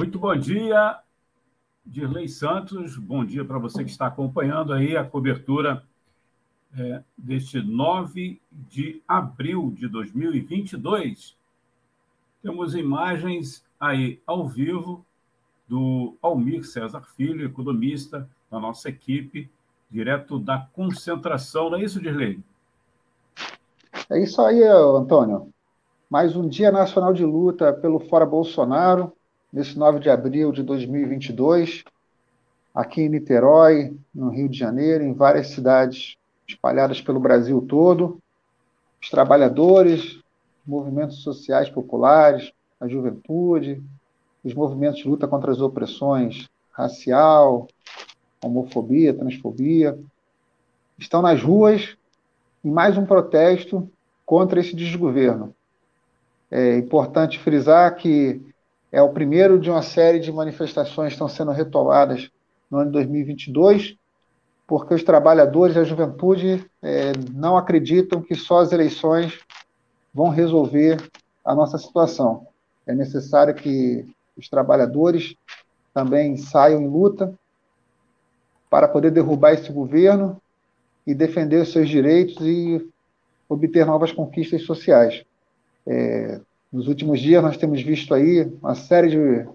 [0.00, 0.98] Muito bom dia,
[1.84, 2.96] Dirley Santos.
[2.96, 5.84] Bom dia para você que está acompanhando aí a cobertura
[6.74, 11.36] é, deste 9 de abril de 2022.
[12.42, 15.04] Temos imagens aí ao vivo
[15.68, 19.50] do Almir César Filho, economista da nossa equipe,
[19.90, 21.68] direto da concentração.
[21.68, 22.42] Não é isso, Dirley?
[24.08, 25.52] É isso aí, Antônio.
[26.08, 29.12] Mais um Dia Nacional de Luta pelo Fora Bolsonaro
[29.52, 31.84] nesse 9 de abril de 2022,
[32.74, 38.20] aqui em Niterói, no Rio de Janeiro, em várias cidades espalhadas pelo Brasil todo.
[39.02, 40.20] Os trabalhadores,
[40.66, 43.82] movimentos sociais populares, a juventude,
[44.44, 47.68] os movimentos de luta contra as opressões racial,
[48.42, 49.98] homofobia, transfobia,
[50.98, 51.96] estão nas ruas
[52.64, 53.90] em mais um protesto
[54.24, 55.54] contra esse desgoverno.
[56.50, 58.40] É importante frisar que
[58.92, 62.30] é o primeiro de uma série de manifestações que estão sendo retomadas
[62.70, 63.96] no ano de 2022,
[64.66, 69.38] porque os trabalhadores e a juventude é, não acreditam que só as eleições
[70.12, 70.96] vão resolver
[71.44, 72.46] a nossa situação.
[72.86, 74.04] É necessário que
[74.36, 75.34] os trabalhadores
[75.92, 77.32] também saiam em luta
[78.68, 80.40] para poder derrubar esse governo
[81.06, 82.88] e defender os seus direitos e
[83.48, 85.24] obter novas conquistas sociais.
[85.86, 86.40] É,
[86.72, 89.48] nos últimos dias, nós temos visto aí uma série de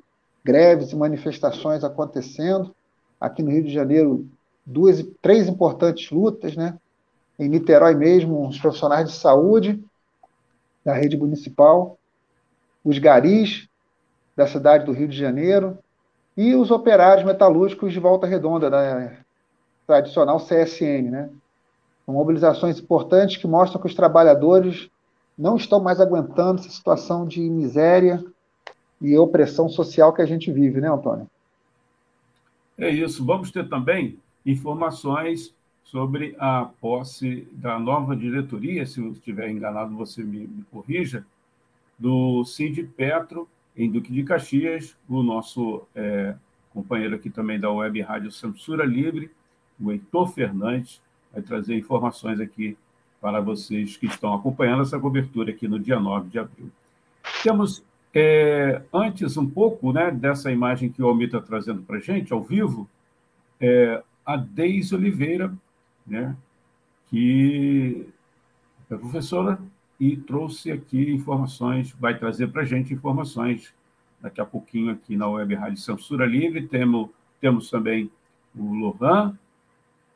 [0.43, 2.75] greves e manifestações acontecendo.
[3.19, 4.27] Aqui no Rio de Janeiro,
[4.65, 6.77] duas, três importantes lutas, né?
[7.39, 9.81] Em Niterói mesmo, os profissionais de saúde
[10.83, 11.97] da rede municipal,
[12.83, 13.67] os garis
[14.35, 15.77] da cidade do Rio de Janeiro
[16.37, 19.13] e os operários metalúrgicos de Volta Redonda, da
[19.87, 21.29] tradicional CSN, né?
[22.05, 24.89] São mobilizações importantes que mostram que os trabalhadores
[25.37, 28.23] não estão mais aguentando essa situação de miséria
[29.01, 31.27] e opressão social que a gente vive, né, Antônio?
[32.77, 33.25] É isso.
[33.25, 35.53] Vamos ter também informações
[35.83, 41.25] sobre a posse da nova diretoria, se eu estiver enganado, você me, me corrija,
[41.97, 43.47] do Cid Petro,
[43.77, 46.35] em Duque de Caxias, o nosso é,
[46.73, 49.31] companheiro aqui também da Web Rádio Censura Livre,
[49.79, 52.77] o Heitor Fernandes, vai trazer informações aqui
[53.25, 56.69] para vocês que estão acompanhando essa cobertura aqui no dia 9 de abril.
[57.41, 61.99] Temos, é, antes um pouco né, dessa imagem que o Almir está trazendo para a
[61.99, 62.87] gente, ao vivo,
[63.59, 65.51] é, a Deise Oliveira,
[66.05, 66.35] né,
[67.09, 68.07] que
[68.91, 69.57] é professora
[69.99, 73.73] e trouxe aqui informações, vai trazer para a gente informações
[74.21, 76.67] daqui a pouquinho aqui na Web Rádio Censura Livre.
[76.67, 77.09] Temos,
[77.41, 78.07] temos também
[78.55, 79.35] o Lohan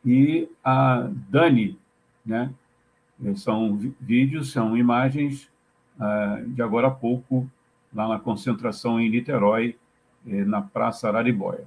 [0.06, 1.76] e a Dani,
[2.24, 2.54] né,
[3.36, 5.50] são vídeos, são imagens
[6.00, 7.50] ah, de agora há pouco,
[7.94, 9.76] lá na concentração em Niterói,
[10.26, 11.66] eh, na Praça Araribóia.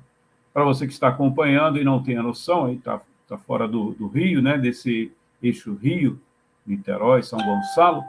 [0.54, 4.06] Para você que está acompanhando e não tem a noção, está tá fora do, do
[4.06, 6.18] Rio, né, desse eixo Rio,
[6.66, 8.02] Niterói, São Gonçalo,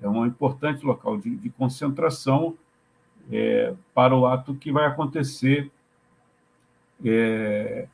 [0.00, 2.56] é um importante local de, de concentração
[3.30, 5.70] é, para o ato que vai acontecer
[7.04, 7.86] é,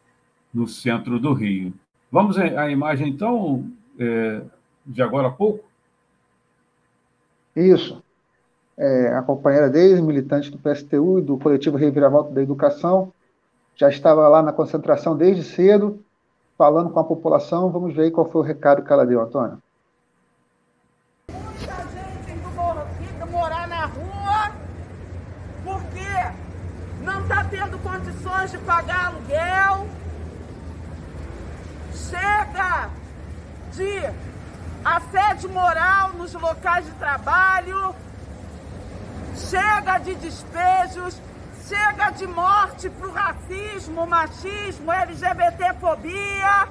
[0.53, 1.73] no centro do Rio.
[2.11, 4.43] Vamos à imagem, então, é,
[4.89, 5.65] de agora a pouco?
[7.55, 8.03] Isso.
[8.77, 13.13] É, a companheira Deise, militante do PSTU e do coletivo Reviravolta da Educação,
[13.77, 16.03] já estava lá na concentração desde cedo,
[16.57, 17.71] falando com a população.
[17.71, 19.59] Vamos ver qual foi o recado que ela deu, Antônio.
[21.31, 24.53] Muita gente indo morar na rua
[25.65, 29.87] porque não está tendo condições de pagar aluguel.
[31.93, 32.91] Chega
[33.73, 34.29] de
[34.97, 37.95] assédio moral nos locais de trabalho,
[39.37, 41.21] chega de despejos,
[41.69, 46.69] chega de morte para o racismo, machismo, LGBTfobia,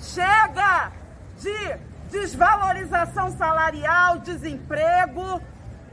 [0.00, 0.92] chega
[1.38, 1.76] de
[2.10, 5.40] desvalorização salarial, desemprego.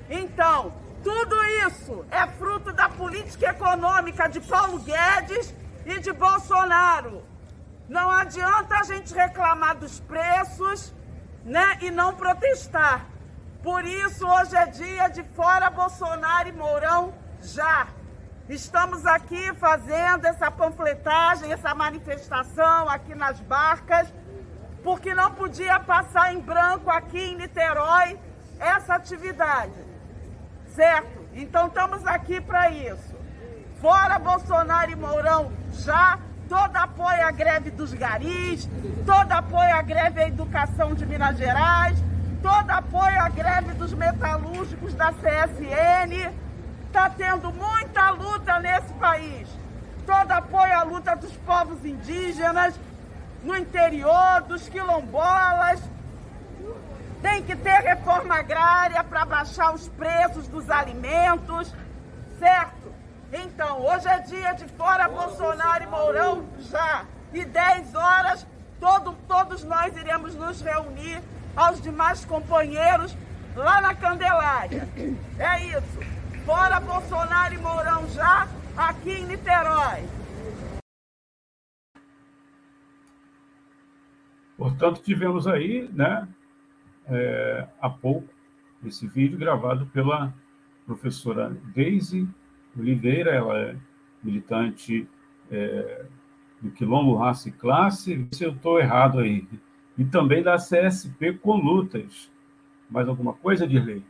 [0.10, 0.74] Então,
[1.04, 1.36] tudo
[1.68, 5.54] isso é fruto da política econômica de Paulo Guedes
[5.86, 7.24] e de Bolsonaro.
[7.88, 10.94] Não adianta a gente reclamar dos preços,
[11.44, 13.06] né, e não protestar.
[13.64, 17.88] Por isso, hoje é dia de fora Bolsonaro e Mourão já.
[18.50, 24.12] Estamos aqui fazendo essa panfletagem, essa manifestação aqui nas barcas,
[24.84, 28.20] porque não podia passar em branco aqui em Niterói
[28.60, 29.74] essa atividade,
[30.76, 31.28] certo?
[31.34, 33.16] Então estamos aqui para isso.
[33.80, 36.20] Fora Bolsonaro e Mourão já,
[36.52, 38.68] todo apoio à greve dos garis,
[39.06, 41.98] todo apoio à greve à educação de Minas Gerais,
[42.44, 46.30] todo apoio à greve dos metalúrgicos da CSN.
[46.88, 49.48] Está tendo muita luta nesse país.
[50.06, 52.78] Todo apoio à luta dos povos indígenas,
[53.46, 55.82] no interior, dos quilombolas.
[57.22, 61.74] Tem que ter reforma agrária para baixar os preços dos alimentos,
[62.38, 62.81] certo?
[63.34, 67.06] Então, hoje é dia de fora Bolsonaro e Mourão já.
[67.34, 68.46] E 10 horas,
[68.78, 71.22] todo, todos nós iremos nos reunir
[71.56, 73.16] aos demais companheiros
[73.56, 74.86] lá na Candelária.
[75.40, 76.00] É isso.
[76.46, 80.04] Fora Bolsonaro e Mourão já, aqui em Niterói.
[84.58, 86.28] Portanto, tivemos aí, né,
[87.08, 88.28] é, há pouco,
[88.86, 90.34] esse vídeo gravado pela
[90.86, 92.28] professora Deise
[92.78, 93.76] Oliveira, ela é
[94.24, 95.08] militante
[95.52, 96.06] é,
[96.62, 99.48] do Quilombo Raça e Classe, se eu estou errado aí,
[99.98, 102.32] e também da CSP Colutas.
[102.90, 104.04] Mais alguma coisa, Dirley?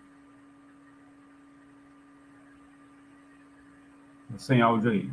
[4.37, 5.11] Sem áudio aí.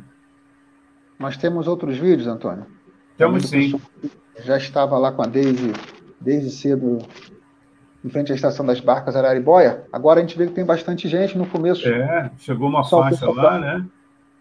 [1.17, 2.65] Nós temos outros vídeos, Antônio?
[3.17, 3.79] Temos sim.
[4.45, 5.73] Já estava lá com a Deise
[6.21, 6.99] desde cedo
[8.03, 9.83] em frente à estação das barcas Araribóia.
[9.91, 11.87] Agora a gente vê que tem bastante gente no começo.
[11.87, 13.85] É, chegou uma faixa lá, da, né?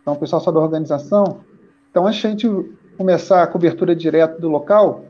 [0.01, 1.41] Então, o pessoal só da organização.
[1.91, 5.05] Então, antes de a gente começar a cobertura direto do local,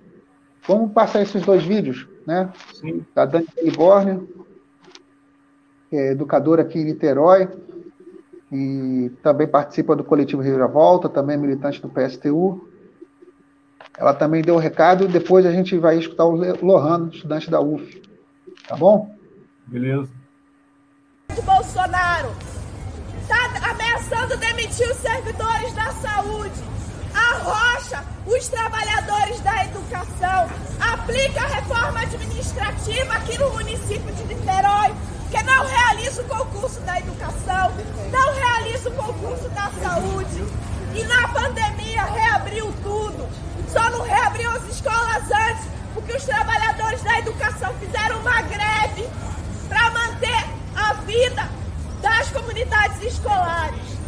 [0.67, 2.51] vamos passar esses dois vídeos, né?
[2.75, 3.05] Sim.
[3.15, 3.47] Da Dani
[5.91, 7.49] que é educadora aqui em Niterói,
[8.51, 12.69] e também participa do coletivo Volta, também é militante do PSTU.
[13.97, 16.35] Ela também deu o um recado, depois a gente vai escutar o
[16.65, 18.08] Lohano, estudante da UF.
[18.69, 19.17] Tá bom?
[19.67, 20.13] Beleza.
[21.43, 22.31] Bolsonaro
[23.23, 26.63] está ameaçando demitir os servidores da saúde,
[27.15, 34.95] arrocha os trabalhadores da educação, aplica a reforma administrativa aqui no município de Niterói,
[35.31, 37.73] que não realiza o concurso da educação,
[38.13, 40.45] não realiza o concurso da saúde.
[40.95, 43.29] E na pandemia reabriu tudo.
[43.73, 45.65] Só não reabriu as escolas antes,
[45.99, 49.05] porque os trabalhadores da educação fizeram uma greve
[49.69, 50.45] para manter
[50.77, 51.43] a vida
[52.01, 53.99] das comunidades escolares.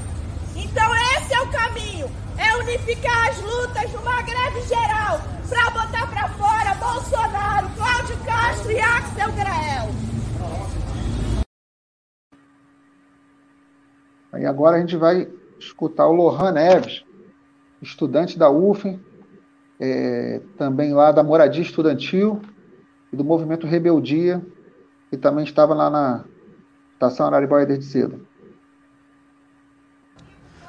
[0.54, 2.08] Então esse é o caminho,
[2.38, 8.78] é unificar as lutas numa greve geral para botar para fora Bolsonaro, Cláudio Castro e
[8.78, 9.88] Axel Grael.
[14.38, 15.28] E agora a gente vai
[15.58, 17.04] escutar o Lohan Neves,
[17.82, 19.09] estudante da UFM,
[19.80, 22.40] é, também lá da Moradia Estudantil
[23.10, 24.44] e do Movimento Rebeldia,
[25.08, 26.24] que também estava lá na
[26.92, 28.26] Estação Araribóia desde cedo.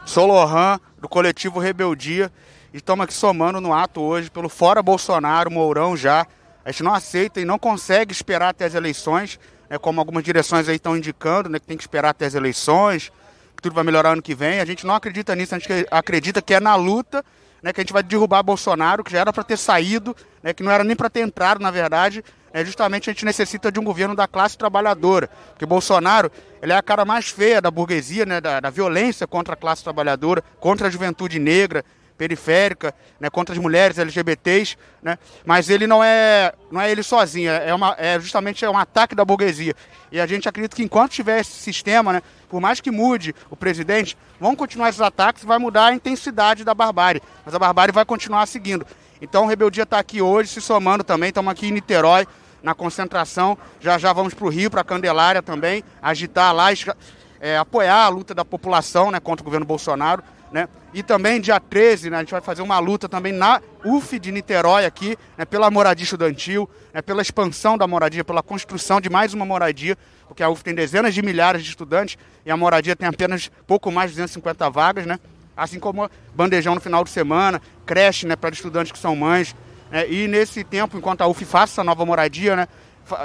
[0.05, 2.31] Sou Lohan, do coletivo Rebeldia,
[2.73, 6.25] e estamos aqui somando no ato hoje pelo Fora Bolsonaro, Mourão já.
[6.63, 10.69] A gente não aceita e não consegue esperar até as eleições, né, como algumas direções
[10.69, 13.11] aí estão indicando, né, que tem que esperar até as eleições,
[13.55, 14.59] que tudo vai melhorar ano que vem.
[14.61, 17.23] A gente não acredita nisso, a gente acredita que é na luta
[17.61, 20.63] né, que a gente vai derrubar Bolsonaro, que já era para ter saído, né, que
[20.63, 22.23] não era nem para ter entrado, na verdade.
[22.53, 26.29] É, justamente a gente necessita de um governo da classe trabalhadora, porque Bolsonaro
[26.61, 29.83] ele é a cara mais feia da burguesia, né, da, da violência contra a classe
[29.83, 31.85] trabalhadora, contra a juventude negra,
[32.21, 37.49] periférica, né, contra as mulheres LGBTs, né, mas ele não é, não é ele sozinho,
[37.49, 39.73] é, uma, é justamente é um ataque da burguesia.
[40.11, 43.55] E a gente acredita que enquanto tiver esse sistema, né, por mais que mude o
[43.55, 48.05] presidente, vão continuar esses ataques, vai mudar a intensidade da barbárie, mas a barbárie vai
[48.05, 48.85] continuar seguindo.
[49.19, 52.27] Então, o Rebeldia está aqui hoje, se somando também, estamos aqui em Niterói,
[52.61, 56.67] na concentração, já já vamos para o Rio, para Candelária também, agitar lá,
[57.39, 60.21] é, apoiar a luta da população né, contra o governo Bolsonaro.
[60.51, 60.67] Né?
[60.93, 64.31] E também dia 13, né, a gente vai fazer uma luta também na UF de
[64.31, 69.33] Niterói aqui, né, pela moradia estudantil, né, pela expansão da moradia, pela construção de mais
[69.33, 73.07] uma moradia, porque a UF tem dezenas de milhares de estudantes e a moradia tem
[73.07, 75.19] apenas pouco mais de 250 vagas, né?
[75.55, 79.55] Assim como bandejão no final de semana, creche né, para estudantes que são mães.
[79.89, 80.09] Né?
[80.09, 82.67] E nesse tempo, enquanto a UF faz essa nova moradia, né,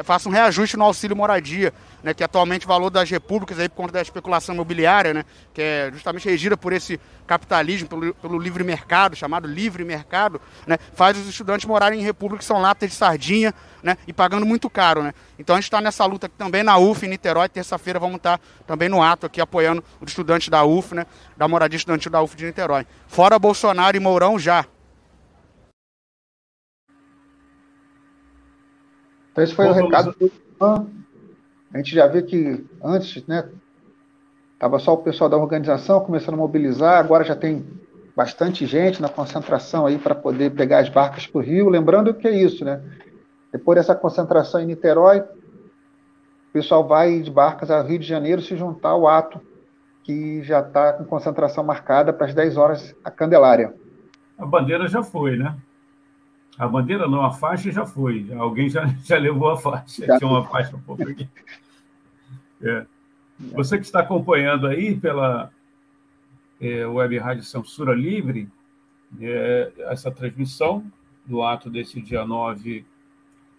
[0.05, 3.77] faça um reajuste no auxílio moradia, né, que atualmente o valor das repúblicas aí por
[3.77, 8.63] conta da especulação imobiliária, né, que é justamente regida por esse capitalismo, pelo, pelo livre
[8.63, 12.97] mercado, chamado livre mercado, né, faz os estudantes morarem em repúblicas que são latas de
[12.97, 15.13] sardinha, né, e pagando muito caro, né.
[15.39, 18.39] Então a gente está nessa luta aqui também na UF em Niterói, terça-feira vamos estar
[18.39, 22.23] tá também no ato aqui apoiando os estudantes da UF, né, da moradia estudantil da
[22.23, 22.87] UF de Niterói.
[23.09, 24.65] Fora Bolsonaro e Mourão já.
[29.37, 30.87] Então, esse foi Bom, o recado do Ivan.
[31.75, 33.47] A gente já vê que antes, né,
[34.55, 37.63] estava só o pessoal da organização começando a mobilizar, agora já tem
[38.17, 41.69] bastante gente na concentração aí para poder pegar as barcas para o Rio.
[41.69, 42.83] Lembrando que é isso, né?
[43.53, 48.57] Depois dessa concentração em Niterói, o pessoal vai de barcas ao Rio de Janeiro se
[48.57, 49.39] juntar ao ato
[50.03, 53.75] que já está com concentração marcada para as 10 horas a Candelária.
[54.39, 55.55] A bandeira já foi, né?
[56.59, 58.33] A bandeira não, a faixa já foi.
[58.33, 60.07] Alguém já, já levou a faixa.
[60.07, 60.19] Já.
[60.19, 61.29] Tinha uma faixa um pouco aqui.
[62.59, 62.87] É.
[63.53, 65.53] Você que está acompanhando aí pela
[66.59, 68.49] é, Web Rádio Censura Livre,
[69.21, 70.91] é, essa transmissão
[71.27, 72.83] do ato desse dia 9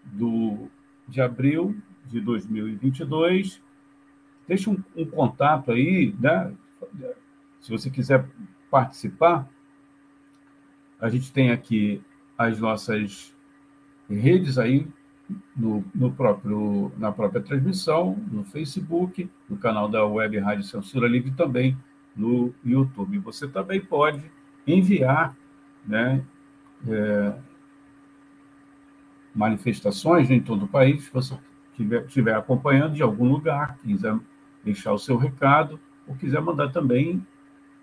[0.03, 0.67] do,
[1.07, 1.77] de abril
[2.07, 3.61] de 2022.
[4.47, 6.51] Deixe um, um contato aí, né?
[7.61, 8.25] se você quiser
[8.71, 9.47] participar.
[10.99, 12.01] A gente tem aqui
[12.37, 13.33] as nossas
[14.09, 14.87] redes aí
[15.55, 21.31] no, no, próprio, na própria transmissão, no Facebook, no canal da Web Rádio Censura Livre
[21.31, 21.77] também
[22.15, 23.19] no YouTube.
[23.19, 24.23] Você também pode
[24.65, 25.35] enviar
[25.85, 26.23] né,
[26.87, 27.33] é,
[29.33, 31.37] manifestações em todo o país, se você
[32.05, 34.17] estiver acompanhando de algum lugar, quiser
[34.63, 37.25] deixar o seu recado, ou quiser mandar também,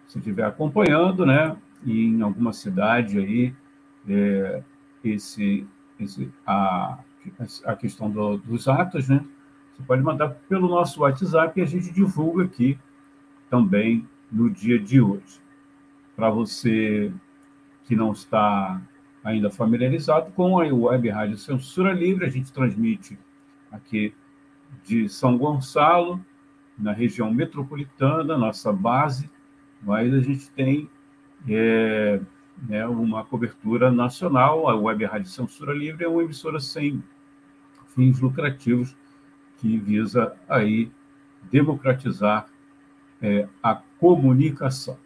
[0.06, 1.56] se estiver acompanhando, né,
[1.87, 3.54] em alguma cidade aí,
[4.08, 4.62] é,
[5.04, 5.66] esse,
[5.99, 6.99] esse, a,
[7.64, 9.25] a questão do, dos atos, né?
[9.76, 12.78] Você pode mandar pelo nosso WhatsApp e a gente divulga aqui
[13.50, 15.40] também no dia de hoje.
[16.14, 17.12] Para você
[17.84, 18.80] que não está
[19.23, 23.18] ainda familiarizado com a Web Rádio Censura Livre, a gente transmite
[23.73, 24.14] aqui
[24.84, 26.25] de São Gonçalo,
[26.76, 29.30] na região metropolitana, nossa base,
[29.82, 30.90] mas a gente tem
[31.49, 32.20] é,
[32.62, 34.68] né, uma cobertura nacional.
[34.68, 37.02] A Web Rádio Censura Livre é uma emissora sem
[37.94, 38.96] fins lucrativos
[39.58, 40.90] que visa aí
[41.50, 42.46] democratizar
[43.23, 44.99] é, a comunicação,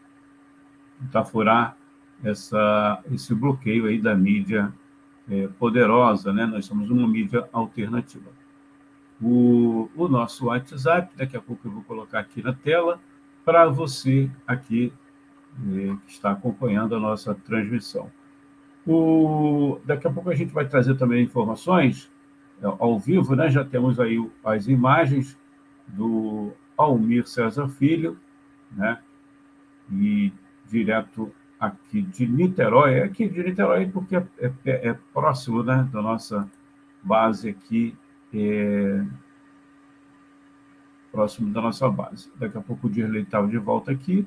[1.30, 1.76] furar
[2.24, 4.72] essa, esse bloqueio aí da mídia
[5.30, 6.46] é, poderosa, né?
[6.46, 8.30] Nós somos uma mídia alternativa.
[9.20, 13.00] O, o nosso WhatsApp, daqui a pouco eu vou colocar aqui na tela,
[13.44, 14.92] para você aqui
[16.06, 18.10] que está acompanhando a nossa transmissão.
[18.86, 22.10] O, daqui a pouco a gente vai trazer também informações
[22.62, 23.50] é, ao vivo, né?
[23.50, 25.36] Já temos aí as imagens
[25.86, 28.18] do Almir César Filho,
[28.72, 28.98] né?
[29.92, 30.32] E
[30.66, 34.52] direto aqui de Niterói, é aqui de Niterói porque é, é,
[34.88, 36.48] é próximo, né, da nossa
[37.02, 37.96] base aqui,
[38.32, 39.04] é,
[41.10, 42.30] próximo da nossa base.
[42.36, 44.26] Daqui a pouco o Dirley estava de volta aqui,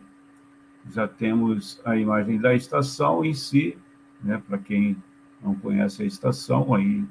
[0.89, 3.77] já temos a imagem da estação em si,
[4.23, 4.97] né, para quem
[5.41, 7.03] não conhece a estação, aí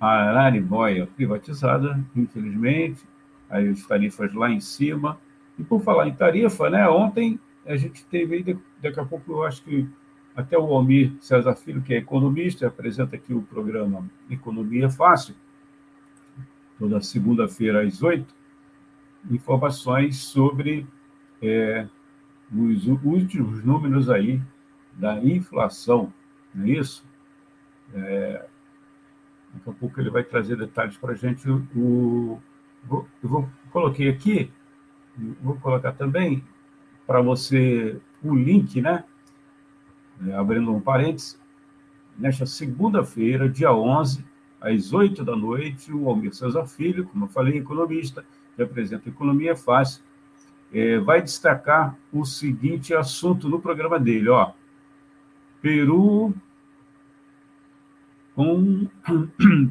[0.00, 3.02] a Araribóia privatizada, infelizmente,
[3.48, 5.18] aí as tarifas lá em cima.
[5.58, 9.62] E por falar em tarifa, né, ontem a gente teve, daqui a pouco eu acho
[9.62, 9.88] que
[10.36, 15.34] até o Almir César Filho, que é economista, apresenta aqui o programa Economia Fácil,
[16.78, 18.34] toda segunda-feira às oito,
[19.30, 20.86] informações sobre
[21.40, 21.86] é,
[22.52, 24.40] os últimos números aí
[24.92, 26.12] da inflação,
[26.54, 27.04] não é isso?
[27.92, 28.46] É,
[29.54, 31.48] daqui a pouco ele vai trazer detalhes para a gente.
[31.48, 32.40] O,
[32.84, 34.50] vou, eu vou, coloquei aqui,
[35.42, 36.44] vou colocar também
[37.06, 39.04] para você o link, né?
[40.26, 41.40] É, abrindo um parênteses,
[42.16, 44.24] nesta segunda-feira, dia 11,
[44.60, 48.24] às 8 da noite, o Almir César Filho, como eu falei, economista,
[48.54, 50.02] que apresenta Economia Fácil,
[50.74, 54.52] é, vai destacar o seguinte assunto no programa dele, ó.
[55.62, 56.34] Peru
[58.34, 58.88] com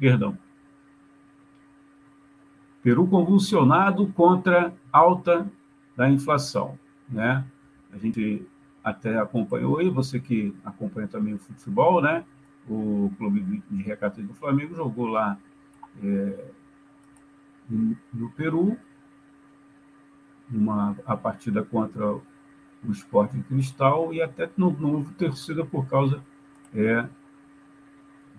[0.00, 0.36] perdão.
[2.82, 5.48] Peru convulsionado contra alta
[5.96, 6.76] da inflação,
[7.08, 7.44] né?
[7.92, 8.44] A gente
[8.82, 12.24] até acompanhou aí, você que acompanha também o futebol, né?
[12.68, 15.38] O clube de recatas do Flamengo jogou lá
[16.02, 16.44] é,
[17.70, 18.76] no Peru
[20.52, 22.22] uma, a partida contra o
[22.90, 26.22] Esporte Cristal e até não, não houve torcida por causa
[26.74, 27.06] é,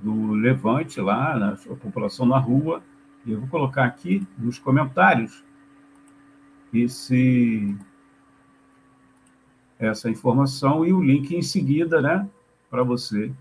[0.01, 2.83] do Levante lá, na a população na rua.
[3.25, 5.43] E eu vou colocar aqui nos comentários
[6.73, 7.75] esse,
[9.79, 12.27] essa informação e o link em seguida, né,
[12.69, 13.31] para você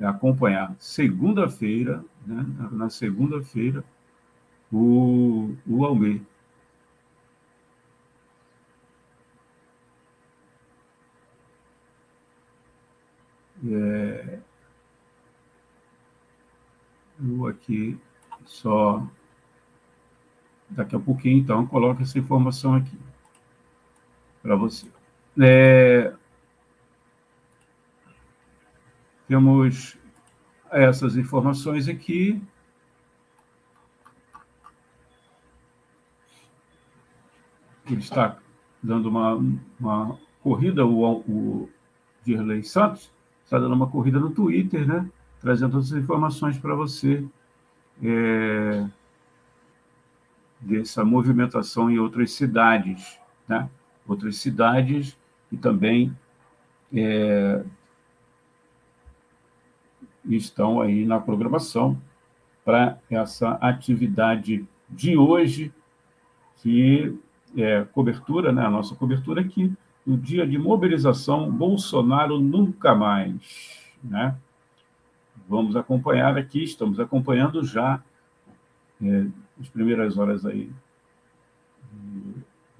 [0.00, 0.74] acompanhar.
[0.78, 3.82] Segunda-feira, né, na segunda-feira,
[4.72, 6.20] o, o Almir.
[13.70, 14.38] É,
[17.20, 17.98] eu aqui
[18.44, 19.06] só
[20.70, 22.98] daqui a pouquinho, então, coloco essa informação aqui
[24.42, 24.86] para você.
[25.40, 26.14] É,
[29.26, 29.98] temos
[30.70, 32.42] essas informações aqui.
[37.86, 38.38] Ele está
[38.82, 39.34] dando uma,
[39.80, 41.70] uma corrida, o, o
[42.24, 43.10] Dirley Santos
[43.48, 45.08] está dando uma corrida no Twitter, né?
[45.40, 47.24] Trazendo todas as informações para você.
[48.02, 48.86] É,
[50.60, 53.68] dessa movimentação em outras cidades, né?
[54.06, 55.16] outras cidades
[55.52, 56.16] e também
[56.92, 57.62] é,
[60.24, 62.00] estão aí na programação
[62.64, 65.72] para essa atividade de hoje,
[66.56, 67.16] que
[67.56, 68.64] é cobertura, né?
[68.64, 69.72] a nossa cobertura aqui,
[70.08, 73.78] no dia de mobilização Bolsonaro Nunca Mais.
[74.02, 74.34] Né?
[75.46, 78.02] Vamos acompanhar aqui, estamos acompanhando já
[79.02, 79.26] é,
[79.60, 80.70] as primeiras horas aí,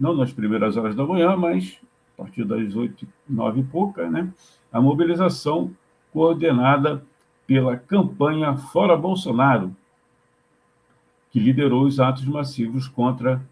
[0.00, 1.78] não nas primeiras horas da manhã, mas
[2.14, 4.32] a partir das oito, nove e pouca, né?
[4.72, 5.70] A mobilização
[6.12, 7.04] coordenada
[7.46, 9.76] pela campanha Fora Bolsonaro,
[11.30, 13.42] que liderou os atos massivos contra,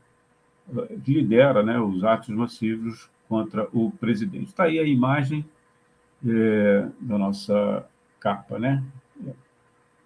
[1.05, 4.47] que lidera, né, os atos massivos contra o presidente.
[4.47, 5.45] Está aí a imagem
[6.27, 7.87] é, da nossa
[8.21, 8.83] capa, né?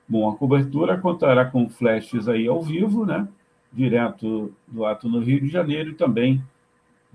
[0.08, 3.28] Bom, a cobertura contará com flashes aí ao vivo, né?
[3.72, 6.42] Direto do ato no Rio de Janeiro e também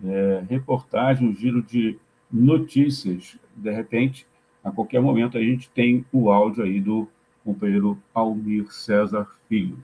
[0.03, 1.99] é, reportagem, um giro de
[2.31, 3.37] notícias.
[3.55, 4.25] De repente,
[4.63, 7.07] a qualquer momento, a gente tem o áudio aí do
[7.43, 9.77] companheiro Almir César Filho.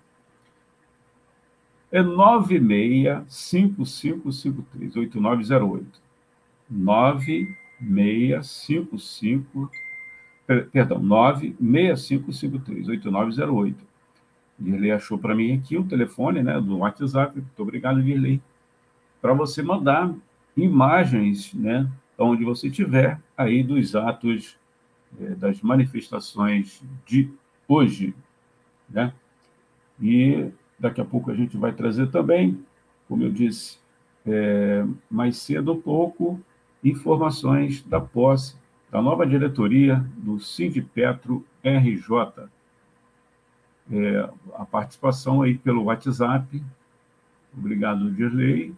[1.92, 6.02] É 965553 8908.
[6.72, 9.70] 9655
[10.72, 13.76] perdão, 96553-8908.
[14.60, 17.34] Virley achou para mim aqui o telefone né, do WhatsApp.
[17.36, 18.42] Muito obrigado, Virley.
[19.22, 20.14] Para você mandar
[20.56, 24.58] imagens, né, onde você estiver, aí dos atos,
[25.20, 27.30] é, das manifestações de
[27.68, 28.16] hoje.
[28.90, 29.14] Né?
[30.00, 32.64] E daqui a pouco a gente vai trazer também,
[33.08, 33.80] como eu disse
[34.26, 36.40] é, mais cedo um pouco,
[36.84, 38.56] informações da posse
[38.92, 42.50] da nova diretoria do Sindipetro RJ.
[43.92, 46.62] É, a participação aí pelo WhatsApp.
[47.58, 48.76] Obrigado, Dirley.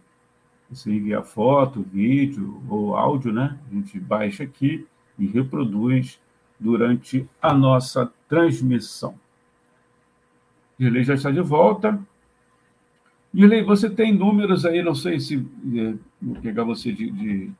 [0.70, 3.58] Você envia foto, vídeo ou áudio, né?
[3.70, 4.86] A gente baixa aqui
[5.18, 6.20] e reproduz
[6.58, 9.18] durante a nossa transmissão.
[10.78, 12.00] Dirley já está de volta.
[13.32, 15.44] Dirley, você tem números aí, não sei se
[15.76, 17.52] é, vou pegar você de, de,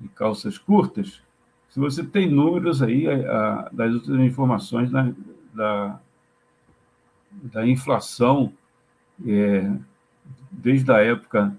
[0.00, 1.20] de calças curtas,
[1.68, 5.12] se você tem números aí a, das outras informações da,
[5.54, 6.00] da,
[7.32, 8.52] da inflação,
[9.26, 9.70] é,
[10.50, 11.56] desde a época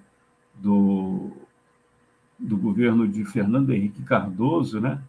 [0.55, 1.31] do,
[2.37, 5.01] do governo de Fernando Henrique Cardoso, né?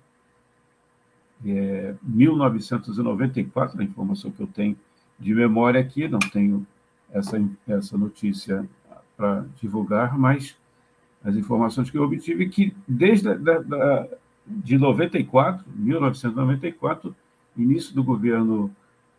[1.46, 4.76] É, 1994, a informação que eu tenho
[5.18, 6.66] de memória aqui, não tenho
[7.10, 8.68] essa, essa notícia
[9.16, 10.56] para divulgar, mas
[11.24, 14.08] as informações que eu obtive que desde da, da,
[14.46, 17.14] de 94, 1994,
[17.56, 18.74] início do governo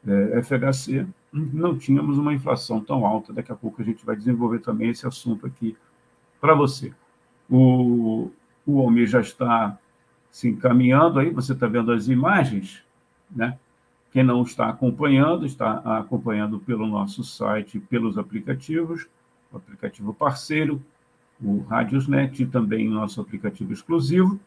[0.05, 3.31] é, FHC, não tínhamos uma inflação tão alta.
[3.31, 5.77] Daqui a pouco a gente vai desenvolver também esse assunto aqui
[6.39, 6.93] para você.
[7.49, 8.31] O,
[8.65, 9.77] o Almir já está
[10.29, 12.83] se encaminhando aí, você está vendo as imagens,
[13.29, 13.57] né?
[14.11, 19.07] Quem não está acompanhando, está acompanhando pelo nosso site, pelos aplicativos,
[19.51, 20.83] o aplicativo parceiro,
[21.43, 24.39] o Radiosnet e também o nosso aplicativo exclusivo.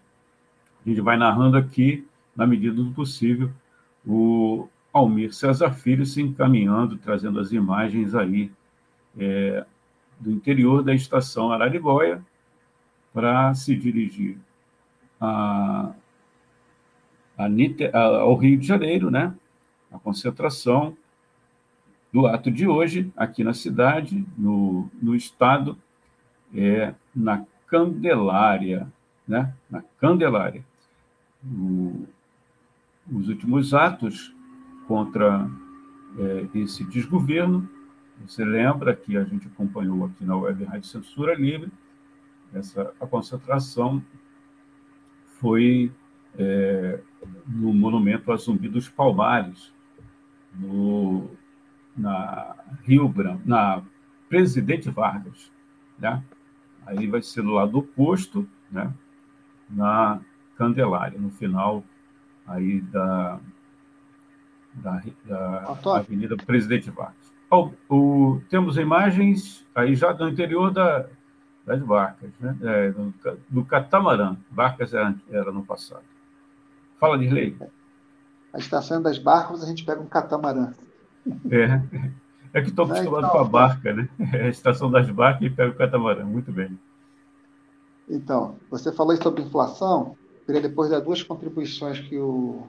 [0.84, 3.50] A gente vai narrando aqui, na medida do possível,
[4.06, 8.50] o Almir César Filho se encaminhando, trazendo as imagens aí
[9.18, 9.64] é,
[10.20, 12.24] do interior da estação Araribóia
[13.12, 14.38] para se dirigir
[15.20, 15.92] a,
[17.38, 19.34] a, ao Rio de Janeiro, né?
[19.90, 20.96] A concentração
[22.12, 25.78] do ato de hoje aqui na cidade, no, no estado,
[26.54, 28.86] é na Candelária,
[29.26, 29.54] né?
[29.70, 30.64] Na Candelária
[31.44, 32.06] o,
[33.12, 34.34] os últimos atos
[34.86, 35.48] contra
[36.18, 37.68] é, esse desgoverno.
[38.26, 41.70] Você lembra que a gente acompanhou aqui na Web Rádio Censura Livre,
[42.54, 44.02] essa, a concentração
[45.40, 45.90] foi
[46.38, 47.00] é,
[47.46, 49.72] no Monumento a Zumbi dos Palmares,
[50.54, 51.28] no,
[51.96, 53.82] na Rio Branco, na
[54.28, 55.50] Presidente Vargas.
[55.98, 56.22] Né?
[56.86, 58.92] Aí vai ser do lado oposto, né?
[59.68, 60.20] na
[60.56, 61.82] Candelária, no final
[62.46, 63.40] aí da,
[64.74, 67.32] da, da Avenida Presidente Vargas.
[67.50, 71.06] O, o, temos imagens aí já do interior da,
[71.64, 72.56] das barcas, né?
[72.62, 73.14] É, do,
[73.48, 74.36] do, catamarã.
[74.50, 76.04] Barcas era, era no passado.
[76.98, 77.56] Fala, Dirley.
[78.52, 80.72] A estação das barcas, a gente pega um catamarã.
[81.50, 81.80] É,
[82.54, 84.08] é que estou acostumado então, com a barca, né?
[84.32, 86.24] É a estação das barcas e pega o catamarã.
[86.24, 86.78] Muito bem.
[88.08, 90.16] Então, você falou sobre inflação.
[90.46, 92.68] Queria depois dar duas contribuições que o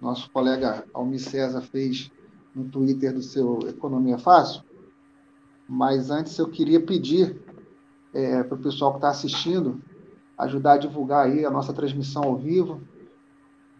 [0.00, 2.10] nosso colega Almir César fez
[2.54, 4.62] no Twitter do seu Economia Fácil.
[5.66, 7.40] Mas antes eu queria pedir
[8.12, 9.80] é, para o pessoal que está assistindo
[10.36, 12.82] ajudar a divulgar aí a nossa transmissão ao vivo,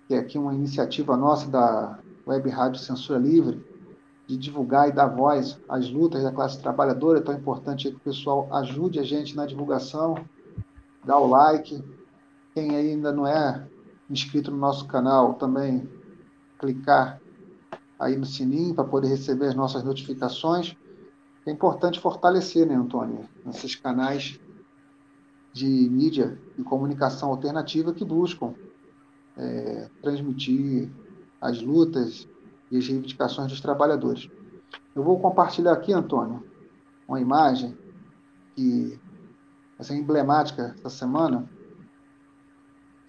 [0.07, 3.63] que é aqui uma iniciativa nossa da Web Rádio Censura Livre,
[4.27, 7.19] de divulgar e dar voz às lutas da classe trabalhadora.
[7.19, 10.17] É tão importante que o pessoal ajude a gente na divulgação,
[11.05, 11.83] dá o like.
[12.55, 13.67] Quem ainda não é
[14.09, 15.89] inscrito no nosso canal, também
[16.59, 17.21] clicar
[17.99, 20.77] aí no sininho para poder receber as nossas notificações.
[21.47, 24.39] É importante fortalecer, né, Antônio, esses canais
[25.53, 28.55] de mídia e comunicação alternativa que buscam
[29.37, 30.91] é, transmitir
[31.41, 32.29] as lutas
[32.73, 34.31] e as reivindicações dos trabalhadores.
[34.97, 36.43] Eu vou compartilhar aqui, Antônio,
[37.07, 37.77] uma imagem
[38.57, 38.99] que
[39.77, 41.49] vai ser emblemática essa semana,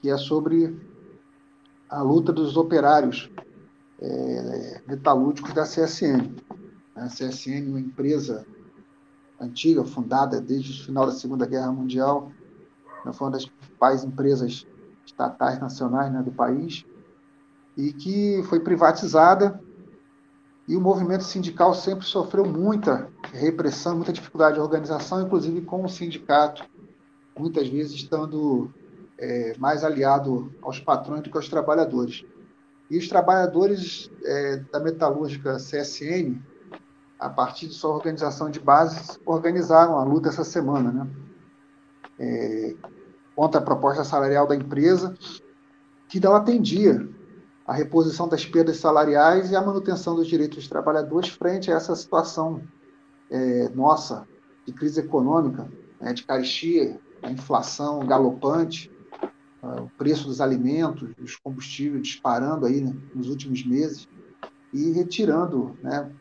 [0.02, 0.78] que é sobre
[1.90, 3.32] a luta dos operários
[4.02, 6.36] é, metalúrgicos da CSN.
[6.96, 8.46] A CSN, uma empresa
[9.40, 12.32] antiga, fundada desde o final da Segunda Guerra Mundial,
[13.06, 14.68] né, foi uma das principais empresas
[15.06, 16.86] estatais nacionais né, do país,
[17.78, 19.60] e que foi privatizada,
[20.68, 25.90] e o movimento sindical sempre sofreu muita repressão, muita dificuldade de organização, inclusive com o
[25.90, 26.64] sindicato,
[27.38, 28.72] muitas vezes estando
[29.18, 32.24] é, mais aliado aos patrões do que aos trabalhadores.
[32.90, 36.40] E os trabalhadores é, da metalúrgica CSN,
[37.20, 41.08] a partir de sua organização de base, organizaram a luta essa semana, né?
[42.20, 42.76] É,
[43.36, 45.16] contra a proposta salarial da empresa,
[46.08, 47.10] que não atendia
[47.66, 51.96] a reposição das perdas salariais e a manutenção dos direitos dos trabalhadores frente a essa
[51.96, 52.62] situação
[53.30, 54.28] é, nossa
[54.66, 58.92] de crise econômica, né, de caristia, a inflação galopante,
[59.62, 64.10] o preço dos alimentos, dos combustíveis disparando aí né, nos últimos meses
[64.74, 66.12] e retirando, né,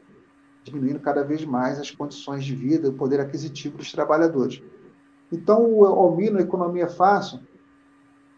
[0.62, 4.62] diminuindo cada vez mais as condições de vida, o poder aquisitivo dos trabalhadores.
[5.32, 7.40] Então, o Almino Economia Fácil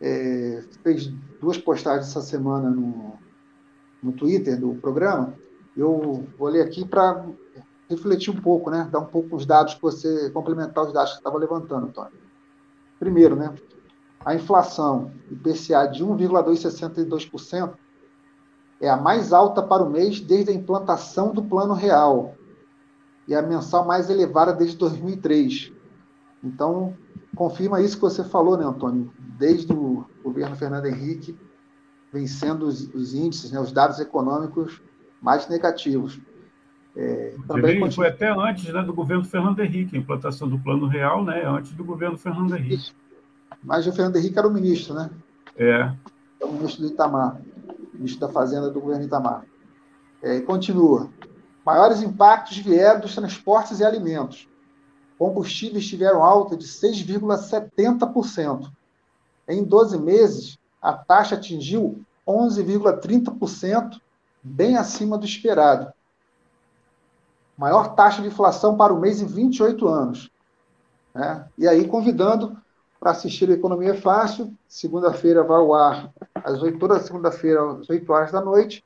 [0.00, 1.12] é, fez
[1.44, 3.18] duas postagens essa semana no,
[4.02, 5.34] no Twitter do programa.
[5.76, 7.26] Eu vou ler aqui para
[7.88, 11.18] refletir um pouco, né, dar um pouco os dados que você complementar os dados que
[11.18, 12.12] estava levantando, Antônio.
[12.98, 13.54] Primeiro, né,
[14.24, 17.74] a inflação IPCA de 1,262%
[18.80, 22.34] é a mais alta para o mês desde a implantação do Plano Real
[23.28, 25.72] e a mensal mais elevada desde 2003.
[26.42, 26.96] Então,
[27.34, 29.12] confirma isso que você falou, né, Antônio?
[29.38, 31.36] Desde o governo Fernando Henrique,
[32.12, 34.80] vencendo os, os índices, né, os dados econômicos
[35.20, 36.20] mais negativos.
[36.96, 37.90] É, também.
[37.90, 41.72] Foi até antes né, do governo Fernando Henrique, a implantação do Plano Real, né, antes
[41.72, 42.92] do governo Fernando Henrique.
[43.62, 45.10] Mas o Fernando Henrique era o ministro, né?
[45.56, 45.92] É.
[46.40, 47.40] É o ministro do Itamar,
[47.92, 49.44] ministro da Fazenda do governo Itamar.
[50.22, 51.10] É, continua.
[51.64, 54.48] Maiores impactos vieram dos transportes e alimentos.
[55.24, 58.70] Combustíveis tiveram alta de 6,70%.
[59.48, 63.98] Em 12 meses, a taxa atingiu 11,30%,
[64.42, 65.90] bem acima do esperado.
[67.56, 70.30] Maior taxa de inflação para o mês em 28 anos.
[71.14, 71.48] Né?
[71.56, 72.54] E aí, convidando
[73.00, 74.52] para assistir a Economia Fácil.
[74.68, 78.84] Segunda-feira vai ao ar às 8 toda segunda-feira, às 8 horas da noite.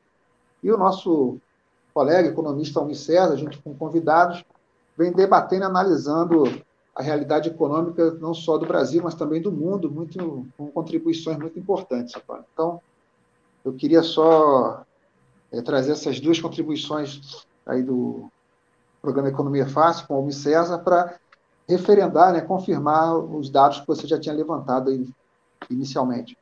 [0.62, 1.38] E o nosso
[1.92, 4.44] colega economista Almir César, junto com convidados,
[4.98, 6.42] vem debatendo analisando
[6.92, 11.56] a realidade econômica não só do Brasil, mas também do mundo, muito, com contribuições muito
[11.56, 12.20] importantes.
[12.52, 12.80] Então,
[13.64, 14.84] eu queria só
[15.52, 18.28] é, trazer essas duas contribuições aí do
[19.00, 21.14] programa Economia Fácil com o Almir César para
[21.68, 25.08] referendar, né, confirmar os dados que você já tinha levantado aí,
[25.70, 26.36] inicialmente.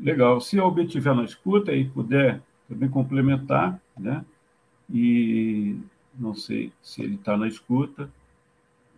[0.00, 0.40] Legal.
[0.40, 4.24] Se a OB estiver na escuta e puder também complementar, né?
[4.90, 5.78] E
[6.18, 8.10] não sei se ele está na escuta,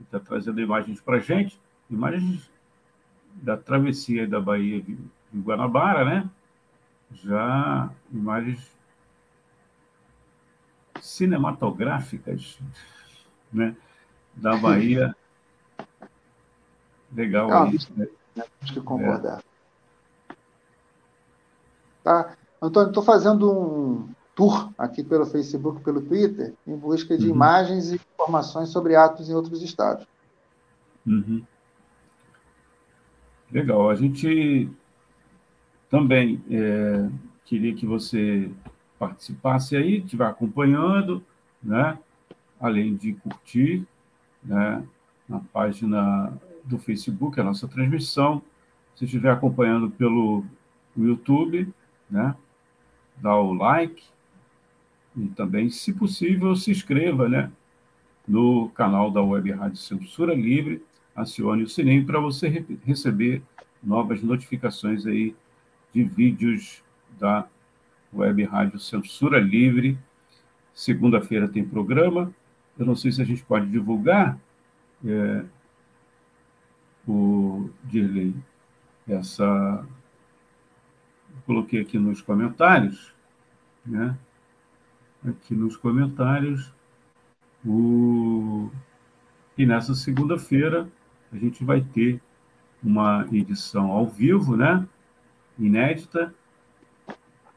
[0.01, 1.59] está trazendo imagens para a gente,
[1.91, 2.51] imagens
[3.35, 4.99] da travessia da Bahia de,
[5.35, 6.31] Guanabara, né?
[7.13, 8.75] Já imagens
[11.01, 12.59] cinematográficas,
[13.53, 13.77] né?
[14.35, 15.15] Da Bahia.
[17.13, 18.07] Legal ah, isso, né?
[18.35, 19.41] Temos que concordar.
[19.41, 19.43] É.
[22.03, 22.37] Tá.
[22.61, 27.35] Antônio, estou fazendo um tour aqui pelo Facebook, pelo Twitter, em busca de uhum.
[27.35, 30.07] imagens e informações sobre atos em outros estados.
[31.07, 31.43] Uhum.
[33.51, 33.89] Legal.
[33.89, 34.71] A gente
[35.89, 37.09] também é,
[37.47, 38.51] queria que você
[38.99, 41.25] participasse aí, estiver acompanhando,
[41.63, 41.99] né?
[42.61, 43.87] além de curtir
[44.45, 44.85] né?
[45.27, 48.43] na página do Facebook, a nossa transmissão.
[48.95, 50.45] Se estiver acompanhando pelo
[50.97, 51.73] YouTube,
[52.11, 52.35] né?
[53.17, 54.03] dá o like
[55.17, 57.51] e também, se possível, se inscreva né?
[58.27, 63.43] no canal da Web Rádio Censura Livre acione o sininho para você re receber
[63.83, 65.35] novas notificações aí
[65.95, 66.83] de vídeos
[67.19, 67.47] da
[68.13, 69.97] Web Rádio Censura Livre.
[70.75, 72.35] Segunda-feira tem programa.
[72.79, 74.39] Eu não sei se a gente pode divulgar
[75.07, 75.45] é,
[77.09, 78.35] o Dirley
[79.09, 79.87] essa
[81.47, 83.15] coloquei aqui nos comentários,
[83.85, 84.19] né?
[85.27, 86.73] Aqui nos comentários
[87.65, 88.71] o
[89.59, 90.89] e nessa segunda-feira
[91.33, 92.21] a gente vai ter
[92.81, 94.87] uma edição ao vivo, né?
[95.59, 96.33] Inédita,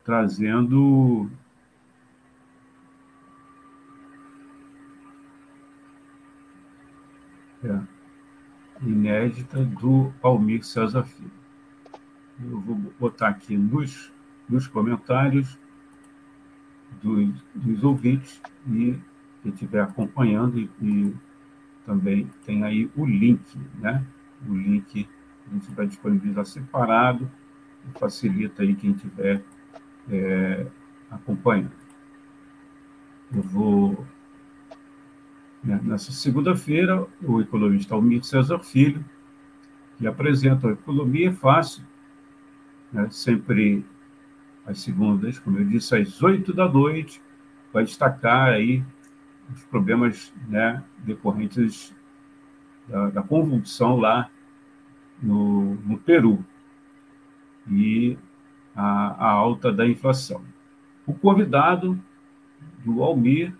[0.03, 1.29] trazendo
[7.63, 7.79] é,
[8.81, 11.31] inédita do Almir César Filho.
[12.41, 14.11] Eu vou botar aqui nos,
[14.49, 15.55] nos comentários
[17.01, 18.99] dos, dos ouvintes e
[19.41, 21.15] quem estiver acompanhando e, e
[21.85, 23.41] também tem aí o link,
[23.79, 24.05] né?
[24.47, 25.07] O link
[25.47, 27.29] a gente vai disponibilizar separado
[27.87, 29.43] e facilita aí quem estiver
[30.09, 30.67] é,
[31.09, 31.71] acompanhando.
[33.33, 34.05] Eu vou
[35.63, 39.03] né, nessa segunda-feira o economista Almir César Filho
[39.97, 41.83] que apresenta a economia fácil,
[42.91, 43.85] né, sempre
[44.69, 47.21] às segundas, como eu disse, às oito da noite,
[47.73, 48.83] vai destacar aí
[49.51, 51.93] os problemas né, decorrentes
[52.87, 54.29] da, da, convulsão lá
[55.21, 56.45] no, no Peru
[57.67, 58.17] e
[58.75, 60.43] a, a, alta da inflação.
[61.05, 61.99] O convidado
[62.85, 63.53] do Almir,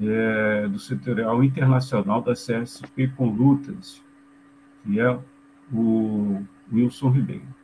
[0.00, 4.02] é, do Setorial Internacional da CSP com Lutas,
[4.84, 5.18] que é
[5.72, 7.60] o Wilson Ribeiro.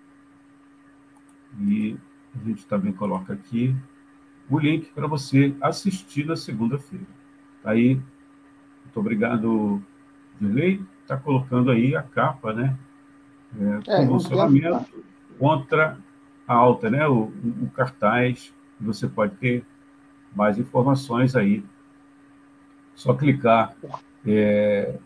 [1.60, 1.96] E
[2.40, 3.74] a gente também coloca aqui
[4.48, 7.04] o link para você assistir na segunda-feira.
[7.64, 8.00] Aí,
[8.84, 9.82] muito obrigado,
[10.40, 10.84] Dirley.
[11.02, 12.76] Está colocando aí a capa, né?
[13.58, 15.98] É, convulsionamento é, contra
[16.46, 17.06] a alta, né?
[17.08, 18.52] O, o, cartaz.
[18.80, 19.64] Você pode ter
[20.34, 21.64] mais informações aí.
[22.94, 23.74] Só clicar
[24.26, 24.96] é,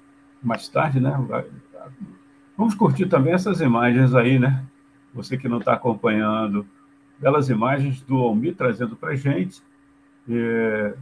[0.42, 1.12] mais tarde, né?
[2.56, 4.64] Vamos curtir também essas imagens aí, né?
[5.14, 6.66] Você que não está acompanhando,
[7.20, 9.62] belas imagens do Almir trazendo para a gente.
[10.28, 10.96] É,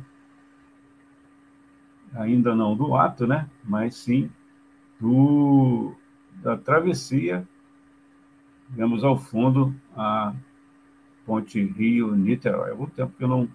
[2.14, 3.48] ainda não do ato, né?
[3.62, 4.30] mas sim
[5.00, 5.94] do,
[6.42, 7.46] da travessia.
[8.70, 10.34] Vemos ao fundo a
[11.24, 12.72] ponte Rio-Niterói.
[12.72, 13.48] Há muito tempo que eu não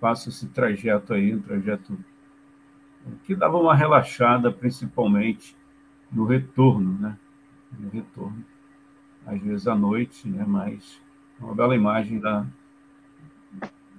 [0.00, 1.98] faço esse trajeto aí, um trajeto
[3.24, 5.56] que dava uma relaxada, principalmente
[6.12, 7.18] no retorno, né?
[7.78, 8.44] No retorno.
[9.26, 10.44] Às vezes à noite, né?
[10.46, 11.00] Mas
[11.40, 12.46] uma bela imagem da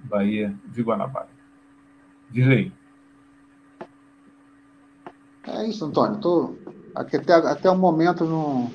[0.04, 1.28] Bahia de Guanabara.
[2.30, 2.72] Direi.
[5.44, 6.20] É isso, Antônio.
[6.20, 6.54] Tô,
[6.94, 8.70] aqui até, até o momento não,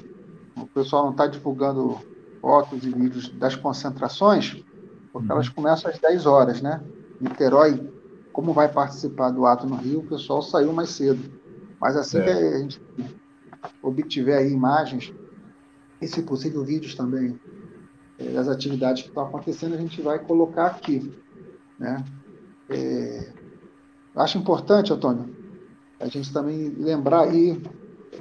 [0.56, 1.98] o pessoal não está divulgando
[2.42, 4.64] fotos e vídeos das concentrações,
[5.12, 5.34] porque uhum.
[5.34, 6.82] elas começam às 10 horas, né?
[7.20, 7.92] Niterói,
[8.32, 11.20] como vai participar do ato no Rio, o pessoal saiu mais cedo.
[11.80, 12.24] Mas assim é.
[12.24, 12.82] que a gente
[13.82, 15.14] obtiver aí imagens,
[16.02, 17.40] e se possível vídeos também
[18.18, 21.14] das atividades que estão acontecendo, a gente vai colocar aqui.
[21.78, 22.04] Né?
[22.70, 23.32] É,
[24.16, 25.36] acho importante, Antônio,
[26.00, 27.62] a gente também lembrar aí,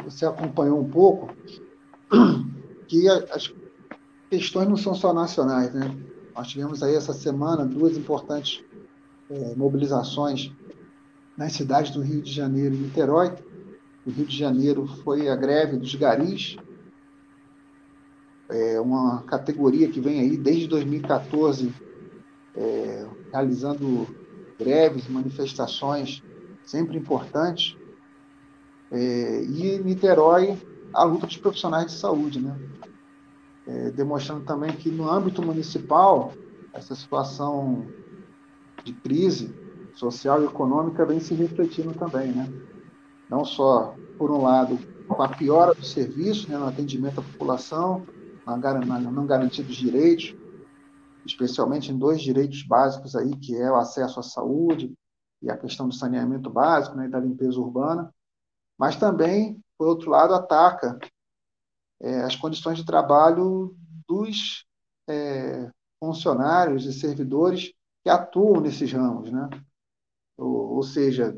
[0.05, 1.35] você acompanhou um pouco,
[2.87, 3.53] que as
[4.31, 5.95] questões não são só nacionais, né?
[6.35, 8.63] Nós tivemos aí essa semana duas importantes
[9.31, 10.53] é, mobilizações
[11.37, 13.33] nas cidades do Rio de Janeiro e Niterói.
[14.07, 16.57] O Rio de Janeiro foi a greve dos garis,
[18.49, 21.73] é uma categoria que vem aí desde 2014
[22.55, 24.07] é, realizando
[24.59, 26.23] greves, manifestações
[26.65, 27.77] sempre importantes.
[28.91, 30.57] É, e Niterói,
[30.93, 32.57] a luta dos profissionais de saúde, né?
[33.67, 36.33] É, demonstrando também que no âmbito municipal,
[36.73, 37.87] essa situação
[38.85, 39.53] de crise
[39.95, 42.49] social e econômica vem se refletindo também, né?
[43.29, 44.79] Não só, por um lado,
[45.09, 48.07] com a piora do serviço, né, no atendimento à população,
[48.47, 50.35] não garantia dos direitos,
[51.27, 54.95] especialmente em dois direitos básicos aí, que é o acesso à saúde
[55.43, 58.15] e a questão do saneamento básico, né, da limpeza urbana,
[58.79, 60.99] mas também, por outro lado, ataca
[62.01, 63.75] é, as condições de trabalho
[64.09, 64.65] dos
[65.09, 67.73] é, funcionários e servidores
[68.05, 69.49] que atuam nesses ramos, né?
[70.37, 71.37] Ou, ou, seja,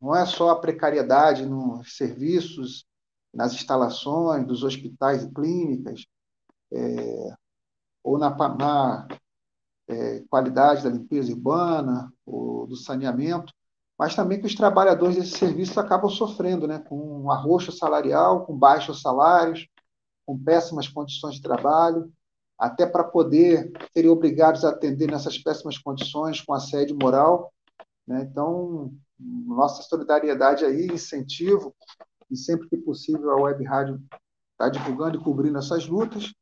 [0.00, 2.84] não é só a precariedade nos serviços,
[3.32, 6.06] nas instalações dos hospitais e clínicas,
[6.72, 7.34] é,
[8.02, 9.08] ou na, na
[9.88, 13.52] é, qualidade da limpeza urbana, ou do saneamento,
[13.98, 18.56] mas também que os trabalhadores desses serviços acabam sofrendo, né, com um arroxo salarial, com
[18.56, 19.66] baixos salários,
[20.26, 22.12] com péssimas condições de trabalho,
[22.58, 27.52] até para poder serem obrigados a atender nessas péssimas condições, com assédio moral.
[28.06, 28.26] Né?
[28.30, 31.74] Então, nossa solidariedade aí, incentivo,
[32.30, 34.02] e sempre que possível a Web Rádio
[34.52, 36.32] está divulgando e cobrindo essas lutas.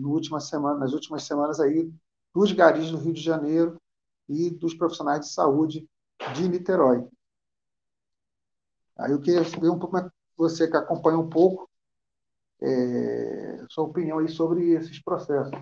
[0.00, 1.92] No última semana, nas últimas semanas aí,
[2.34, 3.80] dos garis do Rio de Janeiro
[4.28, 5.86] e dos profissionais de saúde
[6.34, 7.06] de Niterói.
[8.96, 11.68] Aí eu queria saber um pouco, você que acompanha um pouco,
[12.62, 15.52] é, sua opinião aí sobre esses processos.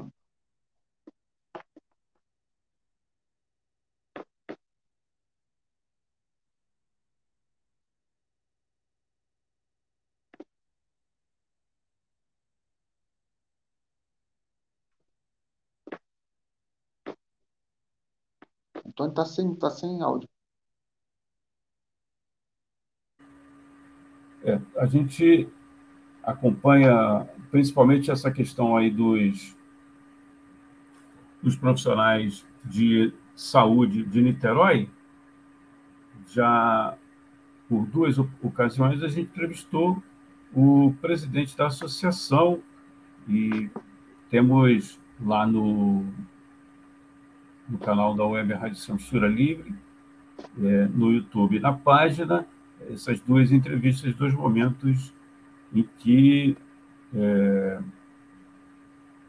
[18.99, 20.29] Antônio está sem, tá sem áudio.
[24.43, 25.49] É, a gente
[26.23, 29.57] acompanha principalmente essa questão aí dos,
[31.43, 34.91] dos profissionais de saúde de Niterói.
[36.29, 36.97] Já
[37.69, 40.03] por duas ocasiões a gente entrevistou
[40.53, 42.63] o presidente da associação
[43.29, 43.71] e
[44.31, 46.07] temos lá no,
[47.69, 49.75] no canal da Web Rádio Censura Livre,
[50.59, 52.47] é, no YouTube, na página,
[52.91, 55.13] essas duas entrevistas, dois momentos
[55.75, 56.57] em que
[57.15, 57.81] é,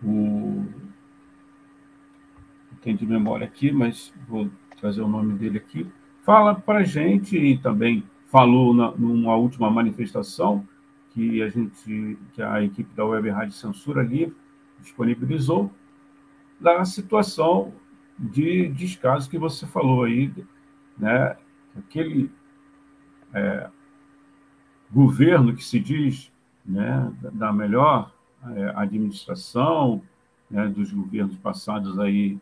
[0.04, 0.65] o
[2.82, 4.49] tem de memória aqui, mas vou
[4.80, 5.86] trazer o nome dele aqui,
[6.23, 10.65] fala para a gente e também falou na, numa última manifestação
[11.12, 14.36] que a gente, que a equipe da Web Rádio Censura Livre
[14.80, 15.69] disponibilizou
[16.60, 17.73] da situação
[18.19, 20.32] de descaso que você falou aí,
[20.97, 21.38] né?
[21.77, 22.29] Aquele
[23.34, 23.69] é,
[24.91, 26.32] governo que se diz
[26.65, 28.12] né, da melhor
[28.55, 30.01] é, administração
[30.49, 32.38] né, dos governos passados aí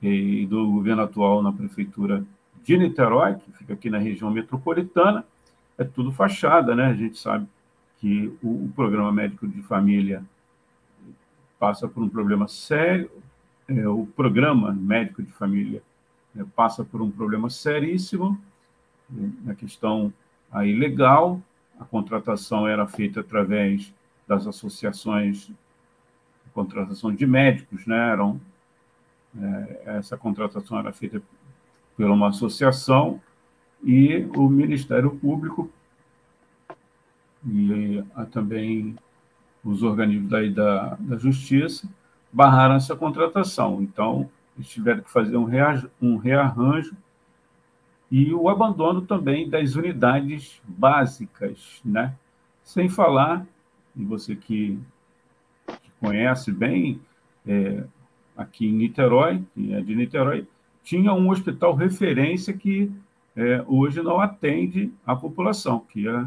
[0.00, 2.24] e do governo atual na prefeitura
[2.62, 5.24] de Niterói, que fica aqui na região metropolitana,
[5.76, 6.86] é tudo fachada, né?
[6.86, 7.46] A gente sabe
[7.98, 10.22] que o, o programa médico de família
[11.58, 13.10] passa por um problema sério,
[13.68, 15.82] é, o programa médico de família
[16.36, 18.40] é, passa por um problema seríssimo
[19.08, 20.12] né, na questão
[20.50, 21.40] aí legal,
[21.78, 23.92] a contratação era feita através
[24.26, 25.50] das associações
[26.58, 28.10] contratação de médicos, né?
[28.10, 28.40] Eram,
[29.40, 31.22] é, essa contratação era feita
[31.96, 33.20] por uma associação
[33.84, 35.70] e o Ministério Público
[37.46, 38.02] e
[38.32, 38.96] também
[39.64, 41.88] os organismos da, da Justiça
[42.32, 43.82] barraram essa contratação.
[43.82, 45.48] Então, eles tiveram que fazer um,
[46.00, 46.96] um rearranjo
[48.10, 52.14] e o abandono também das unidades básicas, né?
[52.64, 53.46] Sem falar,
[53.94, 54.78] e você que,
[55.66, 57.00] que conhece bem,
[57.46, 57.84] é,
[58.36, 60.46] aqui em Niterói, que é de Niterói,
[60.82, 62.90] tinha um hospital referência que
[63.36, 66.26] é, hoje não atende a população, que é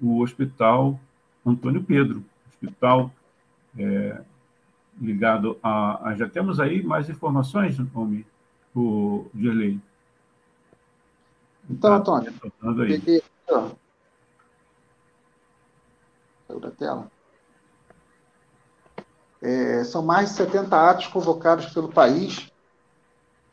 [0.00, 0.98] o Hospital
[1.44, 3.12] Antônio Pedro, hospital
[3.78, 4.20] é,
[5.00, 8.26] ligado a, a, Já temos aí mais informações, Omi,
[8.74, 9.80] o Dirley?
[11.68, 12.32] Então, tá, Antônio,
[12.76, 13.22] peguei
[16.46, 17.10] Saiu da tela.
[19.40, 22.50] É, são mais de 70 atos convocados pelo país.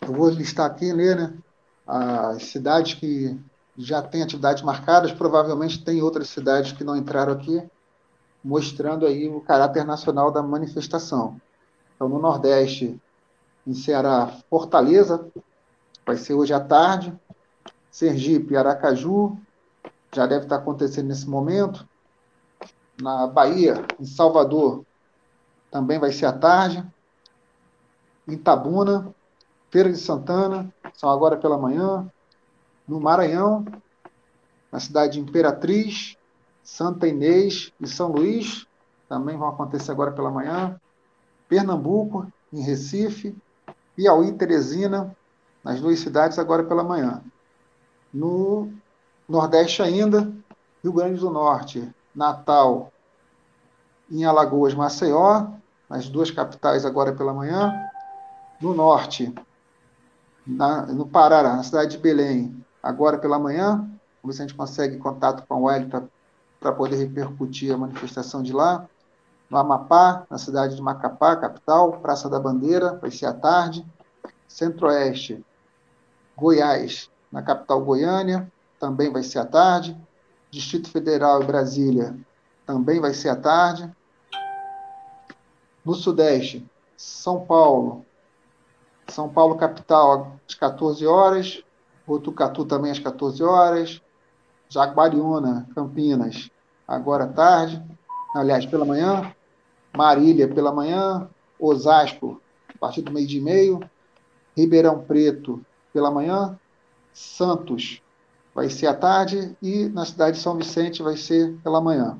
[0.01, 1.37] Eu vou listar aqui, ler, né?
[1.85, 3.37] As cidades que
[3.77, 7.61] já têm atividades marcadas, provavelmente tem outras cidades que não entraram aqui,
[8.43, 11.39] mostrando aí o caráter nacional da manifestação.
[11.95, 12.99] Então, no Nordeste,
[13.65, 15.27] em Ceará, Fortaleza,
[16.05, 17.13] vai ser hoje à tarde.
[17.91, 19.37] Sergipe, Aracaju,
[20.13, 21.87] já deve estar acontecendo nesse momento.
[23.01, 24.85] Na Bahia, em Salvador,
[25.69, 26.83] também vai ser à tarde.
[28.27, 29.13] Em Itabuna,
[29.69, 32.09] Feira de Santana, são agora pela manhã.
[32.87, 33.65] No Maranhão,
[34.71, 36.17] na cidade de Imperatriz,
[36.63, 38.67] Santa Inês e São Luís,
[39.09, 40.79] também vão acontecer agora pela manhã.
[41.47, 43.35] Pernambuco, em Recife,
[43.95, 45.15] Piauí e Teresina,
[45.63, 47.21] nas duas cidades, agora pela manhã.
[48.13, 48.71] No
[49.27, 50.31] Nordeste ainda,
[50.83, 52.91] Rio Grande do Norte, Natal,
[54.09, 55.47] em Alagoas, Maceió,
[55.89, 57.73] nas duas capitais agora pela manhã.
[58.61, 59.33] No Norte,
[60.45, 63.77] na, no Pará, na cidade de Belém, agora pela manhã.
[64.21, 66.20] Vamos ver se a gente consegue contato com a Wellington para
[66.69, 68.87] poder repercutir a manifestação de lá.
[69.49, 73.85] No Amapá, na cidade de Macapá, capital, Praça da Bandeira, vai ser à tarde.
[74.47, 75.43] Centro-Oeste,
[76.37, 79.97] Goiás, na capital Goiânia, também vai ser à tarde.
[80.51, 82.15] Distrito Federal e Brasília,
[82.65, 83.89] também vai ser à tarde.
[85.83, 88.05] No Sudeste, São Paulo,
[89.07, 91.63] São Paulo capital às 14 horas,
[92.05, 94.01] Botucatu também às 14 horas,
[94.71, 96.49] Jaguariúna, Campinas,
[96.87, 97.83] agora à tarde,
[98.33, 99.35] aliás, pela manhã,
[99.95, 102.41] Marília pela manhã, Osasco,
[102.73, 103.79] a partir do meio-dia e meio,
[104.55, 106.57] Ribeirão Preto pela manhã,
[107.11, 108.01] Santos
[108.55, 112.17] vai ser à tarde e na cidade de São Vicente vai ser pela manhã.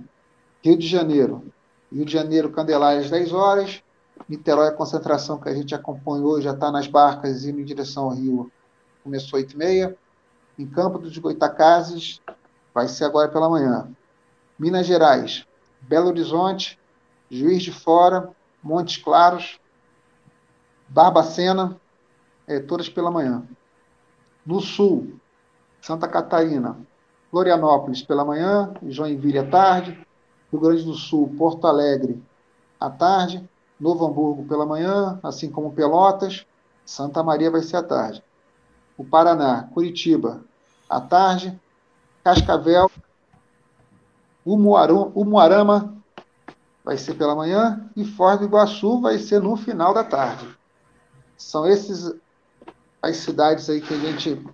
[0.61, 1.41] Rio de Janeiro,
[1.89, 3.81] Rio de Janeiro, Candelária às 10 horas,
[4.27, 8.09] Niterói, a concentração que a gente acompanhou já está nas barcas indo em direção ao
[8.11, 8.51] Rio,
[9.03, 9.95] começou às 8h30.
[10.59, 12.21] Em Campo dos Goitacazes,
[12.73, 13.89] vai ser agora pela manhã.
[14.57, 15.45] Minas Gerais,
[15.81, 16.79] Belo Horizonte,
[17.29, 18.29] Juiz de Fora,
[18.61, 19.59] Montes Claros,
[20.87, 21.79] Barbacena,
[22.47, 23.43] é, todas pela manhã.
[24.45, 25.19] No Sul,
[25.81, 26.77] Santa Catarina,
[27.29, 29.97] Florianópolis pela manhã, Joinville à tarde,
[30.51, 32.21] Rio Grande do Sul, Porto Alegre
[32.79, 33.47] à tarde,
[33.79, 36.45] Novo Hamburgo pela manhã, assim como Pelotas,
[36.85, 38.23] Santa Maria vai ser à tarde.
[38.97, 40.43] O Paraná, Curitiba
[40.89, 41.59] à tarde,
[42.23, 42.89] Cascavel,
[44.45, 45.95] Umuarama
[46.83, 50.47] vai ser pela manhã e Foz do Iguaçu vai ser no final da tarde.
[51.37, 52.13] São esses
[53.01, 54.45] as cidades aí que a gente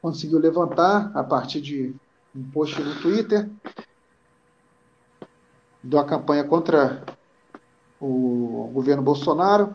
[0.00, 1.94] conseguiu levantar a partir de
[2.34, 3.48] um post no Twitter
[5.82, 7.04] da campanha contra
[8.00, 9.74] o governo Bolsonaro,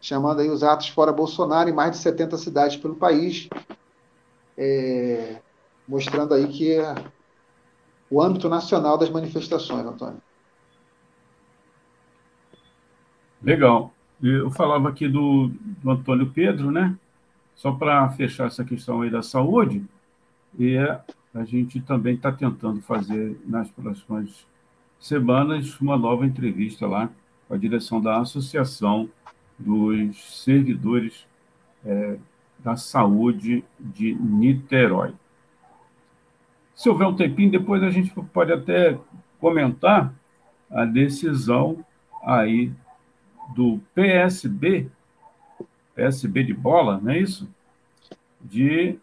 [0.00, 3.48] chamando aí os atos fora Bolsonaro em mais de 70 cidades pelo país,
[4.56, 5.40] é,
[5.90, 6.94] mostrando aí que é
[8.08, 10.22] o âmbito nacional das manifestações, Antônio.
[13.42, 13.92] Legal.
[14.22, 15.48] Eu falava aqui do,
[15.82, 16.96] do Antônio Pedro, né?
[17.56, 19.84] Só para fechar essa questão aí da saúde,
[20.58, 21.00] e é,
[21.34, 24.46] a gente também está tentando fazer nas próximas
[24.98, 27.10] semanas uma nova entrevista lá
[27.48, 29.10] com a direção da Associação
[29.58, 31.26] dos Servidores
[31.84, 32.16] é,
[32.58, 35.12] da Saúde de Niterói.
[36.80, 38.98] Se houver um tempinho, depois a gente pode até
[39.38, 40.14] comentar
[40.70, 41.84] a decisão
[42.24, 42.72] aí
[43.54, 44.90] do PSB,
[45.94, 47.46] PSB de bola, não é isso?
[48.40, 48.98] De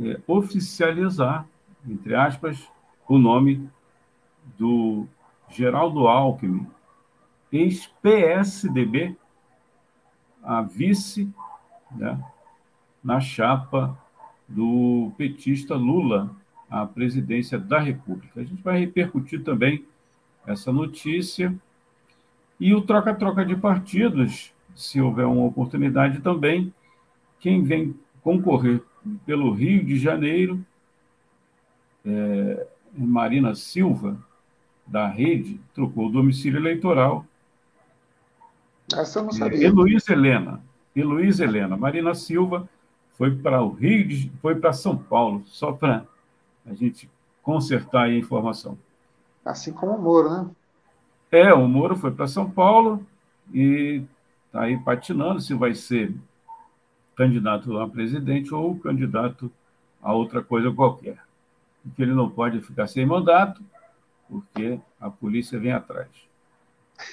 [0.00, 1.46] é, oficializar,
[1.86, 2.68] entre aspas,
[3.06, 3.70] o nome
[4.58, 5.06] do
[5.48, 6.66] Geraldo Alckmin,
[7.52, 9.16] ex-PSDB,
[10.42, 11.32] a vice
[11.92, 12.20] né,
[13.00, 13.96] na chapa
[14.48, 16.41] do petista Lula
[16.72, 18.40] à presidência da República.
[18.40, 19.84] A gente vai repercutir também
[20.46, 21.54] essa notícia
[22.58, 26.72] e o troca-troca de partidos, se houver uma oportunidade também,
[27.38, 28.80] quem vem concorrer
[29.26, 30.64] pelo Rio de Janeiro,
[32.06, 32.66] é,
[32.96, 34.16] Marina Silva,
[34.86, 37.26] da rede, trocou o domicílio eleitoral.
[38.94, 39.66] Essa eu não sabia.
[39.66, 40.62] Heloísa Helena.
[40.94, 41.76] Heloísa Helena.
[41.76, 42.68] Marina Silva
[43.18, 46.06] foi para o Rio, de, foi para São Paulo, só para
[46.66, 47.10] a gente
[47.42, 48.78] consertar a informação.
[49.44, 50.50] Assim como o Moro, né?
[51.30, 53.04] É, o Moro foi para São Paulo
[53.52, 54.02] e
[54.46, 56.14] está aí patinando se vai ser
[57.16, 59.50] candidato a presidente ou candidato
[60.02, 61.18] a outra coisa qualquer.
[61.82, 63.62] Porque ele não pode ficar sem mandato,
[64.28, 66.08] porque a polícia vem atrás.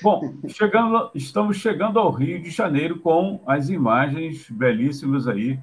[0.01, 5.59] Bom, chegando, estamos chegando ao Rio de Janeiro com as imagens belíssimas aí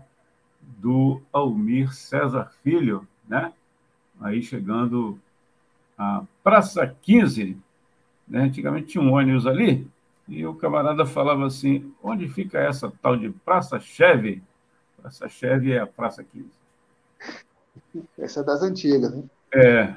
[0.61, 3.53] do Almir César Filho, né?
[4.21, 5.19] Aí chegando
[5.97, 7.57] à Praça 15,
[8.27, 8.43] né?
[8.43, 9.87] Antigamente tinha um ônibus ali,
[10.29, 14.43] e o camarada falava assim: onde fica essa tal de Praça Cheve?
[15.01, 16.49] Praça Cheve é a Praça 15.
[18.19, 19.25] Essa é das antigas, né?
[19.55, 19.95] É,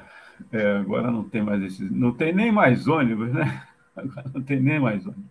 [0.52, 1.90] é agora não tem mais esses.
[1.90, 3.66] Não tem nem mais ônibus, né?
[3.96, 5.24] Agora não tem nem mais ônibus.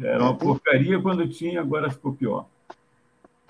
[0.00, 2.46] Era uma porcaria quando tinha, agora ficou pior.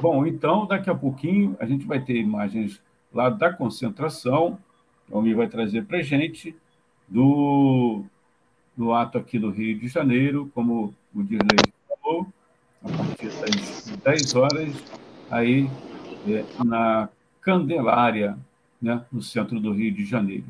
[0.00, 2.82] Bom, então, daqui a pouquinho, a gente vai ter imagens
[3.12, 4.58] lá da concentração.
[5.10, 6.56] O Almir vai trazer para a gente
[7.08, 8.04] do,
[8.76, 11.58] do ato aqui no Rio de Janeiro, como o Dirley
[11.88, 12.26] falou,
[12.82, 14.84] a partir das 10 horas,
[15.30, 15.68] aí
[16.26, 17.08] é, na
[17.40, 18.38] Candelária,
[18.80, 20.46] né, no centro do Rio de Janeiro.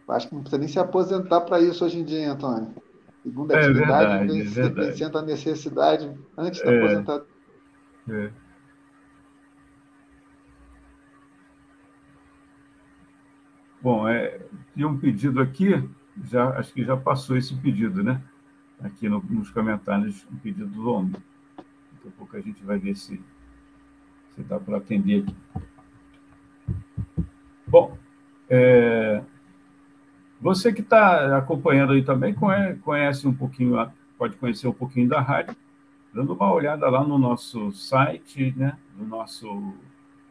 [0.09, 2.75] Acho que não precisa nem se aposentar para isso hoje em dia, Antônio.
[3.23, 5.05] Segunda é atividade, verdade, vem, é verdade.
[5.05, 7.27] a necessidade antes da é, aposentadoria.
[8.09, 8.31] É.
[13.87, 14.41] Bom, é,
[14.75, 15.89] tinha um pedido aqui,
[16.25, 18.21] já, acho que já passou esse pedido, né?
[18.81, 21.13] Aqui no, nos comentários, um pedido do homem.
[21.13, 23.23] Daqui a pouco a gente vai ver se,
[24.35, 25.37] se dá para atender aqui.
[27.65, 27.97] Bom,
[28.51, 29.23] é,
[30.41, 32.35] você que está acompanhando aí também
[32.83, 33.77] conhece um pouquinho,
[34.19, 35.55] pode conhecer um pouquinho da rádio,
[36.13, 38.77] dando uma olhada lá no nosso site, né?
[38.99, 39.75] No nosso,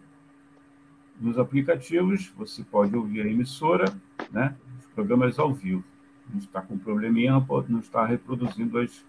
[1.19, 3.85] Nos aplicativos, você pode ouvir a emissora,
[4.31, 5.83] né, os programas ao vivo.
[6.29, 9.05] Não está com probleminha, não, não está reproduzindo as,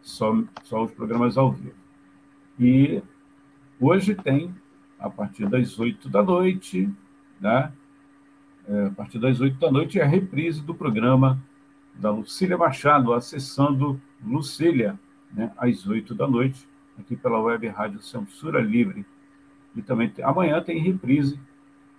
[0.00, 1.74] só, só os programas ao vivo.
[2.58, 3.02] E
[3.80, 4.54] hoje tem,
[4.98, 6.88] a partir das 8 da noite,
[7.40, 7.72] né,
[8.68, 11.42] é, a partir das 8 da noite, é a reprise do programa
[11.94, 14.98] da Lucília Machado, acessando Lucília,
[15.32, 16.68] né, às 8 da noite,
[16.98, 19.04] aqui pela web Rádio Censura Livre.
[19.74, 21.40] E também tem, amanhã tem reprise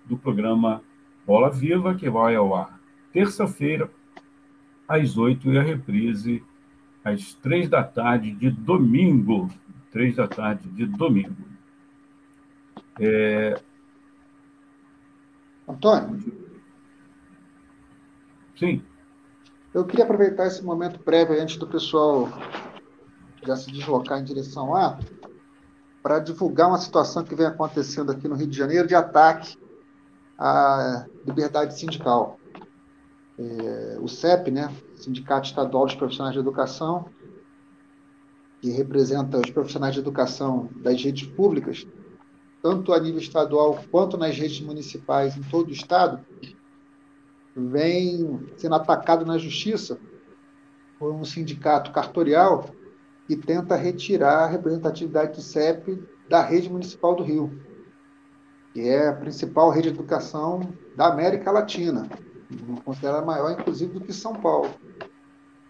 [0.05, 0.81] do programa
[1.25, 3.89] Bola Viva, que vai ao ar terça-feira,
[4.87, 6.43] às 8 e a reprise
[7.05, 9.49] às 3 da tarde de domingo.
[9.91, 11.35] 3 da tarde de domingo.
[12.99, 13.61] É...
[15.67, 16.19] Antônio?
[18.57, 18.81] Sim.
[19.73, 22.29] Eu queria aproveitar esse momento prévio antes do pessoal
[23.45, 24.99] já se deslocar em direção a,
[26.01, 29.57] para divulgar uma situação que vem acontecendo aqui no Rio de Janeiro de ataque
[30.37, 32.39] à liberdade sindical.
[33.39, 37.09] É, o CEP, né, Sindicato Estadual dos Profissionais de Educação,
[38.61, 41.85] que representa os profissionais de educação das redes públicas,
[42.61, 46.25] tanto a nível estadual quanto nas redes municipais em todo o estado,
[47.55, 49.99] vem sendo atacado na justiça
[50.97, 52.65] por um sindicato cartorial
[53.27, 57.59] que tenta retirar a representatividade do CEP da rede municipal do Rio,
[58.73, 62.09] que é a principal rede de educação da América Latina,
[62.83, 64.69] considerada maior, inclusive, do que São Paulo.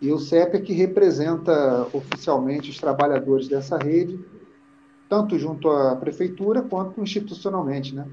[0.02, 4.20] E o CEP é que representa oficialmente os trabalhadores dessa rede,
[5.08, 8.08] tanto junto à prefeitura quanto institucionalmente, né?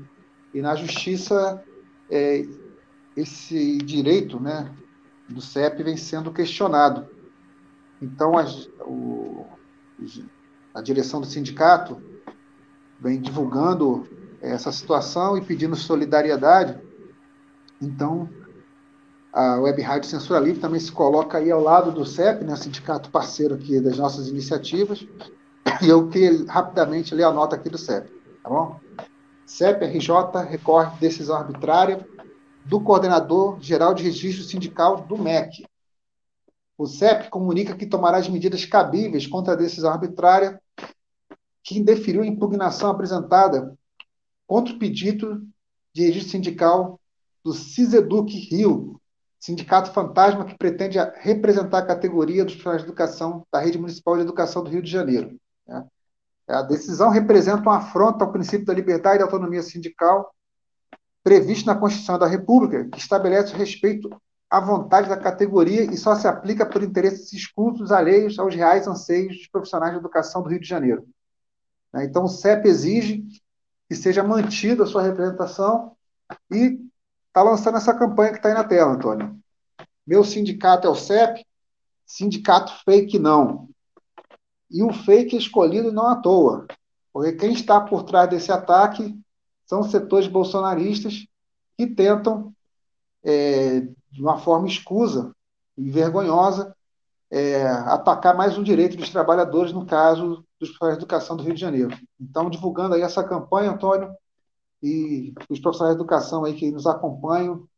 [0.52, 1.62] E na justiça,
[2.10, 2.44] é,
[3.16, 4.70] esse direito, né,
[5.28, 7.06] do CEP vem sendo questionado
[8.00, 8.44] então, a,
[8.82, 9.46] o,
[10.74, 12.00] a direção do sindicato
[12.98, 14.08] vem divulgando
[14.40, 16.78] essa situação e pedindo solidariedade.
[17.80, 18.28] Então,
[19.32, 23.10] a Web Rádio Censura Livre também se coloca aí ao lado do CEP, né, sindicato
[23.10, 25.06] parceiro aqui das nossas iniciativas.
[25.82, 28.10] E eu queria rapidamente ler a nota aqui do CEP,
[28.42, 28.80] tá bom?
[29.46, 30.10] CEP RJ
[30.48, 32.06] recorre decisão arbitrária
[32.64, 35.64] do coordenador geral de registro sindical do MEC,
[36.80, 40.58] o CEP comunica que tomará as medidas cabíveis contra a decisão arbitrária
[41.62, 43.76] que indeferiu a impugnação apresentada
[44.46, 45.46] contra o pedido
[45.92, 46.98] de registro sindical
[47.44, 48.98] do CISEDUC Rio,
[49.38, 54.22] sindicato fantasma que pretende representar a categoria dos profissionais de educação da Rede Municipal de
[54.22, 55.38] Educação do Rio de Janeiro.
[55.68, 55.86] Né?
[56.48, 60.34] A decisão representa uma afronta ao princípio da liberdade e autonomia sindical
[61.22, 64.08] previsto na Constituição da República, que estabelece o respeito
[64.50, 69.36] à vontade da categoria e só se aplica por interesses escusos alheios aos reais anseios
[69.36, 71.06] dos profissionais de educação do Rio de Janeiro.
[71.92, 72.04] Né?
[72.04, 73.24] Então, o CEP exige
[73.88, 75.96] que seja mantida a sua representação
[76.50, 76.80] e
[77.28, 79.38] está lançando essa campanha que está aí na tela, Antônio.
[80.04, 81.46] Meu sindicato é o CEP,
[82.04, 83.68] sindicato fake não.
[84.68, 86.66] E o fake é escolhido não à toa,
[87.12, 89.16] porque quem está por trás desse ataque
[89.64, 91.26] são setores bolsonaristas
[91.76, 92.52] que tentam,
[93.24, 95.34] é, de uma forma escusa
[95.76, 96.74] e vergonhosa,
[97.30, 101.54] é, atacar mais um direito dos trabalhadores, no caso dos profissionais de educação do Rio
[101.54, 101.96] de Janeiro.
[102.20, 104.12] Então, divulgando aí essa campanha, Antônio,
[104.82, 107.68] e os profissionais de educação aí que nos acompanham,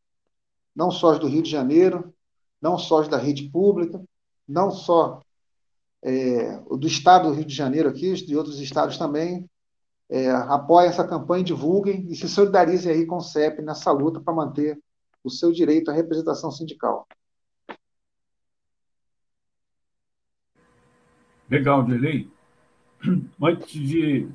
[0.75, 2.13] não só os do Rio de Janeiro,
[2.61, 4.01] não só os da rede pública,
[4.47, 5.21] não só
[6.01, 9.49] é, do estado do Rio de Janeiro aqui, de outros estados também,
[10.09, 14.33] é, apoiem essa campanha, divulguem e se solidarizem aí com o CEP nessa luta para
[14.33, 14.79] manter
[15.23, 17.07] o seu direito à representação sindical.
[21.49, 22.29] Legal, Dirley.
[23.41, 24.27] Antes de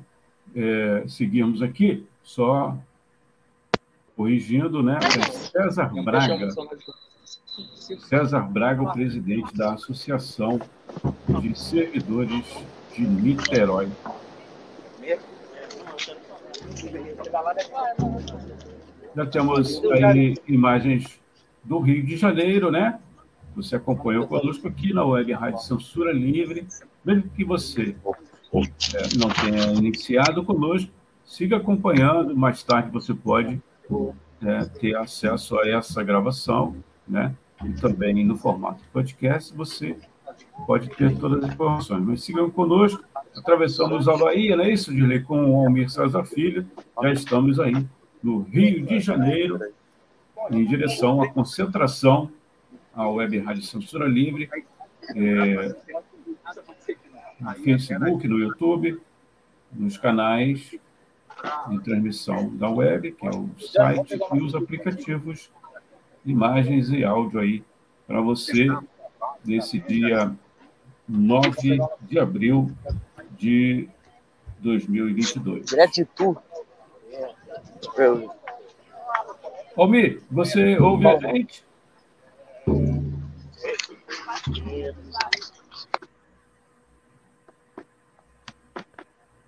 [0.55, 2.77] é, seguirmos aqui, só
[4.15, 4.99] corrigindo, né?
[5.01, 6.49] É César Braga.
[8.07, 10.59] César Braga, o presidente da Associação
[11.41, 12.45] de Servidores
[12.93, 13.89] de Niterói.
[19.15, 21.19] Já temos aí imagens
[21.63, 22.99] do Rio de Janeiro, né?
[23.55, 26.67] Você acompanhou conosco aqui na Web Rádio Censura Livre.
[27.03, 27.95] Mesmo que você
[28.53, 30.91] é, não tenha iniciado conosco,
[31.25, 32.35] siga acompanhando.
[32.35, 33.61] Mais tarde você pode
[34.43, 36.75] é, ter acesso a essa gravação,
[37.07, 37.35] né?
[37.65, 39.97] E também no formato podcast você
[40.65, 42.05] pode ter todas as informações.
[42.05, 43.03] Mas sigam conosco.
[43.35, 45.21] Atravessamos a Bahia, não é isso, Dirley?
[45.21, 46.65] Com o Almir César Filho.
[47.01, 47.73] Já estamos aí
[48.21, 49.59] no Rio de Janeiro,
[50.51, 52.31] em direção à concentração
[52.93, 54.49] à Web Rádio Censura Livre,
[55.15, 55.75] é,
[57.39, 58.99] no Facebook, no YouTube,
[59.71, 60.75] nos canais
[61.69, 65.49] de transmissão da web, que é o site, e os aplicativos,
[66.25, 67.63] imagens e áudio aí
[68.05, 68.67] para você
[69.45, 70.35] nesse dia
[71.07, 72.71] 9 de abril
[73.37, 73.87] de
[74.59, 75.71] 2022.
[75.71, 76.39] Gratitude.
[79.75, 81.63] Almir, você ouve a gente?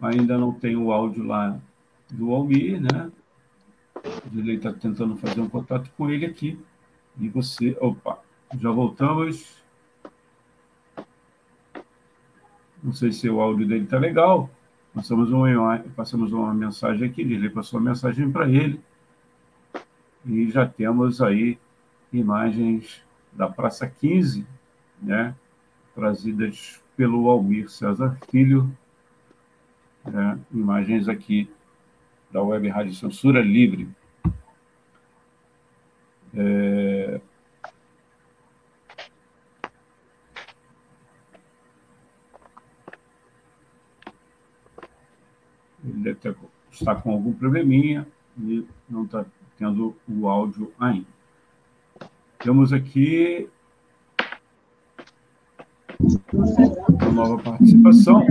[0.01, 1.59] Ainda não tem o áudio lá
[2.09, 3.11] do Almir, né?
[4.33, 6.59] Ele está tentando fazer um contato com ele aqui.
[7.19, 7.77] E você.
[7.79, 8.19] Opa,
[8.59, 9.61] já voltamos.
[12.81, 14.49] Não sei se o áudio dele está legal.
[14.93, 18.79] Passamos uma, passamos uma mensagem aqui, ele passou uma mensagem para ele.
[20.25, 21.57] E já temos aí
[22.11, 24.45] imagens da Praça 15,
[25.01, 25.33] né?
[25.95, 28.71] trazidas pelo Almir César Filho.
[30.05, 30.37] Né?
[30.51, 31.49] Imagens aqui
[32.29, 33.87] da Web Rádio Censura Livre.
[36.33, 37.21] É...
[45.83, 46.35] Ele deve ter,
[46.71, 48.07] está com algum probleminha
[48.37, 49.25] e não está
[49.57, 51.07] tendo o áudio ainda.
[52.39, 53.47] Temos aqui
[57.01, 58.25] uma nova participação.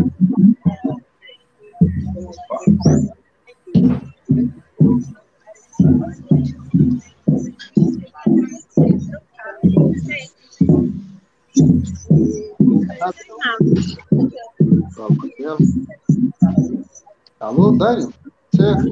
[17.40, 18.06] Alô, Dani?
[18.54, 18.86] Certo.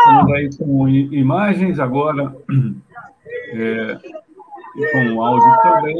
[0.00, 2.34] Estamos aí com imagens agora
[3.54, 3.98] é,
[4.92, 5.96] com áudio também.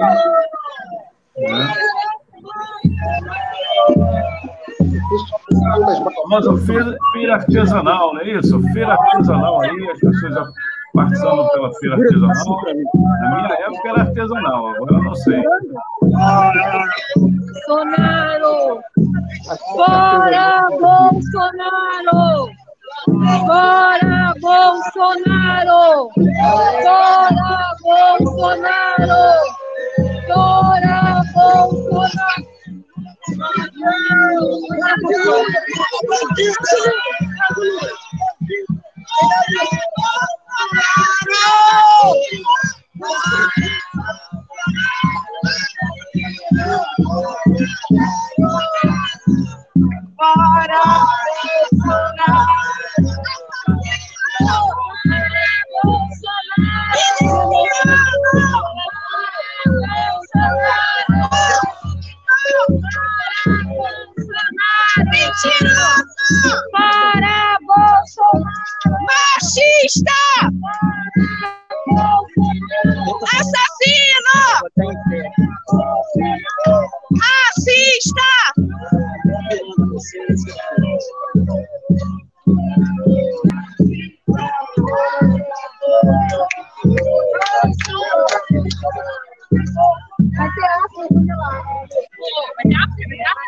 [1.38, 1.74] Né?
[6.14, 8.60] Famosa feira, feira artesanal, não é isso?
[8.72, 10.48] Feira artesanal aí, as pessoas
[10.94, 12.56] passando pela feira artesanal.
[13.20, 15.42] Na minha época era artesanal, agora eu não sei.
[17.66, 18.80] Sonaro!
[19.76, 22.50] Fora Bolsonaro!
[23.46, 26.10] Fora Bolsonaro!
[26.84, 29.22] Fora Bolsonaro!
[30.28, 30.91] Fora Bolsonaro!
[50.16, 50.82] Para
[65.44, 65.96] Mentira!
[66.70, 68.94] Para Bolsonaro!
[69.08, 70.22] Machista!
[73.26, 74.38] Assassino!
[77.20, 78.30] Racista!
[90.36, 90.70] Vai ter.
[92.66, 93.41] Vai ter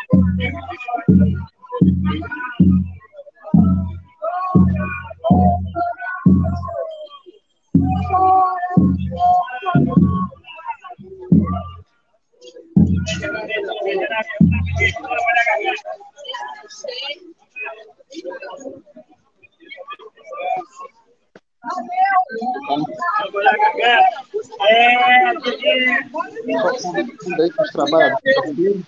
[27.59, 28.85] os trabalhadores.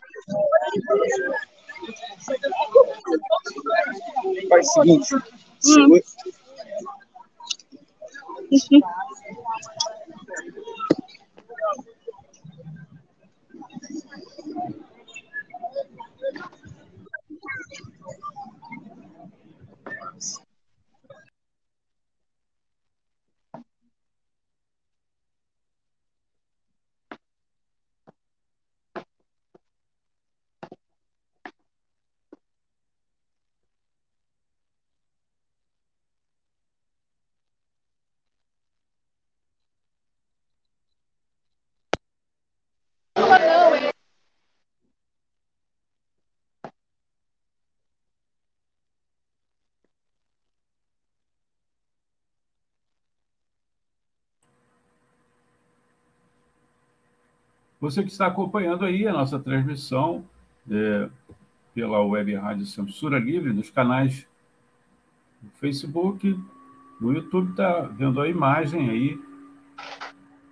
[4.49, 5.15] Faz o seguinte.
[5.59, 6.01] segura-
[57.79, 60.25] Você que está acompanhando aí a nossa transmissão
[60.69, 61.09] é,
[61.73, 64.27] pela Web Rádio Censura Livre, nos canais
[65.41, 66.37] do Facebook,
[66.99, 69.26] no YouTube, está vendo a imagem aí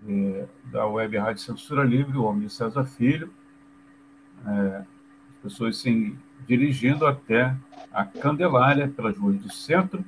[0.07, 3.31] é, da Web Rádio Censura Livre, o homem César Filho,
[4.45, 4.85] é, as
[5.43, 6.15] pessoas se
[6.47, 7.55] dirigindo até
[7.91, 10.03] a Candelária, pelas ruas do centro,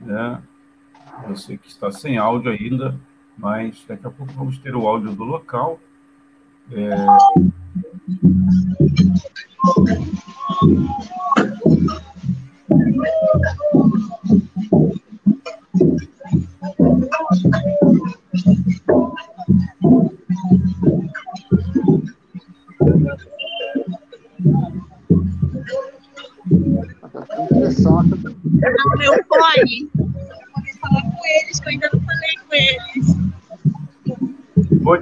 [0.00, 0.42] né?
[1.28, 2.98] Você que está sem áudio ainda,
[3.38, 5.78] mas daqui a pouco vamos ter o áudio do local.
[6.72, 6.94] É,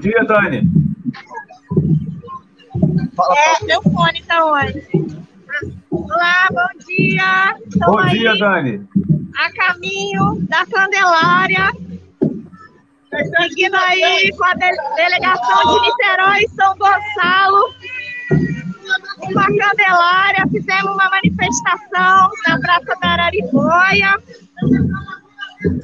[0.02, 0.70] dia, Dani.
[3.36, 4.82] É, meu fone tá onde?
[5.90, 7.56] Olá, bom dia.
[7.86, 8.86] Bom aí dia, Dani.
[9.36, 11.70] a caminho da Candelária.
[13.38, 17.74] Seguindo aí com a de- delegação de Niterói e São Gonçalo.
[19.30, 24.18] Uma Candelária, fizemos uma manifestação na Praça da Araribóia,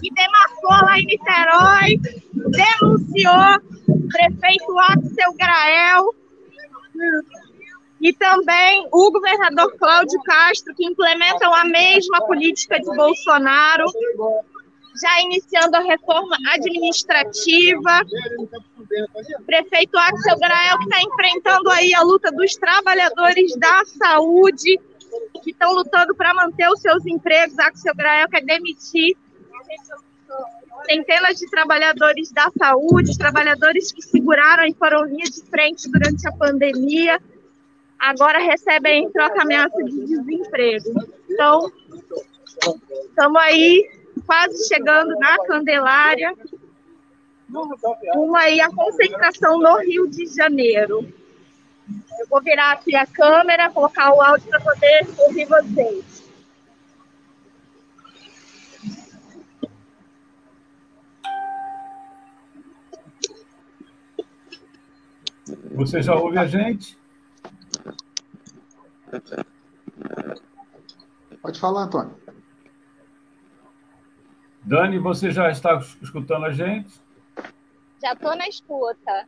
[0.01, 2.01] que demarcou lá em Niterói,
[2.33, 3.78] denunciou
[4.09, 6.15] prefeito Axel Grael
[8.01, 13.87] e também o governador Cláudio Castro, que implementam a mesma política de Bolsonaro,
[15.01, 18.01] já iniciando a reforma administrativa.
[19.47, 24.79] Prefeito Axel Grael, que está enfrentando aí a luta dos trabalhadores da saúde,
[25.43, 27.59] que estão lutando para manter os seus empregos.
[27.59, 29.17] Axel Grael quer demitir
[30.89, 36.33] centenas de trabalhadores da saúde, trabalhadores que seguraram e foram linha de frente durante a
[36.33, 37.21] pandemia,
[37.99, 40.91] agora recebem em troca ameaça de desemprego.
[41.29, 41.71] Então,
[43.09, 43.91] estamos aí
[44.27, 46.35] quase chegando na Candelária,
[48.15, 51.07] uma aí a concentração no Rio de Janeiro.
[52.21, 56.28] Eu vou virar aqui a câmera, colocar o áudio para poder ouvir vocês.
[65.75, 66.99] Você já ouve a gente?
[71.41, 72.17] Pode falar, Antônio.
[74.63, 77.01] Dani, você já está escutando a gente?
[78.03, 79.27] Já estou na escuta.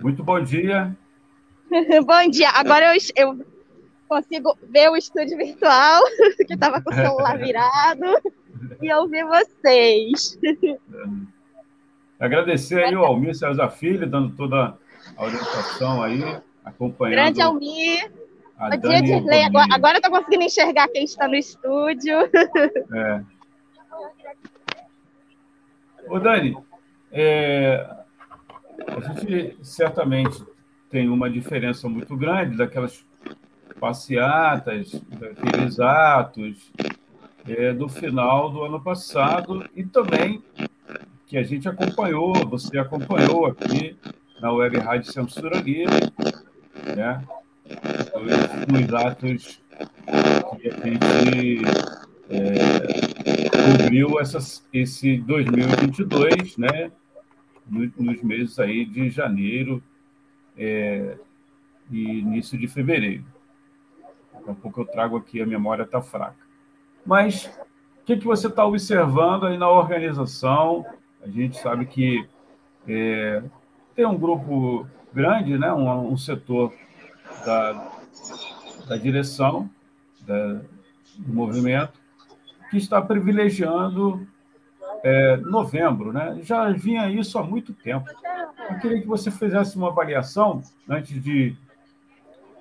[0.00, 0.96] Muito bom dia.
[2.06, 2.50] bom dia.
[2.50, 3.46] Agora eu, eu
[4.08, 6.02] consigo ver o estúdio virtual,
[6.46, 8.04] que estava com o celular virado,
[8.80, 10.38] e ouvir vocês.
[12.20, 14.78] Agradecer aí o Almir César Filho, dando toda
[15.16, 16.22] a orientação aí,
[16.64, 17.14] acompanhando.
[17.14, 18.10] Grande Almir.
[18.58, 19.42] Bom dia, Dirley.
[19.44, 22.18] Agora, agora eu estou conseguindo enxergar quem está no estúdio.
[22.94, 23.22] É.
[26.08, 26.56] Ô, Dani,
[27.10, 27.88] é,
[28.86, 30.44] a gente certamente
[30.90, 33.04] tem uma diferença muito grande daquelas
[33.78, 36.70] passeatas, daqueles atos
[37.48, 40.42] é, do final do ano passado e também
[41.26, 43.96] que a gente acompanhou, você acompanhou aqui
[44.42, 46.12] na Web Rádio Censura Livre,
[46.96, 47.24] né?
[48.68, 49.62] nos atos
[50.60, 51.62] que a gente
[52.28, 56.90] é, cobriu essas, esse 2022, né?
[57.68, 59.80] nos meses aí de janeiro
[60.58, 61.16] é,
[61.88, 63.24] e início de fevereiro.
[64.34, 66.44] Daqui a pouco eu trago aqui, a memória está fraca.
[67.06, 70.84] Mas o que, que você está observando aí na organização?
[71.22, 72.28] A gente sabe que
[72.88, 73.40] é,
[73.94, 76.72] tem um grupo grande, né, um, um setor
[77.44, 77.92] da,
[78.88, 79.68] da direção
[80.26, 80.60] da,
[81.18, 82.00] do movimento
[82.70, 84.26] que está privilegiando
[85.02, 86.38] é, novembro, né?
[86.42, 88.08] Já vinha isso há muito tempo.
[88.70, 91.56] Eu queria que você fizesse uma avaliação antes de,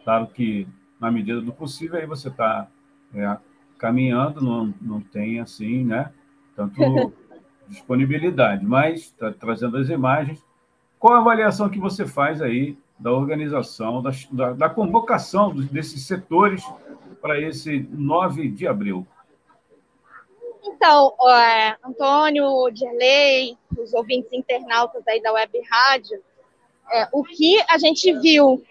[0.03, 0.67] claro que
[0.99, 2.67] na medida do possível aí você está
[3.13, 3.37] é,
[3.77, 6.11] caminhando, não, não tem assim, né?
[6.55, 7.13] Tanto
[7.69, 10.43] disponibilidade, mas está trazendo as imagens.
[11.01, 16.63] Qual a avaliação que você faz aí da organização, da, da, da convocação desses setores
[17.19, 19.07] para esse 9 de abril?
[20.63, 26.21] Então, é, Antônio, Dirley, os ouvintes internautas aí da Web Rádio,
[26.91, 28.63] é, o que a gente viu,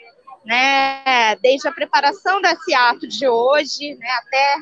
[0.45, 4.57] né, desde a preparação desse ato de hoje, né, até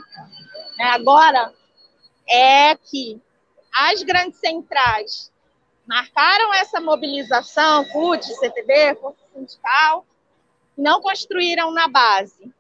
[0.79, 1.53] né, agora,
[2.27, 3.21] é que
[3.75, 5.31] as grandes centrais
[5.89, 10.05] marcaram essa mobilização, CUT, CTB, Força Sindical,
[10.77, 12.53] não construíram na base.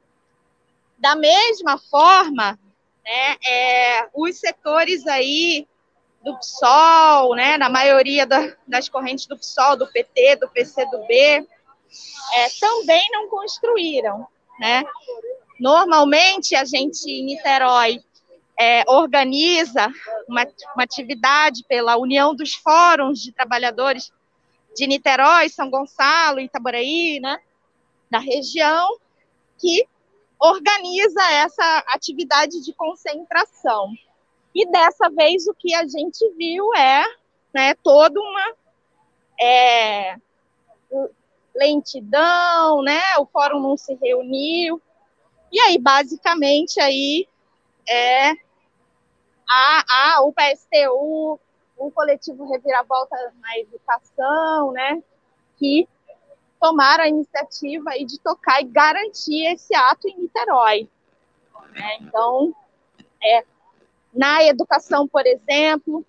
[0.97, 2.59] Da mesma forma,
[3.05, 5.69] né, é, os setores aí
[6.25, 12.49] do PSOL, né, na maioria da, das correntes do PSOL, do PT, do PCdoB, é,
[12.59, 14.27] também não construíram.
[14.59, 14.83] Né?
[15.61, 18.03] Normalmente, a gente em Niterói
[18.59, 19.89] é, organiza
[20.29, 20.45] uma,
[20.75, 24.13] uma atividade pela União dos Fóruns de Trabalhadores
[24.75, 27.39] de Niterói, São Gonçalo, Itaboraí, né,
[28.11, 28.99] da região,
[29.59, 29.87] que
[30.41, 33.93] organiza essa atividade de concentração.
[34.55, 37.05] E dessa vez o que a gente viu é
[37.53, 38.55] né, toda uma
[39.41, 40.17] é,
[41.55, 43.01] lentidão, né?
[43.19, 44.81] O fórum não se reuniu.
[45.53, 47.27] E aí, basicamente, aí
[47.89, 48.33] é
[49.49, 51.41] a, a, o PSTU,
[51.77, 55.03] o coletivo Reviravolta na Educação, né?
[55.57, 55.89] Que
[56.61, 60.89] tomaram a iniciativa aí de tocar e garantir esse ato em Niterói.
[61.73, 61.97] Né?
[62.01, 62.55] Então,
[63.23, 63.45] é,
[64.13, 66.05] na educação, por exemplo,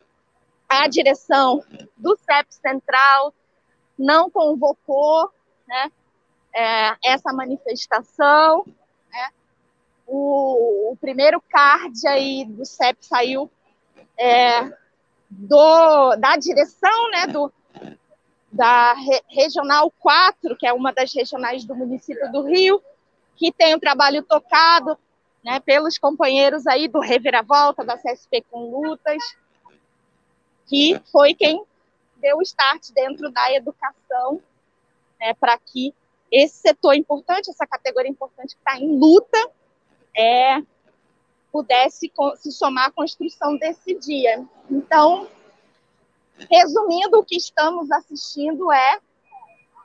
[0.67, 1.63] a direção
[1.95, 3.33] do CEP Central
[3.97, 5.31] não convocou
[5.67, 5.91] né,
[6.53, 8.65] é, essa manifestação.
[9.11, 9.29] Né?
[10.11, 13.49] O, o, primeiro card aí do CEP saiu
[14.17, 14.63] é,
[15.29, 17.53] do, da direção né, do,
[18.51, 22.81] da Re Regional 4, que é uma das regionais do município do Rio,
[23.35, 24.97] que tem um trabalho tocado
[25.43, 29.21] né, pelos companheiros aí do Reviravolta, da CSP com Lutas,
[30.67, 31.63] que foi quem
[32.17, 34.41] deu o start dentro da educação
[35.19, 35.93] né, para que
[36.31, 39.37] esse setor importante, essa categoria importante que está em luta,
[40.15, 40.61] é,
[41.51, 44.45] pudesse se somar à construção desse dia.
[44.69, 45.27] Então,
[46.49, 48.99] Resumindo, o que estamos assistindo é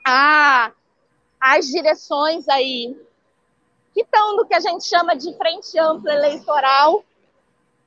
[0.07, 0.71] a,
[1.41, 2.97] as direções aí
[3.93, 7.05] que estão no que a gente chama de frente ampla eleitoral,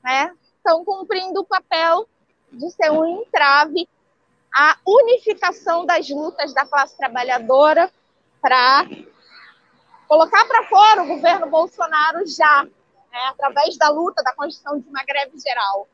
[0.02, 0.34] né?
[0.56, 2.08] Estão cumprindo o papel
[2.52, 3.88] de ser um entrave
[4.54, 7.90] à unificação das lutas da classe trabalhadora
[8.40, 8.86] para
[10.08, 15.04] colocar para fora o governo Bolsonaro já, né, através da luta da construção de uma
[15.04, 15.86] greve geral.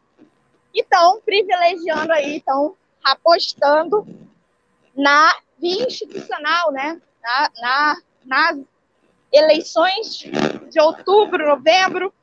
[0.72, 4.06] E estão privilegiando aí, estão apostando
[4.94, 8.58] na via institucional, né, na, na, nas
[9.32, 10.18] eleições
[10.70, 12.14] de outubro, novembro,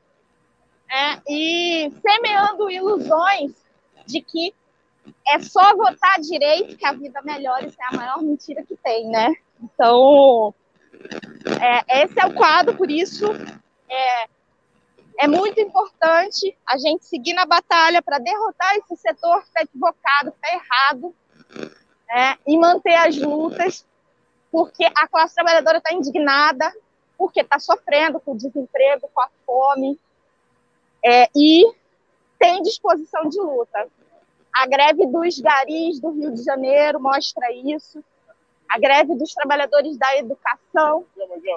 [0.88, 3.52] né, e semeando ilusões
[4.06, 4.54] de que
[5.28, 9.08] é só votar direito que a vida melhora, isso é a maior mentira que tem,
[9.08, 9.34] né?
[9.60, 10.54] Então,
[11.60, 13.26] é, esse é o quadro, por isso
[13.88, 14.28] é,
[15.18, 20.30] é muito importante a gente seguir na batalha para derrotar esse setor que está equivocado,
[20.30, 21.14] está errado,
[22.08, 23.86] né, e manter as lutas,
[24.50, 26.72] porque a classe trabalhadora está indignada,
[27.16, 29.98] porque está sofrendo com o desemprego, com a fome,
[31.04, 31.64] é, e
[32.38, 33.86] tem disposição de luta.
[34.52, 38.04] A greve dos garis do Rio de Janeiro mostra isso.
[38.72, 41.04] A greve dos trabalhadores da educação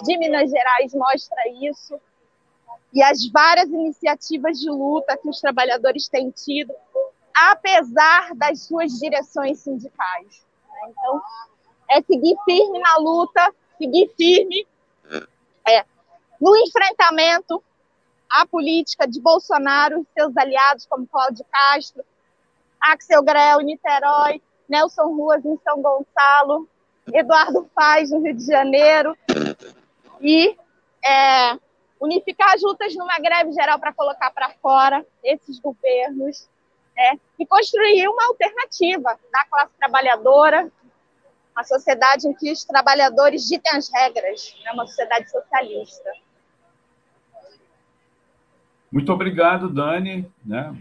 [0.04, 1.98] de Minas Gerais mostra isso.
[2.92, 6.74] E as várias iniciativas de luta que os trabalhadores têm tido,
[7.34, 10.46] apesar das suas direções sindicais.
[10.90, 11.22] Então,
[11.90, 14.68] é seguir firme na luta, seguir firme
[15.66, 15.86] é,
[16.42, 17.64] no enfrentamento
[18.30, 22.04] à política de Bolsonaro e seus aliados, como Cláudio Castro,
[22.82, 26.68] Axel Grell, Niterói, Nelson Ruas em São Gonçalo,
[27.14, 29.16] Eduardo Paz, no Rio de Janeiro,
[30.22, 30.58] e
[31.04, 31.58] é,
[32.00, 36.48] unificar as lutas numa greve geral para colocar para fora esses governos
[36.96, 40.72] né, e construir uma alternativa da classe trabalhadora,
[41.56, 46.12] uma sociedade em que os trabalhadores ditem as regras, né, uma sociedade socialista.
[48.92, 50.32] Muito obrigado, Dani.
[50.44, 50.76] Né?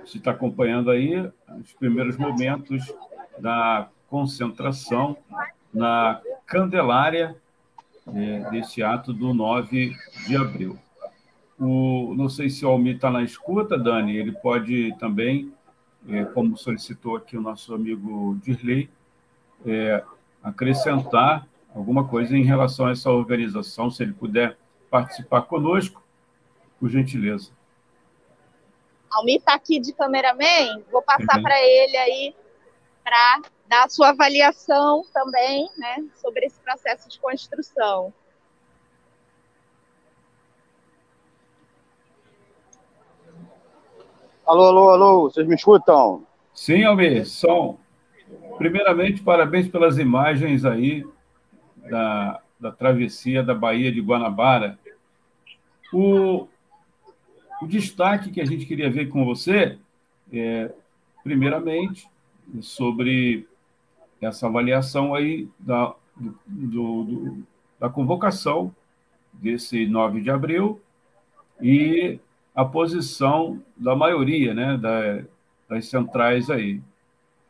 [0.00, 1.30] Você está acompanhando aí
[1.60, 2.94] os primeiros momentos
[3.38, 5.16] da concentração
[5.72, 7.36] na Candelária
[8.14, 9.94] é, desse ato do 9
[10.26, 10.78] de abril.
[11.58, 15.52] O, não sei se o Almir está na escuta, Dani, ele pode também,
[16.08, 18.88] é, como solicitou aqui o nosso amigo Dirley,
[19.66, 20.02] é,
[20.42, 24.56] acrescentar alguma coisa em relação a essa organização, se ele puder
[24.90, 26.02] participar conosco,
[26.78, 27.50] por gentileza.
[29.10, 31.42] Almir está aqui de cameraman, vou passar uhum.
[31.42, 32.34] para ele aí
[33.08, 38.12] para dar a sua avaliação também, né, sobre esse processo de construção.
[44.44, 46.26] Alô, alô, alô, vocês me escutam?
[46.52, 47.78] Sim, Almir, som.
[48.58, 51.06] Primeiramente, parabéns pelas imagens aí
[51.88, 54.78] da, da travessia da Baía de Guanabara.
[55.94, 56.46] O,
[57.62, 59.78] o destaque que a gente queria ver com você
[60.30, 60.70] é,
[61.22, 62.06] primeiramente,
[62.60, 63.46] sobre
[64.20, 67.42] essa avaliação aí da, do, do,
[67.78, 68.74] da convocação
[69.32, 70.80] desse 9 de abril
[71.60, 72.18] e
[72.54, 75.22] a posição da maioria né, da,
[75.68, 76.80] das centrais aí.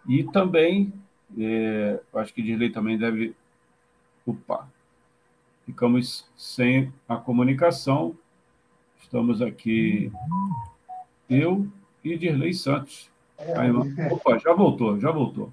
[0.06, 0.92] E também,
[1.38, 3.34] é, acho que Dirley também deve.
[4.26, 4.68] Opa!
[5.64, 8.16] Ficamos sem a comunicação.
[9.00, 10.10] Estamos aqui,
[11.28, 11.66] eu
[12.04, 13.10] e Dirley Santos.
[13.38, 13.70] Aí,
[14.10, 15.52] opa, já voltou, já voltou.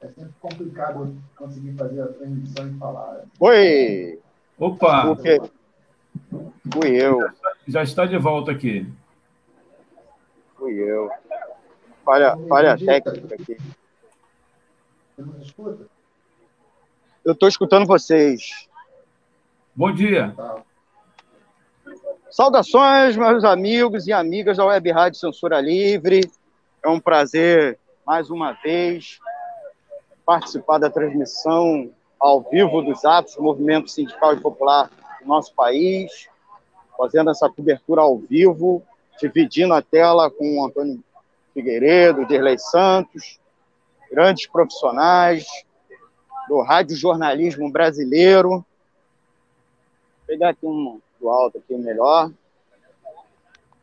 [0.00, 3.24] É sempre complicado conseguir fazer a transmissão e falar.
[3.40, 4.20] Oi!
[4.58, 5.16] Opa!
[6.72, 7.18] Fui eu.
[7.66, 8.86] Já está de volta aqui.
[10.56, 11.10] Fui eu.
[12.04, 13.56] Falha, falha técnica aqui.
[15.16, 15.86] Você nos escuta?
[17.24, 18.68] Eu estou escutando vocês.
[19.74, 20.32] Bom dia.
[20.36, 20.62] Tá.
[22.30, 26.30] Saudações, meus amigos e amigas da Web Rádio Censura Livre.
[26.80, 27.76] É um prazer,
[28.06, 29.18] mais uma vez,
[30.24, 34.88] participar da transmissão ao vivo dos atos do movimento sindical e popular
[35.20, 36.28] do nosso país,
[36.96, 38.80] fazendo essa cobertura ao vivo,
[39.20, 41.02] dividindo a tela com o Antônio
[41.52, 43.40] Figueiredo, Derlei Santos,
[44.08, 45.44] grandes profissionais
[46.48, 48.50] do rádio jornalismo brasileiro.
[48.50, 48.64] Vou
[50.28, 52.30] pegar aqui um do alto aqui melhor.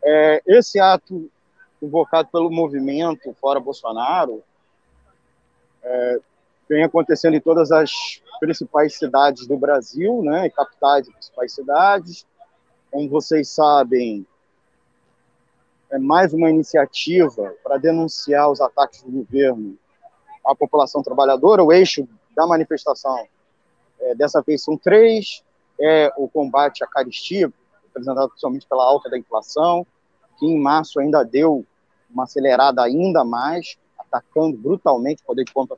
[0.03, 1.29] É, esse ato
[1.79, 4.43] convocado pelo movimento Fora Bolsonaro
[5.83, 6.19] é,
[6.67, 12.25] vem acontecendo em todas as principais cidades do Brasil, né, capitais e principais cidades.
[12.91, 14.25] Como vocês sabem,
[15.89, 19.77] é mais uma iniciativa para denunciar os ataques do governo
[20.45, 21.63] à população trabalhadora.
[21.63, 23.27] O eixo da manifestação
[23.99, 25.43] é, dessa vez são três:
[25.79, 27.51] é o combate à caristia,
[27.83, 29.85] representado principalmente pela alta da inflação,
[30.37, 31.65] que em março ainda deu
[32.09, 35.77] uma acelerada ainda mais, atacando brutalmente o poder de compra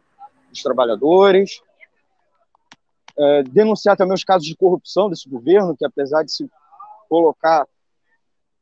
[0.49, 1.61] dos trabalhadores,
[3.17, 6.49] é, denunciar também os casos de corrupção desse governo, que apesar de se
[7.09, 7.67] colocar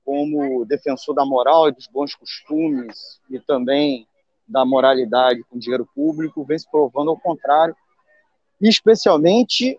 [0.04, 4.08] como defensor da moral e dos bons costumes e também
[4.48, 7.76] da moralidade com dinheiro público, vem se provando ao contrário,
[8.62, 9.78] especialmente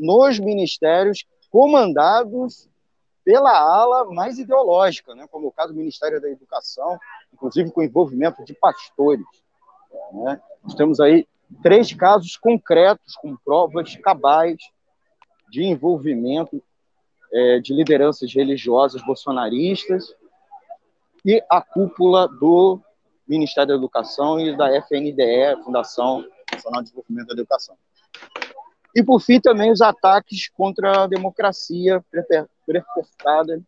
[0.00, 2.68] nos ministérios comandados
[3.24, 6.98] pela ala mais ideológica, né, como o caso do Ministério da Educação,
[7.32, 9.24] inclusive com envolvimento de pastores.
[10.12, 10.40] Né?
[10.64, 11.28] Nós temos aí
[11.62, 14.56] três casos concretos, com provas cabais
[15.50, 16.62] de envolvimento
[17.32, 20.14] é, de lideranças religiosas bolsonaristas
[21.24, 22.80] e a cúpula do
[23.28, 27.76] Ministério da Educação e da FNDE, Fundação Nacional de Desenvolvimento da Educação.
[28.94, 32.04] E, por fim, também os ataques contra a democracia
[32.66, 33.60] perpetrada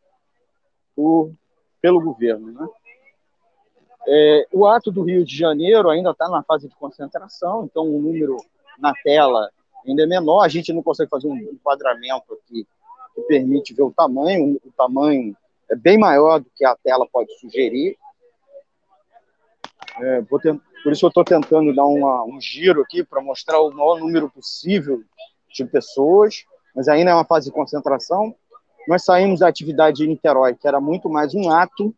[0.96, 1.32] por,
[1.80, 2.52] pelo governo.
[2.52, 2.68] Né?
[4.06, 8.00] É, o ato do Rio de Janeiro ainda está na fase de concentração, então o
[8.00, 8.36] número
[8.78, 9.48] na tela
[9.86, 12.66] ainda é menor, a gente não consegue fazer um enquadramento aqui
[13.14, 15.36] que permite ver o tamanho, o tamanho
[15.70, 17.96] é bem maior do que a tela pode sugerir.
[20.00, 20.22] É,
[20.82, 24.28] por isso eu estou tentando dar uma, um giro aqui para mostrar o maior número
[24.30, 25.02] possível
[25.52, 28.34] de pessoas, mas ainda é uma fase de concentração.
[28.88, 31.94] Nós saímos da atividade de Niterói, que era muito mais um ato,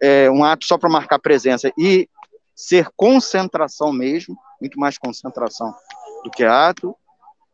[0.00, 2.08] é, um ato só para marcar presença e
[2.54, 5.74] ser concentração mesmo, muito mais concentração
[6.22, 6.96] do que ato.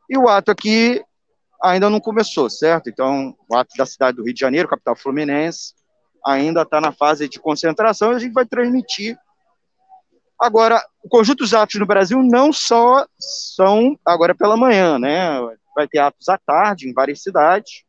[0.08, 1.02] E o ato aqui
[1.62, 2.88] ainda não começou, certo?
[2.88, 5.74] Então, o ato da cidade do Rio de Janeiro, capital fluminense,
[6.24, 9.16] ainda está na fase de concentração e a gente vai transmitir.
[10.40, 15.38] Agora, o conjunto dos atos no Brasil não só são agora pela manhã, né?
[15.74, 17.84] Vai ter atos à tarde em várias cidades.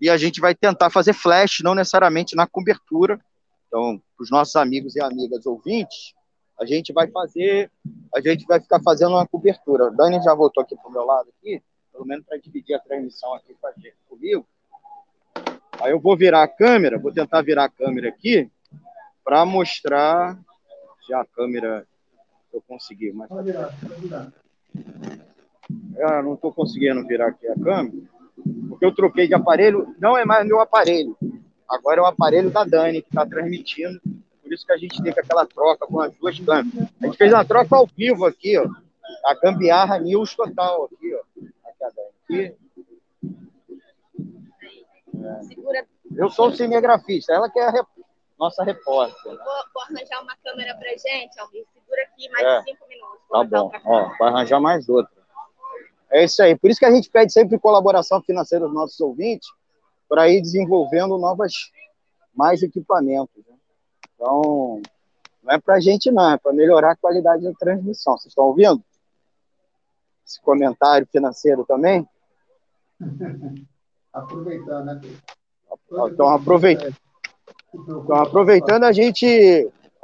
[0.00, 3.20] E a gente vai tentar fazer flash, não necessariamente na cobertura.
[3.68, 6.14] Então, para os nossos amigos e amigas ouvintes,
[6.58, 7.70] a gente vai fazer,
[8.14, 9.90] a gente vai ficar fazendo uma cobertura.
[9.90, 11.62] Dani já voltou aqui para o meu lado aqui
[12.00, 14.46] pelo menos para dividir a transmissão aqui com a gente, comigo.
[15.82, 18.50] Aí eu vou virar a câmera, vou tentar virar a câmera aqui
[19.22, 20.38] para mostrar
[21.10, 21.84] se a câmera
[22.52, 23.12] eu conseguir.
[23.12, 23.28] Mas...
[23.28, 24.32] Pode virar, pode virar.
[26.02, 27.96] Ah, não estou conseguindo virar aqui a câmera,
[28.68, 31.16] porque eu troquei de aparelho, não é mais meu aparelho,
[31.68, 34.00] agora é o aparelho da Dani que está transmitindo,
[34.42, 36.88] por isso que a gente teve aquela troca com as duas câmeras.
[37.00, 38.66] A gente fez uma troca ao vivo aqui, ó,
[39.26, 41.20] a gambiarra news total aqui, ó
[42.30, 42.54] aqui.
[45.22, 45.84] É.
[46.16, 47.86] Eu sou o cinegrafista, ela que é a rep...
[48.40, 49.22] nossa repórter.
[49.22, 49.36] Vou,
[49.74, 51.66] vou, arranjar uma câmera pra gente, Almir.
[51.74, 52.62] Segura aqui mais é.
[52.62, 53.20] cinco minutos.
[53.30, 55.12] Tá bom, ó, vai arranjar mais outra.
[56.10, 56.56] É isso aí.
[56.56, 59.46] Por isso que a gente pede sempre colaboração financeira dos nossos ouvintes
[60.08, 61.52] para ir desenvolvendo novas,
[62.34, 63.36] mais equipamentos.
[63.46, 63.56] Né?
[64.14, 64.80] Então,
[65.42, 68.16] não é para a gente não, é para melhorar a qualidade da transmissão.
[68.16, 68.82] Vocês estão ouvindo?
[70.26, 72.08] Esse comentário financeiro também?
[74.12, 75.00] aproveitando, né?
[75.92, 76.96] Então, aproveitando.
[77.72, 79.26] Então, aproveitando, a gente,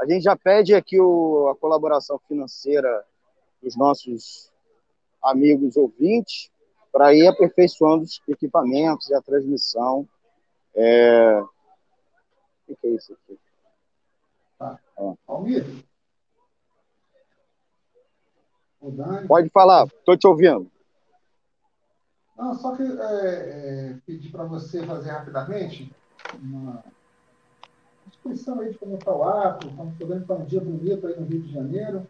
[0.01, 3.05] a gente já pede aqui o, a colaboração financeira
[3.63, 4.53] dos nossos
[5.23, 6.51] amigos ouvintes
[6.93, 10.09] para ir aperfeiçoando os equipamentos e a transmissão.
[10.75, 11.43] É...
[12.69, 13.39] O que é isso aqui?
[14.59, 14.79] Tá.
[15.27, 15.65] Almir?
[19.27, 20.71] Pode falar, estou te ouvindo.
[22.37, 25.91] Não, só que é, é, pedir para você fazer rapidamente
[26.35, 26.85] uma
[28.29, 31.27] descrição aí de como está o ato, estamos podendo estar um dia bonito aí no
[31.27, 32.07] Rio de Janeiro.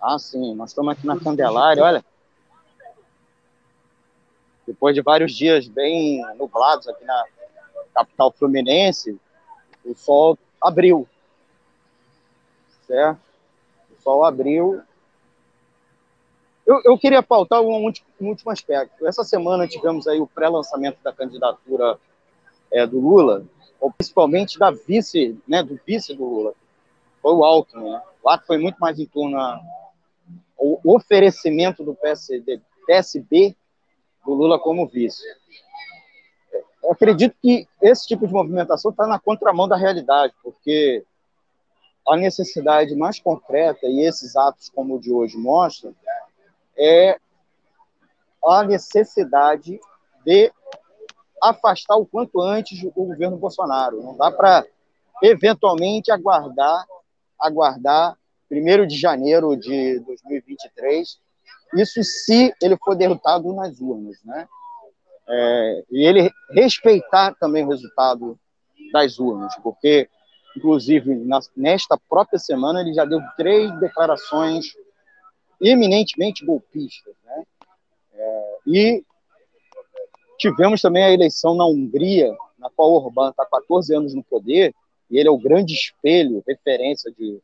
[0.00, 2.04] Ah, sim, nós estamos aqui na Candelária, olha.
[4.66, 7.24] Depois de vários dias bem nublados aqui na
[7.94, 9.18] capital fluminense,
[9.84, 11.08] o sol abriu.
[12.86, 13.20] Certo?
[13.98, 14.82] O sol abriu
[16.68, 17.90] eu, eu queria pautar um,
[18.20, 19.06] um, último aspecto.
[19.06, 21.98] Essa semana tivemos aí o pré-lançamento da candidatura
[22.70, 23.42] é, do Lula,
[23.80, 26.54] ou principalmente da vice, né, do vice do Lula,
[27.22, 27.90] foi o Alckmin.
[27.90, 28.02] Né?
[28.22, 29.60] O ato foi muito mais em torno ao
[30.84, 33.56] oferecimento do PSD, PSB
[34.24, 35.22] do Lula como vice.
[36.82, 41.04] Eu acredito que esse tipo de movimentação está na contramão da realidade, porque
[42.08, 45.94] a necessidade mais concreta, e esses atos como o de hoje mostram,
[46.76, 47.18] é
[48.42, 49.78] a necessidade
[50.24, 50.52] de
[51.42, 54.02] afastar o quanto antes o governo Bolsonaro.
[54.02, 54.64] Não dá para
[55.22, 56.86] eventualmente aguardar
[57.38, 58.16] aguardar
[58.50, 61.18] 1 de janeiro de 2023,
[61.74, 64.48] isso se ele for derrotado nas urnas, né?
[65.30, 68.38] É, e ele respeitar também o resultado
[68.92, 70.08] das urnas, porque
[70.56, 74.74] inclusive na, nesta própria semana, ele já deu três declarações
[75.60, 77.14] eminentemente golpistas.
[77.24, 77.44] Né?
[78.14, 79.04] É, e
[80.38, 84.74] tivemos também a eleição na Hungria, na qual Orbán está 14 anos no poder,
[85.10, 87.40] e ele é o grande espelho, referência de,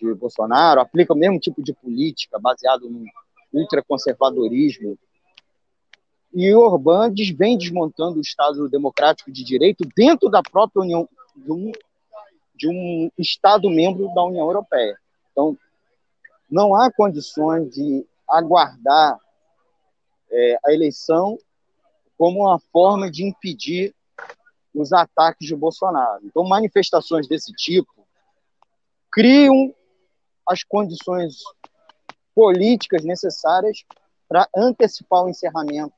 [0.00, 3.04] de Bolsonaro, aplica o mesmo tipo de política, baseado no
[3.52, 4.98] ultraconservadorismo.
[6.32, 11.72] E Orbán vem desmontando o Estado democrático de direito dentro da própria União, de um,
[12.54, 14.98] de um Estado membro da União Europeia.
[15.32, 15.56] Então,
[16.50, 19.18] não há condições de aguardar
[20.30, 21.38] é, a eleição
[22.16, 23.94] como uma forma de impedir
[24.74, 26.24] os ataques de Bolsonaro.
[26.24, 28.06] Então, manifestações desse tipo
[29.10, 29.74] criam
[30.46, 31.36] as condições
[32.34, 33.82] políticas necessárias
[34.28, 35.94] para antecipar o encerramento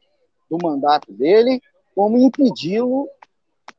[0.49, 1.61] do mandato dele,
[1.95, 3.09] como impedi-lo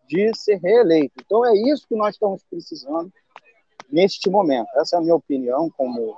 [0.07, 1.13] de ser reeleito.
[1.23, 3.11] Então, é isso que nós estamos precisando
[3.89, 4.67] neste momento.
[4.75, 6.15] Essa é a minha opinião como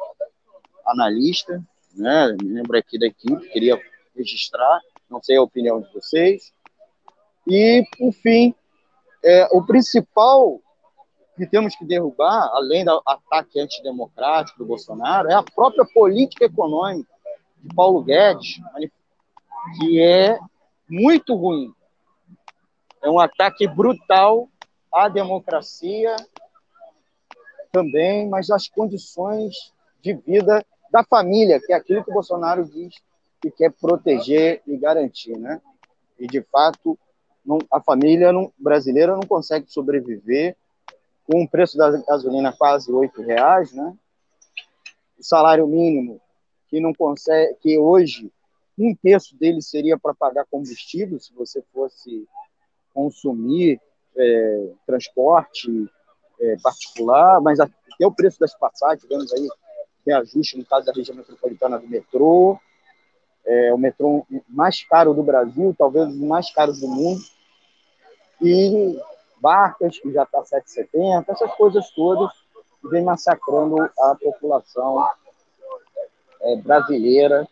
[0.85, 2.35] analista, né?
[2.43, 3.79] membro aqui da equipe, queria
[4.15, 4.81] registrar,
[5.11, 6.53] não sei a opinião de vocês.
[7.45, 8.55] E, por fim,
[9.23, 10.59] é, o principal
[11.35, 17.11] que temos que derrubar, além do ataque antidemocrático do Bolsonaro, é a própria política econômica
[17.57, 18.59] de Paulo Guedes,
[19.77, 20.39] que é
[20.89, 21.73] muito ruim.
[23.03, 24.47] É um ataque brutal
[24.93, 26.15] à democracia
[27.71, 32.93] também, mas às condições de vida da família, que é aquilo que o Bolsonaro diz
[33.41, 35.59] que quer proteger e garantir, né?
[36.19, 36.97] E de fato,
[37.45, 40.55] não, a família não, brasileira não consegue sobreviver
[41.25, 43.95] com o preço da gasolina quase oito reais, né?
[45.17, 46.21] O salário mínimo
[46.67, 48.31] que não consegue, que hoje
[48.77, 52.27] um terço dele seria para pagar combustível se você fosse
[52.93, 53.79] consumir
[54.15, 55.69] é, transporte
[56.39, 59.47] é, particular, mas até o preço das passagens, tivemos aí
[60.05, 62.59] reajuste no caso da região metropolitana do metrô,
[63.45, 67.21] é o metrô mais caro do Brasil, talvez o mais caro do mundo,
[68.41, 68.99] e
[69.39, 72.31] Barcas, que já está 7,70, essas coisas todas
[72.83, 75.07] vem massacrando a população
[76.41, 77.47] é, brasileira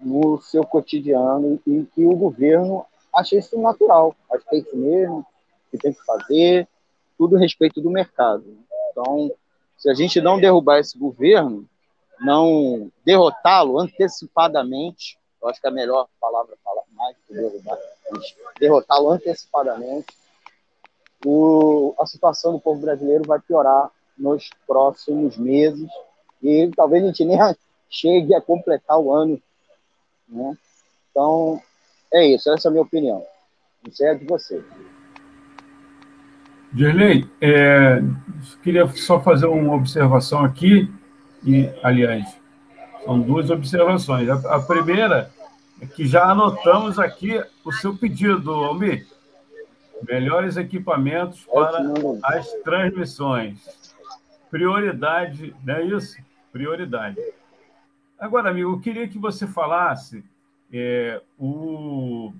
[0.00, 2.84] no seu cotidiano e que o governo
[3.14, 5.26] acha isso natural, acha que é isso mesmo,
[5.70, 6.68] que tem que fazer,
[7.16, 8.44] tudo respeito do mercado.
[8.90, 9.30] Então,
[9.78, 11.68] se a gente não derrubar esse governo,
[12.24, 17.78] não derrotá-lo antecipadamente, eu acho que é a melhor palavra falar mais que derrubar,
[18.58, 20.06] derrotá-lo antecipadamente,
[21.24, 25.88] o, a situação do povo brasileiro vai piorar nos próximos meses
[26.42, 27.38] e talvez a gente nem
[27.88, 29.40] chegue a completar o ano.
[30.28, 30.56] Né?
[31.10, 31.60] Então,
[32.12, 33.24] é isso, essa é a minha opinião.
[33.84, 34.62] Não sei a de você.
[36.72, 38.00] Dirley, é,
[38.62, 40.90] queria só fazer uma observação aqui,
[41.44, 42.38] e, aliás,
[43.04, 44.28] são duas observações.
[44.28, 45.30] A, a primeira
[45.80, 49.06] é que já anotamos aqui o seu pedido, Almir.
[50.08, 51.78] Melhores equipamentos para
[52.24, 53.60] as transmissões.
[54.50, 56.16] Prioridade, não é isso?
[56.52, 57.18] Prioridade.
[58.18, 60.24] Agora, amigo, eu queria que você falasse.
[60.72, 62.32] É, o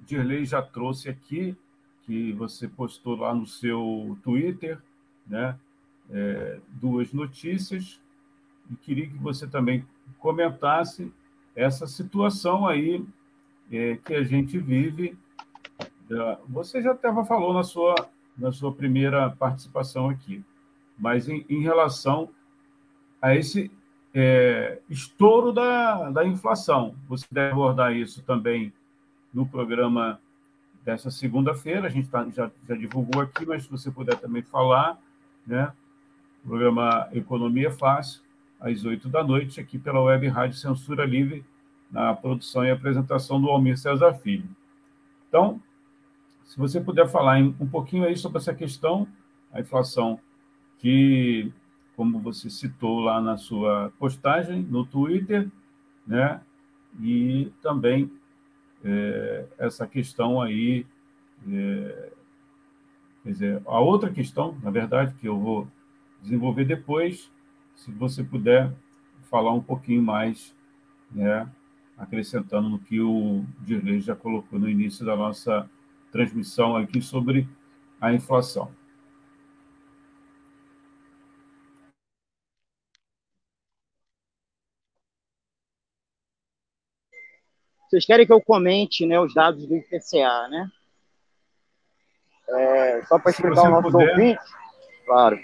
[0.00, 1.56] Dirley já trouxe aqui,
[2.04, 4.78] que você postou lá no seu Twitter,
[5.26, 5.56] né?
[6.10, 8.00] É, duas notícias,
[8.70, 9.84] e queria que você também
[10.18, 11.12] comentasse
[11.56, 13.04] essa situação aí
[13.72, 15.16] é, que a gente vive
[16.48, 17.94] você já até falou na sua,
[18.36, 20.44] na sua primeira participação aqui,
[20.98, 22.28] mas em, em relação
[23.20, 23.70] a esse
[24.12, 28.72] é, estouro da, da inflação, você deve abordar isso também
[29.32, 30.20] no programa
[30.84, 34.98] dessa segunda-feira, a gente tá, já, já divulgou aqui, mas se você puder também falar,
[35.46, 35.72] né?
[36.46, 38.20] Programa Economia Fácil,
[38.60, 41.42] às oito da noite, aqui pela Web Rádio Censura Livre,
[41.90, 44.48] na produção e apresentação do Almir César Filho.
[45.28, 45.60] Então,
[46.44, 49.08] se você puder falar um pouquinho aí sobre essa questão,
[49.52, 50.20] a inflação,
[50.78, 51.50] que,
[51.96, 55.48] como você citou lá na sua postagem no Twitter,
[56.06, 56.42] né?
[57.00, 58.10] E também
[58.84, 60.86] é, essa questão aí,
[61.48, 62.12] é,
[63.22, 65.66] quer dizer, a outra questão, na verdade, que eu vou
[66.24, 67.30] desenvolver depois,
[67.76, 68.72] se você puder
[69.30, 70.56] falar um pouquinho mais,
[71.10, 71.46] né?
[71.96, 75.68] Acrescentando no que o Dirley já colocou no início da nossa
[76.10, 77.46] transmissão aqui sobre
[78.00, 78.72] a inflação.
[87.88, 90.68] Vocês querem que eu comente né, os dados do IPCA, né?
[92.48, 94.42] é, só para explicar ao nosso ouvinte,
[95.06, 95.38] claro.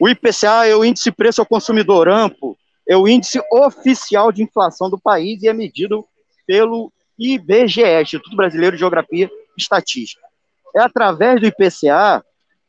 [0.00, 2.56] O IPCA é o índice preço ao consumidor amplo,
[2.88, 6.06] é o índice oficial de inflação do país e é medido
[6.46, 10.26] pelo IBGE, Instituto Brasileiro de Geografia e Estatística.
[10.74, 12.24] É através do IPCA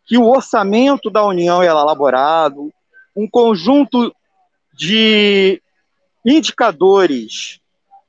[0.06, 2.70] que o orçamento da União é elaborado,
[3.16, 4.14] um conjunto
[4.74, 5.62] de
[6.26, 7.62] indicadores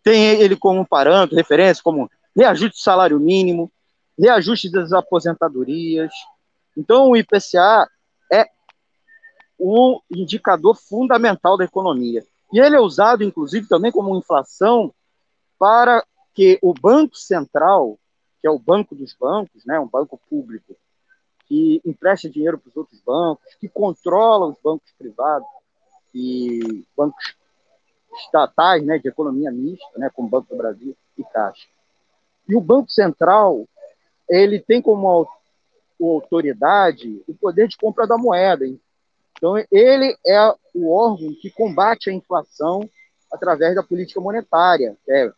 [0.03, 3.71] tem ele como parâmetro, referência, como reajuste do salário mínimo,
[4.19, 6.13] reajuste das aposentadorias.
[6.77, 7.89] Então, o IPCA
[9.63, 12.25] um indicador fundamental da economia.
[12.53, 14.93] E ele é usado, inclusive, também como inflação
[15.59, 17.99] para que o Banco Central,
[18.41, 20.77] que é o banco dos bancos, né, um banco público,
[21.47, 25.47] que empresta dinheiro para os outros bancos, que controla os bancos privados
[26.13, 27.37] e bancos
[28.25, 31.69] estatais, né, de economia mista, né, como Banco do Brasil e Caixa.
[32.49, 33.67] E o Banco Central,
[34.29, 35.29] ele tem como
[36.01, 38.65] autoridade o poder de compra da moeda.
[39.43, 42.89] Então, ele é o órgão que combate a inflação
[43.33, 45.33] através da política monetária, é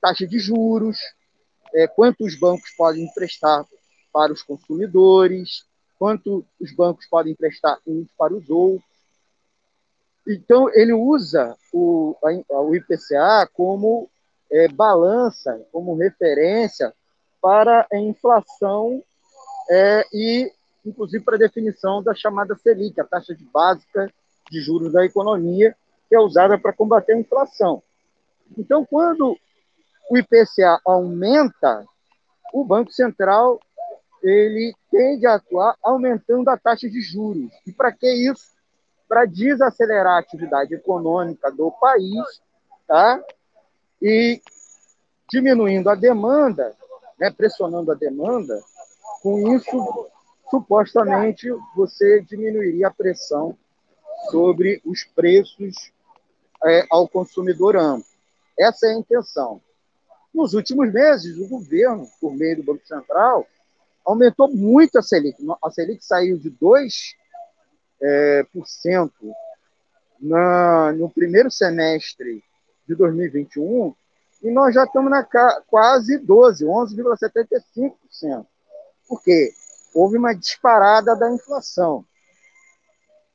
[0.00, 0.96] taxa de juros,
[1.74, 3.66] é, quanto os bancos podem emprestar
[4.10, 5.66] para os consumidores,
[5.98, 8.88] quanto os bancos podem emprestar uns para os outros.
[10.26, 14.08] Então, ele usa o, a, o IPCA como
[14.50, 16.90] é, balança, como referência
[17.38, 19.04] para a inflação
[19.68, 20.50] é, e,
[20.84, 24.12] inclusive, para a definição da chamada Selic, a taxa de básica
[24.50, 25.76] de juros da economia,
[26.08, 27.82] que é usada para combater a inflação.
[28.58, 29.36] Então, quando
[30.10, 31.86] o IPCA aumenta,
[32.52, 33.60] o Banco Central
[34.22, 37.50] ele tende a atuar aumentando a taxa de juros.
[37.66, 38.52] E para que isso?
[39.08, 42.40] Para desacelerar a atividade econômica do país,
[42.86, 43.20] tá?
[44.00, 44.40] E
[45.30, 46.76] diminuindo a demanda,
[47.18, 48.62] né, pressionando a demanda,
[49.22, 50.10] com isso,
[50.52, 53.56] supostamente, você diminuiria a pressão
[54.30, 55.90] sobre os preços
[56.62, 58.04] é, ao consumidor amplo.
[58.58, 59.62] Essa é a intenção.
[60.32, 63.46] Nos últimos meses, o governo, por meio do Banco Central,
[64.04, 65.38] aumentou muito a Selic.
[65.64, 67.14] A Selic saiu de 2%
[68.02, 69.32] é, por cento
[70.20, 72.44] na, no primeiro semestre
[72.86, 73.94] de 2021
[74.42, 75.26] e nós já estamos na
[75.66, 78.46] quase 12, 11,75%.
[79.08, 79.54] Por quê?
[79.94, 82.04] Houve uma disparada da inflação.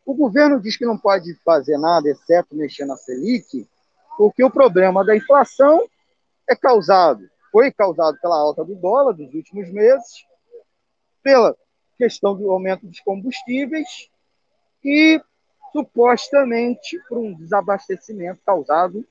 [0.06, 3.68] O governo diz que não pode fazer nada, exceto mexer na Selic,
[4.18, 5.88] porque o problema da inflação
[6.50, 10.26] é causado, foi causado pela alta do dólar dos últimos meses,
[11.22, 11.56] pela
[11.98, 14.10] questão do aumento dos combustíveis
[14.84, 15.22] e
[15.74, 19.06] supostamente por um desabastecimento causado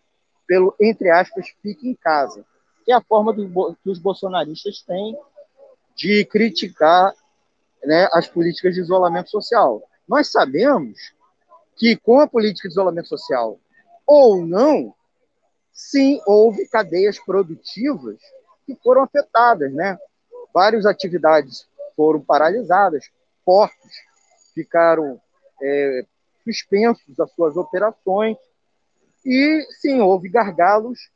[0.47, 2.45] pelo, entre aspas, fique em casa,
[2.85, 5.17] que é a forma do, que os bolsonaristas têm
[5.95, 7.13] de criticar
[7.87, 9.83] né, as políticas de isolamento social.
[10.09, 11.15] Nós sabemos
[11.77, 13.59] que com a política de isolamento social
[14.07, 14.95] ou não,
[15.73, 18.19] sim, houve cadeias produtivas
[18.67, 19.99] que foram afetadas, né?
[20.53, 23.11] Várias atividades foram paralisadas,
[23.45, 23.93] portos
[24.55, 25.21] ficaram
[25.63, 26.05] é,
[26.45, 28.37] suspensos das suas operações,
[29.25, 31.11] e sim, houve gargalos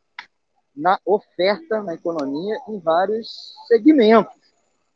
[0.76, 4.39] na oferta na economia em vários segmentos.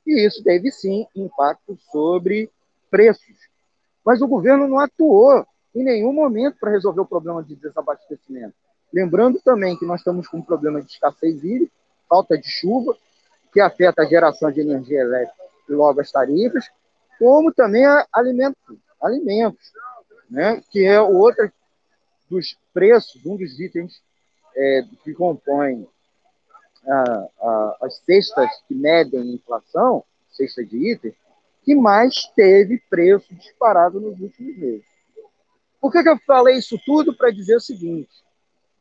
[0.07, 2.51] E isso teve sim impacto sobre
[2.91, 3.37] preços.
[4.05, 8.55] Mas o governo não atuou em nenhum momento para resolver o problema de desabastecimento.
[8.93, 11.73] Lembrando também que nós estamos com um problema de escassez hídrica,
[12.09, 12.97] falta de chuva,
[13.53, 16.71] que afeta a geração de energia elétrica e logo as tarifas,
[17.19, 19.73] como também alimentos, alimentos
[20.31, 20.63] né?
[20.71, 21.51] que é o outro
[22.29, 24.03] dos preços, um dos itens
[24.57, 25.87] é, que compõem
[27.81, 31.15] as cestas que medem inflação, cesta de itens,
[31.63, 34.85] que mais teve preço disparado nos últimos meses.
[35.81, 37.15] Por que, que eu falei isso tudo?
[37.15, 38.11] Para dizer o seguinte: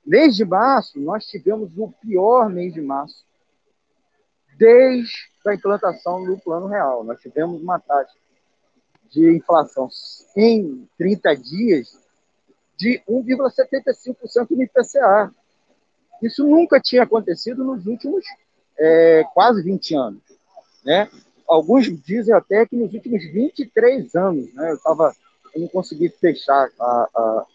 [0.05, 3.25] mês de março, nós tivemos o pior mês de março
[4.57, 5.13] desde
[5.45, 7.03] a implantação do Plano Real.
[7.03, 8.13] Nós tivemos uma taxa
[9.09, 9.89] de inflação
[10.35, 11.99] em 30 dias
[12.77, 15.31] de 1,75% no IPCA.
[16.21, 18.23] Isso nunca tinha acontecido nos últimos
[18.77, 20.21] é, quase 20 anos.
[20.83, 21.09] Né?
[21.47, 24.53] Alguns dizem até que nos últimos 23 anos.
[24.53, 24.71] Né?
[24.71, 25.15] Eu, tava,
[25.53, 27.45] eu não consegui fechar a, a,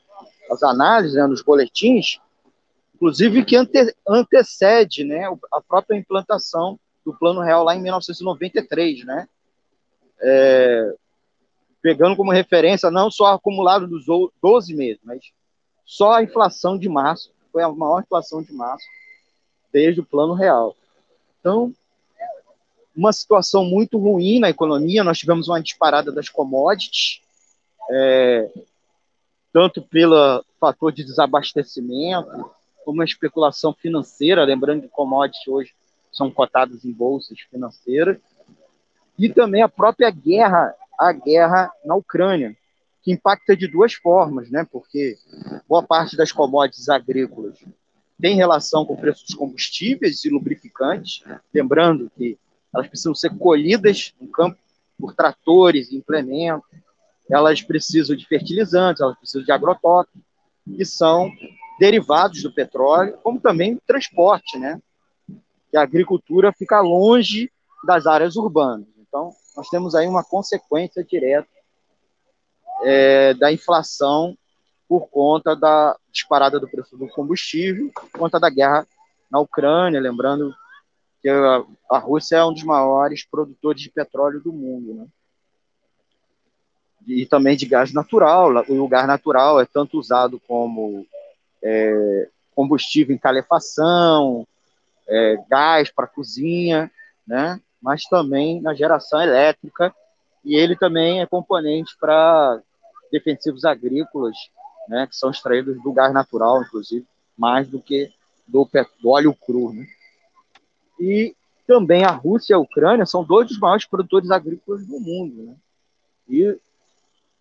[0.50, 2.18] as análises né, nos boletins,
[2.94, 9.04] inclusive que ante, antecede né, a própria implantação do Plano Real lá em 1993.
[9.04, 9.28] Né?
[10.20, 10.94] É,
[11.80, 14.04] pegando como referência não só acumulado dos
[14.42, 15.20] 12 meses, mas
[15.84, 18.84] só a inflação de março, foi a maior inflação de março
[19.72, 20.76] desde o plano real.
[21.40, 21.72] Então,
[22.96, 25.04] uma situação muito ruim na economia.
[25.04, 27.20] Nós tivemos uma disparada das commodities,
[27.90, 28.50] é,
[29.52, 32.50] tanto pelo fator de desabastecimento,
[32.84, 34.44] como a especulação financeira.
[34.44, 35.74] Lembrando que commodities hoje
[36.12, 38.18] são cotadas em bolsas financeiras,
[39.18, 42.56] e também a própria guerra, a guerra na Ucrânia,
[43.08, 44.66] que impacta de duas formas, né?
[44.70, 45.16] Porque
[45.66, 47.58] boa parte das commodities agrícolas
[48.20, 51.24] tem relação com o preço dos combustíveis e lubrificantes,
[51.54, 52.38] lembrando que
[52.74, 54.58] elas precisam ser colhidas no campo
[54.98, 56.68] por tratores implementos,
[57.30, 60.20] elas precisam de fertilizantes, elas precisam de agrotóxicos,
[60.76, 61.32] que são
[61.80, 64.82] derivados do petróleo, como também transporte, né?
[65.70, 67.50] Que a agricultura fica longe
[67.86, 68.86] das áreas urbanas.
[68.98, 71.57] Então, nós temos aí uma consequência direta
[72.82, 74.36] é, da inflação
[74.88, 78.86] por conta da disparada do preço do combustível, por conta da guerra
[79.30, 80.54] na Ucrânia, lembrando
[81.20, 85.06] que a, Rússia é um dos maiores produtores de petróleo do mundo, né?
[87.06, 88.50] E também de gás natural.
[88.68, 91.06] O gás natural é tanto usado como
[91.62, 94.46] é, combustível em calefação,
[95.06, 96.90] é, gás para cozinha,
[97.26, 97.60] né?
[97.80, 99.94] mas também na geração elétrica,
[100.44, 102.60] e ele também é componente para
[103.10, 104.36] defensivos agrícolas,
[104.88, 107.06] né, que são extraídos do gás natural, inclusive,
[107.36, 108.10] mais do que
[108.46, 108.68] do,
[109.00, 109.72] do óleo cru.
[109.72, 109.86] Né?
[110.98, 111.34] E
[111.66, 115.42] também a Rússia e a Ucrânia são dois dos maiores produtores agrícolas do mundo.
[115.44, 115.56] Né?
[116.28, 116.58] E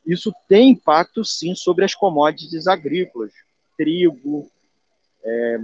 [0.05, 3.31] isso tem impacto, sim, sobre as commodities agrícolas,
[3.77, 4.49] trigo,
[5.23, 5.57] é,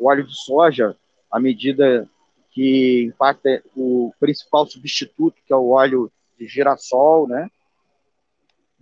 [0.00, 0.96] óleo de soja,
[1.30, 2.08] à medida
[2.52, 7.48] que impacta o principal substituto, que é o óleo de girassol, né?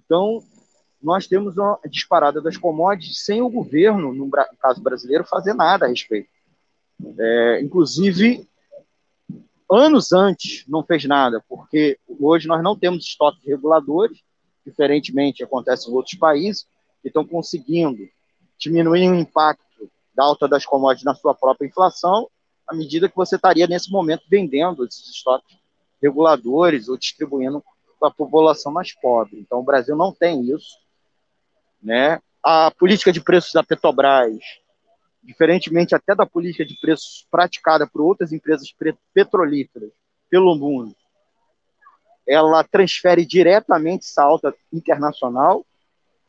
[0.04, 0.42] Então,
[1.02, 4.28] nós temos uma disparada das commodities sem o governo, no
[4.60, 6.28] caso brasileiro, fazer nada a respeito.
[7.18, 8.48] É, inclusive,
[9.70, 14.18] anos antes não fez nada, porque hoje nós não temos estoques reguladores,
[14.66, 16.66] diferentemente acontece em outros países,
[17.00, 18.08] que estão conseguindo
[18.58, 22.28] diminuir o impacto da alta das commodities na sua própria inflação,
[22.66, 25.56] à medida que você estaria nesse momento vendendo esses estoques
[26.02, 27.62] reguladores ou distribuindo
[27.98, 29.38] para a população mais pobre.
[29.38, 30.76] Então, o Brasil não tem isso.
[31.82, 32.20] Né?
[32.42, 34.38] A política de preços da Petrobras,
[35.22, 38.72] diferentemente até da política de preços praticada por outras empresas
[39.12, 39.90] petrolíferas
[40.30, 40.94] pelo mundo,
[42.26, 45.66] ela transfere diretamente essa alta internacional,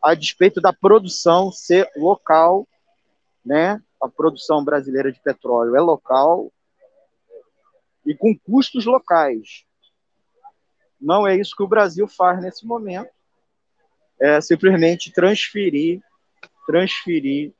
[0.01, 2.65] a despeito da produção ser local,
[3.45, 3.81] né?
[4.01, 6.49] A produção brasileira de petróleo é local
[8.05, 9.65] e com custos locais.
[10.99, 13.11] Não é isso que o Brasil faz nesse momento.
[14.21, 16.01] É simplesmente transferir,
[16.65, 17.53] transferir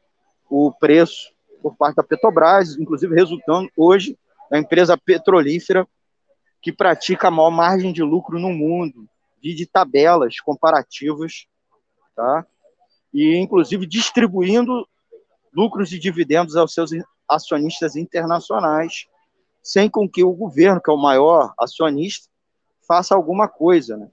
[0.50, 1.32] o preço
[1.62, 4.18] por parte da Petrobras, inclusive resultando hoje
[4.52, 5.88] na empresa petrolífera
[6.62, 9.08] que pratica a maior margem de lucro no mundo,
[9.42, 11.46] de tabelas comparativas,
[12.16, 12.46] tá?
[13.14, 14.86] E inclusive distribuindo
[15.54, 16.92] lucros e dividendos aos seus
[17.28, 19.08] acionistas internacionais,
[19.64, 22.30] sem com que o governo, que é o maior acionista,
[22.88, 23.98] faça alguma coisa.
[23.98, 24.10] Né?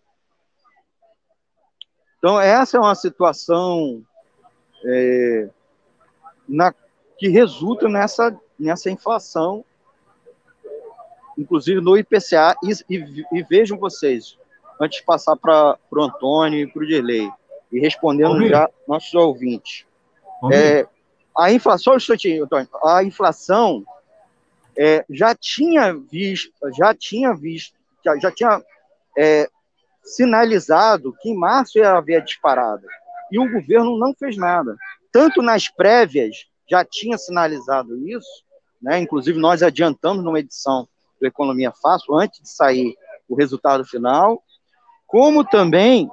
[2.27, 4.03] Então, essa é uma situação
[4.85, 5.49] é,
[6.49, 6.75] na,
[7.17, 9.65] que resulta nessa, nessa inflação,
[11.39, 12.57] inclusive no IPCA.
[12.65, 14.37] E, e, e vejam vocês,
[14.81, 17.31] antes de passar para o Antônio e para o Dirley,
[17.71, 19.87] e respondendo já nossos ouvintes.
[20.53, 20.85] É,
[21.39, 23.85] a inflação, um instantinho, Antônio, a inflação
[24.77, 28.61] é, já tinha visto, já tinha visto, já, já tinha
[29.17, 29.49] é,
[30.07, 32.87] sinalizado que em março ia haver a disparada.
[33.31, 34.77] E o governo não fez nada.
[35.13, 38.45] Tanto nas prévias já tinha sinalizado isso,
[38.81, 38.99] né?
[38.99, 40.89] inclusive nós adiantamos numa edição
[41.21, 42.95] do Economia Fácil, antes de sair
[43.29, 44.43] o resultado final,
[45.07, 46.09] como também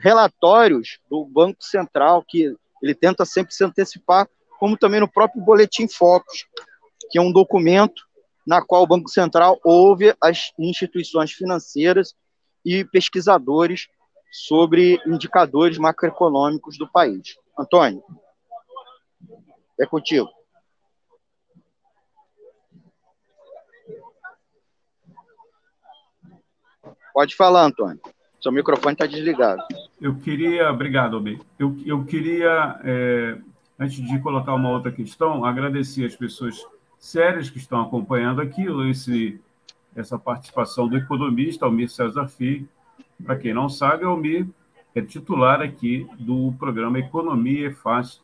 [0.00, 5.88] relatórios do Banco Central, que ele tenta sempre se antecipar como também no próprio Boletim
[5.88, 6.46] Focus,
[7.10, 8.02] que é um documento
[8.46, 12.14] na qual o Banco Central ouve as instituições financeiras
[12.64, 13.88] e pesquisadores
[14.30, 17.36] sobre indicadores macroeconômicos do país.
[17.58, 18.02] Antônio,
[19.78, 20.28] é contigo.
[27.12, 28.00] Pode falar, Antônio.
[28.40, 29.62] Seu microfone está desligado.
[30.00, 31.40] Eu queria, obrigado, Albi.
[31.58, 33.38] Eu, eu queria é
[33.78, 36.64] antes de colocar uma outra questão, agradecer as pessoas
[36.98, 39.40] sérias que estão acompanhando aqui esse,
[39.96, 42.68] essa participação do economista Almir César Filho.
[43.24, 44.46] Para quem não sabe, Almir
[44.94, 48.22] é titular aqui do programa Economia é Fácil,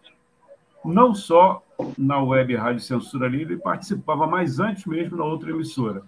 [0.85, 1.63] não só
[1.99, 6.03] na web Rádio Censura Livre, participava mais antes mesmo na outra emissora.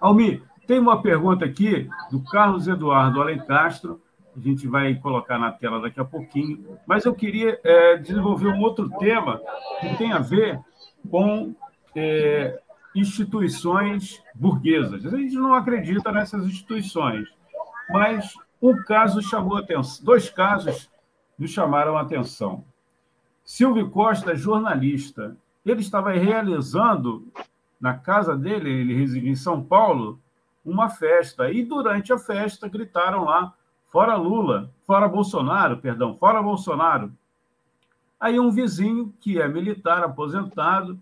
[0.00, 4.00] Almir, Tem uma pergunta aqui do Carlos Eduardo Alencastro,
[4.36, 8.60] a gente vai colocar na tela daqui a pouquinho, mas eu queria é, desenvolver um
[8.60, 9.40] outro tema
[9.80, 10.60] que tem a ver
[11.08, 11.54] com
[11.94, 12.60] é,
[12.96, 15.06] instituições burguesas.
[15.06, 17.28] A gente não acredita nessas instituições,
[17.90, 20.90] mas um caso chamou atenção, dois casos
[21.38, 22.64] nos chamaram a atenção.
[23.44, 27.26] Silvio Costa, jornalista, ele estava realizando
[27.80, 30.18] na casa dele, ele reside em São Paulo,
[30.64, 31.50] uma festa.
[31.50, 33.52] E durante a festa gritaram lá:
[33.86, 37.12] fora Lula, fora Bolsonaro, perdão, fora Bolsonaro.
[38.18, 41.00] Aí um vizinho, que é militar aposentado,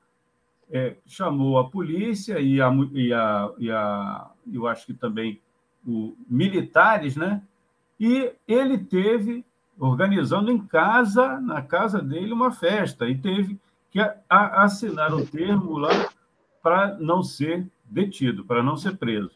[0.71, 5.41] é, chamou a polícia e, a, e, a, e a, eu acho que também
[5.87, 7.43] o, militares, né?
[7.99, 9.45] E ele teve
[9.79, 13.59] organizando em casa, na casa dele, uma festa e teve
[13.91, 16.09] que assinar um termo lá
[16.63, 19.31] para não ser detido, para não ser preso.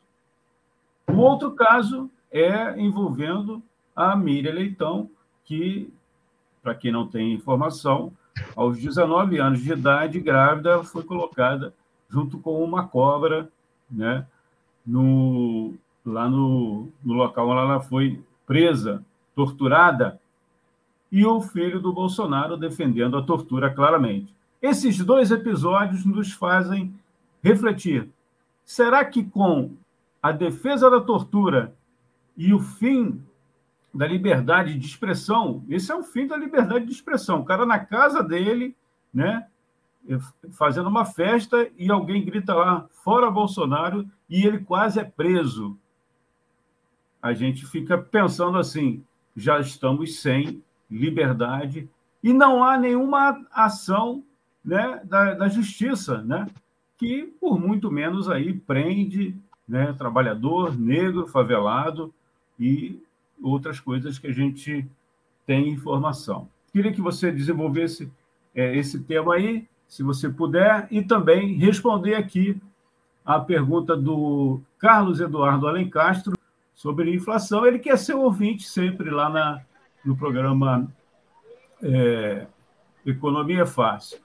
[1.08, 3.62] O outro caso é envolvendo
[3.94, 5.10] a Miriam Leitão,
[5.44, 5.92] que,
[6.62, 8.12] para quem não tem informação,
[8.54, 11.74] aos 19 anos de idade, grávida, foi colocada
[12.08, 13.50] junto com uma cobra,
[13.90, 14.26] né,
[14.86, 15.74] no,
[16.04, 19.04] lá no, no local onde ela foi presa,
[19.34, 20.18] torturada,
[21.10, 24.34] e o filho do Bolsonaro defendendo a tortura claramente.
[24.60, 26.94] Esses dois episódios nos fazem
[27.42, 28.08] refletir:
[28.64, 29.70] será que com
[30.22, 31.74] a defesa da tortura
[32.36, 33.22] e o fim
[33.98, 37.40] da liberdade de expressão, esse é o fim da liberdade de expressão.
[37.40, 38.76] O cara na casa dele,
[39.12, 39.44] né,
[40.52, 45.76] fazendo uma festa e alguém grita lá, fora Bolsonaro, e ele quase é preso.
[47.20, 49.02] A gente fica pensando assim,
[49.36, 51.90] já estamos sem liberdade
[52.22, 54.22] e não há nenhuma ação
[54.64, 56.46] né, da, da justiça, né,
[56.96, 59.34] que por muito menos aí prende
[59.66, 62.14] né, trabalhador negro, favelado
[62.60, 63.02] e
[63.42, 64.86] outras coisas que a gente
[65.46, 66.48] tem informação.
[66.72, 68.10] Queria que você desenvolvesse
[68.54, 72.60] é, esse tema aí, se você puder, e também responder aqui
[73.24, 76.34] a pergunta do Carlos Eduardo Alencastro
[76.74, 77.66] sobre inflação.
[77.66, 79.60] Ele quer ser ouvinte sempre lá na,
[80.04, 80.90] no programa
[81.82, 82.46] é,
[83.04, 84.18] Economia Fácil.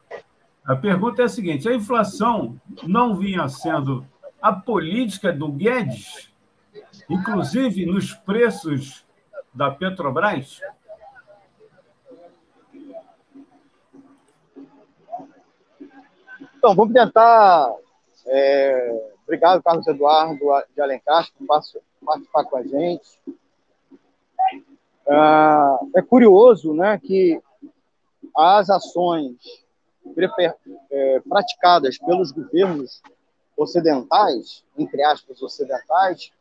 [0.65, 4.05] A pergunta é a seguinte: a inflação não vinha sendo
[4.41, 6.31] a política do Guedes,
[7.09, 9.02] inclusive nos preços
[9.53, 10.59] da Petrobras?
[16.57, 17.73] Então, vamos tentar.
[18.25, 20.39] É, obrigado, Carlos Eduardo
[20.73, 21.45] de Alencar, por
[22.05, 23.19] participar com a gente.
[25.07, 27.41] Ah, é curioso né, que
[28.35, 29.35] as ações
[30.89, 33.01] é, praticadas pelos governos
[33.57, 36.31] ocidentais, entre aspas, ocidentais,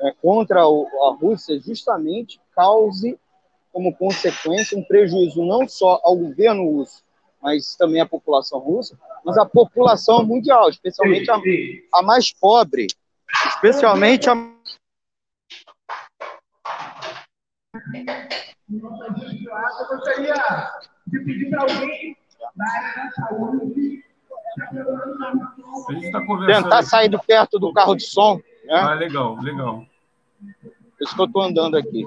[0.00, 3.18] é, contra a Rússia, justamente cause
[3.72, 7.04] como consequência um prejuízo não só ao governo russo,
[7.42, 11.38] mas também à população russa, mas à população mundial, especialmente a,
[11.94, 12.86] a mais pobre,
[13.48, 14.34] especialmente a
[18.68, 18.80] eu
[19.88, 20.34] gostaria
[21.06, 22.16] de pedir para alguém
[22.56, 24.04] da área da saúde.
[26.10, 28.40] Tá tentar sair do perto do carro de som.
[28.66, 28.74] Né?
[28.74, 29.86] Ah, legal, legal.
[30.40, 32.04] Por isso que eu estou andando aqui.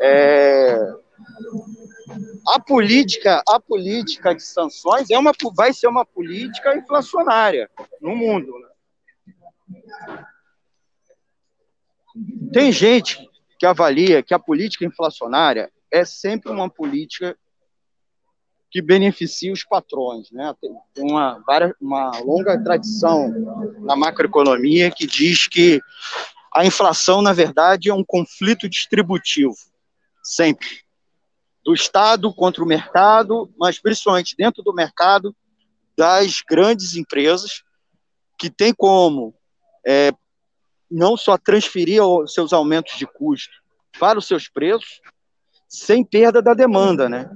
[0.00, 0.94] É...
[2.48, 7.70] A política, a política de sanções é uma, vai ser uma política inflacionária
[8.00, 8.52] no mundo.
[8.58, 8.68] Né?
[12.52, 13.28] Tem gente
[13.58, 17.36] que avalia que a política inflacionária é sempre uma política
[18.76, 20.30] que beneficia os patrões.
[20.30, 20.54] Né?
[20.92, 21.42] Tem uma,
[21.80, 23.32] uma longa tradição
[23.80, 25.80] na macroeconomia que diz que
[26.52, 29.56] a inflação, na verdade, é um conflito distributivo,
[30.22, 30.68] sempre.
[31.64, 35.34] Do Estado contra o mercado, mas principalmente dentro do mercado
[35.96, 37.62] das grandes empresas,
[38.38, 39.34] que tem como
[39.86, 40.12] é,
[40.90, 43.54] não só transferir os seus aumentos de custo
[43.98, 45.00] para os seus preços,
[45.66, 47.30] sem perda da demanda, né?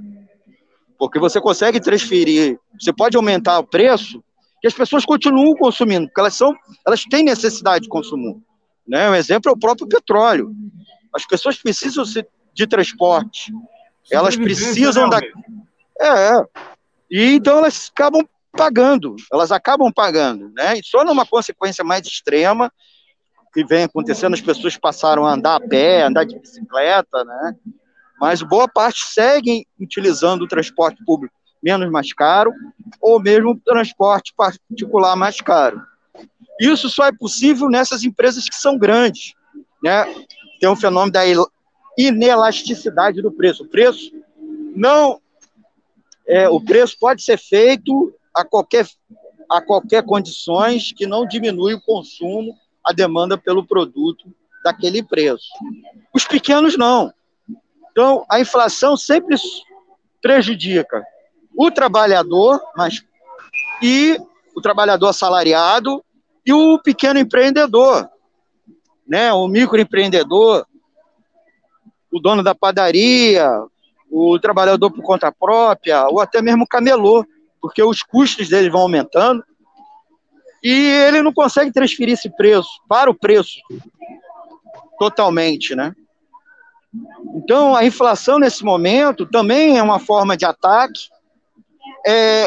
[1.01, 4.22] Porque você consegue transferir, você pode aumentar o preço
[4.62, 6.55] e as pessoas continuam consumindo, porque elas são,
[6.86, 8.44] elas têm necessidade de consumo.
[8.86, 9.09] Né?
[9.09, 10.55] Um exemplo é o próprio petróleo.
[11.10, 12.05] As pessoas precisam
[12.52, 13.51] de transporte,
[14.12, 15.20] elas precisam da.
[15.98, 16.44] É,
[17.10, 18.22] e então elas acabam
[18.52, 20.78] pagando, elas acabam pagando, né?
[20.78, 22.70] E só numa consequência mais extrema,
[23.55, 27.56] que vem acontecendo, as pessoas passaram a andar a pé, andar de bicicleta, né?
[28.20, 32.52] Mas boa parte seguem utilizando o transporte público menos mais caro
[33.01, 35.82] ou mesmo o transporte particular mais caro.
[36.60, 39.34] Isso só é possível nessas empresas que são grandes,
[39.82, 40.05] né?
[40.60, 41.22] Tem um fenômeno da
[41.97, 43.62] inelasticidade do preço.
[43.62, 44.12] O preço
[44.76, 45.20] não
[46.26, 48.86] é, o preço pode ser feito a qualquer
[49.51, 54.32] a qualquer condições que não diminui o consumo, a demanda pelo produto
[54.62, 55.48] daquele preço.
[56.14, 57.12] Os pequenos não.
[58.01, 59.36] Então, a inflação sempre
[60.22, 61.05] prejudica
[61.55, 63.05] o trabalhador, mas
[63.82, 64.18] e
[64.56, 66.02] o trabalhador assalariado
[66.47, 68.09] e o pequeno empreendedor,
[69.06, 69.31] né?
[69.35, 70.64] O microempreendedor,
[72.10, 73.47] o dono da padaria,
[74.10, 77.22] o trabalhador por conta própria, ou até mesmo o camelô,
[77.60, 79.44] porque os custos dele vão aumentando
[80.62, 83.60] e ele não consegue transferir esse preço para o preço
[84.98, 85.94] totalmente, né?
[87.34, 91.08] Então, a inflação nesse momento também é uma forma de ataque,
[92.06, 92.46] é,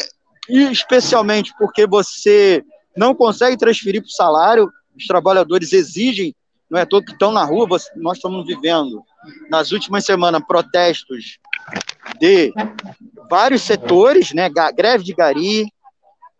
[0.49, 2.63] especialmente porque você
[2.95, 6.35] não consegue transferir para o salário, os trabalhadores exigem,
[6.69, 9.03] não é todo que estão na rua, nós estamos vivendo
[9.49, 11.39] nas últimas semanas protestos
[12.19, 12.53] de
[13.29, 14.49] vários setores, né?
[14.75, 15.71] Greve de gari,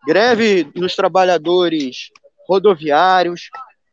[0.06, 2.10] greve nos trabalhadores
[2.48, 3.48] rodoviários,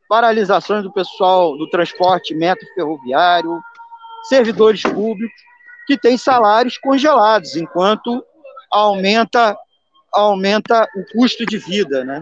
[0.10, 3.62] paralisações do pessoal do transporte metro ferroviário,
[4.24, 5.42] servidores públicos
[5.88, 8.24] que têm salários congelados, enquanto
[8.72, 9.58] aumenta
[10.14, 12.22] aumenta o custo de vida, né?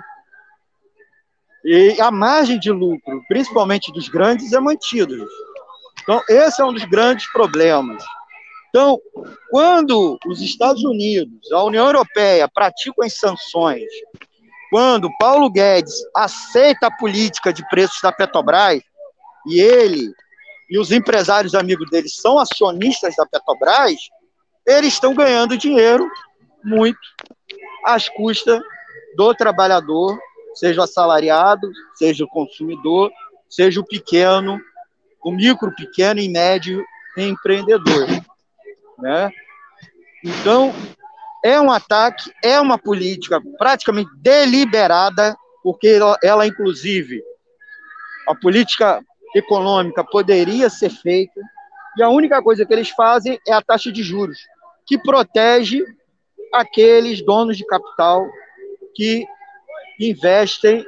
[1.66, 5.16] E a margem de lucro, principalmente dos grandes, é mantida.
[6.02, 8.04] Então, esse é um dos grandes problemas.
[8.70, 9.00] Então,
[9.50, 13.90] quando os Estados Unidos, a União Europeia praticam as sanções,
[14.70, 18.82] quando Paulo Guedes aceita a política de preços da Petrobras,
[19.48, 20.14] e ele
[20.70, 23.96] e os empresários amigos dele são acionistas da Petrobras,
[24.66, 26.08] eles estão ganhando dinheiro
[26.64, 27.00] muito
[27.86, 28.62] às custas
[29.16, 30.20] do trabalhador,
[30.54, 33.12] seja o assalariado, seja o consumidor,
[33.50, 34.60] seja o pequeno,
[35.24, 36.86] o micro, pequeno e médio
[37.18, 38.08] empreendedor
[39.02, 39.32] né?
[40.24, 40.74] Então,
[41.44, 47.24] é um ataque, é uma política praticamente deliberada, porque ela, ela, inclusive,
[48.28, 49.02] a política
[49.36, 51.40] econômica poderia ser feita,
[51.98, 54.40] e a única coisa que eles fazem é a taxa de juros,
[54.86, 55.84] que protege
[56.54, 58.28] aqueles donos de capital
[58.96, 59.26] que
[60.00, 60.84] investem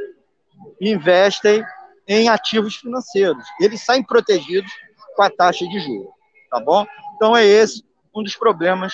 [0.80, 1.64] investem
[2.08, 3.44] em ativos financeiros.
[3.60, 4.72] Eles saem protegidos
[5.16, 6.12] com a taxa de juros,
[6.50, 6.86] tá bom?
[7.16, 8.94] Então é esse um dos problemas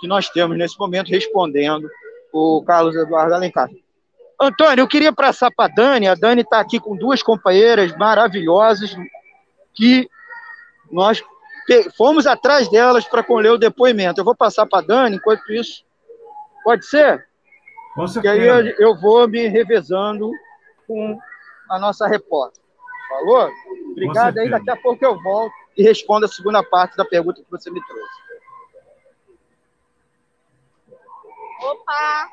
[0.00, 1.88] que nós temos nesse momento, respondendo
[2.32, 3.68] o Carlos Eduardo Alencar.
[4.40, 6.08] Antônio, eu queria passar para a Dani.
[6.08, 8.96] A Dani está aqui com duas companheiras maravilhosas
[9.74, 10.08] que
[10.90, 11.22] nós
[11.96, 14.20] fomos atrás delas para colher o depoimento.
[14.20, 15.84] Eu vou passar para a Dani, enquanto isso.
[16.64, 17.28] Pode ser?
[17.94, 18.34] Com certeza.
[18.36, 20.30] E aí eu vou me revezando
[20.86, 21.18] com
[21.68, 22.62] a nossa repórter.
[23.08, 23.50] Falou?
[23.90, 24.48] Obrigado aí.
[24.48, 27.80] Daqui a pouco eu volto e respondo a segunda parte da pergunta que você me
[27.84, 28.20] trouxe.
[31.62, 32.28] Opa!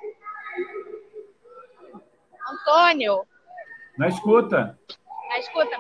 [2.50, 3.24] Antônio.
[3.98, 4.78] Na escuta.
[5.30, 5.76] Na escuta.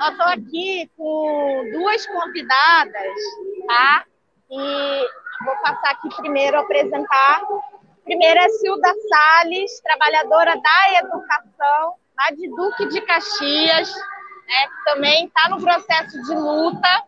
[0.00, 3.16] Eu estou aqui com duas convidadas,
[3.66, 4.04] tá?
[4.50, 5.08] E
[5.44, 7.42] vou passar aqui primeiro a apresentar.
[8.04, 15.26] Primeiro é Silda Salles, trabalhadora da educação, lá de Duque de Caxias, né, que também
[15.26, 17.04] está no processo de luta.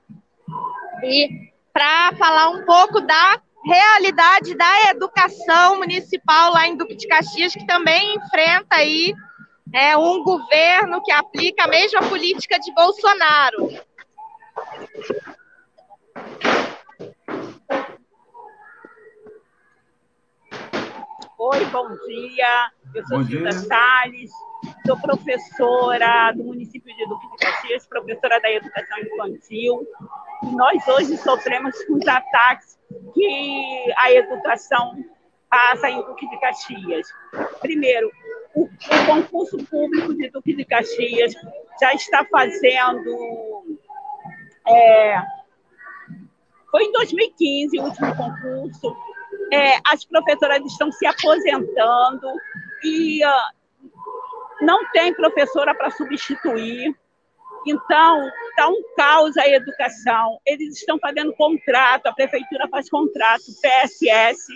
[1.03, 7.55] E para falar um pouco da realidade da educação municipal lá em Duque de Caxias,
[7.55, 9.15] que também enfrenta aí
[9.73, 13.69] é, um governo que aplica a mesma política de Bolsonaro.
[21.39, 22.71] Oi, bom dia.
[22.95, 24.31] Eu sou Cida Salles,
[24.87, 29.89] sou professora do município de Duque de Caxias, professora da educação infantil.
[30.43, 32.79] Nós hoje sofremos com os ataques
[33.15, 35.03] que a educação
[35.49, 37.09] passa em Duque de Caxias.
[37.61, 38.11] Primeiro,
[38.55, 41.33] o, o concurso público de Duque de Caxias
[41.81, 43.79] já está fazendo.
[44.67, 45.23] É,
[46.71, 48.97] foi em 2015 o último concurso.
[49.51, 52.29] É, as professoras estão se aposentando
[52.83, 53.64] e uh,
[54.61, 56.95] não tem professora para substituir.
[57.67, 60.39] Então, está um caos a educação.
[60.45, 64.53] Eles estão fazendo contrato, a prefeitura faz contrato, PSS,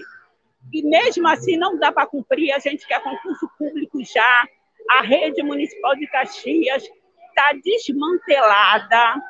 [0.73, 2.53] e mesmo assim não dá para cumprir.
[2.53, 4.47] A gente quer concurso público já.
[4.91, 6.83] A rede municipal de Caxias
[7.29, 9.23] está desmantelada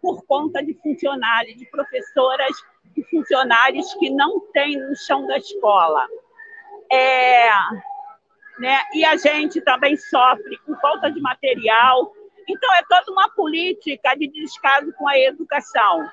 [0.00, 2.52] por conta de funcionários, de professoras
[2.96, 6.06] e funcionários que não têm no chão da escola.
[6.90, 7.48] É,
[8.58, 8.78] né?
[8.94, 12.12] E a gente também sofre com falta de material.
[12.48, 16.08] Então, é toda uma política de descaso com a educação.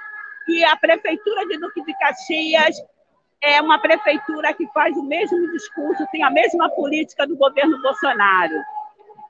[0.48, 2.76] E a Prefeitura de Duque de Caxias
[3.42, 8.56] é uma prefeitura que faz o mesmo discurso, tem a mesma política do governo Bolsonaro.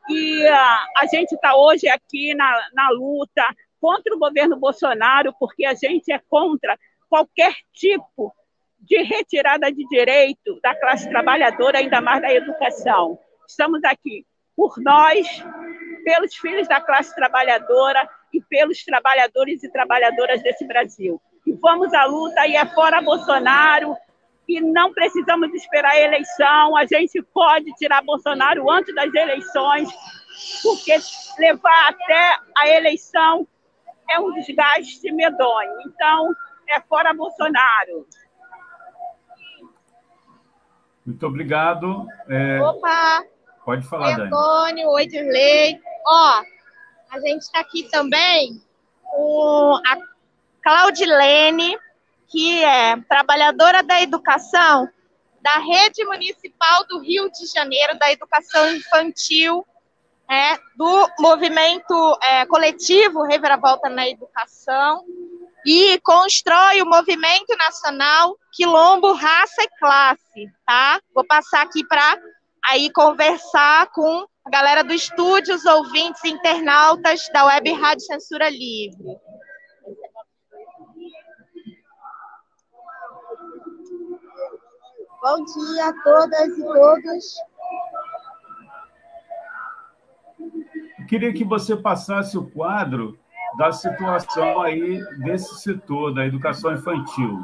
[0.10, 3.44] E uh, a gente está hoje aqui na, na luta
[3.80, 6.77] contra o governo Bolsonaro, porque a gente é contra
[7.07, 8.34] qualquer tipo
[8.80, 13.19] de retirada de direito da classe trabalhadora, ainda mais da educação.
[13.47, 14.26] Estamos aqui
[14.56, 15.27] por nós,
[16.03, 21.22] pelos filhos da classe trabalhadora e pelos trabalhadores e trabalhadoras desse Brasil.
[21.45, 23.95] E vamos à luta e é fora Bolsonaro,
[24.49, 29.88] e não precisamos esperar a eleição, a gente pode tirar Bolsonaro antes das eleições,
[30.64, 30.97] porque
[31.38, 33.47] levar até a eleição
[34.10, 35.81] é um desgaste medonho.
[35.85, 36.34] Então,
[36.68, 38.07] é fora Bolsonaro.
[41.05, 42.05] Muito obrigado.
[42.27, 42.59] É...
[42.61, 43.23] Opa!
[43.65, 44.27] Pode falar, Dani.
[44.27, 45.80] Antônio, oi, Dirley.
[46.05, 46.43] Ó,
[47.11, 48.61] a gente está aqui também
[49.03, 49.97] com a
[50.61, 51.77] Claudilene,
[52.27, 54.89] que é trabalhadora da educação
[55.41, 59.65] da Rede Municipal do Rio de Janeiro, da Educação Infantil,
[60.30, 65.03] é, do movimento é, coletivo Reviravolta na Educação,
[65.65, 70.99] e constrói o movimento nacional Quilombo, Raça e Classe, tá?
[71.14, 72.18] Vou passar aqui para
[72.65, 79.18] aí conversar com a galera do estúdio, os ouvintes internautas da Web Rádio Censura Livre.
[85.22, 87.36] Bom dia a todas e todos.
[90.99, 93.19] Eu queria que você passasse o quadro
[93.57, 97.41] da situação aí desse setor da educação infantil.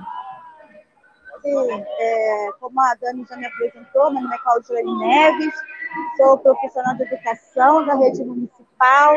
[1.41, 5.53] Sim, é, como a Dani já me apresentou, meu nome é Claudiane Neves,
[6.17, 9.15] sou profissional de educação da rede municipal,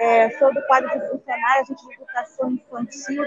[0.00, 3.24] é, sou do quadro de funcionários de educação infantil,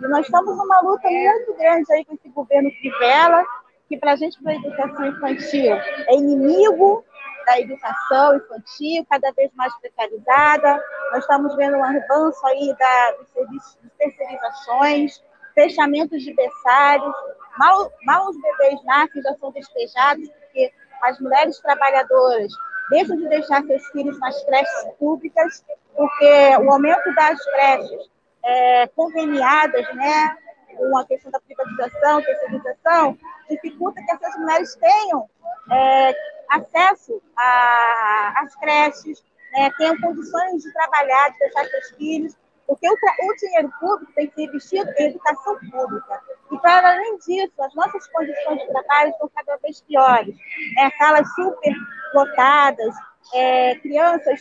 [0.00, 3.44] e nós estamos numa luta muito grande aí com esse governo Crivella,
[3.88, 7.04] que para a gente, para a educação infantil, é inimigo
[7.46, 10.82] da educação infantil, cada vez mais precarizada.
[11.12, 15.22] Nós estamos vendo um avanço aí da, dos serviços de terceirizações,
[15.54, 17.14] fechamentos de berçários.
[17.56, 22.52] Mal, mal os bebês nascem, já são despejados, porque as mulheres trabalhadoras
[22.90, 25.64] deixam de deixar seus filhos nas creches públicas,
[25.94, 28.10] porque o aumento das creches
[28.44, 30.36] é, conveniadas, né,
[30.76, 33.18] com a questão da privatização, terceirização,
[33.48, 35.28] dificulta que essas mulheres tenham
[35.72, 36.14] é,
[36.50, 42.36] acesso às creches, né, tenham condições de trabalhar, de deixar seus filhos,
[42.66, 46.20] porque o, o, dinheiro público tem que ser investido em educação pública.
[46.50, 50.36] E, para além disso, as nossas condições de trabalho estão cada vez piores.
[50.74, 50.90] Né?
[50.98, 51.72] Salas super
[52.12, 52.94] lotadas,
[53.34, 54.40] é, crianças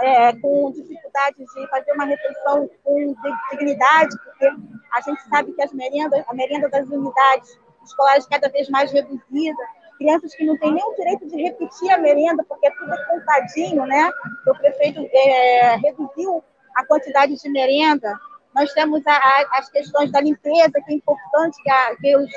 [0.00, 3.14] é, com dificuldade de fazer uma refeição com
[3.50, 4.46] dignidade, porque
[4.92, 9.62] a gente sabe que as merendas, a merenda das unidades escolares cada vez mais reduzida,
[9.98, 13.84] crianças que não têm nem o direito de repetir a merenda, porque é tudo contadinho,
[13.84, 14.10] né?
[14.46, 16.42] O prefeito é, reduziu
[16.76, 18.18] a quantidade de merenda.
[18.54, 22.30] Nós temos a, a, as questões da limpeza, que é importante que, a, que os,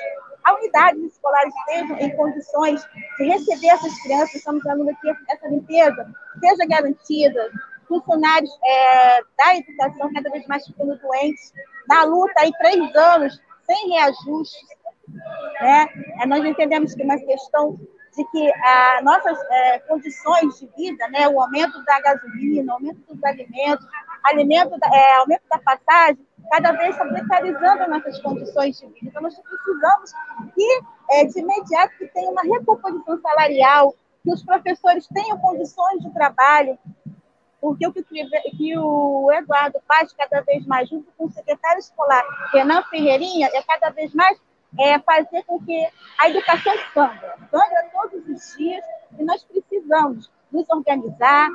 [0.43, 2.83] a unidades escolares estejam em condições
[3.17, 4.35] de receber essas crianças.
[4.35, 7.51] Estamos falando que essa limpeza seja garantida.
[7.87, 11.53] Funcionários é, da educação cada vez mais ficando doentes.
[11.87, 14.65] Na luta, aí, três anos, sem reajuste
[15.61, 15.87] né?
[16.21, 17.79] É, nós entendemos que é uma questão
[18.15, 22.99] de que as nossas é, condições de vida, né, o aumento da gasolina, o aumento
[23.07, 23.85] dos alimentos,
[24.23, 26.19] alimento da, é, aumento da passagem,
[26.49, 28.99] cada vez está precarizando as nossas condições de vida.
[29.03, 30.11] Então, nós precisamos
[30.53, 30.81] que,
[31.11, 36.77] é, de imediato, que tenha uma recomposição salarial, que os professores tenham condições de trabalho,
[37.61, 42.23] porque o que, que o Eduardo faz cada vez mais, junto com o secretário escolar,
[42.51, 44.37] Renan Ferreirinha, é cada vez mais
[44.79, 45.87] é fazer com que
[46.19, 48.83] a educação sangra, sangra todos os dias,
[49.19, 51.49] e nós precisamos nos organizar,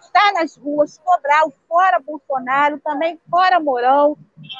[0.00, 4.16] estar nas ruas, cobrar o fora Bolsonaro, também fora Mourão,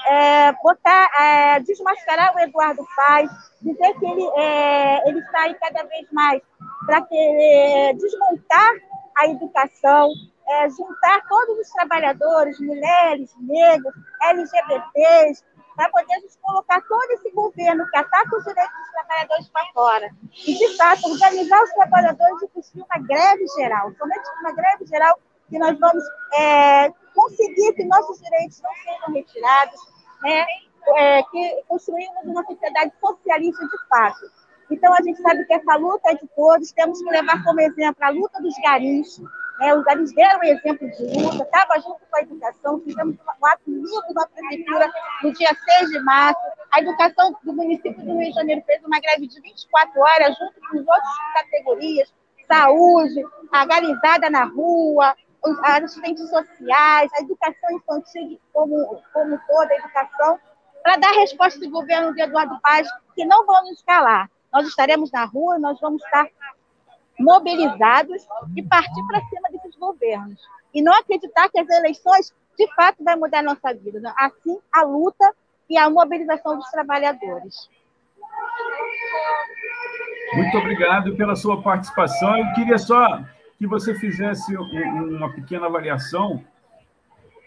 [0.08, 3.30] é, botar, é, desmascarar o Eduardo Paz,
[3.60, 6.42] dizer que ele, é, ele está aí cada vez mais
[6.86, 8.70] para querer desmontar
[9.18, 10.10] a educação,
[10.48, 15.44] é, juntar todos os trabalhadores, mulheres, negros, LGBTs,
[15.76, 19.66] para poder a gente colocar todo esse governo que ataca os direitos dos trabalhadores para
[19.72, 20.10] fora.
[20.46, 23.92] E, de fato, organizar os trabalhadores e construir uma greve geral.
[23.98, 25.18] Somente uma greve geral
[25.48, 26.04] que nós vamos
[26.34, 29.80] é, conseguir que nossos direitos não sejam retirados,
[30.22, 30.46] né?
[30.96, 34.42] É, que construímos uma sociedade socialista de fato.
[34.70, 38.04] Então, a gente sabe que essa luta é de todos, temos que levar como exemplo
[38.04, 39.20] a luta dos garis.
[39.62, 39.72] Né?
[39.74, 44.12] Os garis deram exemplo de luta, estava junto com a educação, fizemos um ato lindo
[44.12, 46.40] na prefeitura no dia 6 de março.
[46.72, 50.60] A educação do município do Rio de Janeiro fez uma greve de 24 horas, junto
[50.60, 52.12] com as outras categorias,
[52.48, 55.14] saúde, a garizada na rua,
[55.62, 60.40] as assistentes sociais, a educação infantil como, como toda a educação,
[60.82, 64.28] para dar resposta do governo de Eduardo Paz, que não vão calar.
[64.52, 66.26] Nós estaremos na rua, nós vamos estar
[67.18, 68.26] mobilizados
[68.56, 70.40] e partir para cima desses governos.
[70.74, 74.00] E não acreditar que as eleições, de fato, vai mudar a nossa vida.
[74.00, 74.12] Né?
[74.16, 75.34] Assim, a luta
[75.68, 77.68] e a mobilização dos trabalhadores.
[80.34, 82.36] Muito obrigado pela sua participação.
[82.38, 83.22] Eu queria só
[83.58, 86.42] que você fizesse uma pequena avaliação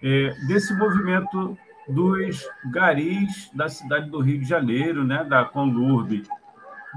[0.03, 6.23] é, desse movimento dos garis da cidade do Rio de Janeiro, né, da Conlurb.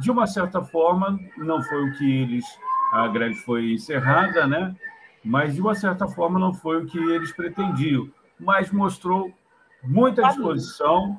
[0.00, 2.44] De uma certa forma, não foi o que eles
[2.92, 4.74] a greve foi encerrada, né?
[5.24, 8.08] Mas de uma certa forma não foi o que eles pretendiam,
[8.38, 9.30] mas mostrou
[9.82, 11.16] muita disposição,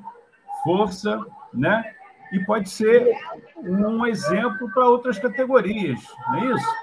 [0.64, 1.94] força, né?
[2.32, 3.16] E pode ser
[3.56, 6.74] um exemplo para outras categorias, não é isso?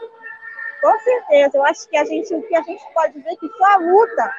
[0.81, 3.47] Com certeza, eu acho que a gente, o que a gente pode ver é que
[3.49, 4.33] só a luta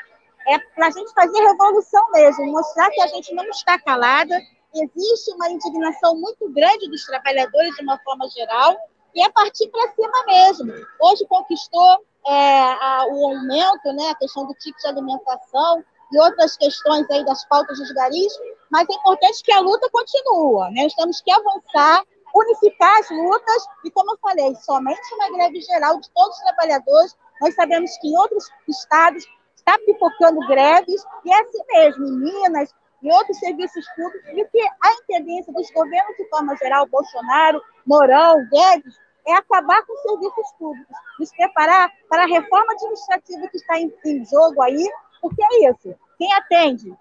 [0.47, 4.39] é para a gente fazer revolução mesmo, mostrar que a gente não está calada,
[4.75, 8.77] existe uma indignação muito grande dos trabalhadores de uma forma geral,
[9.15, 10.73] e é partir para cima mesmo.
[11.01, 15.83] Hoje conquistou é, a, o aumento, né, a questão do ticket de alimentação
[16.13, 18.33] e outras questões aí das pautas dos garis,
[18.71, 20.73] mas é importante que a luta continue.
[20.73, 20.85] Né?
[20.85, 22.03] Nós temos que avançar,
[22.35, 27.17] unificar as lutas e, como eu falei, somente uma greve geral de todos os trabalhadores.
[27.41, 29.27] Nós sabemos que em outros estados
[29.57, 34.61] está pipocando greves, e é assim mesmo, em Minas e outros serviços públicos, e que
[34.61, 38.95] a tendência dos governos de forma geral, Bolsonaro, Mourão, Guedes,
[39.27, 43.93] é acabar com os serviços públicos, nos preparar para a reforma administrativa que está em,
[44.07, 44.85] em jogo aí,
[45.21, 45.95] porque é isso.
[46.17, 46.97] Quem atende,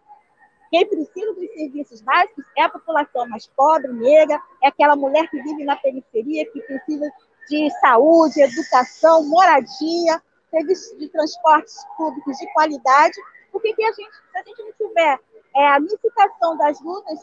[0.70, 5.42] quem precisa dos serviços básicos é a população mais pobre, negra, é aquela mulher que
[5.42, 7.10] vive na periferia, que precisa
[7.50, 10.22] de saúde, educação, moradia,
[10.52, 13.16] serviços de transportes públicos de qualidade,
[13.52, 15.20] porque que a gente, se a gente não tiver
[15.58, 17.20] é, a unificação das lutas,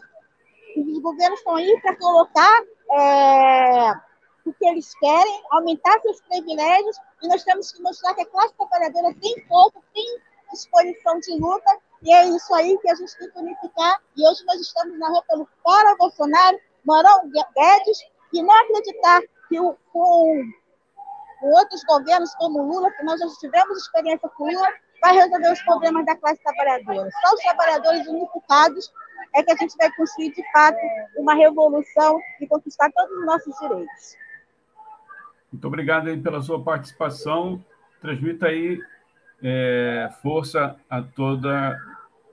[0.77, 3.93] os governos estão aí para colocar é,
[4.45, 8.55] o que eles querem, aumentar seus privilégios, e nós temos que mostrar que a classe
[8.55, 10.21] trabalhadora tem pouco, tem
[10.53, 14.01] disposição de luta, e é isso aí que a gente tem que unificar.
[14.17, 17.99] E hoje nós estamos na rua pelo Fora Bolsonaro, Morão Guedes,
[18.33, 20.45] e não acreditar que o, com
[21.45, 24.69] com outros governos como Lula, que nós já tivemos experiência com Lula,
[25.01, 27.11] vai resolver os problemas da classe trabalhadora.
[27.21, 28.93] Só os trabalhadores unificados
[29.35, 30.79] é que a gente vai construir, de fato,
[31.17, 34.17] uma revolução e conquistar todos os nossos direitos.
[35.53, 37.65] Muito obrigado aí pela sua participação.
[38.01, 38.81] Transmita aí
[39.43, 41.79] é, força a toda,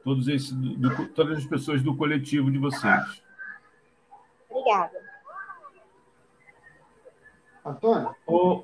[0.03, 3.23] todos esses, do, todas as pessoas do coletivo de vocês.
[4.49, 4.99] Obrigada.
[7.65, 8.15] Antônio?
[8.25, 8.63] O,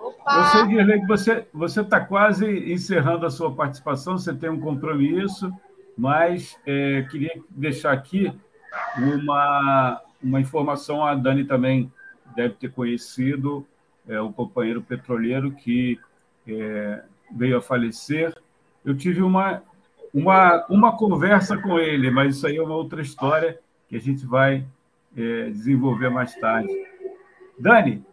[0.00, 0.36] Opa.
[0.36, 1.06] Eu sei, Dirley, que
[1.52, 5.52] você está quase encerrando a sua participação, você tem um compromisso,
[5.96, 8.32] mas é, queria deixar aqui
[8.96, 11.92] uma, uma informação, a Dani também
[12.36, 13.66] deve ter conhecido,
[14.08, 15.98] é, o companheiro petroleiro que
[16.46, 17.02] é,
[17.34, 18.34] veio a falecer.
[18.84, 19.62] Eu tive uma,
[20.14, 23.58] uma, uma conversa com ele, mas isso aí é uma outra história
[23.88, 24.64] que a gente vai
[25.16, 26.72] é, desenvolver mais tarde.
[27.58, 28.04] Dani,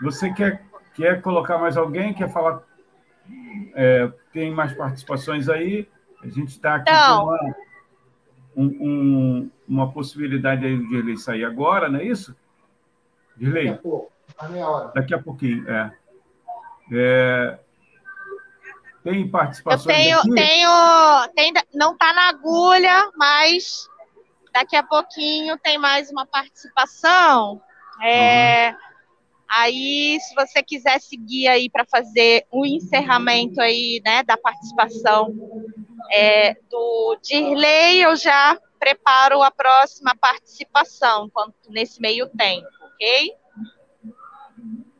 [0.00, 0.65] você quer
[0.96, 2.14] Quer colocar mais alguém?
[2.14, 2.62] Quer falar?
[3.74, 5.86] É, tem mais participações aí?
[6.22, 7.56] A gente está aqui então, com uma,
[8.56, 12.34] um, um, uma possibilidade aí de Dirley sair agora, não é isso?
[13.36, 13.66] Dirley?
[13.66, 14.92] Daqui a pouco, a meia hora.
[14.94, 15.92] Daqui a pouquinho, é.
[16.92, 17.58] é
[19.04, 20.34] tem participações Eu tenho, aqui?
[20.34, 23.88] tenho, tem, não está na agulha, mas
[24.52, 27.62] daqui a pouquinho tem mais uma participação.
[28.02, 28.76] É, uhum.
[29.48, 35.34] Aí, se você quiser seguir aí para fazer o um encerramento aí, né, da participação
[36.12, 41.30] é, do Dirley, eu já preparo a próxima participação
[41.68, 43.34] nesse meio tempo, ok?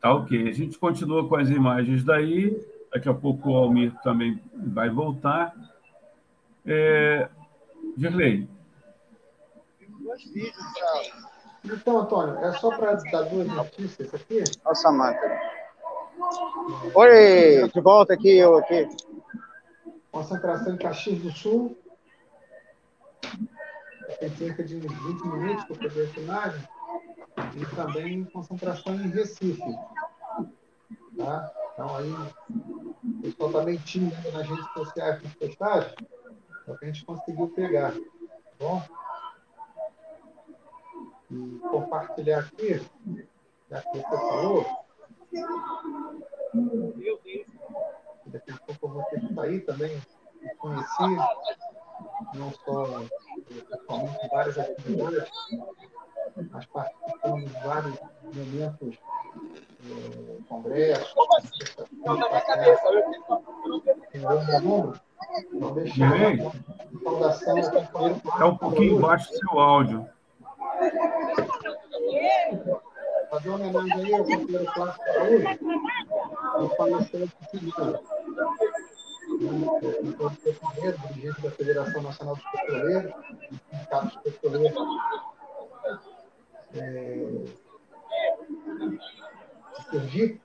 [0.00, 0.48] Tá ok.
[0.48, 2.56] A gente continua com as imagens daí.
[2.92, 5.54] Daqui a pouco o Almir também vai voltar.
[6.64, 7.28] É...
[7.96, 8.48] Dirley.
[10.00, 11.35] Dois vídeos, tchau.
[11.72, 14.42] Então, Antônio, é só para dar duas notícias aqui?
[14.64, 15.40] Olha Samanta.
[16.94, 18.88] Oi, de volta aqui, eu aqui.
[20.12, 21.76] Concentração em Caxias do Sul.
[24.20, 24.88] Tem cerca de 20
[25.26, 26.68] minutos para poder a filmagem.
[27.54, 29.62] e também concentração em Recife.
[31.18, 31.50] Tá?
[31.72, 35.94] Então, aí, o pessoal está mentindo nas redes sociais, nas postagens,
[36.64, 37.92] só que a gente conseguiu pegar.
[37.92, 38.00] Tá
[38.58, 38.82] bom?
[41.30, 42.80] E compartilhar aqui,
[43.70, 44.64] já que você falou.
[48.26, 50.02] Daqui a pouco eu vou ter que sair também.
[50.58, 51.16] Conheci,
[52.34, 53.02] não só
[53.68, 55.30] pessoalmente, várias atividades,
[56.50, 58.98] mas participamos de vários momentos
[59.84, 61.12] é, congressos.
[61.12, 61.48] Como assim?
[62.04, 62.82] Não, na minha cabeça.
[65.52, 66.06] Não deixa
[67.02, 70.15] saudação Está um pouquinho embaixo do seu áudio.
[73.30, 75.46] Fazer uma homenagem aí ao companheiro Clássico Saúde,
[76.56, 77.76] ele faleceu esse seguinte.
[81.14, 84.78] dirigente da Federação Nacional dos Petroleiros, do Sindicato dos Petroleiros
[86.74, 87.44] é,
[89.90, 90.40] Sergipe.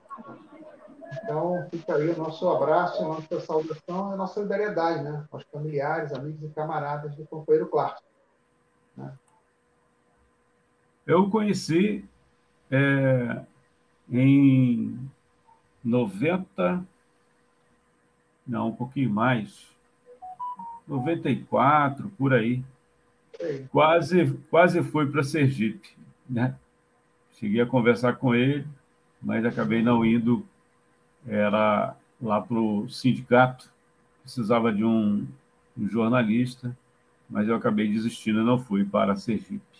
[1.22, 5.44] Então, fica aí o nosso abraço, a nossa saudação e a nossa solidariedade né, aos
[5.44, 8.02] familiares, amigos e camaradas do companheiro Clark.
[8.96, 9.12] Né?
[11.06, 12.04] Eu conheci
[12.70, 13.40] é,
[14.10, 14.98] em
[15.84, 16.84] 90,
[18.46, 19.66] não, um pouquinho mais,
[20.86, 22.62] 94, por aí.
[23.70, 25.90] Quase, quase fui para Sergipe.
[26.28, 26.54] Né?
[27.38, 28.66] Cheguei a conversar com ele,
[29.20, 30.46] mas acabei não indo.
[31.26, 33.68] Era lá para o sindicato,
[34.22, 35.26] precisava de um,
[35.76, 36.76] um jornalista,
[37.28, 39.71] mas eu acabei desistindo, não fui para Sergipe.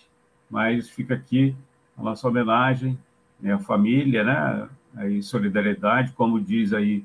[0.53, 1.55] Mas fica aqui
[1.97, 2.95] a nossa homenagem
[3.39, 7.03] né, à família, né, aí solidariedade, como diz aí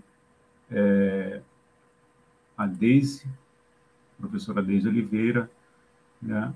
[0.71, 1.41] é,
[2.59, 3.27] a Deise,
[4.21, 5.51] professora Deise Oliveira,
[6.21, 6.53] né,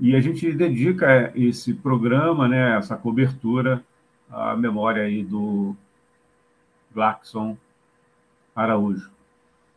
[0.00, 3.84] e a gente dedica esse programa, né, essa cobertura,
[4.30, 5.76] à memória aí do
[6.94, 7.58] Glaxon
[8.56, 9.10] Araújo.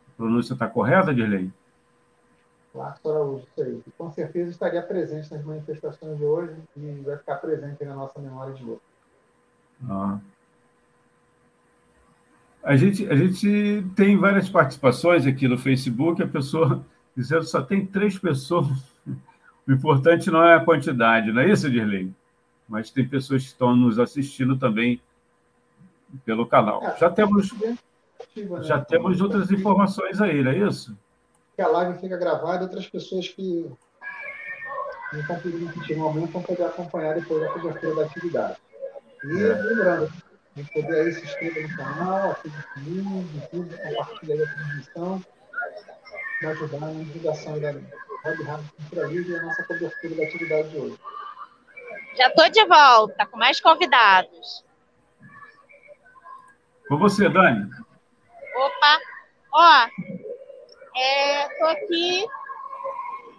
[0.08, 1.52] A pronúncia está correta, Dirley?
[2.74, 3.82] Glaxon Araújo, isso aí.
[3.86, 8.18] E, com certeza estaria presente nas manifestações de hoje e vai ficar presente na nossa
[8.20, 8.82] memória de luta.
[9.88, 10.18] Ah.
[12.62, 16.84] A gente, a gente tem várias participações aqui no Facebook, a pessoa
[17.16, 18.68] dizendo que só tem três pessoas
[19.68, 22.10] o importante não é a quantidade, não é isso, Dirley?
[22.66, 24.98] Mas tem pessoas que estão nos assistindo também
[26.24, 26.82] pelo canal.
[26.82, 27.76] É, já temos, né?
[28.62, 30.96] já temos outras informações aí, não é isso?
[31.58, 33.68] Que a live fica gravada, outras pessoas que
[35.12, 38.58] não estão podendo assistir no momento vão poder acompanhar depois da cobertura da atividade.
[39.24, 39.54] E é.
[39.54, 40.12] lembrando,
[40.54, 45.24] tem que poder aí se inscrever no canal, ative o sininho, divulgue, compartilhe a transmissão
[46.38, 50.68] para ajudar na divulgação da Web Rádio Cultura Livre e a nossa cobertura da atividade
[50.68, 51.00] de hoje.
[52.16, 54.64] Já estou de volta com mais convidados.
[56.86, 57.68] Com você, Dani.
[58.54, 59.00] Opa!
[59.52, 59.88] Ó,
[60.98, 62.26] estou é, aqui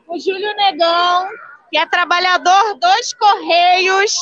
[0.06, 1.30] com o Júlio Negão,
[1.69, 4.14] que é trabalhador dos Correios,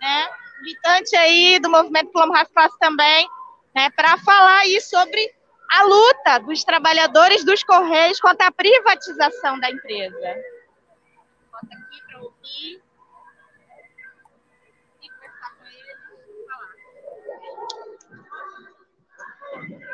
[0.00, 0.28] né?
[0.60, 3.28] militante aí do movimento Plano Fácil também,
[3.74, 3.90] né?
[3.90, 5.34] para falar aí sobre
[5.70, 10.36] a luta dos trabalhadores dos Correios contra a privatização da empresa.
[11.50, 12.82] Bota aqui para ouvir.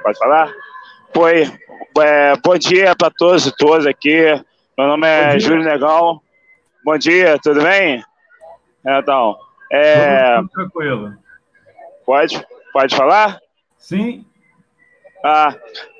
[0.02, 0.52] Pode falar?
[1.16, 1.42] Oi,
[2.02, 4.24] é, bom dia para todos e todas aqui.
[4.78, 6.20] Meu nome é Júlio Negão.
[6.84, 8.02] Bom dia, tudo bem?
[8.86, 9.36] Então,
[9.70, 10.40] é...
[10.52, 11.12] Tranquilo.
[12.06, 13.38] Pode, pode falar?
[13.76, 14.24] Sim.
[15.24, 15.54] Ah,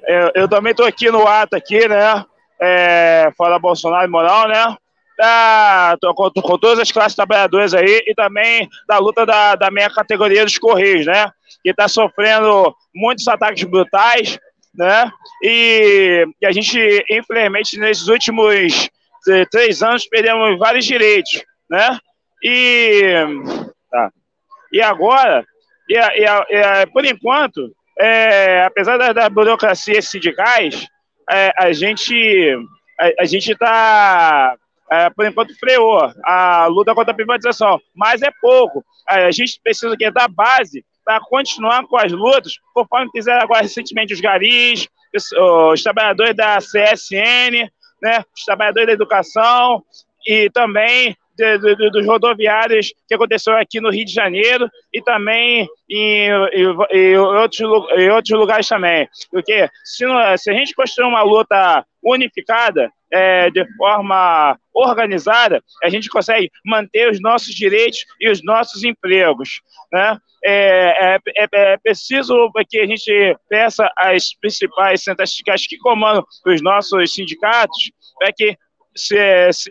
[0.06, 2.24] eu, eu também estou aqui no ato aqui, né?
[2.60, 4.76] É, fora Bolsonaro e Moral, né?
[5.18, 9.70] Da, tô com, com, todas as classes trabalhadoras aí e também da luta da, da
[9.70, 11.30] minha categoria dos Correios, né?
[11.62, 14.38] Que está sofrendo muitos ataques brutais,
[14.74, 15.10] né?
[15.42, 16.78] E, e, a gente,
[17.10, 18.88] infelizmente, nesses últimos
[19.50, 21.98] três anos, perdemos vários direitos, né?
[22.42, 23.24] E,
[23.90, 24.10] tá.
[24.72, 25.44] e agora,
[25.88, 30.86] e, e, e por enquanto, é, apesar das, das burocracias sindicais,
[31.30, 32.14] é, a gente
[33.00, 34.54] a, a gente está,
[34.90, 38.84] é, por enquanto, freou a luta contra a privatização, mas é pouco.
[39.08, 44.14] A gente precisa que da base para continuar com as lutas, conforme fizeram agora recentemente
[44.14, 44.88] os garis,
[45.72, 47.68] os, trabalhadores da CSN,
[48.02, 49.82] né, os trabalhadores da educação
[50.26, 55.66] e também de, de, dos rodoviários que aconteceu aqui no Rio de Janeiro e também
[55.88, 57.60] em, em, em, outros,
[57.96, 59.08] em outros lugares também.
[59.30, 60.04] Porque se,
[60.38, 67.10] se a gente construir uma luta unificada, é, de forma organizada, a gente consegue manter
[67.10, 69.60] os nossos direitos e os nossos empregos.
[69.92, 70.18] Né?
[70.44, 76.62] É, é, é, é preciso que a gente peça às principais sindicais que comandam os
[76.62, 78.56] nossos sindicatos para que
[78.94, 79.16] se,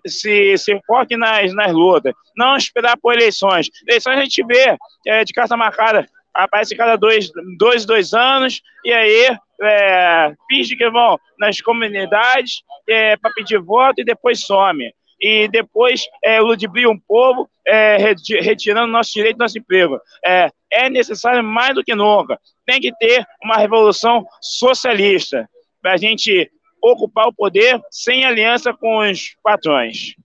[0.08, 3.70] se, se foque nas, nas lutas, não esperar por eleições.
[3.88, 6.06] Eleições a gente vê é, de carta marcada,
[6.44, 13.18] aparece cada dois, dois, dois anos, e aí é, finge que vão nas comunidades é,
[13.18, 14.92] para pedir voto e depois some.
[15.22, 20.00] E depois é, ludibria um povo, é, retirando nosso direito, nosso emprego.
[20.26, 22.40] É, é necessário mais do que nunca.
[22.66, 25.50] Tem que ter uma revolução socialista
[25.82, 26.50] para a gente
[26.82, 30.16] ocupar o poder sem aliança com os patrões.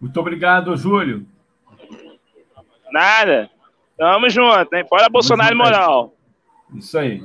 [0.00, 1.26] Muito obrigado, Júlio.
[2.90, 3.50] Nada.
[3.96, 4.86] Tamo junto, hein?
[4.88, 6.14] Fora Bolsonaro e moral.
[6.74, 7.22] Isso aí.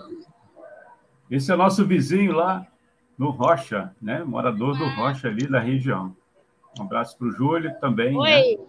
[1.29, 2.65] Esse é nosso vizinho lá
[3.17, 4.23] no Rocha, né?
[4.23, 6.15] Morador do Rocha ali da região.
[6.79, 8.17] Um abraço para o Júlio também.
[8.17, 8.29] Oi.
[8.29, 8.63] Né?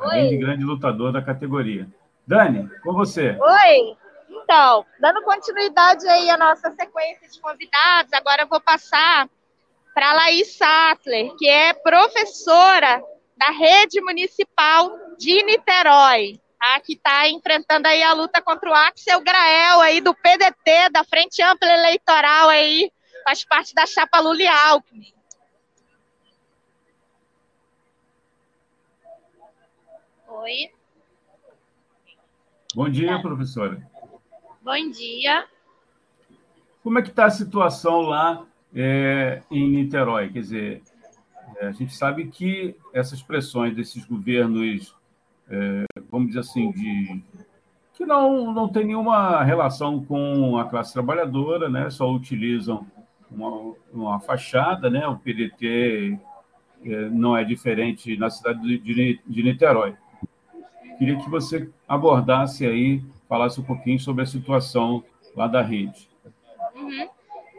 [0.00, 1.86] Além de grande lutador da categoria.
[2.26, 3.38] Dani, com você.
[3.38, 3.96] Oi.
[4.30, 9.28] Então, dando continuidade aí à nossa sequência de convidados, agora eu vou passar
[9.94, 13.02] para a Laís Sattler, que é professora
[13.36, 16.80] da Rede Municipal de Niterói, tá?
[16.80, 21.42] que está enfrentando aí a luta contra o Axel Grael aí do PDT, da Frente
[21.42, 22.90] Ampla Eleitoral aí,
[23.24, 25.12] faz parte da chapa Lula Alckmin.
[30.28, 30.70] Oi.
[32.74, 33.80] Bom dia, professora.
[34.60, 35.46] Bom dia.
[36.82, 38.44] Como é que está a situação lá
[38.74, 40.32] é, em Niterói?
[40.32, 40.82] Quer dizer,
[41.60, 44.94] a gente sabe que essas pressões desses governos,
[45.48, 47.22] é, vamos dizer assim, de
[47.94, 51.88] que não, não tem nenhuma relação com a classe trabalhadora, né?
[51.90, 52.84] só utilizam
[53.30, 55.06] uma, uma fachada, né?
[55.06, 56.18] o PDT
[56.84, 59.96] é, não é diferente na cidade de, de Niterói.
[60.98, 65.02] Queria que você abordasse aí, falasse um pouquinho sobre a situação
[65.34, 66.08] lá da rede.
[66.74, 67.08] Uhum.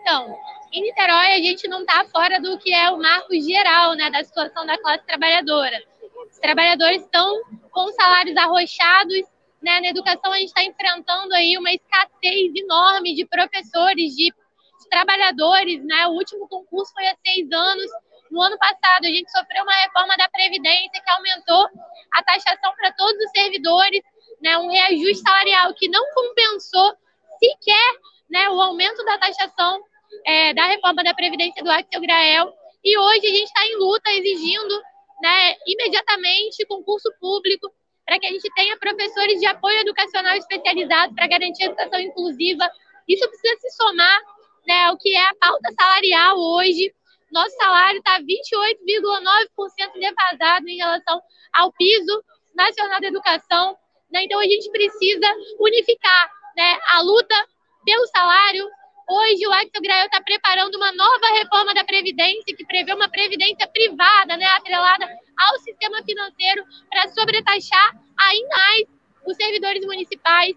[0.02, 0.36] Então,
[0.72, 4.24] em Niterói, a gente não está fora do que é o marco geral né, da
[4.24, 5.82] situação da classe trabalhadora.
[6.30, 9.24] Os trabalhadores estão com salários arrochados.
[9.62, 14.90] Né, na educação, a gente está enfrentando aí uma escassez enorme de professores, de, de
[14.90, 15.84] trabalhadores.
[15.84, 16.08] Né?
[16.08, 17.92] O último concurso foi há seis anos.
[18.30, 21.70] No ano passado, a gente sofreu uma reforma da Previdência que aumentou
[22.12, 24.02] a taxação para todos os servidores,
[24.42, 26.96] né, um reajuste salarial que não compensou
[27.40, 29.82] sequer né, o aumento da taxação
[30.26, 32.54] é, da reforma da Previdência do Axel Grael.
[32.84, 34.82] E hoje a gente está em luta exigindo
[35.22, 37.72] né, imediatamente concurso público
[38.06, 42.70] para que a gente tenha professores de apoio educacional especializados para garantir a educação inclusiva.
[43.08, 44.22] Isso precisa se somar
[44.68, 46.94] né, ao que é a pauta salarial hoje.
[47.32, 51.22] Nosso salário está 28,9% defasado em relação
[51.54, 52.24] ao piso
[52.56, 53.78] nacional da educação.
[54.12, 54.24] Né?
[54.24, 55.28] Então, a gente precisa
[55.60, 57.36] unificar né, a luta
[57.84, 58.70] pelo salário,
[59.08, 63.68] Hoje o Axel Grael está preparando uma nova reforma da Previdência, que prevê uma previdência
[63.68, 65.08] privada, né, atrelada
[65.38, 68.86] ao sistema financeiro, para sobretaxar ainda mais
[69.28, 70.56] os servidores municipais.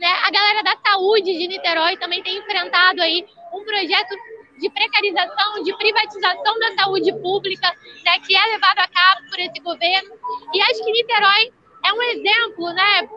[0.00, 0.08] Né?
[0.22, 4.16] A galera da saúde de Niterói também tem enfrentado aí um projeto
[4.58, 7.70] de precarização, de privatização da saúde pública,
[8.02, 10.10] né, que é levado a cabo por esse governo.
[10.54, 11.52] E acho que Niterói
[11.84, 13.08] é um exemplo né,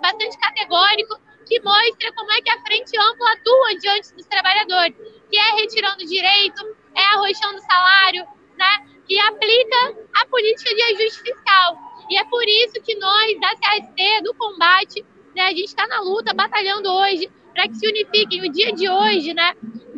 [0.00, 4.96] bastante categórico que mostra como é que a frente ampla atua diante dos trabalhadores,
[5.30, 8.24] que é retirando direito, é arrochando salário,
[8.56, 8.94] né?
[9.06, 11.78] que aplica a política de ajuste fiscal.
[12.10, 15.04] E é por isso que nós, da CST, do combate,
[15.34, 18.42] né, a gente está na luta, batalhando hoje, para que se unifiquem.
[18.42, 19.54] O dia de hoje, né,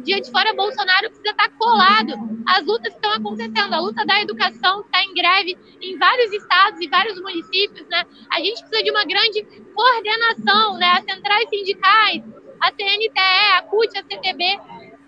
[0.06, 2.14] dia de fora Bolsonaro precisa estar colado
[2.46, 3.74] às lutas estão acontecendo.
[3.74, 8.04] A luta da educação está em greve em vários estados e vários municípios, né?
[8.30, 9.42] A gente precisa de uma grande
[9.74, 10.92] coordenação, né?
[10.92, 12.22] As centrais sindicais,
[12.60, 14.60] a CNTE, a CUT, a CTB,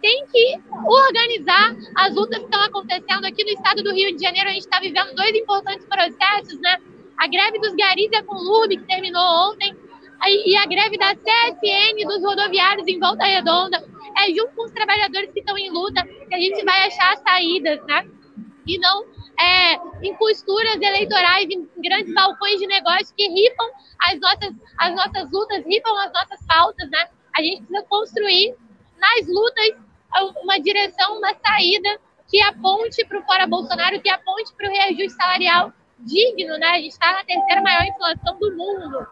[0.02, 4.48] tem que organizar as lutas que estão acontecendo aqui no estado do Rio de Janeiro.
[4.48, 6.76] A gente está vivendo dois importantes processos, né?
[7.16, 9.76] A greve dos garis e a Conlurb, que terminou ontem,
[10.26, 13.78] e a greve da CSN dos rodoviários em Volta Redonda
[14.18, 17.80] é junto com os trabalhadores que estão em luta que a gente vai achar saídas,
[17.86, 18.06] né?
[18.66, 19.06] E não
[19.40, 23.70] é, em costuras eleitorais, em grandes balcões de negócio que ripam
[24.00, 27.08] as nossas, as nossas lutas, ripam as nossas pautas, né?
[27.36, 28.54] A gente precisa construir
[28.98, 29.88] nas lutas
[30.42, 35.12] uma direção, uma saída que aponte para o fora Bolsonaro, que aponte para o reajuste
[35.12, 36.66] salarial digno, né?
[36.68, 39.06] A gente está na terceira maior inflação do mundo.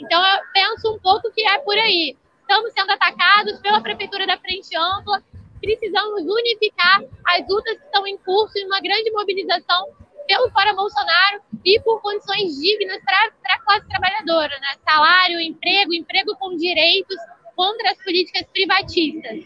[0.00, 2.16] Então, eu penso um pouco que é por aí
[2.50, 5.22] estamos sendo atacados pela Prefeitura da Frente Ampla,
[5.60, 9.88] precisamos unificar as lutas que estão em curso em uma grande mobilização
[10.26, 14.76] pelo Fora Bolsonaro e por condições dignas para a classe trabalhadora, né?
[14.88, 17.16] Salário, emprego, emprego com direitos
[17.54, 19.44] contra as políticas privatistas.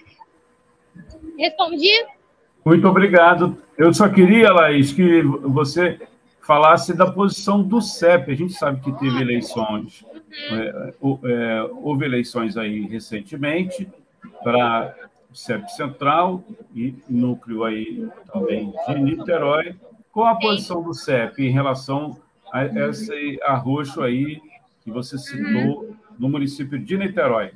[1.38, 2.06] Respondi?
[2.64, 3.62] Muito obrigado.
[3.76, 6.00] Eu só queria, Laís, que você
[6.40, 8.30] falasse da posição do CEP.
[8.30, 10.04] A gente sabe que teve eleições,
[10.50, 10.94] é,
[11.24, 13.88] é, houve eleições aí recentemente
[14.42, 14.94] para
[15.30, 16.42] o CEP Central
[16.74, 19.76] e núcleo aí também de Niterói.
[20.12, 22.20] Qual a posição do CEP em relação
[22.52, 24.40] a esse arroxo aí
[24.82, 27.52] que você citou no município de Niterói?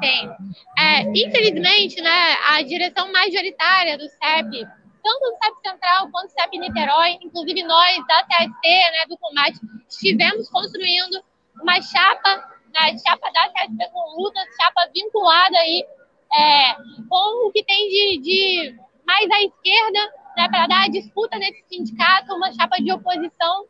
[0.00, 0.30] Tem.
[0.78, 4.66] É, infelizmente, né, a direção majoritária do CEP,
[5.02, 9.58] tanto do CEP Central quanto do CEP Niterói, inclusive nós da TST, né, do combate,
[9.88, 11.22] estivemos construindo
[11.60, 12.36] uma chapa,
[12.72, 15.84] né, chapa da TST com luta, chapa vinculada aí
[16.32, 16.74] é,
[17.08, 18.76] com o que tem de, de
[19.06, 23.66] mais à esquerda, né, para dar a disputa nesse sindicato, uma chapa de oposição,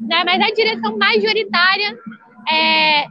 [0.00, 1.96] né, mas a direção majoritária
[2.50, 3.06] é,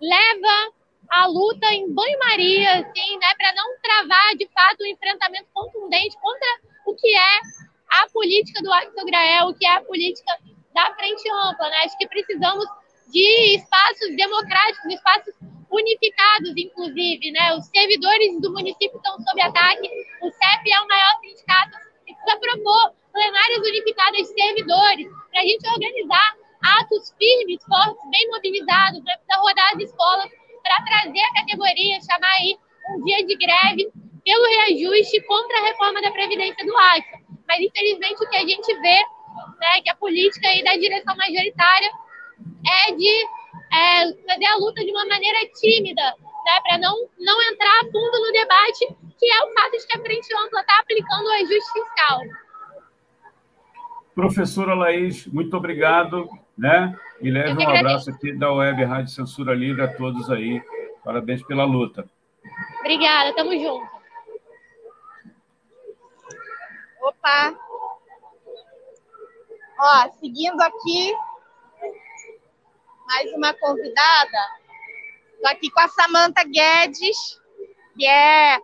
[0.00, 0.72] leva
[1.08, 6.48] a luta em banho-maria, assim, né, para não travar de fato um enfrentamento contundente contra
[6.86, 7.40] o que é
[7.88, 10.32] a política do Axel Grael, o que é a política
[10.74, 11.68] da frente ampla.
[11.68, 11.76] Né?
[11.84, 12.64] Acho que precisamos
[13.08, 15.34] de espaços democráticos, espaços
[15.70, 17.30] unificados, inclusive.
[17.32, 17.54] Né?
[17.54, 19.88] Os servidores do município estão sob ataque,
[20.22, 21.76] o CEP é o maior sindicato
[22.06, 26.36] e precisa propor plenárias unificadas de servidores para a gente organizar
[26.80, 29.16] atos firmes, fortes, bem mobilizados, né?
[29.16, 30.30] precisa rodar as escolas
[30.62, 32.58] para trazer a categoria, chamar aí
[32.90, 33.90] um dia de greve
[34.24, 37.18] pelo reajuste contra a reforma da Previdência do Acta.
[37.46, 38.98] Mas, infelizmente, o que a gente vê
[39.58, 41.90] né, que a política aí da direção majoritária
[42.88, 43.28] é de
[43.72, 48.20] é, fazer a luta de uma maneira tímida, né, para não, não entrar a fundo
[48.20, 48.86] no debate,
[49.18, 52.20] que é o fato de que a Frente Ampla está aplicando o ajuste fiscal.
[54.14, 56.28] Professora Laís, muito obrigado.
[56.56, 56.98] Né?
[57.20, 60.62] E leve um abraço aqui da Web Rádio Censura Livre a todos aí.
[61.04, 62.08] Parabéns pela luta.
[62.80, 63.86] Obrigada, tamo junto.
[67.02, 67.54] Opa!
[69.78, 71.14] Ó, seguindo aqui,
[73.06, 74.38] mais uma convidada.
[75.34, 77.40] Estou aqui com a Samanta Guedes,
[77.94, 78.58] que é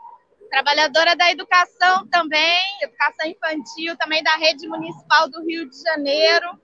[0.51, 6.61] trabalhadora da educação também, educação infantil, também da rede municipal do Rio de Janeiro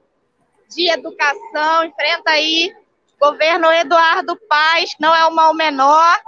[0.69, 2.75] de educação, enfrenta aí
[3.19, 6.21] governo Eduardo que não é o mal menor,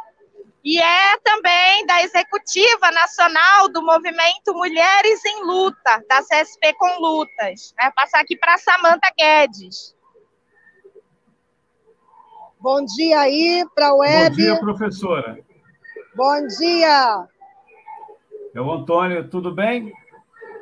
[0.65, 7.75] e é também da executiva nacional do movimento Mulheres em Luta, da CSP com Lutas.
[7.81, 9.95] Vou passar aqui para Samanta Guedes.
[12.61, 14.31] Bom dia aí para a web.
[14.31, 15.39] Bom dia, professora.
[16.15, 17.27] Bom dia.
[18.55, 19.91] É o Antônio, tudo bem?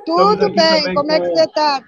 [0.07, 1.13] Tudo bem, como com...
[1.13, 1.83] é que você está?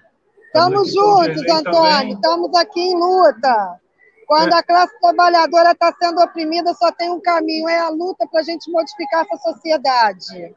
[0.47, 3.81] Estamos juntos, Antônio, estamos aqui em luta.
[4.27, 4.59] Quando é.
[4.59, 8.45] a classe trabalhadora está sendo oprimida, só tem um caminho, é a luta para a
[8.45, 10.55] gente modificar essa sociedade.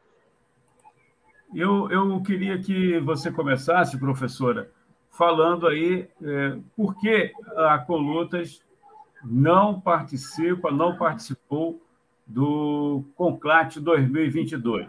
[1.54, 4.68] Eu, eu queria que você começasse, professora,
[5.10, 8.60] falando aí é, por que a Colutas
[9.24, 11.80] não participa, não participou
[12.26, 14.88] do Conclate 2022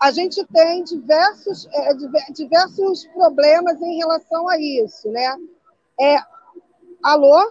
[0.00, 1.92] a gente tem diversos, é,
[2.32, 5.36] diversos problemas em relação a isso, né?
[6.00, 6.16] É,
[7.02, 7.48] alô?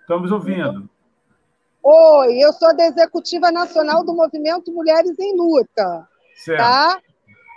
[0.00, 0.88] Estamos ouvindo.
[1.82, 6.08] Oi, eu sou da Executiva Nacional do Movimento Mulheres em Luta.
[6.44, 6.58] Certo.
[6.58, 6.98] Tá?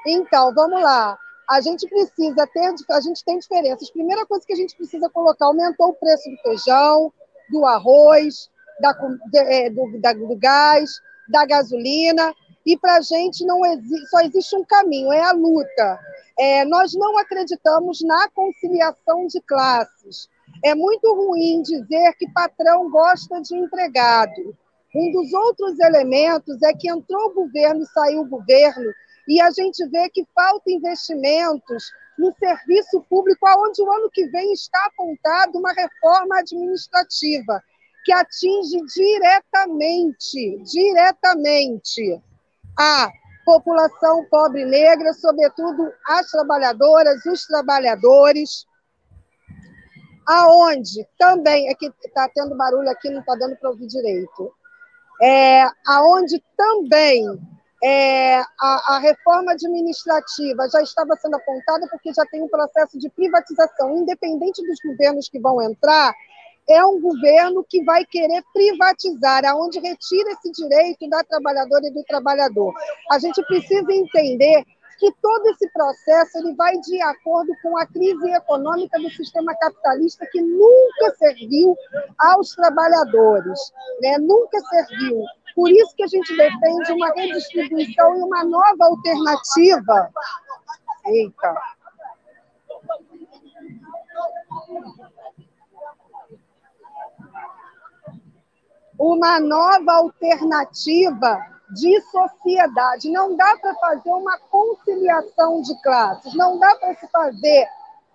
[0.05, 1.17] Então, vamos lá.
[1.49, 3.89] A gente precisa ter, a gente tem diferenças.
[3.89, 7.11] Primeira coisa que a gente precisa colocar, aumentou o preço do feijão,
[7.49, 8.49] do arroz,
[8.79, 8.95] da,
[9.35, 10.89] é, do, da, do gás,
[11.29, 12.33] da gasolina
[12.65, 15.99] e para a gente não exi só existe um caminho, é a luta.
[16.37, 20.29] É, nós não acreditamos na conciliação de classes.
[20.63, 24.55] É muito ruim dizer que patrão gosta de empregado.
[24.95, 28.91] Um dos outros elementos é que entrou o governo e saiu o governo,
[29.29, 34.51] e a gente vê que falta investimentos no serviço público, aonde o ano que vem
[34.51, 37.63] está apontado uma reforma administrativa
[38.03, 42.19] que atinge diretamente, diretamente
[42.75, 43.11] a
[43.45, 48.65] população pobre negra, sobretudo as trabalhadoras, os trabalhadores,
[50.27, 54.51] aonde também, é que está tendo barulho aqui, não está dando para ouvir direito,
[55.21, 57.39] é, aonde também
[57.83, 63.09] é, a, a, reforma administrativa já estava sendo apontada porque já tem um processo de
[63.09, 66.13] privatização, independente dos governos que vão entrar,
[66.69, 72.03] é um governo que vai querer privatizar, aonde retira esse direito da trabalhadora e do
[72.03, 72.73] trabalhador.
[73.11, 74.63] A gente precisa entender
[74.99, 80.27] que todo esse processo ele vai de acordo com a crise econômica do sistema capitalista
[80.29, 81.75] que nunca serviu
[82.17, 83.59] aos trabalhadores,
[84.01, 84.17] né?
[84.19, 85.23] nunca serviu.
[85.59, 90.09] Por isso que a gente defende uma redistribuição e uma nova alternativa.
[91.05, 91.53] Eita.
[98.97, 103.11] Uma nova alternativa de sociedade.
[103.11, 107.67] Não dá para fazer uma conciliação de classes, não dá para se fazer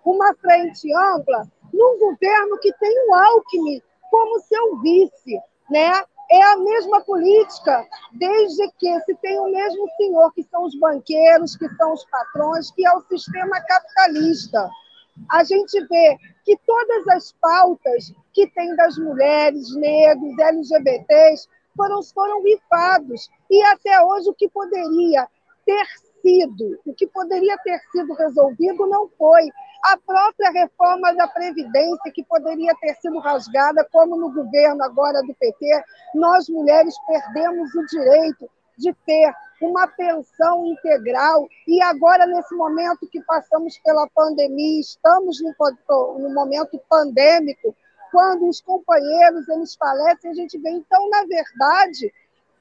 [0.03, 5.39] uma frente ampla num governo que tem o Alckmin como seu vice,
[5.69, 6.03] né?
[6.31, 11.55] É a mesma política, desde que se tem o mesmo senhor, que são os banqueiros,
[11.55, 14.69] que são os patrões, que é o sistema capitalista.
[15.31, 22.43] A gente vê que todas as pautas que tem das mulheres, negros, LGBTs, foram, foram
[22.43, 23.29] rifados.
[23.49, 25.27] E até hoje o que poderia
[25.65, 25.85] ter
[26.25, 29.43] sido, o que poderia ter sido resolvido não foi.
[29.83, 35.35] A própria reforma da Previdência, que poderia ter sido rasgada, como no governo agora do
[35.35, 35.83] PT,
[36.15, 39.31] nós mulheres perdemos o direito de ter
[39.61, 45.53] uma pensão integral e agora nesse momento que passamos pela pandemia, estamos no,
[46.19, 47.73] no momento pandêmico,
[48.11, 50.69] quando os companheiros eles falecem, a gente vê.
[50.69, 52.11] Então, na verdade,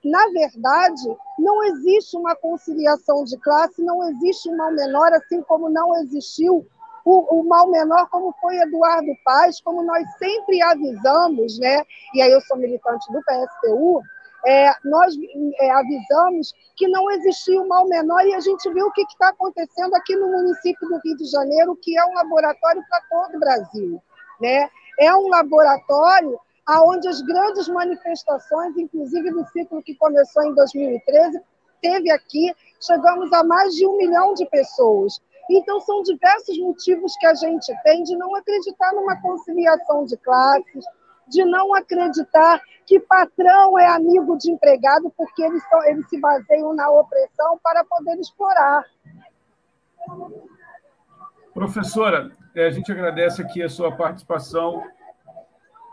[0.04, 5.68] na verdade, não existe uma conciliação de classe, não existe um mal menor, assim como
[5.68, 6.66] não existiu
[7.04, 11.82] o, o, mal menor, como foi Eduardo Paz, como nós sempre avisamos, né?
[12.14, 14.02] e aí eu sou militante do PSTU,
[14.46, 15.14] é, nós
[15.60, 19.28] é, avisamos que não existia o mal menor e a gente viu o que está
[19.28, 23.40] acontecendo aqui no município do Rio de Janeiro, que é um laboratório para todo o
[23.40, 24.02] Brasil.
[24.40, 24.68] Né?
[24.98, 31.40] é um laboratório aonde as grandes manifestações, inclusive no ciclo que começou em 2013,
[31.80, 35.20] teve aqui, chegamos a mais de um milhão de pessoas.
[35.50, 40.84] Então, são diversos motivos que a gente tem de não acreditar numa conciliação de classes,
[41.28, 46.74] de não acreditar que patrão é amigo de empregado, porque eles, são, eles se baseiam
[46.74, 48.84] na opressão para poder explorar.
[51.52, 54.82] Professora, é, a gente agradece aqui a sua participação.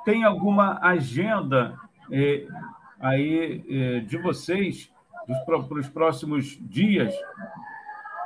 [0.04, 1.76] Tem alguma agenda
[2.12, 2.46] é,
[3.00, 4.92] aí é, de vocês
[5.46, 7.14] para os próximos dias?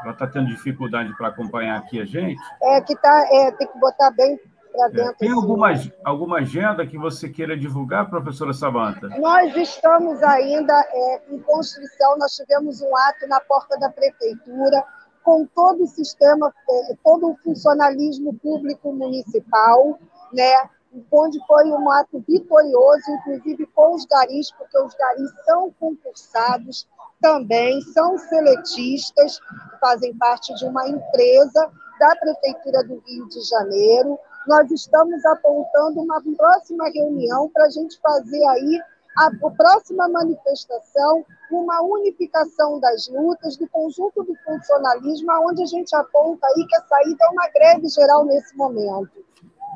[0.01, 2.41] Ela está tendo dificuldade para acompanhar aqui a gente.
[2.61, 4.39] É que tá, é, tem que botar bem
[4.75, 5.11] para é, dentro.
[5.11, 5.39] É, tem assim.
[5.39, 5.73] alguma,
[6.03, 9.07] alguma agenda que você queira divulgar, professora Samanta?
[9.19, 14.83] Nós estamos ainda é, em construção, nós tivemos um ato na porta da prefeitura
[15.23, 19.99] com todo o sistema, é, todo o funcionalismo público municipal,
[20.31, 20.69] né?
[21.11, 26.87] Onde foi um ato vitorioso, inclusive com os garis, porque os garis são concursados
[27.21, 29.39] também, são seletistas,
[29.79, 34.19] fazem parte de uma empresa da Prefeitura do Rio de Janeiro.
[34.47, 38.81] Nós estamos apontando uma próxima reunião para a gente fazer aí
[39.17, 46.45] a, próxima manifestação, uma unificação das lutas, do conjunto do funcionalismo, onde a gente aponta
[46.47, 49.25] aí que a saída é uma greve geral nesse momento.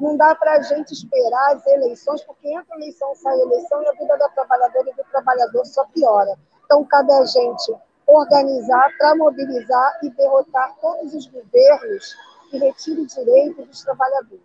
[0.01, 3.91] Não dá para a gente esperar as eleições, porque entra eleição, sai eleição, e a
[3.93, 6.37] vida da trabalhadora e do trabalhador só piora.
[6.65, 7.73] Então, cabe a gente
[8.07, 12.15] organizar para mobilizar e derrotar todos os governos
[12.49, 14.41] que retirem direitos dos trabalhadores.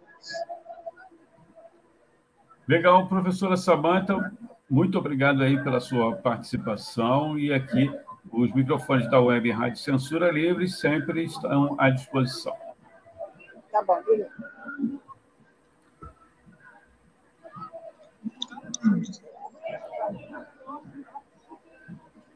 [2.69, 4.33] Legal, professora Samanta.
[4.69, 7.91] Muito obrigado aí pela sua participação e aqui
[8.33, 12.55] os microfones da Web Rádio Censura Livre sempre estão à disposição.
[13.71, 14.01] Tá bom,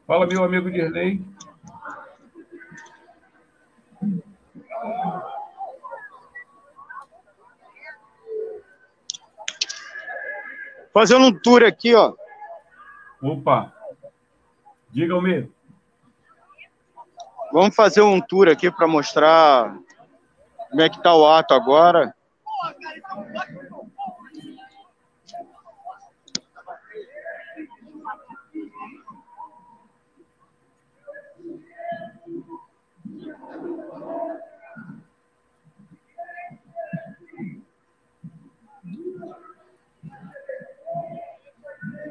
[0.07, 1.23] Fala, meu amigo Dirley.
[10.91, 12.13] Fazendo um tour aqui, ó.
[13.21, 13.71] Opa!
[14.89, 15.51] Diga-me.
[17.51, 19.77] Vamos fazer um tour aqui para mostrar
[20.69, 22.15] como é que está o ato agora.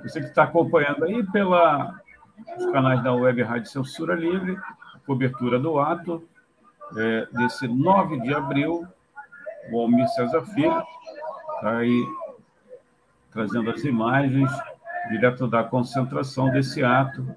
[0.09, 4.59] Você que está acompanhando aí pelos canais da Web Rádio Censura Livre,
[5.05, 6.27] cobertura do ato
[6.97, 8.89] é, desse 9 de abril,
[9.71, 10.83] o Almir César Filho
[11.57, 12.07] está aí
[13.31, 14.51] trazendo as imagens
[15.11, 17.37] direto da concentração desse ato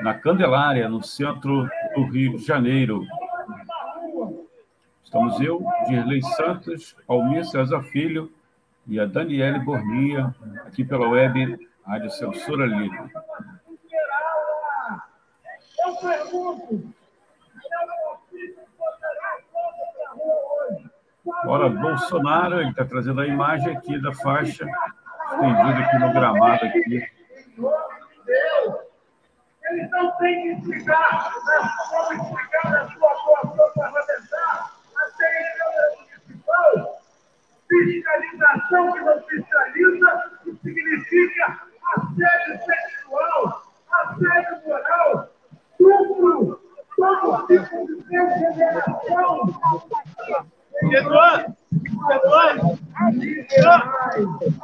[0.00, 3.06] na Candelária, no centro do Rio de Janeiro.
[5.04, 8.32] Estamos eu, Dirley Santos, Almir César Filho
[8.86, 10.34] e a Daniele Bornia,
[10.66, 13.10] aqui pela web Rádio Censura Livre.
[15.86, 16.94] Eu pergunto,
[21.46, 24.66] Ora, Bolsonaro, ele está trazendo a imagem aqui da faixa
[25.32, 27.06] estendida aqui no gramado aqui.
[29.64, 31.32] Ele não tem que explicar,
[31.90, 34.03] não explicar a sua atuação
[37.74, 41.60] Fiscalização que não fiscaliza, que significa
[41.96, 45.28] assédio sexual, assédio moral,
[45.72, 46.60] estupro,
[46.96, 49.60] todo tipo de degeneração.
[50.82, 51.56] Eduardo,
[52.10, 52.78] Eduardo,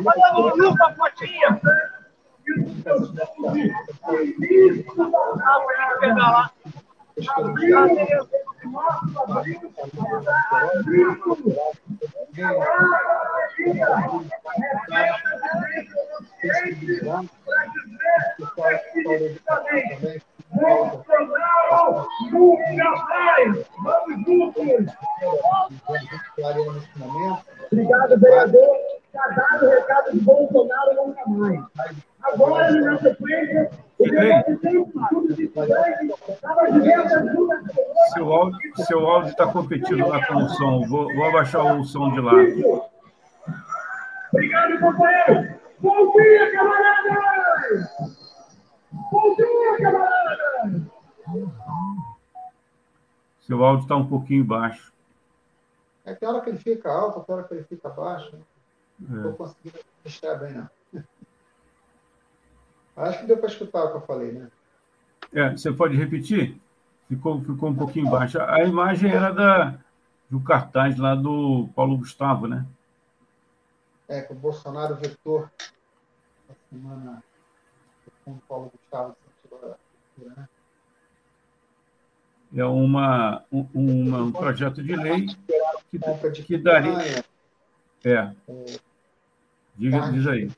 [0.06, 1.60] olha no grupo a fotinha.
[6.00, 6.50] pegar lá.
[9.20, 9.50] Bolsonaro
[22.30, 23.66] nunca mais!
[23.82, 24.99] Vamos juntos!
[38.76, 40.86] Seu áudio está competindo lá com o som.
[40.86, 42.32] Vou, vou abaixar o som de lá.
[44.32, 45.60] Obrigado, companheiro.
[45.80, 47.90] Bom dia, camaradas!
[48.92, 50.82] Bom dia, camaradas!
[53.40, 54.92] Seu áudio está um pouquinho baixo.
[56.04, 58.38] É que hora que ele fica alto, que hora que ele fica baixo.
[58.98, 59.36] Não estou é.
[59.36, 60.68] conseguindo registrar bem, não.
[62.96, 64.50] Acho que deu para escutar o que eu falei, né?
[65.32, 66.60] É, você pode repetir?
[67.10, 68.40] Ficou, ficou um pouquinho baixo.
[68.40, 69.74] A imagem era da,
[70.30, 72.64] do cartaz lá do Paulo Gustavo, né?
[74.08, 75.50] É, que o Bolsonaro vetou
[76.48, 77.20] a semana
[78.24, 79.16] com o Paulo Gustavo.
[80.18, 80.48] Né?
[82.54, 85.26] É uma, um, uma, um projeto de lei
[85.90, 87.24] que, que daria.
[88.04, 88.32] É.
[89.74, 90.48] Diga, diz aí.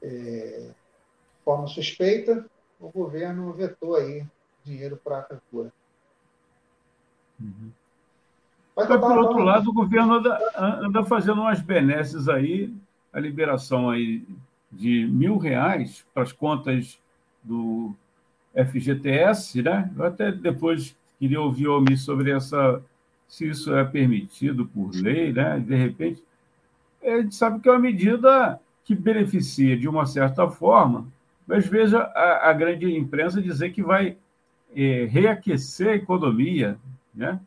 [0.00, 2.48] É, de forma suspeita,
[2.80, 4.24] o governo vetou aí
[4.64, 5.72] dinheiro para a cultura.
[7.40, 7.70] Uhum.
[8.76, 12.72] Mas, por outro lado, o governo anda, anda, fazendo umas benesses aí,
[13.12, 14.22] a liberação aí
[14.70, 16.98] de mil reais para as contas
[17.42, 17.94] do
[18.54, 19.90] FGTS, né?
[19.96, 22.82] Eu até depois queria ouvir o Almir sobre essa,
[23.26, 25.58] se isso é permitido por lei, né?
[25.58, 26.22] De repente,
[27.02, 31.06] a gente sabe que é uma medida que beneficia de uma certa forma,
[31.46, 34.18] mas veja a, a grande imprensa dizer que vai
[34.74, 36.78] é, reaquecer a economia,
[37.14, 37.40] né?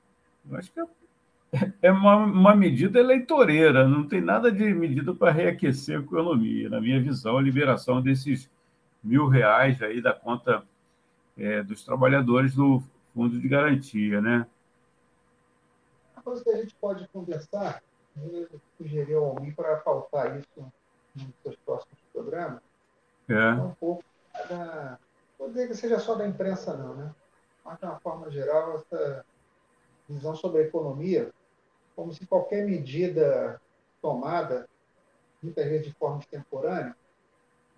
[0.50, 5.32] Eu acho que é, é uma, uma, medida eleitoreira, não tem nada de medida para
[5.32, 6.70] reaquecer a economia.
[6.70, 8.50] Na minha visão, a liberação desses
[9.04, 10.64] mil reais aí da conta
[11.38, 12.82] é, dos trabalhadores do
[13.14, 14.48] Fundo de Garantia, né?
[16.24, 17.82] Coisa que a gente pode conversar,
[18.16, 18.48] eu
[18.78, 20.72] sugeri ao Almir para pautar isso
[21.16, 22.62] nos seus próximos programas,
[23.30, 23.34] é.
[23.34, 24.04] é um pouco
[24.50, 24.98] da.
[25.38, 27.12] Vou dizer que seja só da imprensa, não, né?
[27.64, 29.26] Mas, de uma forma geral, essa
[30.08, 31.32] visão sobre a economia,
[31.96, 33.62] como se qualquer medida
[34.02, 34.68] tomada,
[35.42, 36.96] muitas vezes de forma extemporânea,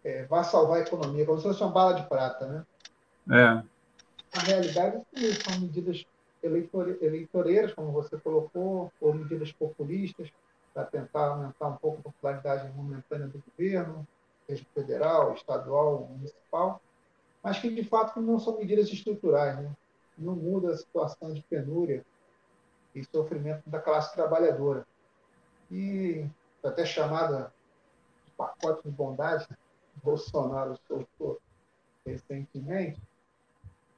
[0.04, 2.66] é, vá salvar a economia, como se fosse uma bala de prata, né?
[3.30, 3.64] É.
[4.36, 5.06] Na realidade,
[5.44, 6.06] são medidas
[6.42, 10.32] eleitoreiras, como você colocou, ou medidas populistas,
[10.74, 14.08] para tentar aumentar um pouco a popularidade momentânea do governo,
[14.52, 16.82] seja federal, estadual, municipal,
[17.44, 19.72] mas que de fato não são medidas estruturais, né?
[20.18, 22.06] não muda a situação de penúria
[22.94, 24.86] e sofrimento da classe trabalhadora.
[25.72, 26.26] E
[26.64, 27.52] até chamada
[28.26, 29.48] de pacote de bondade,
[30.04, 31.40] Bolsonaro soltou
[32.06, 33.02] recentemente,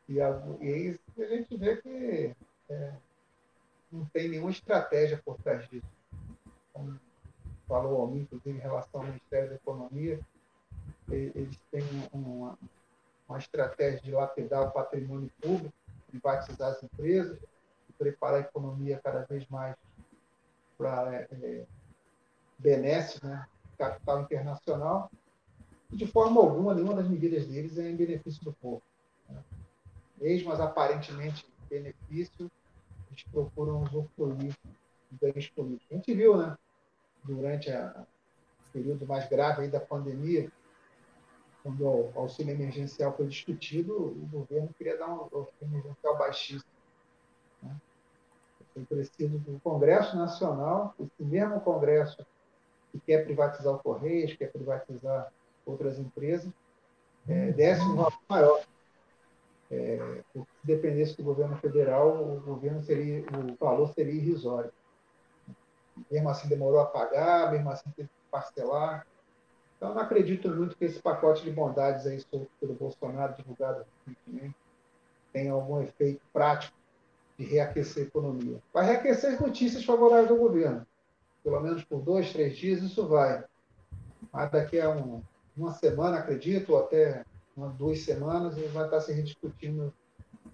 [0.08, 2.36] e, a, e a gente vê que
[2.70, 2.94] é,
[3.92, 5.88] não tem nenhuma estratégia por trás disso
[6.74, 7.00] como
[7.68, 10.20] falou ao mim, inclusive em relação ao Ministério da Economia,
[11.10, 12.58] eles têm uma,
[13.28, 15.74] uma estratégia de lapidar o patrimônio público,
[16.08, 17.38] privatizar as empresas,
[17.98, 19.76] preparar a economia cada vez mais
[20.78, 21.66] para é, é,
[22.58, 23.48] benesse, né,
[23.78, 25.12] capital internacional.
[25.92, 28.82] E, de forma alguma, nenhuma das medidas deles é em benefício do povo.
[29.30, 29.42] Né?
[30.18, 32.52] Mesmo as aparentemente benefício,
[33.10, 34.56] eles procuram usufruir
[35.22, 35.88] ganhos políticos.
[35.92, 36.58] A gente viu, né?
[37.24, 38.06] durante o
[38.72, 40.52] período mais grave da pandemia,
[41.64, 46.70] quando o auxílio emergencial foi discutido, o governo queria dar um auxílio emergencial baixíssimo.
[47.62, 47.76] Né?
[48.74, 52.26] Foi preciso do Congresso Nacional, esse mesmo Congresso
[52.92, 55.32] que quer privatizar o Correios, quer privatizar
[55.66, 56.52] outras empresas,
[57.28, 58.64] é, desse um valor maior.
[59.72, 64.72] É, se dependesse do governo federal, o governo seria, o valor seria irrisório.
[66.12, 69.08] Mesmo assim demorou a pagar, mesmo assim teve que parcelar.
[69.84, 74.56] Então, não acredito muito que esse pacote de bondades aí solto pelo Bolsonaro, divulgado recentemente,
[75.34, 76.74] tenha algum efeito prático
[77.38, 78.64] de reaquecer a economia.
[78.74, 80.88] Vai reaquecer as notícias favoráveis ao governo.
[81.44, 83.44] Pelo menos por dois, três dias isso vai.
[84.32, 85.22] Mas daqui a um,
[85.58, 87.26] uma semana, acredito, ou até
[87.58, 89.94] uma, duas semanas, vai estar se rediscutindo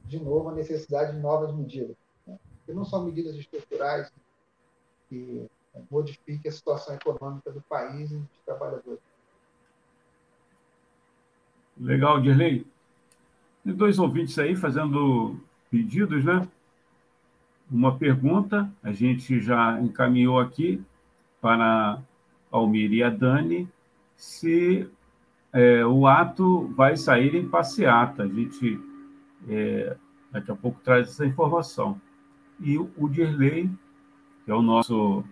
[0.05, 1.95] de novo a necessidade de novas medidas.
[2.25, 2.35] Né?
[2.65, 4.11] Que não são medidas estruturais
[5.07, 5.47] que
[5.91, 9.08] modifiquem a situação econômica do país e dos trabalhadores.
[11.79, 12.65] Legal, Dirley.
[13.63, 15.39] Tem dois ouvintes aí fazendo
[15.71, 16.45] pedidos, né?
[17.71, 20.83] Uma pergunta, a gente já encaminhou aqui
[21.39, 22.01] para
[22.51, 23.69] Almir e a Dani,
[24.17, 24.89] se
[25.53, 28.23] é, o ato vai sair em passeata.
[28.23, 28.79] A gente
[29.47, 29.95] é,
[30.31, 31.99] daqui a pouco traz essa informação.
[32.59, 33.69] E o Dirley,
[34.43, 35.23] que é o nosso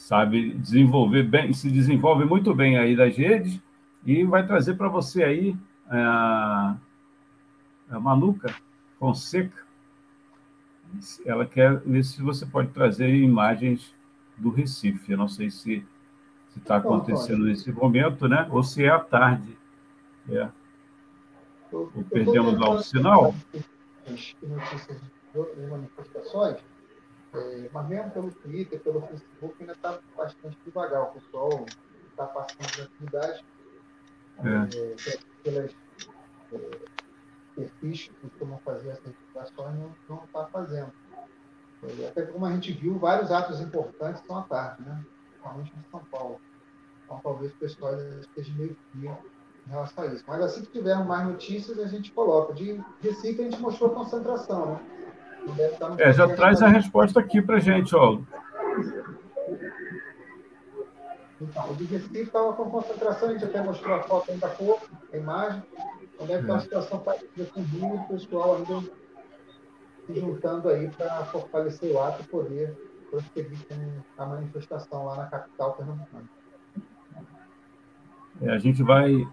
[0.00, 3.60] sabe desenvolver bem, se desenvolve muito bem aí das redes
[4.04, 5.56] e vai trazer para você aí
[5.86, 6.74] a,
[7.90, 8.54] a Manuca
[8.98, 9.62] Fonseca.
[11.26, 13.94] Ela quer ver se você pode trazer imagens
[14.38, 15.12] do Recife.
[15.12, 15.86] Eu não sei se
[16.56, 18.48] está acontecendo nesse momento, né?
[18.50, 19.56] Ou se é à tarde.
[20.30, 20.48] É.
[21.70, 23.34] Ou perdemos lá o sinal?
[24.06, 24.36] De
[25.68, 26.56] manifestações
[27.32, 31.02] é, mas mesmo pelo Twitter, pelo Facebook, ainda está bastante devagar.
[31.02, 31.64] O pessoal
[32.10, 33.44] está passando as atividades
[34.38, 35.10] é.
[35.10, 35.70] é, pelas
[36.52, 36.78] é,
[37.54, 40.92] perfis que costumam fazer essas divulgações, não está fazendo.
[41.82, 45.04] É, até como a gente viu, vários atos importantes são à tarde, né?
[45.28, 46.40] principalmente em São Paulo.
[47.04, 49.16] Então, talvez o pessoal esteja meio frio
[49.66, 50.24] em relação a isso.
[50.26, 52.52] Mas assim que tivermos mais notícias, a gente coloca.
[52.52, 54.80] De Recife, a gente mostrou concentração, né?
[55.98, 58.18] É, já traz a resposta aqui para gente, ó.
[61.40, 64.86] Então, o digestivo estava com concentração, a gente até mostrou a foto ainda há pouco,
[65.12, 65.62] a imagem.
[66.18, 68.86] Onde é que está a situação parecida com o Rio, o pessoal ainda
[70.06, 72.76] se juntando aí para fortalecer o ato e poder
[73.10, 76.24] prosseguir com a manifestação lá na capital pernambucana.
[78.42, 79.26] É, a gente vai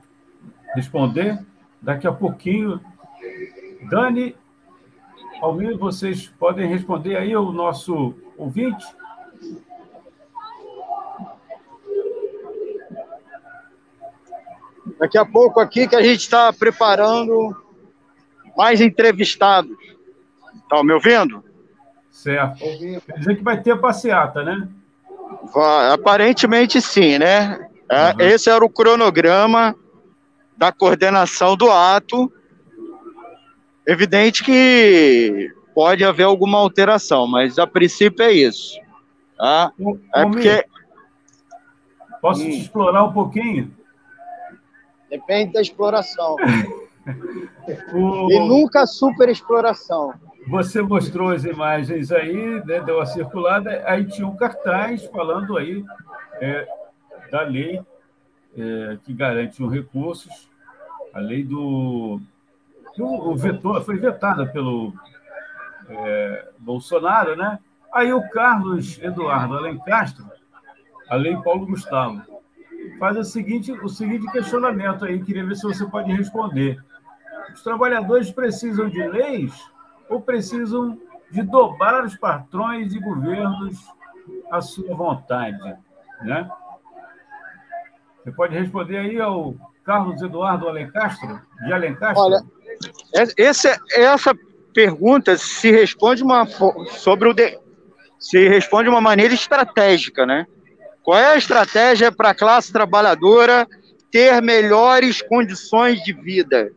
[0.75, 1.45] responder
[1.81, 2.79] daqui a pouquinho.
[3.89, 4.35] Dani
[5.41, 8.85] Almir, vocês podem responder aí o nosso ouvinte?
[14.99, 17.55] Daqui a pouco aqui que a gente está preparando
[18.55, 19.77] mais entrevistados.
[20.63, 21.43] Está me ouvindo?
[22.09, 22.57] Certo.
[22.59, 24.67] Quer dizer que vai ter a passeata, né?
[25.93, 27.69] Aparentemente sim, né?
[27.89, 28.21] É, uhum.
[28.21, 29.75] Esse era o cronograma
[30.57, 32.31] da coordenação do ato
[33.87, 38.77] Evidente que pode haver alguma alteração, mas a princípio é isso.
[39.37, 39.71] Tá?
[40.13, 40.65] É porque.
[42.21, 42.49] Posso hum.
[42.49, 43.73] te explorar um pouquinho?
[45.09, 46.35] Depende da exploração.
[47.93, 48.29] o...
[48.29, 50.13] E nunca super exploração.
[50.49, 55.83] Você mostrou as imagens aí, né, deu a circulada, aí tinha um cartaz falando aí
[56.41, 56.67] é,
[57.31, 57.81] da lei
[58.57, 60.49] é, que garante os recursos,
[61.13, 62.19] a lei do
[63.01, 64.93] o, o vetor foi vetada pelo
[65.89, 67.59] é, Bolsonaro, né?
[67.93, 70.25] Aí o Carlos Eduardo Alencastro,
[71.09, 72.21] a lei Paulo Gustavo,
[72.99, 76.83] faz o seguinte, o seguinte questionamento aí, queria ver se você pode responder.
[77.53, 79.53] Os trabalhadores precisam de leis
[80.09, 80.99] ou precisam
[81.31, 83.77] de dobrar os patrões e governos
[84.51, 85.57] à sua vontade,
[86.21, 86.49] né?
[88.23, 92.25] Você pode responder aí ao Carlos Eduardo Alencastro, de Alencastro?
[92.25, 92.43] Olha,
[93.37, 94.35] essa, essa
[94.73, 96.45] pergunta se responde uma,
[96.89, 97.57] sobre o de,
[98.19, 100.45] se responde de uma maneira estratégica, né?
[101.03, 103.67] Qual é a estratégia para a classe trabalhadora
[104.11, 106.71] ter melhores condições de vida?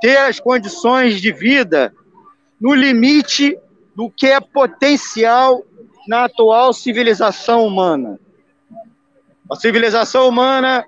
[0.00, 1.92] Ter as condições de vida
[2.60, 3.58] no limite
[3.94, 5.64] do que é potencial
[6.06, 8.20] na atual civilização humana.
[9.50, 10.84] A civilização humana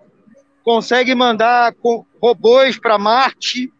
[0.62, 1.74] consegue mandar
[2.20, 3.72] robôs para Marte,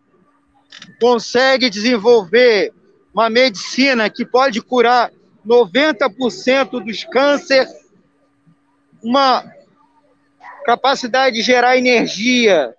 [1.01, 2.73] consegue desenvolver
[3.13, 5.11] uma medicina que pode curar
[5.47, 7.73] 90% dos cânceres,
[9.03, 9.45] uma
[10.65, 12.75] capacidade de gerar energia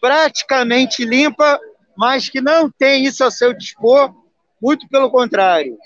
[0.00, 1.60] praticamente limpa,
[1.96, 4.12] mas que não tem isso a seu dispor,
[4.60, 5.78] muito pelo contrário.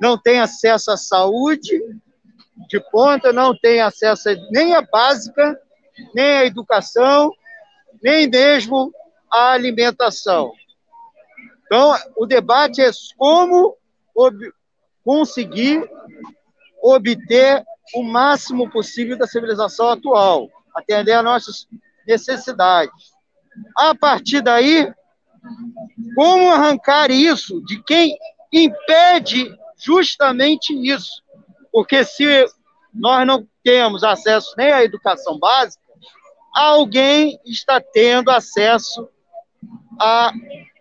[0.00, 1.80] Não tem acesso à saúde
[2.68, 5.58] de ponta, não tem acesso nem à básica,
[6.14, 7.32] nem à educação,
[8.02, 8.92] nem mesmo
[9.30, 10.52] à alimentação.
[11.74, 12.88] Então, o debate é
[13.18, 13.76] como
[14.14, 14.38] ob
[15.04, 15.82] conseguir
[16.80, 17.64] obter
[17.96, 21.66] o máximo possível da civilização atual, atender às nossas
[22.06, 23.12] necessidades.
[23.76, 24.88] A partir daí,
[26.14, 28.16] como arrancar isso de quem
[28.52, 31.24] impede justamente isso?
[31.72, 32.46] Porque se
[32.94, 35.82] nós não temos acesso nem à educação básica,
[36.54, 39.08] alguém está tendo acesso
[39.98, 40.32] a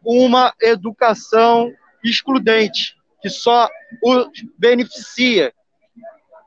[0.06, 1.72] uma educação
[2.04, 3.70] excludente, que só
[4.04, 4.26] o
[4.58, 5.54] beneficia.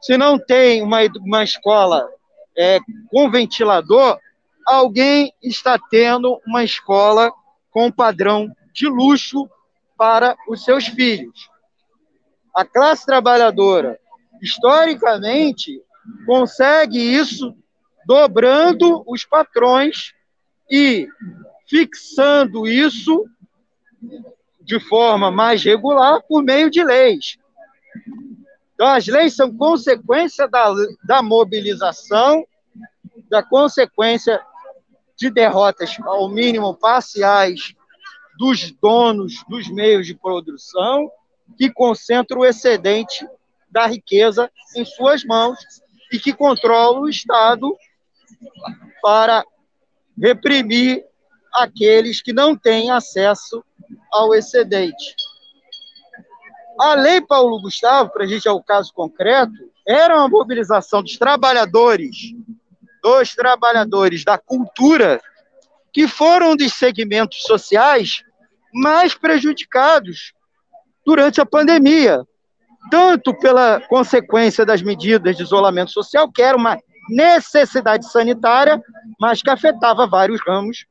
[0.01, 2.09] Se não tem uma, uma escola
[2.57, 2.78] é,
[3.11, 4.19] com ventilador,
[4.66, 7.33] alguém está tendo uma escola
[7.70, 9.49] com padrão de luxo
[9.97, 11.49] para os seus filhos.
[12.55, 13.99] A classe trabalhadora,
[14.43, 15.81] historicamente,
[16.27, 17.55] consegue isso
[18.07, 20.12] dobrando os patrões
[20.70, 21.09] e
[21.69, 23.24] fixando isso
[24.61, 27.39] de forma mais regular por meio de leis.
[28.74, 30.73] Então, as leis são consequência da,
[31.05, 32.47] da mobilização,
[33.31, 34.41] da consequência
[35.16, 37.74] de derrotas, ao mínimo parciais,
[38.39, 41.11] dos donos dos meios de produção,
[41.57, 43.27] que concentram o excedente
[43.70, 45.59] da riqueza em suas mãos
[46.12, 47.74] e que controlam o Estado
[49.01, 49.45] para
[50.20, 51.05] reprimir
[51.53, 53.65] aqueles que não têm acesso
[54.12, 55.14] ao excedente.
[56.78, 59.52] A Lei Paulo Gustavo, para a gente é o caso concreto,
[59.86, 62.34] era uma mobilização dos trabalhadores
[63.06, 65.20] dos trabalhadores da cultura,
[65.92, 68.24] que foram dos segmentos sociais
[68.74, 70.32] mais prejudicados
[71.05, 72.24] durante a pandemia,
[72.90, 76.76] tanto pela consequência das medidas de isolamento social, que era uma
[77.08, 78.82] necessidade sanitária,
[79.20, 80.84] mas que afetava vários ramos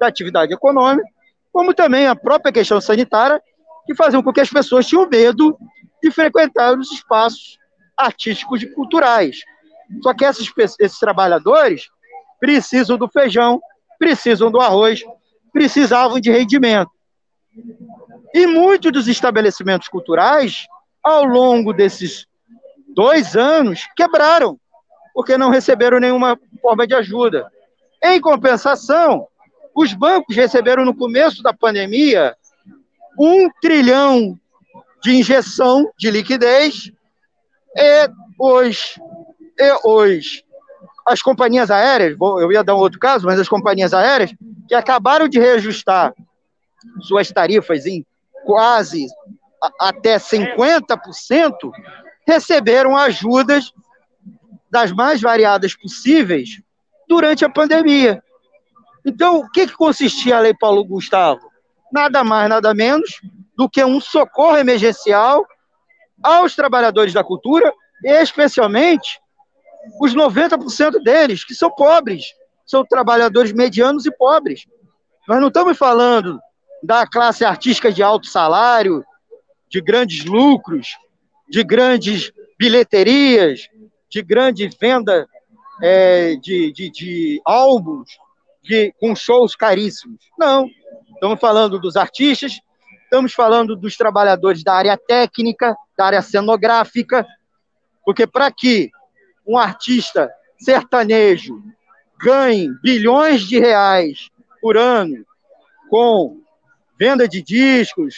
[0.00, 1.08] da atividade econômica,
[1.52, 3.40] como também a própria questão sanitária,
[3.86, 5.56] que faziam com que as pessoas tinham medo
[6.02, 7.58] de frequentar os espaços
[7.96, 9.40] artísticos e culturais.
[10.02, 10.50] Só que esses,
[10.80, 11.90] esses trabalhadores
[12.40, 13.60] precisam do feijão,
[13.98, 15.04] precisam do arroz,
[15.52, 16.90] precisavam de rendimento.
[18.34, 20.66] E muitos dos estabelecimentos culturais,
[21.02, 22.26] ao longo desses
[22.94, 24.58] dois anos, quebraram,
[25.12, 27.46] porque não receberam nenhuma forma de ajuda.
[28.02, 29.28] Em compensação,
[29.74, 32.36] os bancos receberam no começo da pandemia
[33.18, 34.38] um trilhão
[35.02, 36.92] de injeção de liquidez
[37.76, 38.98] e os
[39.58, 40.42] e
[41.06, 44.32] as companhias aéreas, eu ia dar um outro caso, mas as companhias aéreas,
[44.68, 46.14] que acabaram de reajustar
[47.00, 48.06] suas tarifas em
[48.44, 49.06] quase
[49.80, 51.72] até 50%,
[52.26, 53.72] receberam ajudas
[54.70, 56.60] das mais variadas possíveis
[57.08, 58.22] durante a pandemia.
[59.04, 61.50] Então, o que, que consistia a Lei Paulo Gustavo?
[61.92, 63.20] Nada mais, nada menos
[63.56, 65.44] do que um socorro emergencial
[66.22, 67.72] aos trabalhadores da cultura,
[68.04, 69.20] especialmente
[70.00, 72.32] os 90% deles, que são pobres,
[72.64, 74.66] são trabalhadores medianos e pobres.
[75.28, 76.40] Nós não estamos falando
[76.82, 79.04] da classe artística de alto salário,
[79.68, 80.96] de grandes lucros,
[81.48, 83.68] de grandes bilheterias,
[84.08, 85.26] de grande venda
[85.82, 88.10] é, de, de, de álbuns
[88.62, 90.20] de, com shows caríssimos.
[90.38, 90.68] Não.
[91.14, 92.60] Estamos falando dos artistas,
[93.04, 97.26] estamos falando dos trabalhadores da área técnica, da área cenográfica,
[98.04, 98.90] porque para que
[99.46, 101.62] um artista sertanejo
[102.18, 105.24] ganhe bilhões de reais por ano
[105.90, 106.40] com
[106.98, 108.14] venda de discos,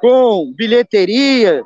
[0.00, 1.62] com bilheteria,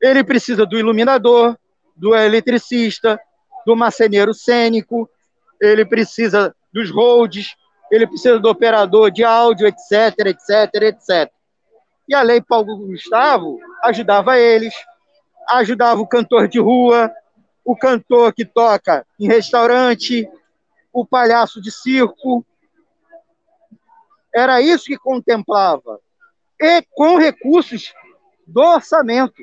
[0.00, 1.56] ele precisa do iluminador,
[1.96, 3.20] do eletricista,
[3.66, 5.08] do marceneiro cênico,
[5.60, 7.54] ele precisa dos holds,
[7.90, 11.30] ele precisa do operador de áudio, etc, etc, etc.
[12.08, 14.74] E a lei Paulo Gustavo ajudava eles,
[15.50, 17.12] ajudava o cantor de rua,
[17.64, 20.28] o cantor que toca em restaurante,
[20.92, 22.44] o palhaço de circo.
[24.34, 26.00] Era isso que contemplava.
[26.60, 27.92] E com recursos
[28.46, 29.34] do orçamento,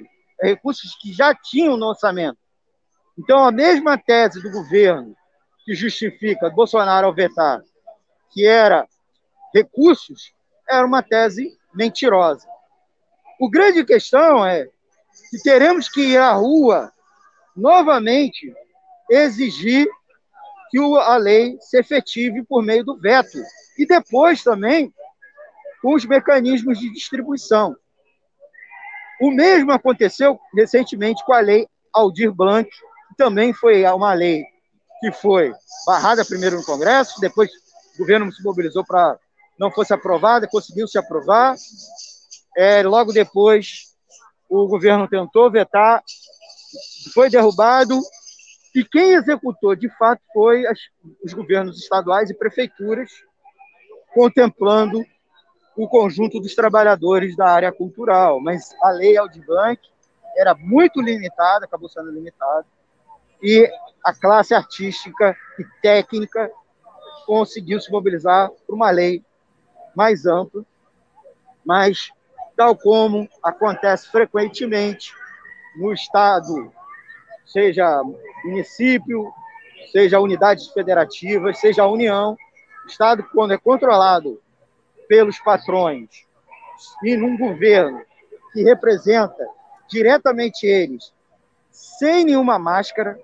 [0.42, 2.38] recursos que já tinham no orçamento.
[3.18, 5.16] Então, a mesma tese do governo
[5.70, 7.62] que justifica Bolsonaro ao vetar,
[8.32, 8.88] que era
[9.54, 10.34] recursos,
[10.68, 12.48] era uma tese mentirosa.
[13.40, 14.66] O grande questão é
[15.30, 16.92] que teremos que ir à rua
[17.56, 18.52] novamente
[19.12, 19.88] exigir
[20.72, 23.38] que a lei se efetive por meio do veto.
[23.78, 24.92] E depois também
[25.84, 27.78] com os mecanismos de distribuição.
[29.22, 34.44] O mesmo aconteceu recentemente com a lei Aldir Blanc, que também foi uma lei
[35.00, 35.54] que foi
[35.86, 37.50] barrada primeiro no Congresso, depois
[37.96, 39.18] o governo se mobilizou para
[39.58, 41.56] não fosse aprovada, conseguiu se aprovar.
[42.56, 43.94] É, logo depois,
[44.50, 46.02] o governo tentou vetar,
[47.14, 48.00] foi derrubado,
[48.74, 50.80] e quem executou, de fato, foi as,
[51.24, 53.10] os governos estaduais e prefeituras,
[54.14, 55.04] contemplando
[55.76, 58.40] o conjunto dos trabalhadores da área cultural.
[58.40, 59.82] Mas a lei Aldir Blanc
[60.38, 62.66] era muito limitada, acabou sendo limitada,
[63.42, 63.70] e
[64.04, 66.52] a classe artística e técnica
[67.26, 69.24] conseguiu se mobilizar por uma lei
[69.96, 70.66] mais ampla,
[71.66, 72.12] mas,
[72.56, 75.14] tal como acontece frequentemente
[75.76, 76.72] no Estado,
[77.46, 78.02] seja
[78.44, 79.32] município,
[79.92, 82.38] seja unidades federativas, seja União,
[82.88, 84.42] Estado, quando é controlado
[85.08, 86.10] pelos patrões
[87.04, 88.02] e num governo
[88.54, 89.48] que representa
[89.88, 91.14] diretamente eles,
[91.70, 93.20] sem nenhuma máscara,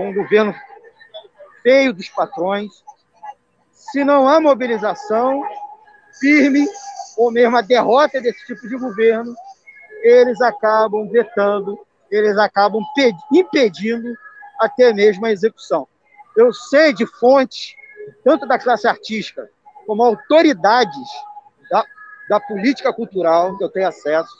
[0.00, 0.54] um governo
[1.62, 2.70] feio dos patrões,
[3.72, 5.42] se não há mobilização
[6.20, 6.66] firme,
[7.16, 9.34] ou mesmo a derrota desse tipo de governo,
[10.02, 11.78] eles acabam vetando,
[12.10, 12.82] eles acabam
[13.32, 14.14] impedindo
[14.60, 15.88] até mesmo a execução.
[16.36, 17.74] Eu sei de fontes,
[18.22, 19.48] tanto da classe artística
[19.86, 21.08] como autoridades
[21.70, 21.84] da,
[22.28, 24.36] da política cultural, que eu tenho acesso,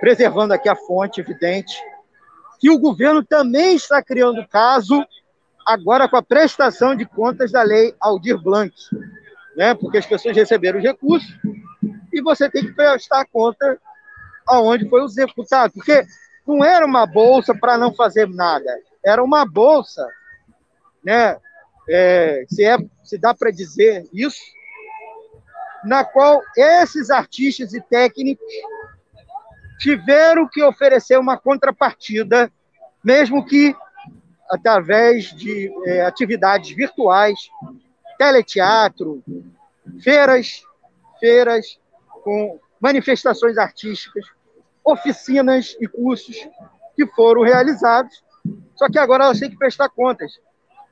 [0.00, 1.76] preservando aqui a fonte evidente,
[2.58, 5.04] que o governo também está criando caso
[5.66, 8.74] agora com a prestação de contas da lei Aldir Blanc,
[9.56, 9.74] né?
[9.74, 11.28] porque as pessoas receberam os recursos
[12.12, 13.78] e você tem que prestar conta
[14.46, 16.04] aonde foi executado, porque
[16.46, 18.70] não era uma bolsa para não fazer nada,
[19.04, 20.06] era uma bolsa,
[21.04, 21.36] né?
[21.88, 24.40] É, se, é, se dá para dizer isso,
[25.84, 28.44] na qual esses artistas e técnicos
[29.78, 32.50] tiveram que oferecer uma contrapartida,
[33.04, 33.74] mesmo que
[34.48, 37.38] através de é, atividades virtuais,
[38.18, 39.22] teleteatro,
[40.02, 40.62] feiras,
[41.18, 41.78] feiras
[42.22, 44.24] com manifestações artísticas,
[44.84, 46.48] oficinas e cursos
[46.94, 48.24] que foram realizados.
[48.76, 50.32] Só que agora elas têm que prestar contas.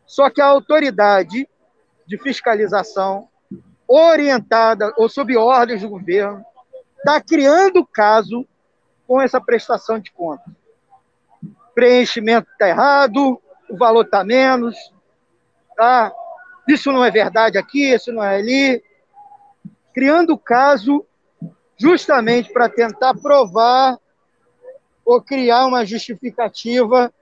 [0.06, 1.48] Só que a autoridade
[2.06, 3.28] de fiscalização,
[3.86, 6.44] orientada ou sob ordens do governo,
[6.98, 8.46] está criando caso
[9.07, 10.52] com essa prestação de contas.
[11.74, 14.76] Preenchimento está errado, o valor está menos,
[15.76, 16.12] tá?
[16.68, 18.83] isso não é verdade aqui, isso não é ali.
[19.92, 21.05] Criando caso
[21.76, 23.99] justamente para tentar provar
[25.05, 27.12] ou criar uma justificativa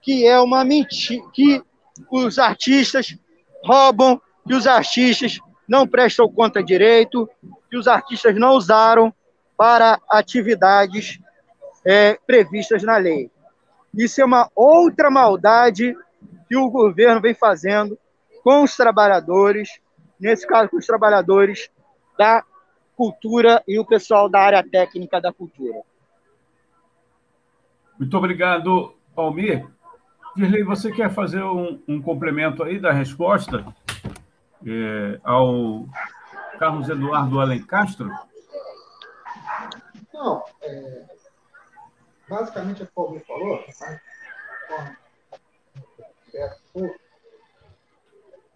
[0.00, 1.62] que é uma mentira, que
[2.10, 3.16] os artistas
[3.64, 5.38] roubam, que os artistas
[5.68, 7.30] não prestam conta direito,
[7.70, 9.14] que os artistas não usaram
[9.62, 11.20] para atividades
[11.84, 13.30] é, previstas na lei.
[13.94, 15.96] Isso é uma outra maldade
[16.48, 17.96] que o governo vem fazendo
[18.42, 19.68] com os trabalhadores,
[20.18, 21.70] nesse caso com os trabalhadores
[22.18, 22.42] da
[22.96, 25.82] cultura e o pessoal da área técnica da cultura.
[27.96, 29.64] Muito obrigado, Almir.
[30.34, 33.64] Dirley, você quer fazer um, um complemento aí da resposta
[34.66, 35.86] é, ao
[36.58, 38.10] Carlos Eduardo Alencastro?
[40.22, 41.04] Não, é,
[42.28, 43.64] basicamente é o que o Almir falou,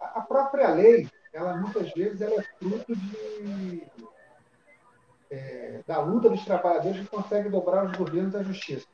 [0.01, 3.85] a própria lei, ela muitas vezes ela é fruto de,
[5.29, 8.87] é, da luta dos trabalhadores que conseguem dobrar os governos da justiça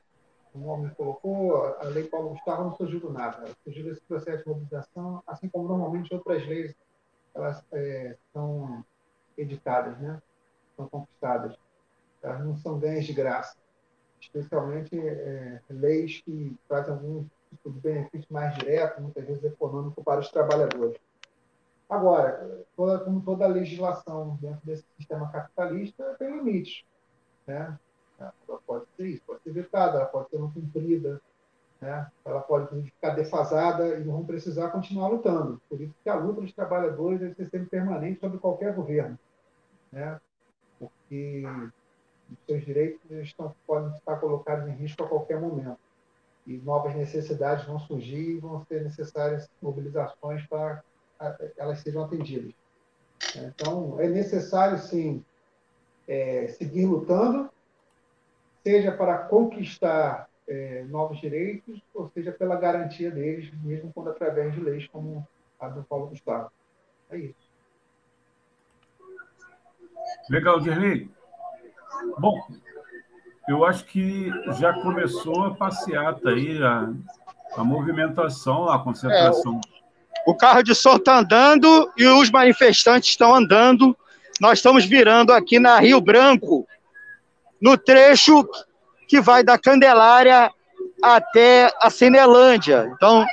[0.51, 4.45] como o homem colocou, a lei Paulo Gustavo não surgiu do nada, surgiu desse processo
[4.45, 6.75] de mobilização, assim como normalmente outras leis
[7.35, 8.85] elas é, são
[9.37, 10.21] editadas, né?
[10.77, 11.57] são conquistadas.
[12.23, 13.57] Elas não são ganhas de graça,
[14.21, 20.21] especialmente é, leis que trazem algum tipo de benefício mais direto, muitas vezes econômico, para
[20.21, 20.99] os trabalhadores.
[21.89, 26.85] Agora, toda, como toda legislação dentro desse sistema capitalista, tem limites.
[27.47, 27.79] Né?
[28.19, 31.21] Ela pode ser isso, pode ser vetada, ela pode ser não cumprida,
[31.81, 32.11] né?
[32.25, 35.61] ela pode ficar defasada e vão precisar continuar lutando.
[35.69, 39.19] Por isso que a luta dos trabalhadores deve ser sempre permanente sobre qualquer governo,
[39.91, 40.19] né?
[40.79, 41.45] porque
[42.47, 45.79] seus direitos estão, podem estar colocados em risco a qualquer momento.
[46.47, 50.83] E novas necessidades vão surgir e vão ser necessárias mobilizações para
[51.57, 52.53] elas sejam atendidas.
[53.37, 55.25] Então, é necessário, sim,
[56.09, 57.49] é, seguir lutando,
[58.63, 64.61] seja para conquistar é, novos direitos, ou seja pela garantia deles, mesmo quando através de
[64.61, 65.27] leis como
[65.61, 66.51] a do Paulo Gustavo.
[67.11, 67.53] É isso.
[70.29, 71.11] Legal, Dirley.
[72.19, 72.41] Bom,
[73.49, 76.91] eu acho que já começou a passeata aí, a,
[77.57, 79.61] a movimentação, a concentração.
[80.27, 83.97] É, o, o carro de som está andando e os manifestantes estão andando.
[84.41, 86.67] Nós estamos virando aqui na Rio Branco,
[87.61, 88.49] no trecho
[89.09, 90.51] que vai da Candelária
[91.03, 92.91] até a Cinelândia.
[92.95, 93.27] Então,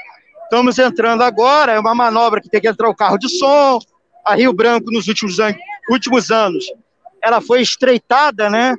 [0.43, 3.79] estamos entrando agora, é uma manobra que tem que entrar o carro de som.
[4.25, 5.55] A Rio Branco, nos últimos, an
[5.89, 6.65] últimos anos,
[7.23, 8.75] ela foi estreitada, né?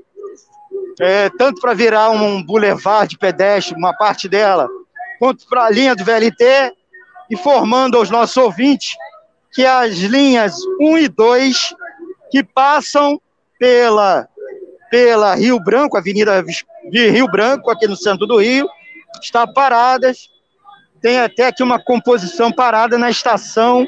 [1.00, 4.68] É, tanto para virar um boulevard de pedestre, uma parte dela,
[5.18, 6.74] quanto para a linha do VLT,
[7.30, 8.96] informando aos nossos ouvintes
[9.52, 11.74] que as linhas 1 e 2,
[12.30, 13.20] que passam
[13.58, 14.28] pela,
[14.90, 16.42] pela Rio Branco, Avenida
[16.90, 18.68] de Rio Branco, aqui no centro do Rio,
[19.20, 20.28] está paradas.
[21.02, 23.86] Tem até aqui uma composição parada na estação,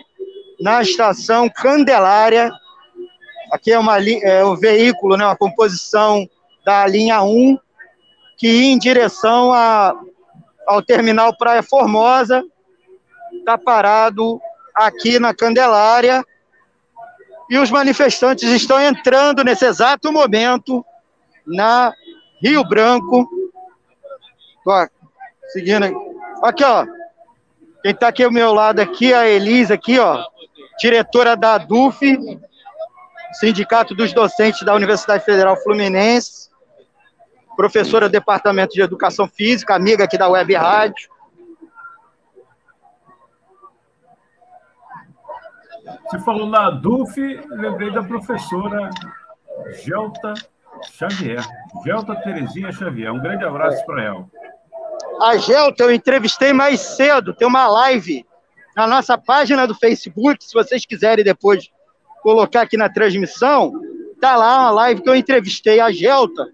[0.61, 2.51] na estação Candelária.
[3.53, 6.27] Aqui é, uma, é um veículo, né, uma composição
[6.65, 7.59] da linha 1,
[8.39, 9.95] que ia em direção a,
[10.67, 12.43] ao terminal Praia Formosa,
[13.31, 14.41] está parado
[14.75, 16.25] aqui na Candelária,
[17.51, 20.83] e os manifestantes estão entrando nesse exato momento
[21.47, 21.93] na
[22.43, 23.29] Rio Branco.
[25.49, 25.85] Seguindo
[26.43, 26.87] aqui, ó.
[27.83, 30.25] Quem está aqui ao meu lado aqui, a Elisa aqui, ó,
[30.79, 32.41] diretora da DUF,
[33.33, 36.53] Sindicato dos Docentes da Universidade Federal Fluminense
[37.57, 41.11] professora do Departamento de Educação Física, amiga aqui da Web Rádio.
[46.05, 47.21] Você falou na DUF,
[47.51, 48.91] lembrei da professora
[49.85, 50.35] Gelta
[50.93, 51.43] Xavier.
[51.85, 53.13] Gelta Terezinha Xavier.
[53.13, 54.27] Um grande abraço para ela.
[55.21, 58.27] A Gelta eu entrevistei mais cedo, tem uma live
[58.77, 61.71] na nossa página do Facebook, se vocês quiserem depois
[62.23, 63.73] colocar aqui na transmissão,
[64.21, 66.47] tá lá uma live que eu entrevistei a Gelta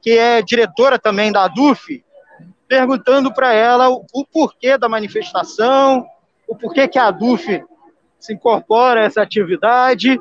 [0.00, 2.04] que é diretora também da ADUF,
[2.68, 6.06] perguntando para ela o, o, porquê da manifestação,
[6.48, 7.62] o porquê que a ADUF
[8.18, 10.18] se incorpora a essa atividade.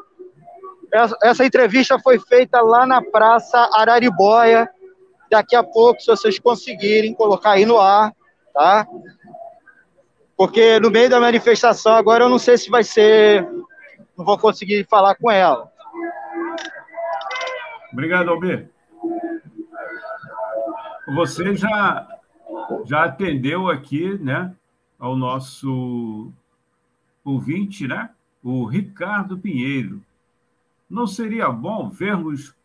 [0.92, 4.70] Essa, essa entrevista foi feita lá na Praça Araribóia.
[5.30, 8.14] Daqui a pouco, se vocês conseguirem colocar aí no ar,
[8.54, 8.86] tá?
[10.36, 13.48] Porque no meio da manifestação agora eu não sei se vai ser,
[14.22, 15.72] não vou conseguir falar com ela.
[17.92, 18.72] Obrigado, Alberto.
[21.16, 22.08] Você já,
[22.86, 24.56] já atendeu aqui, né,
[25.00, 26.32] ao nosso
[27.26, 28.12] ouvinte, né,
[28.44, 30.02] o Ricardo Pinheiro.
[30.90, 32.56] Não seria bom vermos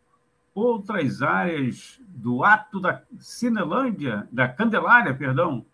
[0.54, 5.64] outras áreas do ato da Cinelândia, da Candelária, perdão?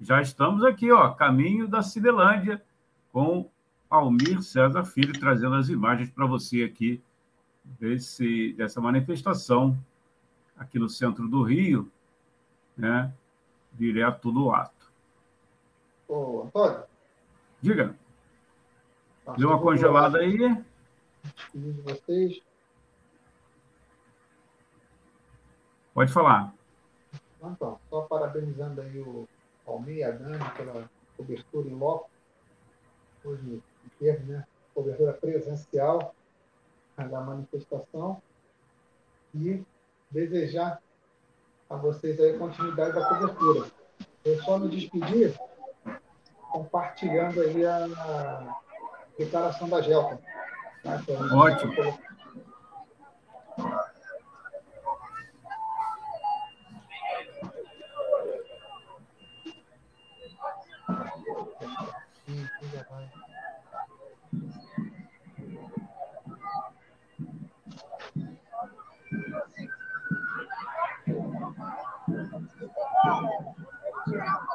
[0.00, 2.62] Já estamos aqui, ó, caminho da Cinelândia,
[3.12, 3.48] com
[3.88, 7.02] Almir César Filho trazendo as imagens para você aqui
[7.64, 9.78] desse, dessa manifestação
[10.56, 11.90] aqui no centro do Rio,
[12.76, 13.12] né,
[13.72, 14.92] direto do ato.
[16.08, 16.84] Ô, Antônio.
[17.60, 17.94] Diga.
[19.36, 20.38] Deu uma congelada aí?
[21.54, 22.40] De vocês.
[25.92, 26.54] Pode falar.
[27.42, 29.26] Então, só parabenizando aí o
[29.66, 32.10] Almir e a Dani pela cobertura em loco.
[33.24, 33.62] Hoje,
[34.00, 34.44] em termos, né?
[34.74, 36.14] Cobertura presencial
[36.96, 38.20] da manifestação.
[39.34, 39.62] E
[40.10, 40.80] desejar
[41.68, 43.70] a vocês aí continuidade da cobertura.
[44.24, 45.34] Eu só me despedir
[46.50, 48.56] compartilhando aí a,
[49.18, 50.18] declaração da Gelta.
[50.82, 51.02] Tá?
[51.34, 51.74] Ótimo.
[73.06, 74.45] Tchau.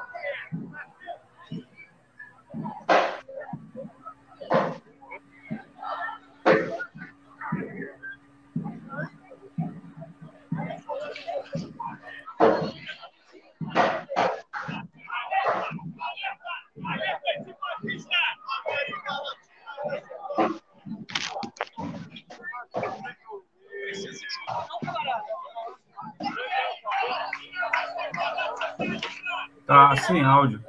[29.72, 30.61] Tá sem áudio.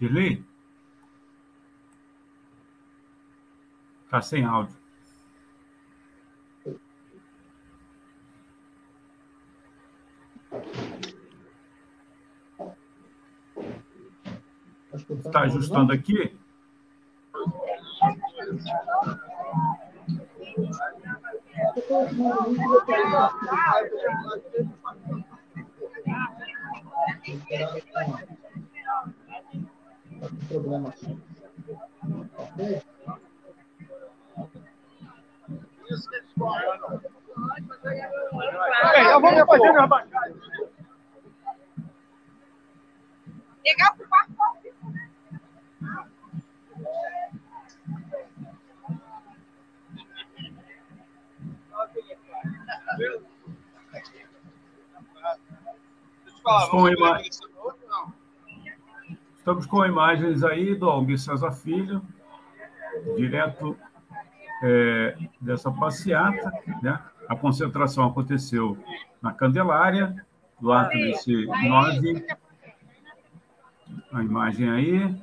[0.00, 0.44] Dirley?
[4.10, 4.87] Tá sem áudio.
[15.38, 16.36] Está ajustando aqui?
[30.48, 30.94] Problema.
[39.10, 40.07] Eu vou fazer, rapaz.
[56.70, 57.20] Com ima...
[59.36, 62.02] Estamos com imagens aí do Almir César Filho,
[63.16, 63.76] direto
[64.62, 66.52] é, dessa passeata.
[66.82, 66.98] Né?
[67.28, 68.76] A concentração aconteceu
[69.22, 70.24] na Candelária,
[70.60, 72.26] do ato desse 9.
[74.12, 75.22] A imagem aí,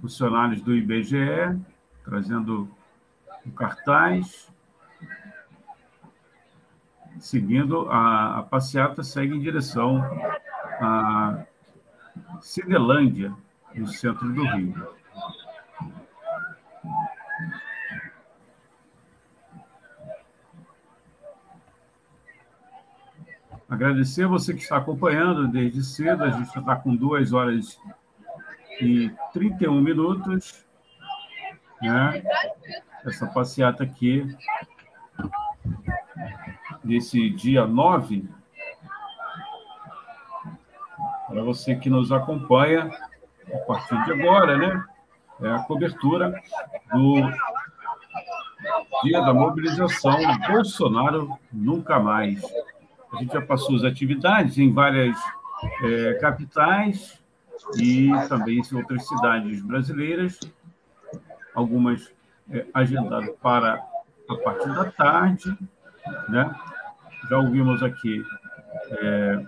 [0.00, 1.58] funcionários do IBGE
[2.04, 2.68] trazendo
[3.44, 4.50] o cartaz.
[7.20, 9.98] Seguindo, a, a passeata segue em direção
[10.80, 11.44] à
[12.40, 13.32] Cinelândia,
[13.74, 14.98] no centro do Rio.
[23.68, 26.24] Agradecer a você que está acompanhando desde cedo.
[26.24, 27.78] A gente está com duas horas
[28.80, 30.64] e 31 minutos.
[31.82, 32.22] Né?
[33.04, 34.26] Essa passeata aqui,
[36.88, 38.26] desse dia 9.
[41.28, 42.90] Para você que nos acompanha
[43.52, 44.84] a partir de agora, né?
[45.42, 46.42] É a cobertura
[46.92, 47.14] do
[49.04, 50.16] dia da mobilização
[50.48, 52.42] Bolsonaro Nunca Mais.
[53.12, 55.16] A gente já passou as atividades em várias
[55.84, 57.22] é, capitais
[57.76, 60.40] e também em outras cidades brasileiras,
[61.54, 62.10] algumas
[62.50, 63.74] é, agendadas para
[64.28, 65.56] a parte da tarde.
[66.28, 66.54] Né?
[67.28, 68.24] Já ouvimos aqui
[68.90, 69.44] é,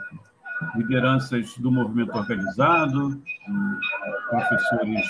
[0.76, 3.20] lideranças do movimento organizado,
[4.28, 5.06] professores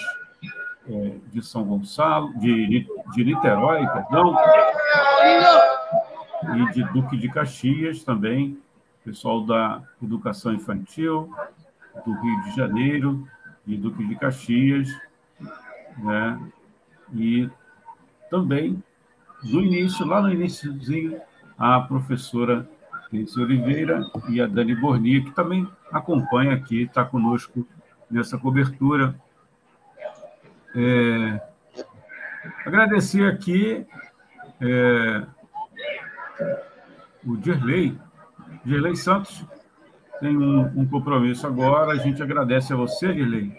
[0.89, 4.37] é, de São Gonçalo, de, de Niterói, perdão,
[6.57, 8.59] e de Duque de Caxias também,
[9.05, 11.31] pessoal da Educação Infantil,
[12.05, 13.29] do Rio de Janeiro,
[13.67, 14.89] e Duque de Caxias,
[15.99, 16.41] né?
[17.13, 17.49] e
[18.31, 18.83] também,
[19.43, 21.21] no início, lá no iníciozinho,
[21.61, 22.67] a professora
[23.13, 27.69] Denise Oliveira e a Dani Bornia, que também acompanha aqui, está conosco
[28.11, 29.15] nessa cobertura.
[30.75, 31.41] É,
[32.65, 33.87] agradecer aqui
[34.59, 35.27] é,
[37.27, 37.99] o Dirley,
[38.65, 39.45] Dirley Santos,
[40.19, 41.93] tem um, um, compromisso agora.
[41.93, 43.53] A gente agradece a você, Dirley.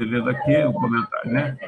[0.00, 1.58] Lendo aqui o comentário, né?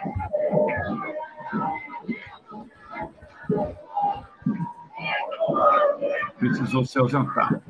[6.40, 7.60] Precisou se ausentar.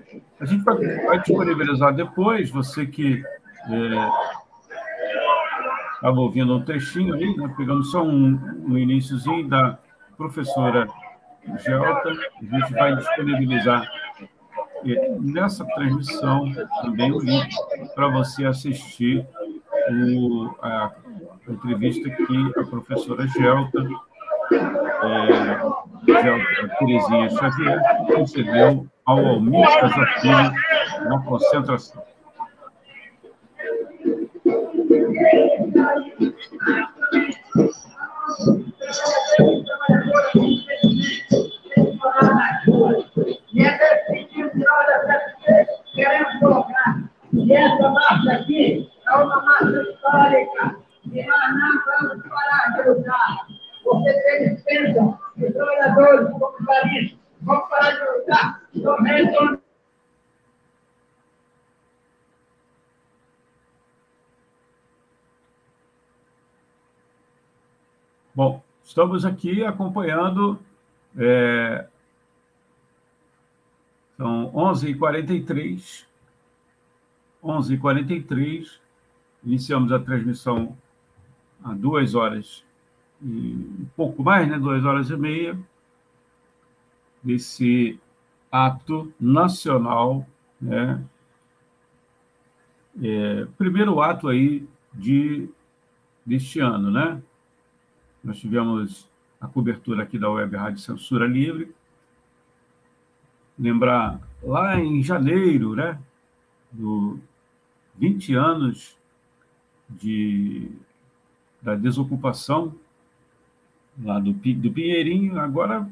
[0.40, 3.22] A gente vai, vai disponibilizar depois, você que
[3.68, 4.10] é,
[6.00, 7.54] Estava ouvindo um textinho aí, né?
[7.58, 9.78] pegamos só um, um iníciozinho da
[10.16, 10.88] professora
[11.58, 13.86] Gelta, a gente vai disponibilizar
[15.20, 16.50] nessa transmissão
[16.80, 17.54] também o link
[17.94, 19.26] para você assistir
[19.90, 20.90] o, a,
[21.46, 23.86] entrevista que a professora Gelta,
[24.50, 25.60] é,
[26.06, 30.52] Gelta Terezinha Xavier, concedeu ao Almir Casafilho
[31.08, 32.02] na concentração.
[39.38, 39.69] E
[69.00, 70.58] estamos aqui acompanhando.
[71.16, 71.86] É,
[74.18, 76.04] são 11h43.
[77.42, 78.78] 11h43.
[79.42, 80.76] Iniciamos a transmissão
[81.64, 82.62] há duas horas
[83.22, 84.58] e um pouco mais, né?
[84.58, 85.58] Duas horas e meia.
[87.22, 87.98] desse
[88.52, 90.26] ato nacional,
[90.60, 91.02] né?
[93.02, 95.48] É, primeiro ato aí de
[96.26, 97.22] deste ano, né?
[98.22, 99.08] Nós tivemos
[99.40, 101.74] a cobertura aqui da Web Rádio Censura Livre.
[103.58, 105.98] Lembrar lá em janeiro, né?
[106.70, 107.18] Do
[107.96, 108.96] 20 anos
[109.88, 110.70] de,
[111.60, 112.74] da desocupação
[114.02, 115.88] lá do, do Pinheirinho, agora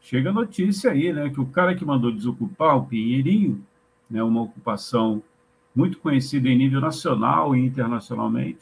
[0.00, 3.62] chega a notícia aí, né, que o cara que mandou desocupar o Pinheirinho,
[4.08, 5.22] né, uma ocupação
[5.74, 8.60] muito conhecida em nível nacional e internacionalmente,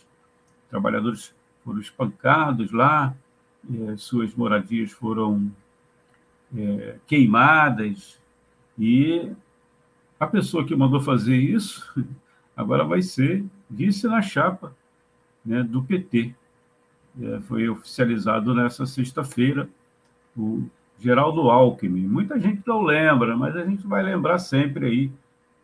[0.71, 1.35] trabalhadores
[1.65, 3.15] foram espancados lá,
[3.89, 5.51] é, suas moradias foram
[6.57, 8.21] é, queimadas
[8.79, 9.31] e
[10.19, 11.93] a pessoa que mandou fazer isso
[12.57, 14.75] agora vai ser vice na chapa
[15.45, 16.35] né, do PT.
[17.21, 19.69] É, foi oficializado nessa sexta-feira
[20.37, 20.65] o
[20.99, 22.07] Geraldo Alckmin.
[22.07, 25.13] Muita gente não lembra, mas a gente vai lembrar sempre aí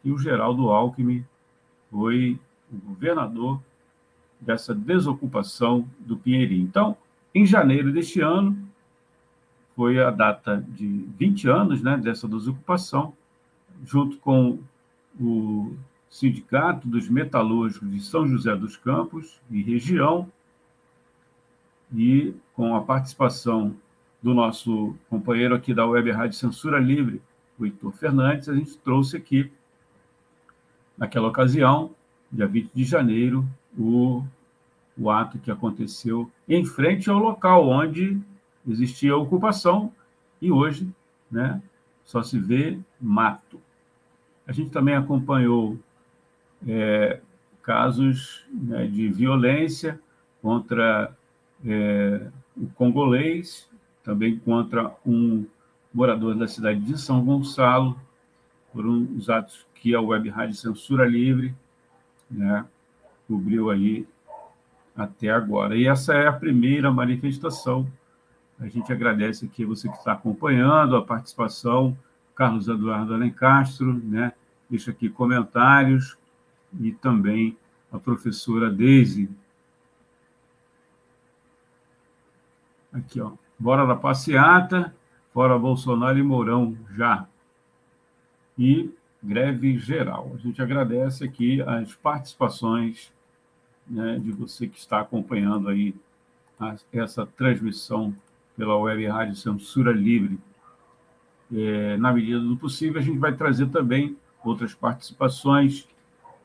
[0.02, 1.24] que o Geraldo Alckmin
[1.90, 2.38] foi
[2.70, 3.60] o governador
[4.40, 6.64] dessa desocupação do Pinheirinho.
[6.64, 6.96] Então,
[7.34, 8.56] em janeiro deste ano,
[9.74, 13.12] foi a data de 20 anos né, dessa desocupação,
[13.84, 14.58] junto com
[15.20, 15.76] o
[16.10, 20.28] Sindicato dos Metalúrgicos de São José dos Campos e região,
[21.94, 23.74] e com a participação
[24.22, 27.22] do nosso companheiro aqui da Web Rádio Censura Livre,
[27.58, 29.50] o Heitor Fernandes, a gente trouxe aqui,
[30.96, 31.92] naquela ocasião,
[32.30, 34.24] dia 20 de janeiro, o,
[34.96, 38.20] o ato que aconteceu em frente ao local onde
[38.66, 39.92] existia ocupação
[40.40, 40.88] e hoje
[41.30, 41.60] né,
[42.04, 43.60] só se vê mato.
[44.46, 45.78] A gente também acompanhou
[46.66, 47.20] é,
[47.62, 50.00] casos né, de violência
[50.40, 51.14] contra
[51.64, 53.68] é, o congolês,
[54.02, 55.44] também contra um
[55.92, 57.98] morador da cidade de São Gonçalo,
[58.72, 61.54] por um, os atos que a Web Rádio Censura Livre
[62.30, 62.64] né,
[63.28, 64.08] cobriu aí
[64.96, 65.76] até agora.
[65.76, 67.86] E essa é a primeira manifestação.
[68.58, 71.96] A gente agradece aqui você que está acompanhando a participação,
[72.34, 74.32] Carlos Eduardo Alencastro, né?
[74.68, 76.18] deixa aqui comentários,
[76.80, 77.56] e também
[77.92, 79.30] a professora Deise.
[82.92, 83.32] Aqui, ó.
[83.58, 84.94] Bora da passeata,
[85.32, 87.26] fora Bolsonaro e Mourão, já.
[88.56, 88.92] E
[89.22, 90.32] greve geral.
[90.34, 93.12] A gente agradece aqui as participações
[93.88, 95.94] né, de você que está acompanhando aí
[96.58, 98.14] a, essa transmissão
[98.56, 100.38] pela Web Rádio Censura Livre.
[101.54, 105.88] É, na medida do possível, a gente vai trazer também outras participações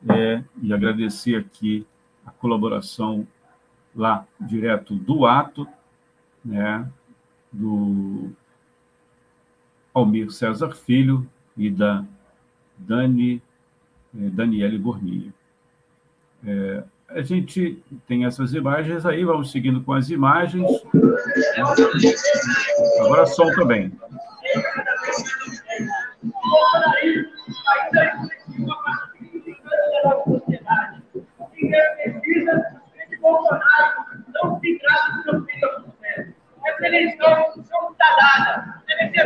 [0.08, 1.86] é, e agradecer aqui
[2.24, 3.26] a colaboração
[3.94, 5.66] lá direto do ato,
[6.44, 6.88] né,
[7.52, 8.30] do
[9.92, 12.04] Almir César Filho e da
[12.76, 13.42] Dani,
[14.16, 15.32] é, Daniele Bornia.
[16.44, 16.84] É,
[17.14, 20.68] a gente tem essas imagens aí, vamos seguindo com as imagens.
[23.00, 23.92] Agora som também
[37.92, 38.82] está dada.
[38.88, 39.20] É que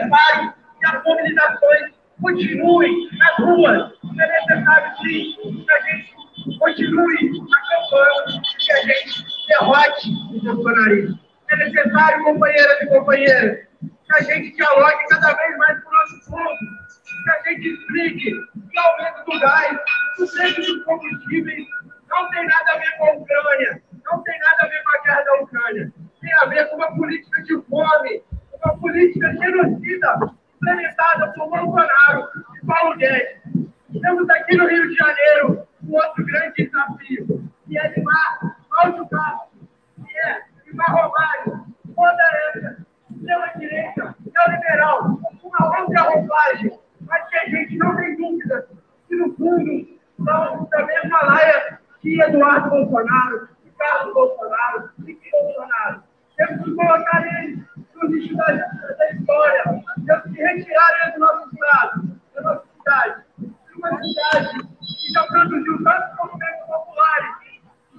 [2.21, 3.93] continuem nas ruas.
[4.19, 5.35] É necessário, sim,
[5.65, 6.15] que a gente
[6.59, 11.19] continue a campanha que a gente derrote o bolsonarismo.
[11.51, 16.31] É necessário, companheiras e companheiros, que a gente dialogue cada vez mais com o nosso
[16.31, 16.59] povo,
[17.25, 19.79] que a gente explique que o aumento do gás
[20.19, 21.65] o preço dos combustíveis
[22.09, 25.03] não tem nada a ver com a Ucrânia, não tem nada a ver com a
[25.03, 25.93] guerra da Ucrânia.
[26.21, 30.19] Tem a ver com uma política de fome, uma política genocida
[30.57, 32.29] implementada por Bolsonaro
[32.61, 33.39] e Paulo Guedes.
[34.03, 39.49] Temos aqui no Rio de Janeiro um outro grande desafio, que é animar Cláudio Castro,
[39.97, 42.23] que é Limar Romário, toda
[42.55, 48.69] essa extrema-direita neoliberal, uma outra roupagem, mas que a gente não tem dúvida
[49.09, 49.89] que, no fundo,
[50.25, 56.03] são da mesma laia que Eduardo Bolsonaro, que Carlos Bolsonaro que Bolsonaro.
[56.37, 57.59] Temos que colocar eles
[57.95, 59.65] no lixo da, história.
[60.07, 63.25] Temos que retirar eles do nosso Estado, da nossa cidade.
[63.77, 64.69] Uma cidade
[64.99, 67.35] que já produziu tantos movimentos populares,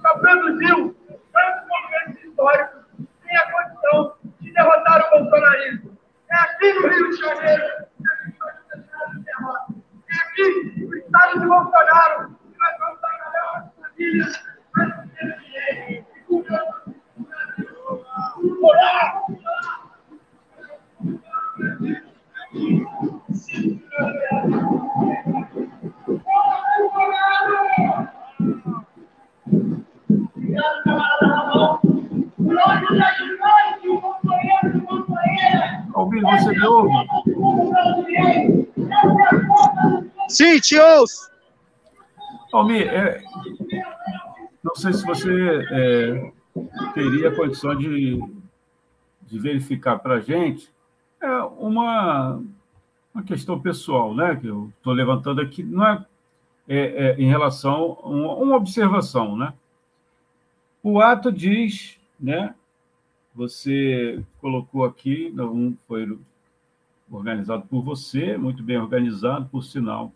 [0.02, 0.96] já produziu
[1.32, 2.80] tantos movimentos históricos,
[3.22, 5.98] tem a condição de derrotar o bolsonarismo.
[6.30, 7.64] É aqui no Rio de Janeiro
[7.96, 9.80] que a gente vai deixar de derrota
[10.10, 14.44] é aqui, no estado de Bolsonaro, que nós vamos trabalhar as famílias,
[15.14, 16.72] direito e cuidando
[17.16, 17.68] do Brasil.
[18.62, 19.24] Orar!
[35.94, 36.92] Albino, você me ouve?
[40.28, 41.30] Sim, te ouço.
[42.52, 43.22] Almir, é,
[44.62, 46.32] não sei se você é,
[46.94, 48.20] teria condição de,
[49.22, 50.72] de verificar para a gente
[51.20, 52.42] é uma,
[53.14, 54.36] uma questão pessoal, né?
[54.36, 56.06] Que eu estou levantando aqui, não é,
[56.68, 59.52] é, é em relação a uma, uma, observação, né?
[60.82, 62.54] O ato diz, né?
[63.34, 66.18] Você colocou aqui, não foi
[67.10, 70.12] organizado por você, muito bem organizado, por sinal.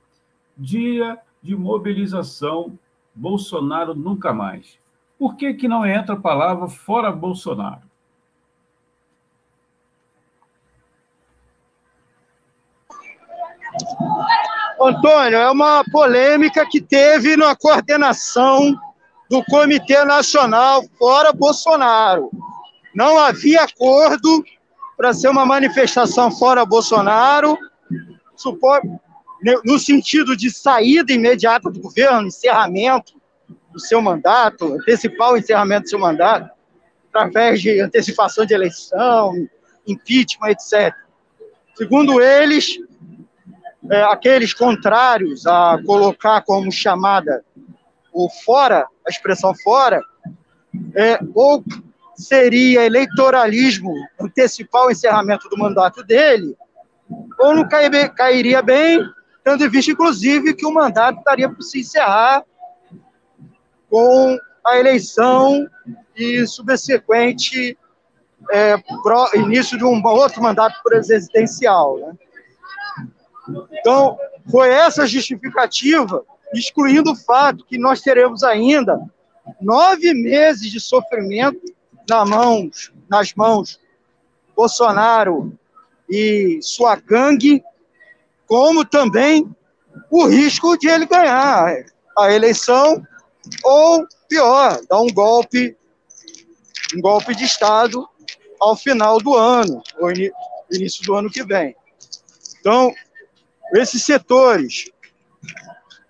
[0.56, 2.78] Dia de mobilização
[3.14, 4.78] Bolsonaro nunca mais.
[5.18, 7.83] Por que, que não entra a palavra fora Bolsonaro?
[14.80, 18.74] Antônio, é uma polêmica que teve na coordenação
[19.30, 22.30] do Comitê Nacional Fora Bolsonaro.
[22.94, 24.44] Não havia acordo
[24.96, 27.58] para ser uma manifestação fora Bolsonaro,
[29.64, 33.14] no sentido de saída imediata do governo, encerramento
[33.72, 36.50] do seu mandato, antecipar o encerramento do seu mandato,
[37.12, 39.32] através de antecipação de eleição,
[39.86, 40.94] impeachment, etc.
[41.74, 42.78] Segundo eles,
[43.90, 47.44] é, aqueles contrários a colocar como chamada
[48.12, 50.00] o fora, a expressão fora,
[50.94, 51.64] é, ou
[52.16, 56.56] seria eleitoralismo antecipar o encerramento do mandato dele,
[57.38, 59.04] ou não cairia bem
[59.44, 62.42] tendo em vista, inclusive, que o mandato estaria por se encerrar
[63.90, 65.68] com a eleição
[66.16, 67.76] e subsequente
[68.50, 71.98] é, pro, início de um outro mandato presidencial.
[71.98, 72.14] Né?
[73.72, 74.18] Então,
[74.50, 79.00] foi essa justificativa, excluindo o fato que nós teremos ainda
[79.60, 81.60] nove meses de sofrimento
[82.08, 83.80] na mãos, nas mãos
[84.56, 85.52] Bolsonaro
[86.08, 87.62] e sua gangue,
[88.46, 89.54] como também
[90.10, 91.84] o risco de ele ganhar
[92.16, 93.04] a eleição
[93.62, 95.76] ou, pior, dar um golpe,
[96.94, 98.08] um golpe de Estado
[98.60, 100.10] ao final do ano, ou
[100.70, 101.76] início do ano que vem.
[102.60, 102.94] Então,
[103.78, 104.90] esses setores,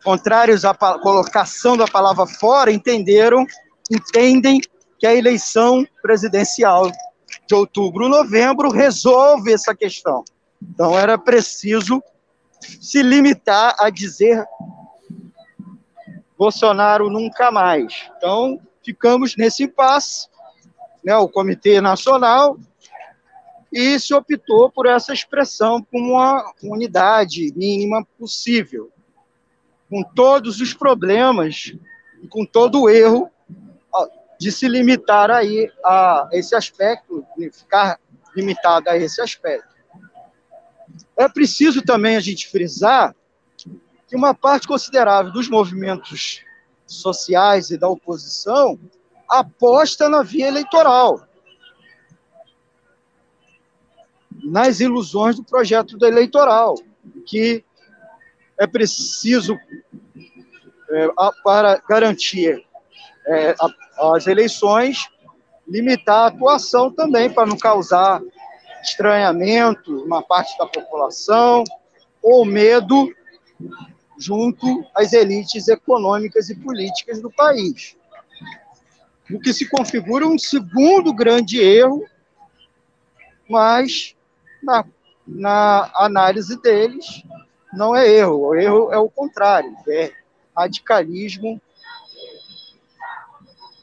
[0.02, 3.46] contrários à colocação da palavra fora, entenderam,
[3.90, 4.60] entendem
[4.98, 6.90] que a eleição presidencial
[7.46, 10.24] de outubro, novembro, resolve essa questão.
[10.62, 12.02] Então, era preciso
[12.80, 14.44] se limitar a dizer
[16.36, 17.94] Bolsonaro nunca mais.
[18.16, 20.28] Então, ficamos nesse impasse,
[21.04, 22.58] né, o Comitê Nacional,
[23.74, 28.92] e se optou por essa expressão como uma unidade mínima possível,
[29.90, 31.74] com todos os problemas
[32.22, 33.28] e com todo o erro
[34.38, 37.98] de se limitar aí a esse aspecto, de ficar
[38.36, 39.74] limitado a esse aspecto.
[41.16, 43.12] É preciso também a gente frisar
[44.06, 46.44] que uma parte considerável dos movimentos
[46.86, 48.78] sociais e da oposição
[49.28, 51.26] aposta na via eleitoral,
[54.44, 56.74] nas ilusões do projeto eleitoral,
[57.26, 57.64] que
[58.58, 59.58] é preciso,
[60.90, 61.08] é,
[61.42, 62.64] para garantir
[63.26, 63.54] é,
[64.14, 65.08] as eleições,
[65.66, 68.20] limitar a atuação também, para não causar
[68.82, 71.64] estranhamento uma parte da população
[72.22, 73.12] ou medo
[74.18, 77.96] junto às elites econômicas e políticas do país.
[79.30, 82.04] O que se configura um segundo grande erro,
[83.48, 84.13] mas
[84.64, 84.84] na,
[85.26, 87.22] na análise deles
[87.72, 90.12] não é erro, o erro é o contrário, é
[90.56, 91.60] radicalismo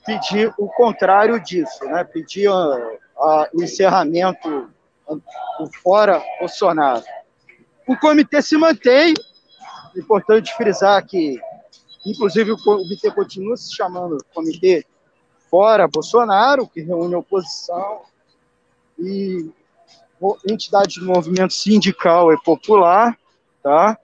[0.06, 2.04] pedir o contrário disso, né?
[2.04, 4.70] pedir o encerramento
[5.60, 7.04] o fora Bolsonaro.
[7.88, 9.14] O comitê se mantém,
[9.96, 11.40] importante frisar que,
[12.06, 14.86] inclusive, o comitê continua se chamando Comitê
[15.50, 18.02] Fora Bolsonaro, que reúne a oposição
[18.98, 19.52] e
[20.48, 23.18] entidades do movimento sindical e popular,
[23.64, 23.98] tá?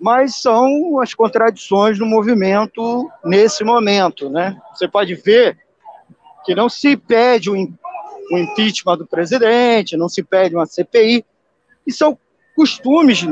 [0.00, 4.58] Mas são as contradições do movimento nesse momento, né?
[4.74, 5.58] Você pode ver
[6.44, 7.56] que não se pede o
[8.30, 11.24] o impeachment do presidente, não se pede uma CPI,
[11.86, 12.16] e são
[12.54, 13.26] costumes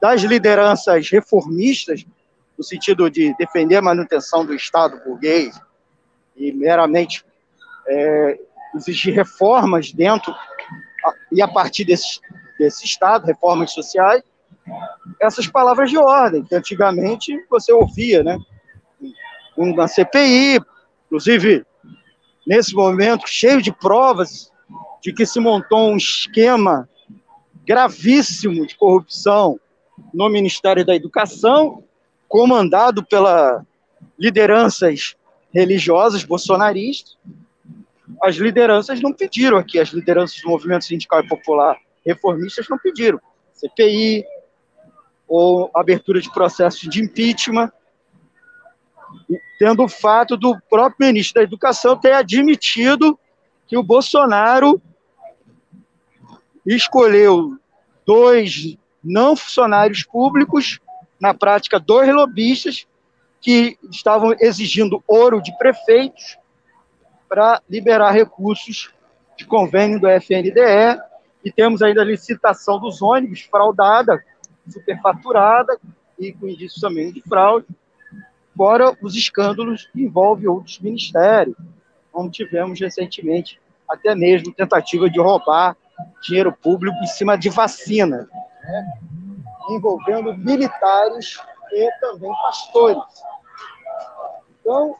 [0.00, 2.04] das lideranças reformistas,
[2.56, 5.58] no sentido de defender a manutenção do Estado burguês
[6.36, 7.24] e meramente
[7.86, 8.38] é,
[8.74, 10.34] exigir reformas dentro
[11.32, 12.20] e a partir desse,
[12.58, 14.22] desse Estado, reformas sociais,
[15.20, 18.38] essas palavras de ordem, que antigamente você ouvia, né?
[19.56, 20.60] Na CPI,
[21.06, 21.64] inclusive,
[22.46, 24.52] nesse momento, cheio de provas
[25.02, 26.88] de que se montou um esquema
[27.66, 29.58] gravíssimo de corrupção
[30.14, 31.82] no Ministério da Educação,
[32.28, 33.64] comandado pela
[34.18, 35.16] lideranças
[35.52, 37.16] religiosas bolsonaristas.
[38.22, 43.20] As lideranças não pediram aqui, as lideranças do movimento sindical e popular reformistas não pediram.
[43.52, 44.24] CPI,
[45.26, 47.70] ou abertura de processo de impeachment,
[49.58, 53.18] tendo o fato do próprio ministro da Educação ter admitido
[53.66, 54.80] que o Bolsonaro
[56.64, 57.58] escolheu
[58.06, 60.80] dois não funcionários públicos,
[61.20, 62.86] na prática, dois lobistas,
[63.40, 66.38] que estavam exigindo ouro de prefeitos
[67.28, 68.92] para liberar recursos
[69.36, 70.98] de convênio do FNDE,
[71.44, 74.22] e temos ainda a licitação dos ônibus fraudada,
[74.68, 75.78] superfaturada
[76.18, 77.66] e com indício também de fraude,
[78.56, 81.56] fora os escândalos que envolvem outros ministérios,
[82.10, 85.76] como tivemos recentemente até mesmo tentativa de roubar
[86.22, 88.28] dinheiro público em cima de vacina,
[88.62, 88.98] né?
[89.70, 91.40] envolvendo militares
[91.72, 93.02] e também pastores.
[94.60, 94.96] Então,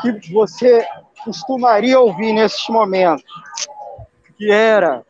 [0.00, 0.86] que você
[1.24, 3.24] costumaria ouvir nesses momentos,
[4.36, 5.04] que era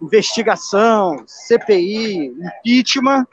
[0.00, 3.26] investigação, CPI, impeachment,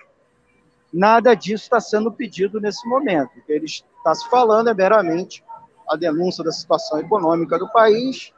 [0.93, 3.31] nada disso está sendo pedido nesse momento.
[3.38, 5.43] O que ele está se falando é meramente
[5.89, 8.33] a denúncia da situação econômica do país,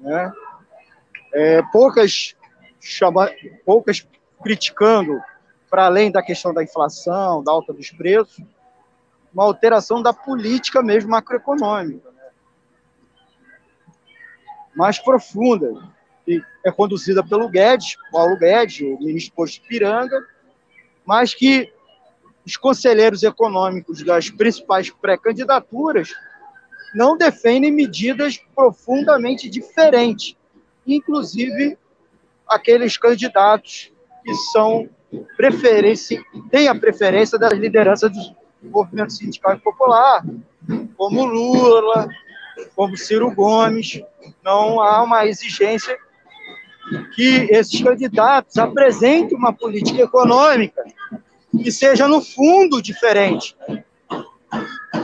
[0.00, 0.32] né?
[1.32, 2.36] É, poucas,
[2.80, 3.28] chama,
[3.64, 4.06] poucas
[4.42, 5.20] criticando,
[5.68, 8.44] para além da questão da inflação, da alta dos preços,
[9.34, 12.22] uma alteração da política mesmo macroeconômica, né?
[14.76, 15.92] mais profunda,
[16.24, 20.24] que é conduzida pelo Guedes, Paulo Guedes, o ministro posto Piranga,
[21.04, 21.72] mas que
[22.46, 26.14] os conselheiros econômicos das principais pré-candidaturas
[26.94, 30.36] não defendem medidas profundamente diferentes,
[30.86, 31.76] inclusive
[32.46, 33.90] aqueles candidatos
[34.22, 34.88] que são
[35.36, 40.24] preferência, têm a preferência das lideranças do movimento sindical e popular,
[40.96, 42.08] como Lula,
[42.74, 44.00] como Ciro Gomes.
[44.42, 45.96] Não há uma exigência
[47.14, 50.84] que esses candidatos apresentem uma política econômica
[51.62, 53.56] que seja, no fundo, diferente.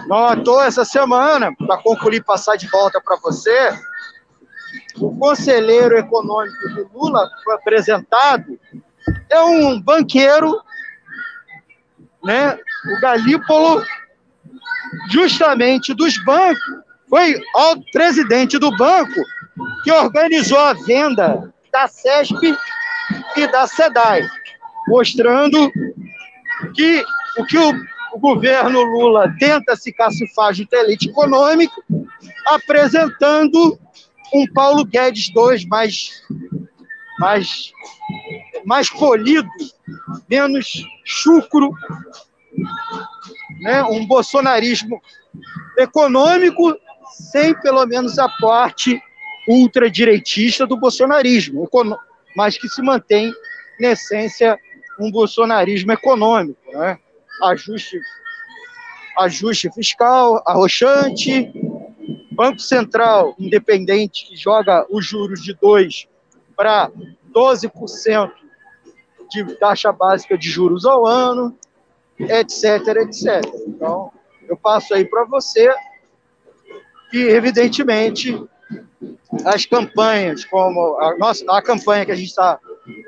[0.06, 3.72] Não à toa, essa semana, para concluir, passar de volta para você,
[4.98, 8.58] o conselheiro econômico do Lula foi apresentado,
[9.28, 10.60] é um banqueiro,
[12.22, 13.84] né, o Galípolo,
[15.10, 16.62] justamente dos bancos,
[17.08, 19.20] foi o presidente do banco
[19.82, 22.56] que organizou a venda da CESP
[23.36, 24.22] e da SEDAI,
[24.86, 25.70] mostrando
[26.74, 27.02] que
[27.36, 27.72] o que o,
[28.12, 31.74] o governo Lula tenta se cacifar de elite econômica,
[32.46, 33.78] apresentando
[34.32, 36.22] um Paulo Guedes II mais,
[37.18, 37.72] mais,
[38.64, 39.48] mais polido,
[40.28, 41.72] menos chucro,
[43.60, 43.82] né?
[43.84, 45.00] um bolsonarismo
[45.78, 46.76] econômico
[47.12, 49.00] sem pelo menos a parte
[49.48, 51.68] ultradireitista do bolsonarismo,
[52.36, 53.32] mas que se mantém,
[53.80, 54.58] na essência,
[54.98, 56.60] um bolsonarismo econômico.
[56.72, 56.98] Né?
[57.42, 57.98] Ajuste,
[59.18, 61.50] ajuste fiscal, arrochante,
[62.40, 66.08] Banco Central independente que joga os juros de 2
[66.56, 66.90] para
[67.34, 68.30] 12%
[69.30, 71.56] de taxa básica de juros ao ano,
[72.18, 73.44] etc, etc.
[73.66, 74.12] Então,
[74.48, 75.72] eu passo aí para você
[77.10, 78.42] que, evidentemente,
[79.44, 82.58] as campanhas, como a, nossa, a campanha que a gente está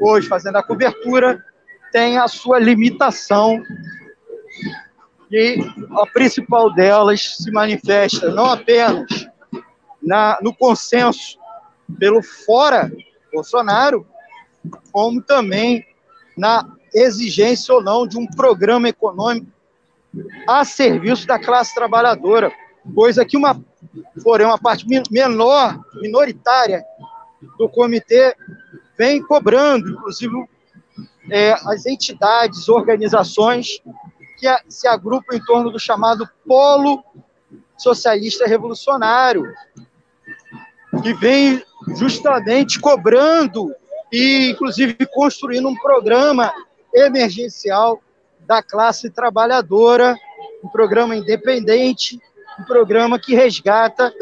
[0.00, 1.44] hoje fazendo a cobertura,
[1.90, 3.62] tem a sua limitação
[5.30, 5.56] e
[5.98, 9.06] a principal delas se manifesta não apenas
[10.02, 11.38] na, no consenso
[11.98, 12.90] pelo fora
[13.32, 14.06] Bolsonaro,
[14.90, 15.84] como também
[16.36, 19.46] na exigência ou não de um programa econômico
[20.46, 22.52] a serviço da classe trabalhadora,
[22.94, 23.58] coisa que uma
[24.22, 26.84] porém uma parte menor, minoritária
[27.58, 28.36] do comitê
[28.96, 30.46] vem cobrando, inclusive
[31.30, 33.80] é, as entidades, organizações
[34.38, 37.02] que se agrupam em torno do chamado Polo
[37.76, 39.44] Socialista Revolucionário,
[41.02, 41.62] que vem
[41.96, 43.74] justamente cobrando
[44.12, 46.52] e, inclusive, construindo um programa
[46.94, 48.02] emergencial
[48.46, 50.14] da classe trabalhadora,
[50.62, 52.20] um programa independente,
[52.60, 54.12] um programa que resgata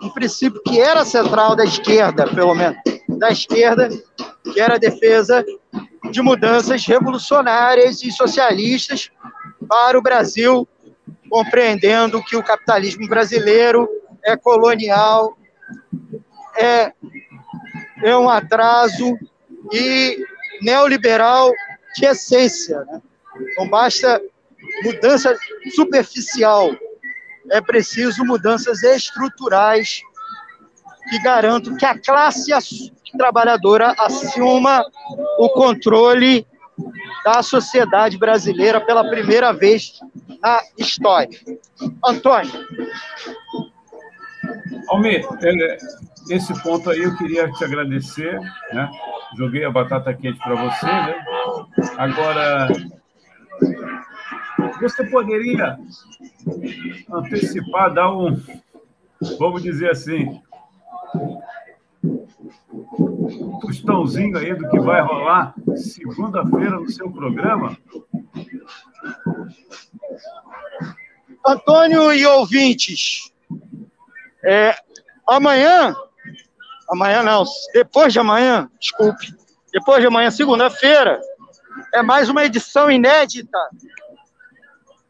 [0.00, 3.88] um princípio que era central da esquerda, pelo menos, da esquerda,
[4.52, 5.44] que era a defesa
[6.10, 9.10] de mudanças revolucionárias e socialistas
[9.68, 10.66] para o Brasil,
[11.28, 13.88] compreendendo que o capitalismo brasileiro
[14.24, 15.36] é colonial,
[16.56, 16.92] é,
[18.02, 19.18] é um atraso
[19.72, 20.18] e
[20.62, 21.52] neoliberal
[21.96, 22.80] de essência.
[22.84, 23.00] Né?
[23.56, 24.20] Não basta
[24.84, 25.36] mudança
[25.74, 26.70] superficial,
[27.50, 30.02] é preciso mudanças estruturais
[31.08, 32.52] que garantam que a classe
[33.16, 34.84] trabalhadora assuma
[35.38, 36.46] o controle
[37.24, 40.00] da sociedade brasileira pela primeira vez
[40.40, 41.38] na história.
[42.04, 42.52] Antônio.
[44.88, 45.76] Almir, é,
[46.30, 48.40] esse ponto aí eu queria te agradecer,
[48.72, 48.90] né?
[49.36, 51.24] Joguei a batata quente para você, né?
[51.96, 52.68] Agora,
[54.80, 55.78] você poderia
[57.12, 58.40] antecipar, dar um,
[59.38, 60.40] vamos dizer assim,
[62.98, 67.76] um tostãozinho aí do que vai rolar segunda-feira no seu programa?
[71.46, 73.29] Antônio e ouvintes,
[74.44, 74.74] é,
[75.26, 75.94] amanhã,
[76.88, 79.34] amanhã não, depois de amanhã, desculpe,
[79.72, 81.20] depois de amanhã, segunda-feira,
[81.94, 83.58] é mais uma edição inédita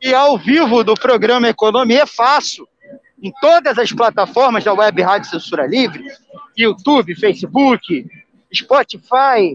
[0.00, 2.66] e ao vivo do programa Economia é Fácil,
[3.22, 6.02] em todas as plataformas da Web Rádio Censura Livre,
[6.56, 8.06] YouTube, Facebook,
[8.52, 9.54] Spotify,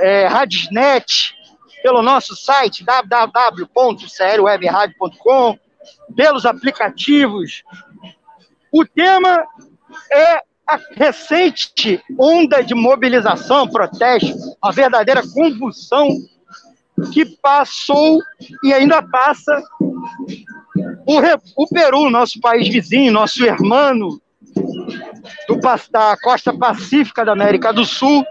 [0.00, 1.34] é, Radiosnet,
[1.82, 5.58] pelo nosso site www.crwebradio.com,
[6.16, 7.62] pelos aplicativos.
[8.72, 9.44] O tema
[10.12, 16.08] é a recente onda de mobilização, protesto, a verdadeira convulsão
[17.12, 18.20] que passou
[18.62, 19.62] e ainda passa
[21.06, 24.20] o, o Peru, nosso país vizinho, nosso irmão do,
[25.90, 28.24] da costa pacífica da América do Sul,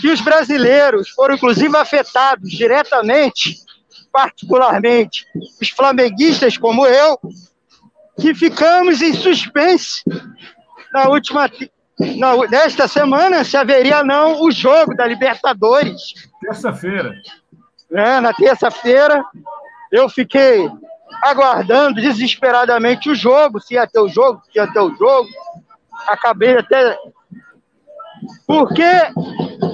[0.00, 3.56] que os brasileiros foram inclusive afetados diretamente,
[4.10, 5.26] particularmente
[5.60, 7.18] os flamenguistas como eu,
[8.20, 10.02] que ficamos em suspense
[10.92, 11.50] na última
[12.18, 16.14] na, nesta semana se haveria não o jogo da Libertadores.
[16.40, 17.14] Terça-feira.
[17.92, 19.24] É, na terça-feira
[19.92, 20.68] eu fiquei
[21.22, 25.28] aguardando desesperadamente o jogo, se ia ter o jogo, se ia ter o jogo.
[26.08, 26.98] Acabei até.
[28.46, 28.82] Porque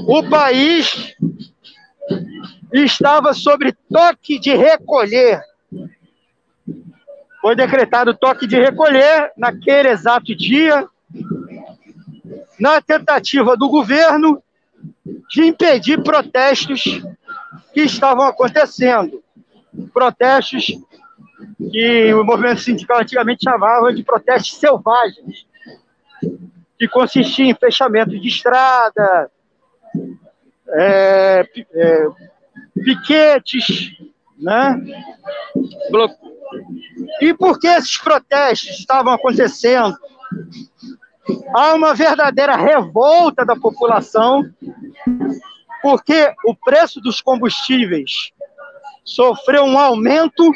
[0.06, 1.14] o país
[2.72, 5.40] estava sobre toque de recolher.
[7.40, 10.86] Foi decretado toque de recolher naquele exato dia,
[12.58, 14.42] na tentativa do governo
[15.30, 16.82] de impedir protestos
[17.72, 19.22] que estavam acontecendo.
[19.92, 20.66] Protestos
[21.70, 25.46] que o movimento sindical antigamente chamava de protestos selvagens,
[26.78, 29.30] que consistiam em fechamento de estrada,
[30.68, 32.06] é, é,
[32.84, 33.92] piquetes,
[34.38, 34.80] né?
[37.20, 39.96] E por que esses protestos estavam acontecendo?
[41.54, 44.44] Há uma verdadeira revolta da população,
[45.82, 48.32] porque o preço dos combustíveis
[49.04, 50.52] sofreu um aumento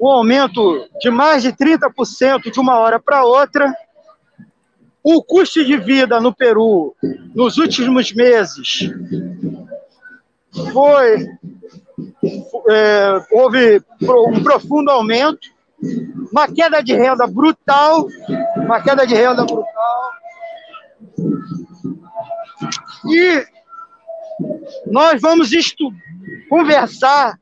[0.00, 3.72] um aumento de mais de 30% de uma hora para outra.
[5.02, 6.94] O custo de vida no Peru
[7.34, 8.90] nos últimos meses
[10.72, 11.28] foi
[12.68, 13.82] é, houve
[14.30, 15.48] um profundo aumento,
[16.30, 18.06] uma queda de renda brutal,
[18.56, 20.12] uma queda de renda brutal.
[23.06, 23.46] E
[24.86, 25.50] nós vamos
[26.48, 27.38] conversar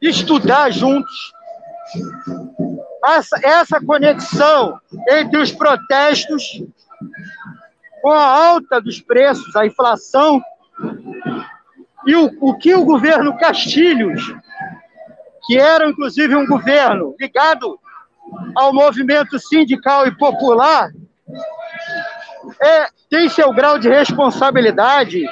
[0.00, 1.32] estudar juntos.
[3.04, 6.62] Essa, essa conexão entre os protestos
[8.02, 10.40] com a alta dos preços, a inflação,
[12.06, 14.22] e o, o que o governo Castilhos,
[15.46, 17.78] que era inclusive um governo ligado
[18.54, 20.90] ao movimento sindical e popular,
[22.60, 25.24] é, tem seu grau de responsabilidade,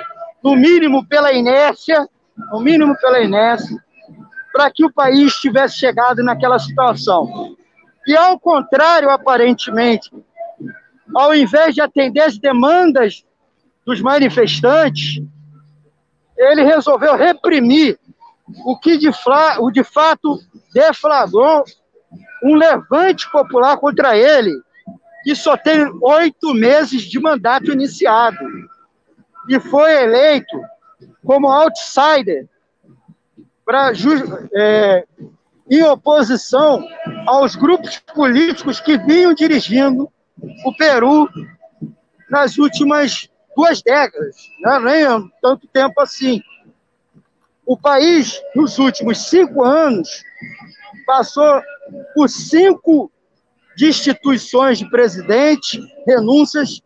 [0.43, 2.09] no mínimo pela inércia,
[2.53, 3.77] no mínimo pela inércia,
[4.53, 7.57] para que o país tivesse chegado naquela situação.
[8.07, 10.11] E, ao contrário, aparentemente,
[11.15, 13.25] ao invés de atender as demandas
[13.85, 15.23] dos manifestantes,
[16.39, 17.99] ele resolveu reprimir
[18.65, 19.11] o que de,
[19.59, 20.39] o de fato
[20.73, 21.65] deflagrou
[22.43, 24.53] um levante popular contra ele,
[25.25, 28.39] que só tem oito meses de mandato iniciado,
[29.49, 30.61] e foi eleito
[31.25, 32.47] como outsider
[33.65, 33.93] para
[34.55, 35.05] é,
[35.71, 36.83] em oposição
[37.27, 40.11] aos grupos políticos que vinham dirigindo
[40.65, 41.29] o Peru
[42.31, 44.79] nas últimas duas décadas, né?
[44.79, 46.41] nem há tanto tempo assim.
[47.67, 50.23] O país, nos últimos cinco anos,
[51.05, 51.61] passou
[52.15, 53.11] por cinco
[53.77, 56.81] destituições de presidente, renúncias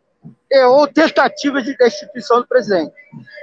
[0.51, 2.95] e, ou tentativas de destituição do presidente.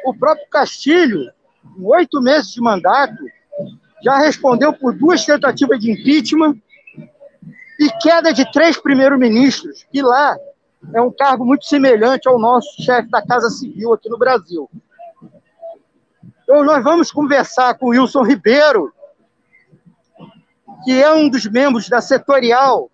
[0.06, 1.32] O próprio Castilho,
[1.78, 3.24] em oito meses de mandato,
[4.04, 6.60] já respondeu por duas tentativas de impeachment
[7.80, 10.36] e queda de três primeiros-ministros, que lá
[10.94, 14.70] é um cargo muito semelhante ao nosso chefe da Casa Civil aqui no Brasil.
[16.44, 18.92] Então, nós vamos conversar com o Wilson Ribeiro,
[20.84, 22.90] que é um dos membros da setorial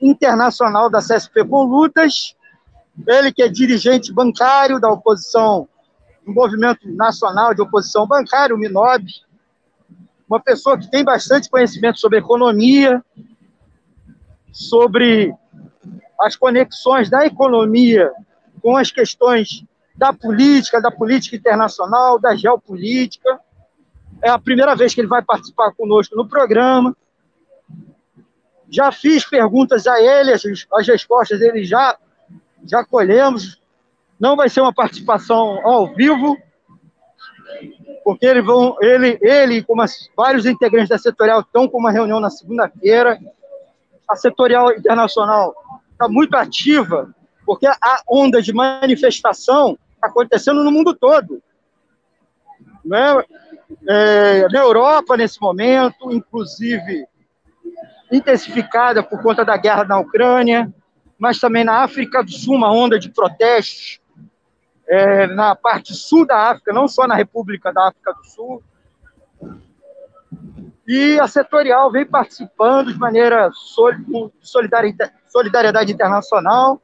[0.00, 2.34] internacional da CSP com Lutas,
[3.06, 5.68] ele que é dirigente bancário da oposição,
[6.24, 9.06] do Movimento Nacional de Oposição Bancária, o MINOB,
[10.28, 13.02] uma pessoa que tem bastante conhecimento sobre economia,
[14.50, 15.32] sobre
[16.20, 18.12] as conexões da economia
[18.62, 19.64] com as questões
[19.94, 23.40] da política, da política internacional, da geopolítica.
[24.22, 26.96] É a primeira vez que ele vai participar conosco no programa.
[28.68, 31.96] Já fiz perguntas a ele, as, as respostas dele já,
[32.64, 33.60] já colhemos.
[34.18, 36.36] Não vai ser uma participação ao vivo,
[38.02, 42.20] porque ele, vão, ele, ele como as, vários integrantes da setorial estão com uma reunião
[42.20, 43.18] na segunda-feira.
[44.08, 45.54] A setorial internacional
[45.96, 51.42] está muito ativa, porque a onda de manifestação está acontecendo no mundo todo.
[52.84, 53.24] Né?
[53.88, 57.06] É, na Europa, nesse momento, inclusive
[58.12, 60.72] intensificada por conta da guerra na Ucrânia,
[61.18, 64.00] mas também na África do Sul, uma onda de protestos,
[64.86, 68.62] é, na parte sul da África, não só na República da África do Sul.
[70.86, 73.50] E a setorial vem participando de maneira
[75.36, 76.80] solidariedade internacional.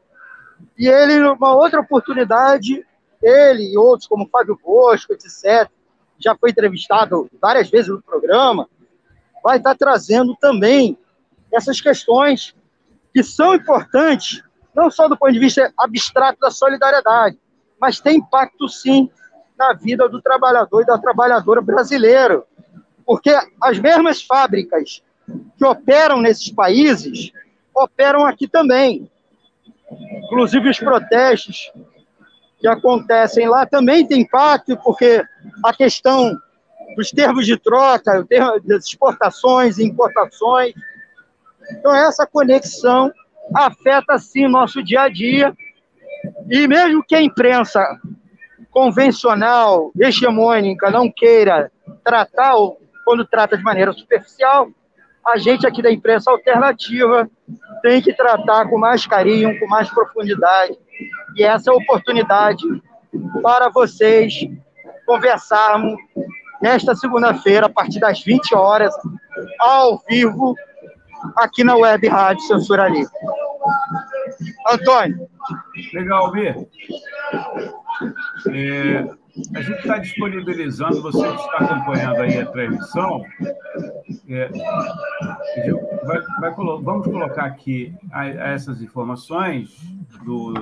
[0.79, 2.87] E ele, numa outra oportunidade,
[3.23, 5.71] ele e outros, como Fábio Bosco, etc.,
[6.19, 8.69] já foi entrevistado várias vezes no programa,
[9.43, 10.97] vai estar trazendo também
[11.53, 12.55] essas questões
[13.13, 14.43] que são importantes,
[14.75, 17.39] não só do ponto de vista abstrato da solidariedade,
[17.81, 19.11] mas tem impacto sim
[19.59, 22.45] na vida do trabalhador e da trabalhadora brasileiro.
[23.05, 25.03] Porque as mesmas fábricas
[25.57, 27.33] que operam nesses países
[27.75, 29.11] operam aqui também.
[30.25, 31.73] Inclusive os protestos
[32.59, 35.23] que acontecem lá também tem impacto, porque
[35.65, 36.37] a questão
[36.97, 38.25] dos termos de troca,
[38.65, 40.75] das exportações e importações.
[41.71, 43.13] Então, essa conexão
[43.55, 45.55] afeta, sim, nosso dia a dia.
[46.49, 47.85] E mesmo que a imprensa
[48.71, 51.71] convencional, hegemônica, não queira
[52.05, 54.69] tratar, ou quando trata de maneira superficial,
[55.27, 57.29] a gente aqui da imprensa alternativa
[57.83, 60.77] tem que tratar com mais carinho, com mais profundidade.
[61.37, 62.63] E essa é a oportunidade
[63.43, 64.47] para vocês
[65.07, 65.97] conversarmos
[66.61, 68.95] nesta segunda-feira, a partir das 20 horas,
[69.59, 70.55] ao vivo,
[71.37, 73.13] aqui na Web Rádio Censura Livre.
[74.71, 75.29] Antônio.
[75.93, 76.57] Legal, Almir.
[78.49, 79.22] É,
[79.55, 83.25] a gente está disponibilizando, você que está acompanhando aí a transmissão,
[84.29, 84.49] é,
[86.05, 89.75] vai, vai, vamos colocar aqui essas informações
[90.23, 90.53] do,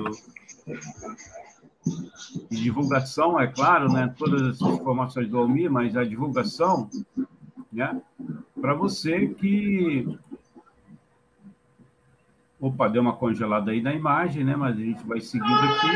[2.49, 4.13] de divulgação, é claro, né?
[4.17, 6.89] todas as informações do Almir, mas a divulgação,
[7.71, 8.01] né?
[8.59, 10.07] para você que
[12.61, 14.55] Opa, deu uma congelada aí na imagem, né?
[14.55, 15.87] Mas a gente vai seguindo aqui.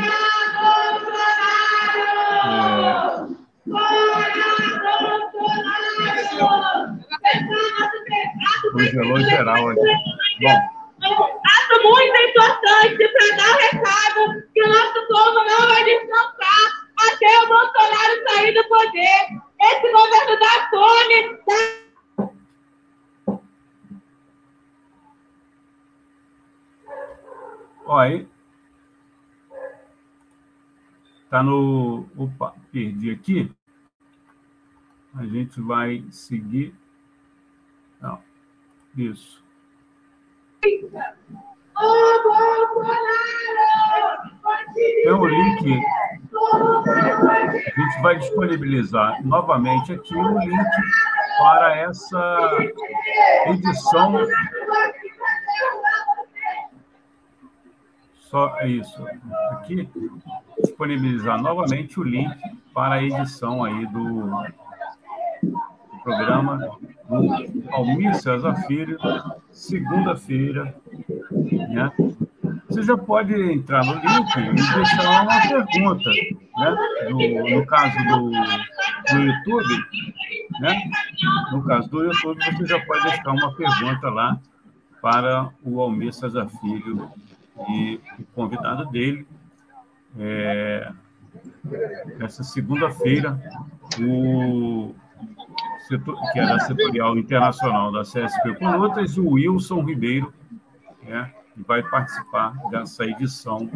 [8.96, 9.82] Congelou geral aqui.
[10.42, 10.58] Bom.
[11.04, 14.22] Ato muito importante para dar recado
[14.54, 19.22] que o nosso povo não vai descansar até o Bolsonaro sair do poder.
[19.62, 21.76] Esse governo da fome, da
[28.02, 28.28] aí.
[31.30, 32.08] Tá no.
[32.16, 33.52] Opa, perdi aqui.
[35.14, 36.74] A gente vai seguir.
[38.02, 38.35] Não.
[38.96, 39.44] Isso.
[45.04, 45.82] Tem um link.
[46.36, 50.72] A gente vai disponibilizar novamente aqui o link
[51.38, 52.50] para essa
[53.48, 54.26] edição
[58.36, 59.06] só isso
[59.52, 59.90] aqui,
[60.60, 62.36] disponibilizar novamente o link
[62.74, 64.30] para a edição aí do,
[66.04, 66.78] programa
[67.72, 68.98] Almir César Filho,
[69.52, 70.76] segunda-feira.
[71.32, 71.92] Né?
[72.68, 76.10] Você já pode entrar no link e deixar uma pergunta.
[76.58, 76.76] Né?
[77.10, 79.86] Do, no caso do, do YouTube,
[80.60, 80.84] né?
[81.52, 84.40] no caso do YouTube, você já pode deixar uma pergunta lá
[85.02, 87.10] para o Almir César Filho
[87.70, 89.28] e o convidado dele.
[90.18, 90.92] É,
[92.20, 93.40] essa segunda-feira,
[94.00, 94.96] o
[95.88, 100.34] setor, que é da setorial internacional da CSP Colutas, o Wilson Ribeiro,
[101.04, 101.32] né,
[101.68, 103.70] vai participar dessa edição,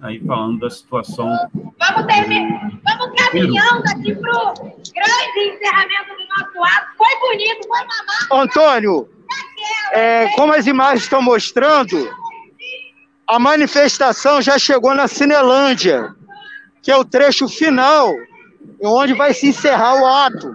[0.00, 1.28] aí falando da situação.
[1.54, 6.86] Vamos, terminar, vamos caminhando aqui para o grande encerramento do nosso ato.
[6.96, 8.42] Foi bonito, foi mamado.
[8.42, 9.08] Antônio,
[9.92, 12.10] é, como as imagens estão mostrando,
[13.26, 16.14] a manifestação já chegou na Cinelândia,
[16.82, 18.10] que é o trecho final,
[18.82, 20.52] onde vai se encerrar o ato.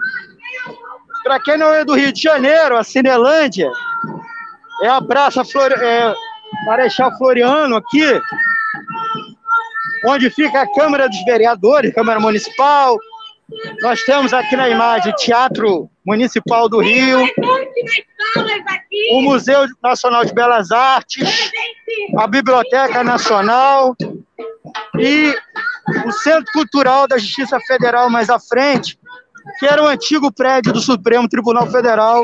[1.25, 3.69] Para quem não é do Rio de Janeiro, a Cinelândia
[4.83, 5.73] é a Praça Flor...
[5.73, 6.13] é,
[6.65, 8.21] Marechal Floriano aqui,
[10.05, 12.97] onde fica a Câmara dos Vereadores, Câmara Municipal.
[13.81, 17.27] Nós temos aqui na imagem o Teatro Municipal do Rio,
[19.11, 21.51] o Museu Nacional de Belas Artes,
[22.17, 23.95] a Biblioteca Nacional
[24.99, 25.35] e
[26.05, 28.97] o Centro Cultural da Justiça Federal mais à frente,
[29.59, 32.21] que era o antigo prédio do Supremo Tribunal Federal,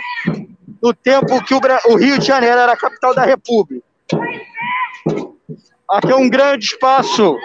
[0.82, 3.85] no tempo que o Rio de Janeiro era a capital da República.
[5.90, 7.35] Aqui é um grande espaço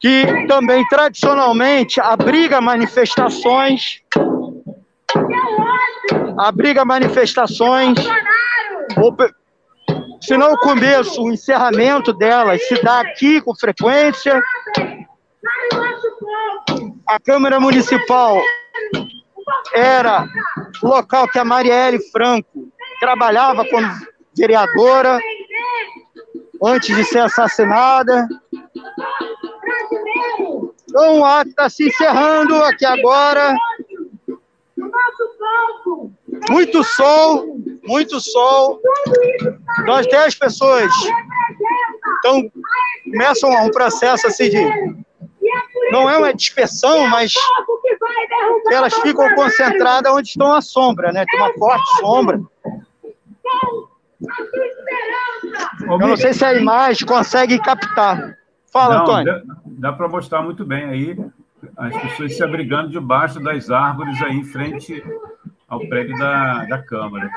[0.00, 4.00] que também tradicionalmente abriga manifestações,
[6.38, 7.98] abriga manifestações,
[10.20, 14.40] se não o começo, o encerramento delas se dá aqui com frequência.
[17.08, 18.40] A Câmara Municipal
[19.72, 20.26] era
[20.82, 22.68] o local que a Marielle Franco
[23.00, 23.88] trabalhava como
[24.36, 25.18] vereadora
[26.62, 28.28] antes de ser assassinada.
[30.88, 33.56] Então o ato está se encerrando aqui agora.
[36.50, 38.80] Muito sol, muito sol.
[39.86, 40.92] Nós dez pessoas
[42.18, 42.50] então
[43.04, 44.58] começam um processo assim de
[45.90, 47.32] não é uma dispersão, mas
[48.70, 51.24] elas ficam concentradas onde estão a sombra, né?
[51.30, 52.40] Tem uma forte sombra.
[55.82, 58.36] Eu não sei se a imagem consegue captar.
[58.72, 59.46] Fala, não, Antônio.
[59.46, 61.16] Dá, dá para mostrar muito bem aí
[61.76, 65.02] as pessoas se abrigando debaixo das árvores aí em frente
[65.68, 67.30] ao prédio da, da Câmara.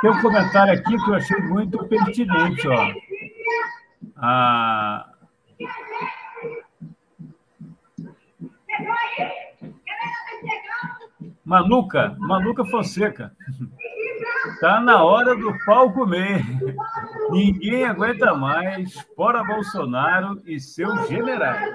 [0.00, 2.92] Tem um comentário aqui que eu achei muito pertinente, ó.
[4.16, 5.06] A...
[11.44, 13.32] Manuca, Manuca Fonseca.
[14.60, 16.42] Tá na hora do pau comer.
[17.30, 18.94] Ninguém aguenta mais.
[19.16, 21.74] Fora Bolsonaro e seus generais.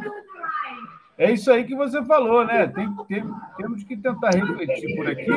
[1.19, 2.67] É isso aí que você falou, né?
[2.67, 5.29] Tem, tem, temos que tentar refletir por aqui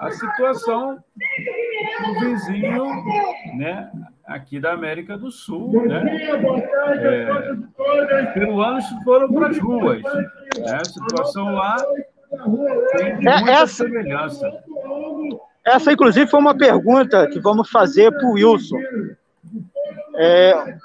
[0.00, 0.98] a situação
[2.04, 2.84] do vizinho,
[3.56, 3.88] né?
[4.26, 6.02] Aqui da América do Sul, né?
[6.96, 10.02] É, peruanos foram para as ruas.
[10.58, 10.78] Né?
[10.80, 11.76] A situação lá
[12.96, 14.50] tem é, muita essa, semelhança.
[15.64, 18.78] Essa, inclusive, foi uma pergunta que vamos fazer para o Wilson.
[20.16, 20.76] É,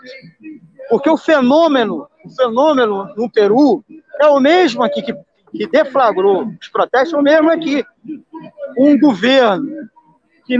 [0.89, 3.83] porque o fenômeno, o fenômeno no Peru
[4.19, 5.13] é o mesmo aqui que,
[5.51, 7.83] que deflagrou os protestos, é o mesmo aqui.
[8.77, 9.89] Um governo
[10.45, 10.57] que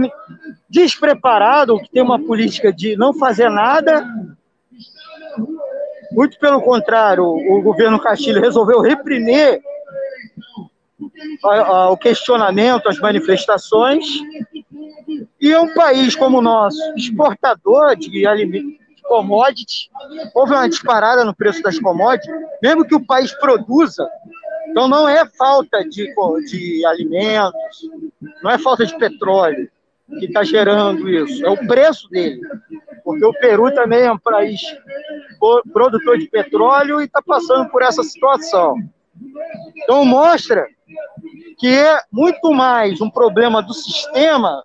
[0.70, 4.06] despreparado, que tem uma política de não fazer nada,
[6.12, 9.62] muito pelo contrário, o governo Castilho resolveu reprimir
[11.92, 14.06] o questionamento, as manifestações,
[15.40, 19.90] e um país como o nosso, exportador de alimentos, commodities,
[20.36, 22.30] houve uma disparada no preço das commodities,
[22.62, 24.08] mesmo que o país produza,
[24.70, 26.14] então não é falta de,
[26.46, 27.90] de alimentos,
[28.44, 29.70] não é falta de petróleo
[30.20, 32.42] que está gerando isso, é o preço dele,
[33.08, 34.60] porque o Peru também é um país
[35.72, 38.76] produtor de petróleo e está passando por essa situação.
[39.78, 40.68] Então mostra
[41.58, 44.62] que é muito mais um problema do sistema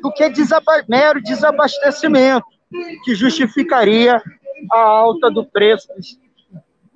[0.00, 2.46] do que desaba mero desabastecimento,
[3.04, 4.22] que justificaria
[4.70, 6.18] a alta do preço dos,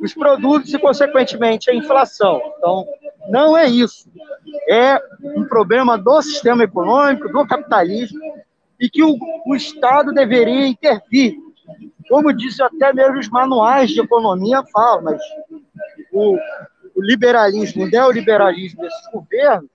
[0.00, 2.40] dos produtos e, consequentemente, a inflação.
[2.56, 2.86] Então,
[3.28, 4.10] não é isso.
[4.66, 8.18] É um problema do sistema econômico, do capitalismo,
[8.80, 11.36] e que o, o Estado deveria intervir.
[12.08, 15.20] Como disse até mesmo os manuais de economia falam, mas
[16.12, 16.36] o,
[16.94, 19.68] o liberalismo, o neoliberalismo desse governo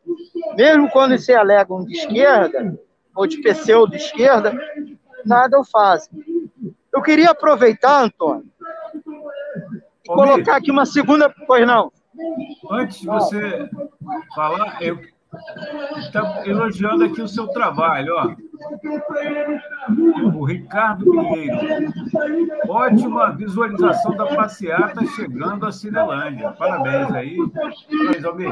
[0.56, 2.78] mesmo quando se alegam de esquerda,
[3.16, 4.54] ou de pseudo esquerda,
[5.26, 6.10] nada o fazem.
[6.94, 8.46] Eu queria aproveitar, Antônio,
[10.04, 11.34] e colocar aqui uma segunda.
[11.48, 11.92] Pois não.
[12.70, 13.70] Antes de você
[14.36, 15.00] falar, eu
[15.98, 18.36] Está elogiando aqui o seu trabalho, ó.
[20.36, 21.58] O Ricardo Pinheiro.
[22.68, 26.52] Ótima visualização da passeata chegando a Cinelândia.
[26.52, 27.38] Parabéns aí.
[27.50, 28.52] Parabéns, Almir.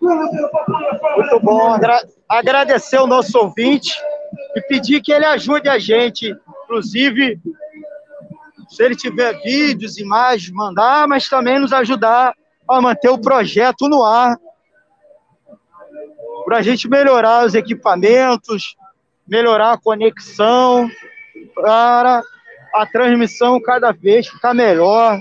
[0.00, 1.78] Muito bom.
[2.28, 3.94] Agradecer o nosso ouvinte
[4.56, 7.40] e pedir que ele ajude a gente, inclusive,
[8.68, 12.34] se ele tiver vídeos, imagens, mandar, mas também nos ajudar
[12.68, 14.36] a manter o projeto no ar
[16.52, 18.76] para a gente melhorar os equipamentos,
[19.26, 20.86] melhorar a conexão,
[21.54, 22.22] para
[22.74, 25.18] a transmissão cada vez ficar melhor,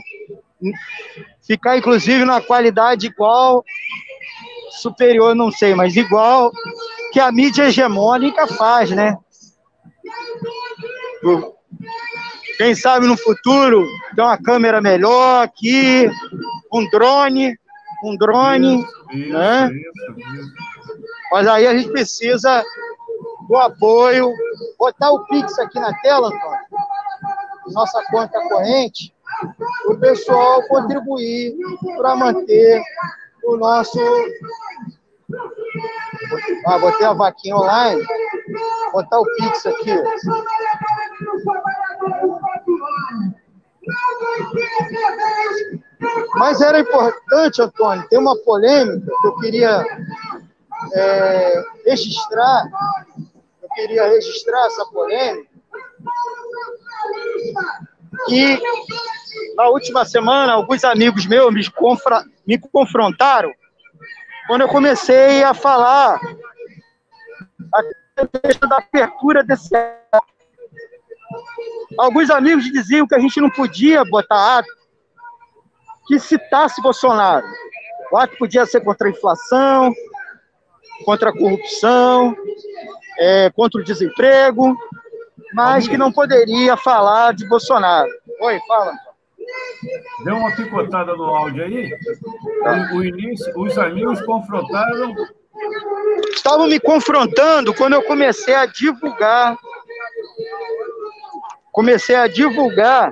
[1.41, 3.63] ficar inclusive na qualidade igual,
[4.71, 6.51] superior, não sei, mas igual
[7.13, 9.15] que a mídia hegemônica faz, né?
[12.57, 16.11] Quem sabe no futuro ter uma câmera melhor aqui,
[16.73, 17.57] um drone,
[18.03, 19.71] um drone, isso, né?
[19.71, 20.70] Isso, isso.
[21.31, 22.63] Mas aí a gente precisa
[23.47, 24.33] do apoio.
[24.77, 26.59] Botar o Pix aqui na tela, Antônio,
[27.67, 29.13] nossa conta corrente,
[29.85, 31.55] o pessoal contribuir
[31.97, 32.81] para manter
[33.45, 33.99] o nosso.
[36.65, 38.05] Ah, botei a vaquinha online.
[38.91, 39.91] Botar o Pix aqui.
[46.35, 49.85] Mas era importante, Antônio, tem uma polêmica que eu queria
[50.93, 52.65] é, registrar,
[53.61, 55.49] eu queria registrar essa polêmica,
[58.27, 58.61] que
[59.55, 63.51] na última semana alguns amigos meus me, confra, me confrontaram
[64.47, 66.19] quando eu comecei a falar
[67.73, 69.69] a da apertura desse
[71.97, 74.69] Alguns amigos diziam que a gente não podia botar ato
[76.07, 77.45] que citasse Bolsonaro.
[78.11, 79.93] O ato podia ser contra a inflação,
[81.05, 82.35] contra a corrupção,
[83.19, 84.75] é, contra o desemprego,
[85.53, 88.09] mas que não poderia falar de Bolsonaro.
[88.41, 88.93] Oi, fala.
[90.23, 91.91] Deu uma picotada no áudio aí.
[92.93, 95.13] O, o início, os amigos confrontaram.
[96.33, 99.57] Estavam me confrontando quando eu comecei a divulgar.
[101.71, 103.11] Comecei a divulgar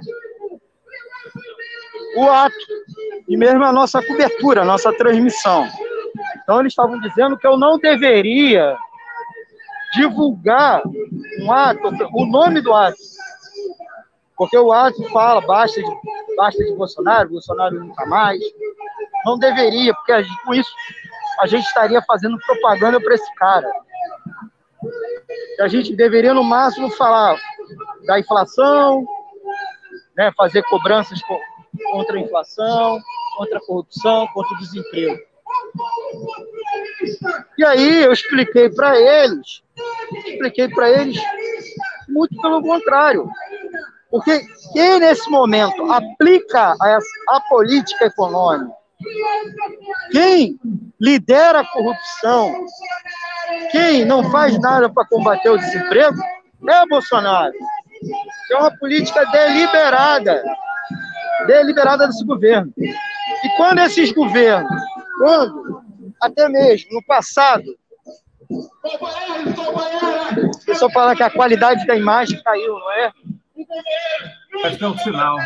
[2.15, 2.55] o ato
[3.27, 5.67] e mesmo a nossa cobertura, a nossa transmissão.
[6.41, 8.77] Então, eles estavam dizendo que eu não deveria
[9.93, 10.81] divulgar
[11.41, 11.81] um ato,
[12.13, 12.97] o nome do ato.
[14.37, 18.39] Porque o ato fala, basta de, basta de Bolsonaro, Bolsonaro nunca mais.
[19.25, 20.13] Não deveria, porque
[20.45, 20.71] com isso
[21.41, 23.69] a gente estaria fazendo propaganda para esse cara.
[25.59, 27.37] A gente deveria, no máximo, falar
[28.05, 29.05] da inflação,
[30.15, 31.19] né, fazer cobranças
[31.91, 32.99] contra a inflação,
[33.37, 35.28] contra a corrupção, contra o desemprego.
[37.57, 39.61] E aí eu expliquei para eles,
[40.25, 41.17] expliquei para eles
[42.07, 43.29] muito pelo contrário.
[44.09, 44.41] Porque
[44.73, 46.99] quem nesse momento aplica a,
[47.29, 48.73] a política econômica,
[50.11, 50.59] quem
[50.99, 52.65] lidera a corrupção,
[53.71, 56.17] quem não faz nada para combater o desemprego,
[56.67, 57.53] é o Bolsonaro.
[58.51, 60.43] É uma política deliberada,
[61.47, 62.73] deliberada desse governo.
[62.77, 64.81] E quando esses governos,
[65.19, 65.83] quando
[66.21, 67.77] até mesmo no passado.
[68.49, 68.69] O
[70.65, 73.11] pessoal fala que a qualidade da imagem caiu, não é?
[74.63, 75.37] Acho que é um sinal.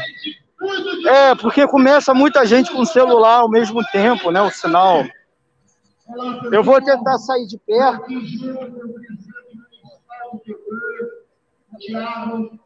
[1.07, 4.41] É, porque começa muita gente com celular ao mesmo tempo, né?
[4.41, 5.03] O sinal.
[6.51, 8.05] Eu vou tentar sair de perto.
[11.79, 12.59] Tiago,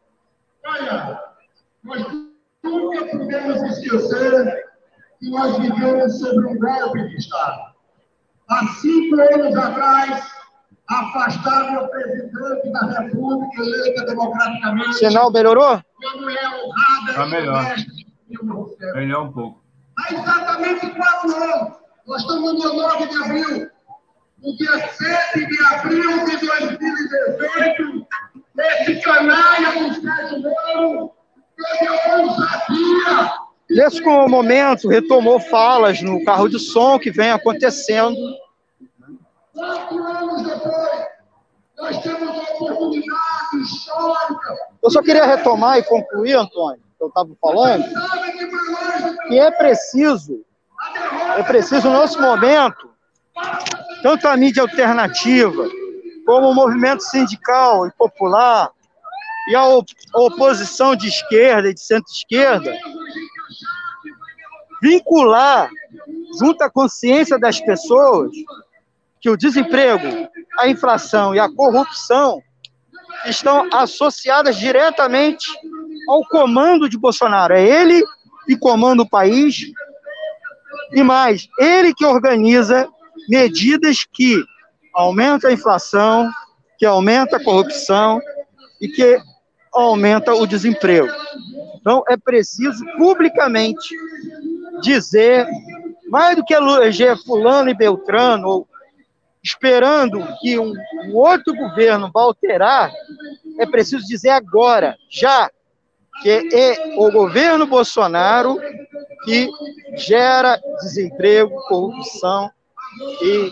[0.64, 1.24] olha,
[1.82, 2.06] nós
[2.62, 4.67] nunca podemos esquecer
[5.18, 7.74] que nós vivemos sobre um golpe de Estado.
[8.48, 10.30] Há cinco anos atrás,
[10.88, 14.94] afastaram o presidente da República eleita democraticamente.
[14.94, 15.82] Sinal melhorou?
[15.96, 17.64] Quando é honrada tá melhor.
[18.94, 19.62] Melhor um pouco.
[19.98, 21.76] Há exatamente quatro anos.
[22.06, 23.70] Nós estamos no 9 de abril.
[24.38, 28.06] No dia 7 de abril de 2018,
[28.56, 31.12] esse canalha do Sérgio Moro
[31.56, 38.16] teve a ousadia Nesse momento, retomou falas no carro de som que vem acontecendo.
[39.52, 41.06] Quatro anos depois,
[41.76, 44.56] nós temos uma oportunidade histórica.
[44.82, 47.84] Eu só queria retomar e concluir, Antônio, que eu estava falando,
[49.28, 50.44] que é preciso,
[51.36, 52.90] é preciso nesse momento,
[54.02, 55.68] tanto a mídia alternativa,
[56.24, 58.70] como o movimento sindical e popular,
[59.48, 59.64] e a
[60.14, 62.70] oposição de esquerda e de centro-esquerda,
[64.82, 65.70] vincular,
[66.38, 68.30] junto à consciência das pessoas,
[69.20, 72.42] que o desemprego, a inflação e a corrupção
[73.26, 75.46] estão associadas diretamente
[76.08, 77.54] ao comando de Bolsonaro.
[77.54, 78.02] É ele
[78.46, 79.72] que comanda o país
[80.92, 82.88] e mais, ele que organiza
[83.28, 84.42] medidas que
[84.94, 86.30] aumentam a inflação,
[86.78, 88.20] que aumenta a corrupção
[88.80, 89.20] e que
[89.72, 91.08] aumenta o desemprego.
[91.80, 93.94] Então, é preciso publicamente
[94.80, 95.46] dizer,
[96.08, 98.66] mais do que eleger fulano e beltrano,
[99.42, 100.72] esperando que um,
[101.06, 102.90] um outro governo vá alterar,
[103.58, 105.50] é preciso dizer agora, já,
[106.22, 108.58] que é o governo Bolsonaro
[109.24, 109.48] que
[109.96, 112.50] gera desemprego, corrupção
[113.22, 113.50] e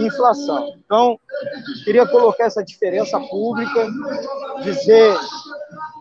[0.00, 0.74] inflação.
[0.84, 1.18] Então,
[1.84, 3.86] queria colocar essa diferença pública,
[4.62, 5.16] dizer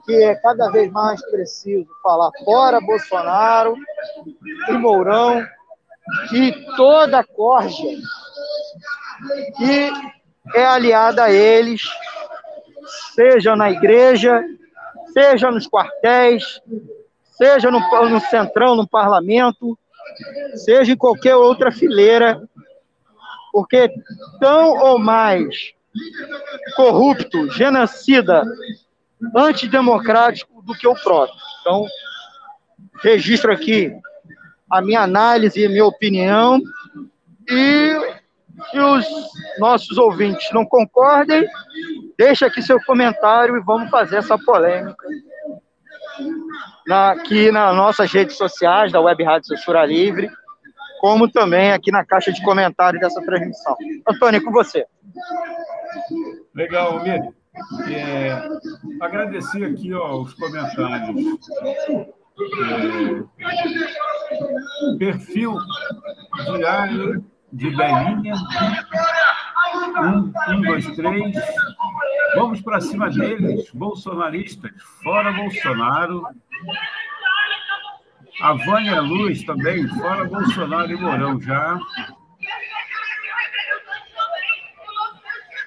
[0.06, 3.76] que é cada vez mais preciso falar fora Bolsonaro
[4.70, 5.46] e Mourão,
[6.30, 7.84] que toda a corja
[9.58, 9.92] que
[10.56, 11.82] é aliada a eles,
[13.14, 14.42] seja na igreja,
[15.14, 16.62] seja nos quartéis,
[17.32, 17.80] seja no,
[18.10, 19.78] no centrão, no parlamento,
[20.56, 22.42] seja em qualquer outra fileira,
[23.52, 23.92] porque
[24.40, 25.74] tão ou mais
[26.76, 28.44] corrupto, genocida,
[29.36, 31.38] antidemocrático do que o próprio.
[31.62, 31.86] Então,
[33.02, 33.94] registro aqui
[34.70, 36.62] a minha análise e a minha opinião,
[37.50, 38.18] e
[38.70, 39.06] se os
[39.60, 41.48] nossos ouvintes não concordem,
[42.18, 45.08] deixa aqui seu comentário e vamos fazer essa polêmica
[46.86, 50.30] na, aqui nas nossas redes sociais da Web Rádio Censura Livre,
[51.00, 53.76] como também aqui na caixa de comentários dessa transmissão.
[54.08, 54.86] Antônio, com você.
[56.54, 57.22] Legal, Almir.
[57.90, 58.32] É,
[59.02, 61.26] agradecer aqui ó, os comentários.
[62.62, 63.24] É,
[65.00, 65.58] perfil
[66.58, 68.34] diário de Belinha.
[70.00, 71.36] Um, um, dois, três.
[72.36, 74.72] Vamos para cima deles, bolsonaristas.
[75.04, 76.24] Fora Bolsonaro.
[78.42, 81.80] A Vânia Luz também, fora Bolsonaro e Mourão já.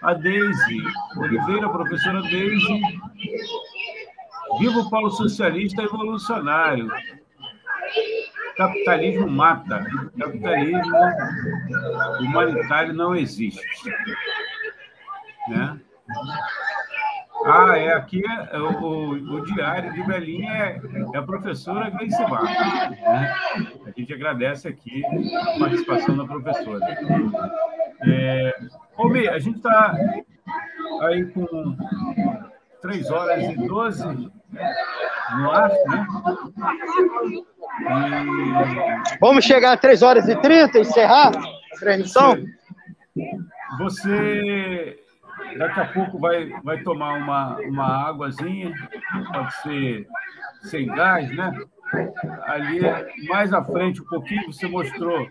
[0.02, 0.84] A Deise
[1.16, 2.80] Oliveira, professora Deise.
[4.58, 6.88] Viva o Paulo Socialista Evolucionário.
[8.56, 9.84] Capitalismo mata.
[10.18, 10.96] Capitalismo
[12.20, 13.90] humanitário não existe.
[15.48, 15.80] Né?
[17.44, 20.80] Ah, é aqui é, o, o, diário de Belinha é,
[21.14, 22.44] é a professora Gleice Bar.
[22.44, 23.34] Né?
[23.86, 26.86] A gente agradece aqui a participação da professora.
[28.06, 28.54] É,
[28.96, 29.96] Almir, a gente está
[31.02, 31.76] aí com
[32.82, 34.04] 3 horas e 12
[35.38, 36.06] no ar, né?
[37.88, 39.18] E...
[39.18, 42.36] Vamos chegar a 3 horas e 30 e encerrar a transmissão?
[43.78, 44.99] Você
[45.58, 48.74] daqui a pouco vai, vai tomar uma, uma águazinha,
[49.32, 50.06] pode ser
[50.62, 51.52] sem gás, né?
[52.44, 52.80] Ali,
[53.28, 55.28] mais à frente um pouquinho, você mostrou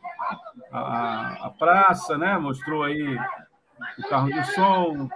[0.72, 2.38] a, a praça, né?
[2.38, 3.18] Mostrou aí
[3.98, 5.10] o carro de som,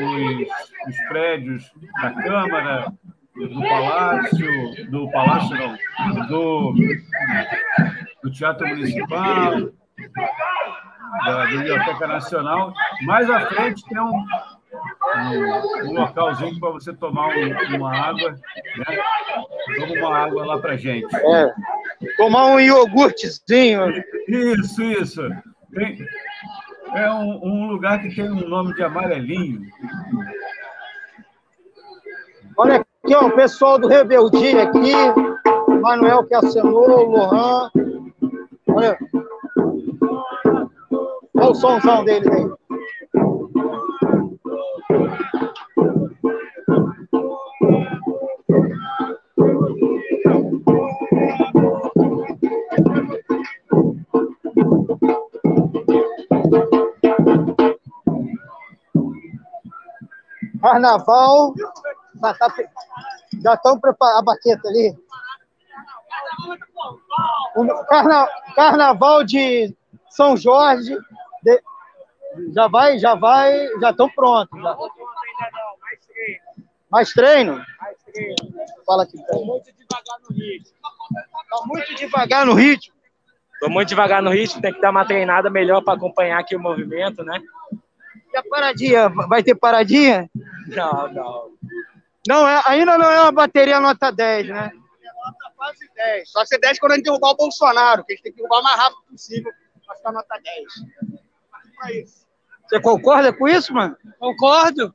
[0.00, 2.92] os, os prédios da Câmara,
[3.34, 6.74] do Palácio, do Palácio não, do,
[8.22, 9.70] do Teatro Municipal,
[11.24, 12.72] da Biblioteca Nacional.
[13.02, 14.24] Mais à frente tem um,
[15.16, 18.98] um, um localzinho para você tomar um, uma água, né?
[19.78, 21.14] Toma uma água lá para gente.
[21.14, 21.54] É,
[22.16, 23.92] tomar um iogurtezinho.
[24.28, 25.22] Isso, isso.
[25.72, 25.98] Tem,
[26.94, 29.62] é um, um lugar que tem um nome de amarelinho.
[32.56, 34.92] Olha aqui, ó, o pessoal do Rebeldia aqui,
[35.80, 37.70] Manuel que acenou, Lohan.
[38.68, 38.96] Olha,
[41.36, 42.44] Olha o somzão deles aí.
[60.60, 61.52] Carnaval,
[62.20, 62.54] tá, tá,
[63.42, 64.96] já estão preparando a baqueta ali.
[67.88, 69.76] Carna, carnaval de
[70.08, 70.96] São Jorge
[71.44, 71.62] de...
[72.52, 74.60] Já vai, já vai, já estão prontos.
[74.60, 74.76] Já.
[76.90, 77.64] Mais treino?
[77.80, 78.36] Mais treino?
[78.86, 79.16] Fala aqui.
[79.16, 80.76] Está muito devagar no ritmo.
[81.42, 82.94] Está muito devagar no ritmo?
[83.60, 86.60] Tô muito devagar no ritmo, tem que dar uma treinada melhor para acompanhar aqui o
[86.60, 87.40] movimento, né?
[88.32, 89.08] E a paradinha?
[89.08, 90.28] Vai ter paradinha?
[90.68, 91.54] Não, não.
[92.28, 94.72] Não, é, ainda não é uma bateria nota 10, né?
[95.24, 96.30] Nota quase 10.
[96.30, 98.60] Só ser 10 quando a gente derrubar o Bolsonaro, que a gente tem que derrubar
[98.60, 99.52] o mais rápido possível
[99.86, 101.23] para ficar nota 10.
[101.90, 102.24] Isso.
[102.66, 103.96] Você concorda com isso, mano?
[104.18, 104.92] Concordo.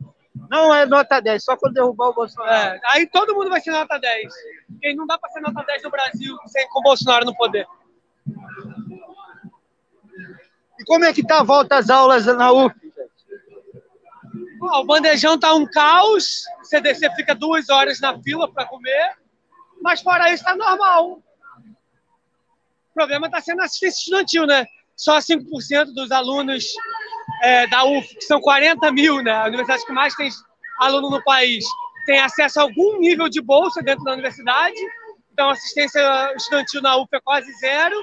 [0.50, 2.76] Não é nota 10, só quando derrubar o Bolsonaro.
[2.76, 4.34] É, aí todo mundo vai ser nota 10.
[4.68, 7.68] Porque não dá para ser nota 10 no Brasil sem com o Bolsonaro no poder.
[10.80, 12.76] E como é que tá a volta às aulas na UF?
[14.62, 16.44] o bandejão tá um caos.
[16.62, 19.18] O CDC fica duas horas na fila para comer.
[19.82, 21.12] Mas fora isso, tá normal.
[21.12, 24.66] O problema está sendo assistência estudantil, né?
[25.00, 26.66] Só 5% dos alunos
[27.42, 29.32] é, da UF, que são 40 mil, né?
[29.32, 30.30] A universidade que mais tem
[30.78, 31.64] aluno no país,
[32.06, 34.78] tem acesso a algum nível de bolsa dentro da universidade.
[35.32, 36.02] Então, assistência
[36.36, 37.96] estudantil na UF é quase zero.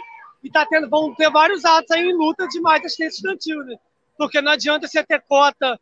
[0.43, 3.77] E tá tendo, vão ter vários atos aí em luta de mais assistência estudantil, né?
[4.17, 5.79] Porque não adianta você ter cota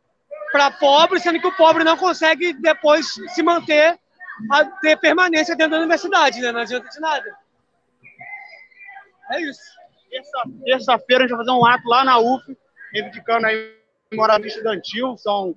[0.51, 3.97] para pobre, sendo que o pobre não consegue depois se manter,
[4.51, 6.51] a ter permanência dentro da universidade, né?
[6.51, 7.37] Não adianta de nada.
[9.31, 9.75] É isso.
[10.63, 12.57] Terça-feira a gente vai fazer um ato lá na UF,
[12.93, 13.75] reivindicando aí
[14.13, 15.17] moradia estudantil.
[15.17, 15.55] São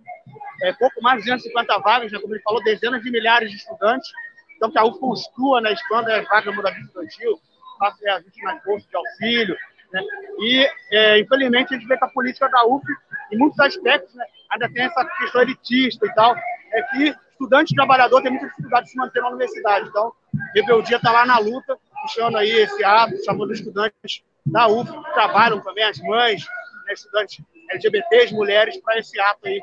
[0.62, 2.18] é, pouco mais de 250 vagas, né?
[2.18, 4.10] como ele falou, dezenas de milhares de estudantes.
[4.56, 7.40] Então, que a UF construa, né, expanda as vagas de moradia estudantil,
[7.78, 9.56] faça reajuste nas bolsas de auxílio.
[9.92, 10.02] Né?
[10.40, 12.84] E, é, infelizmente, a gente vê que a política da UF,
[13.32, 16.34] em muitos aspectos, né, ainda tem essa questão elitista e tal,
[16.72, 19.88] é que estudante trabalhador tem muita dificuldade de se manter na universidade.
[19.88, 20.12] Então,
[20.54, 25.60] Rebeldia está lá na luta, puxando aí esse ato, chamando estudantes da UF, que trabalham
[25.60, 26.44] também, as mães,
[26.86, 29.60] né, estudantes LGBTs, mulheres, para esse ato aí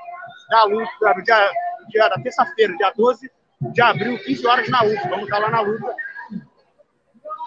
[0.49, 1.51] da luta, dia,
[1.89, 3.31] dia, da terça-feira, dia 12
[3.73, 5.09] de abril, 15 horas na UF.
[5.09, 5.95] Vamos estar lá na luta.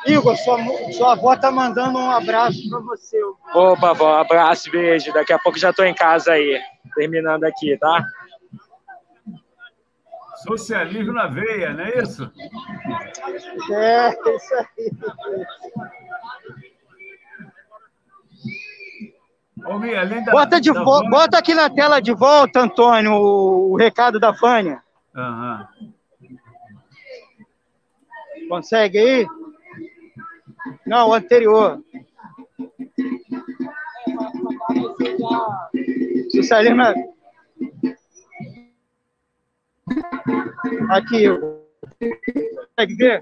[0.06, 0.58] Igor, sua,
[0.92, 3.18] sua avó tá mandando um abraço para você.
[3.54, 5.12] Opa, avó, abraço, beijo.
[5.12, 6.60] Daqui a pouco já estou em casa aí,
[6.94, 8.02] terminando aqui, tá?
[10.46, 12.32] Socialismo na veia, não é isso?
[13.72, 14.90] É, isso aí.
[19.58, 21.08] Da, bota, de vo...
[21.08, 24.82] bota aqui na tela de volta, Antônio, o, o recado da Fânia.
[25.14, 25.66] Uhum.
[28.48, 29.26] Consegue aí?
[30.86, 31.82] Não, o anterior.
[36.30, 36.82] Socialismo.
[40.90, 41.26] Aqui.
[42.00, 43.18] Consegue ver?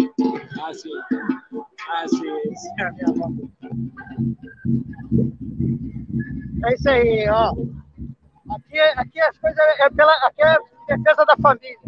[0.60, 0.90] Ah, sim.
[1.88, 2.18] Ah, sim.
[2.56, 2.68] sim.
[6.64, 7.52] É isso aí, ó.
[8.54, 10.56] Aqui, aqui as coisas é pela, aqui é
[10.96, 11.78] defesa da família.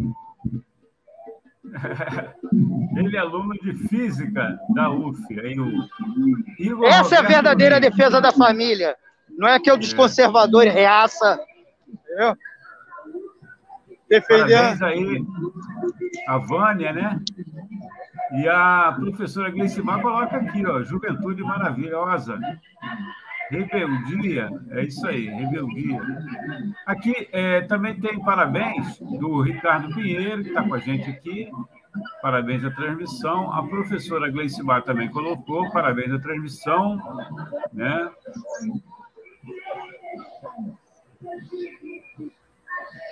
[2.97, 5.39] Ele é aluno de física da UF.
[5.39, 5.87] Aí o
[6.57, 8.97] Igor Essa é a verdadeira defesa da família.
[9.37, 10.69] Não é que é o desconservador é.
[10.69, 11.39] reaça.
[11.87, 12.35] Entendeu?
[14.09, 14.83] Defendendo.
[14.83, 15.25] aí
[16.27, 17.19] a Vânia, né?
[18.31, 22.39] E a professora Gleicimar coloca aqui, ó, juventude maravilhosa.
[23.49, 25.99] Rebeldia, é isso aí, rebeldia.
[26.85, 31.49] Aqui é, também tem parabéns do Ricardo Pinheiro, que está com a gente aqui.
[32.21, 33.51] Parabéns à transmissão.
[33.51, 36.99] A professora Gleicimar também colocou, parabéns à transmissão.
[37.73, 38.09] Né?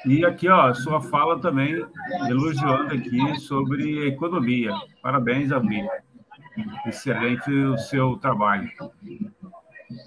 [0.08, 1.86] E aqui, ó, sua fala também,
[2.30, 4.72] elogiando aqui sobre economia.
[5.02, 5.86] Parabéns, Almir.
[6.86, 8.70] Excelente o seu trabalho.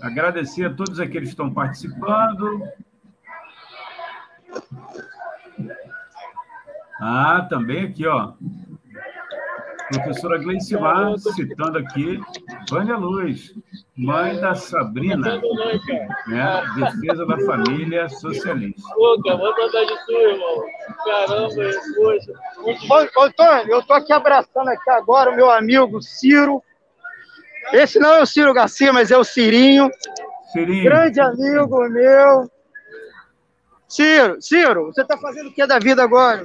[0.01, 2.63] Agradecer a todos aqueles que estão participando.
[6.99, 8.33] Ah, também aqui, ó.
[9.93, 12.19] Professora Gleicimar, citando aqui,
[12.71, 13.55] Vânia Luz,
[14.01, 15.41] mãe da Sabrina,
[16.27, 16.63] né?
[16.77, 18.83] defesa da família socialista.
[18.97, 20.65] Vou mandar de tu, irmão.
[21.05, 21.55] Caramba,
[21.97, 22.33] poxa.
[23.19, 26.63] Antônio, eu tô aqui abraçando aqui agora o meu amigo Ciro.
[27.73, 29.91] Esse não é o Ciro Garcia, mas é o Cirinho.
[30.51, 30.85] Cirinho.
[30.85, 32.51] Grande amigo meu.
[33.87, 36.43] Ciro, Ciro, você tá fazendo o que da vida agora?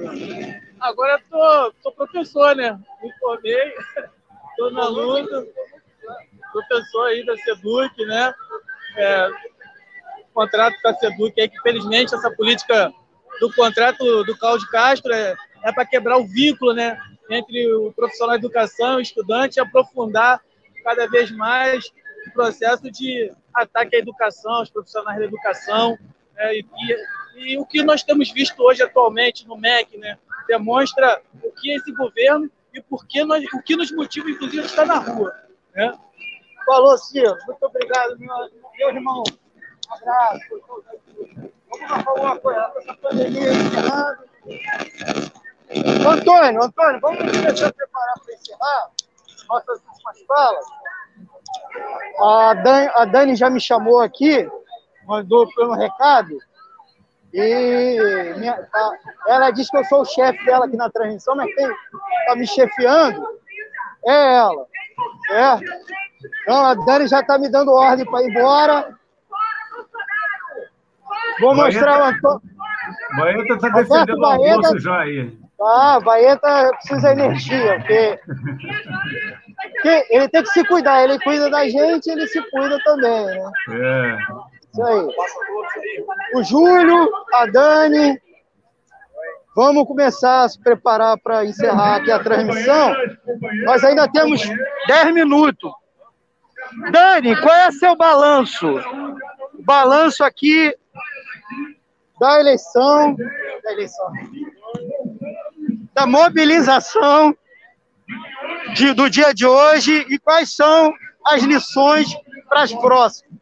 [0.78, 2.78] Agora eu tô, tô professor, né?
[3.02, 3.74] Me formei,
[4.58, 5.46] tô na luta,
[6.66, 8.34] professor aí da SEDUC, né?
[8.96, 9.30] É,
[10.32, 12.92] contrato com a SEDUC aí, que felizmente essa política
[13.40, 16.98] do contrato do Cláudio Castro é, é para quebrar o vínculo, né?
[17.30, 20.40] Entre o profissional de educação e o estudante e aprofundar
[20.84, 21.84] cada vez mais
[22.28, 25.98] o processo de ataque à educação, aos profissionais da educação.
[26.34, 26.58] Né?
[26.58, 26.64] E,
[27.36, 30.16] e, e o que nós temos visto hoje atualmente no MEC, né?
[30.46, 34.66] demonstra o que esse governo e por que nós, o que nos motiva, inclusive, a
[34.66, 35.34] estar na rua.
[35.74, 35.92] Né?
[36.66, 37.36] Falou, Ciro.
[37.46, 38.36] Muito obrigado, meu,
[38.76, 39.22] meu irmão.
[39.88, 40.40] Um abraço.
[41.70, 44.24] Vamos falar uma coisa, essa pandemia encerrando.
[46.08, 48.90] Antônio, Antônio, vamos começar a preparar para encerrar
[49.48, 50.66] nossas últimas falas.
[52.20, 54.48] A Dani, a Dani já me chamou aqui,
[55.06, 56.38] mandou pelo recado,
[57.32, 61.54] e minha, tá, ela disse que eu sou o chefe dela aqui na transmissão, mas
[61.54, 61.68] quem
[62.20, 63.26] está me chefiando
[64.06, 64.66] é ela.
[65.26, 65.64] Certo?
[66.42, 68.94] Então a Dani já está me dando ordem para ir embora.
[71.40, 72.42] Vou mostrar o Antônio.
[73.16, 75.32] Baeta está defendendo o almoço já aí.
[75.60, 78.20] Ah, Baeta precisa de energia, porque,
[79.72, 81.04] porque ele tem que se cuidar.
[81.04, 83.50] Ele cuida da gente, ele se cuida também, né?
[83.70, 84.18] É.
[84.72, 85.08] Isso aí.
[86.34, 88.20] O Júlio, a Dani.
[89.56, 92.94] Vamos começar a se preparar para encerrar aqui a transmissão.
[93.64, 94.42] Nós ainda temos
[94.86, 95.72] 10 minutos.
[96.92, 98.66] Dani, qual é seu balanço?
[99.60, 100.76] Balanço aqui
[102.20, 103.16] da eleição,
[103.64, 104.12] da eleição,
[105.94, 107.34] da mobilização
[108.74, 110.92] de, do dia de hoje e quais são
[111.24, 112.14] as lições
[112.46, 113.40] para as próximas.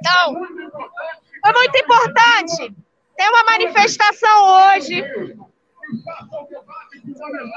[0.00, 0.46] Então,
[1.42, 2.87] foi muito importante
[3.18, 5.02] ter uma manifestação hoje.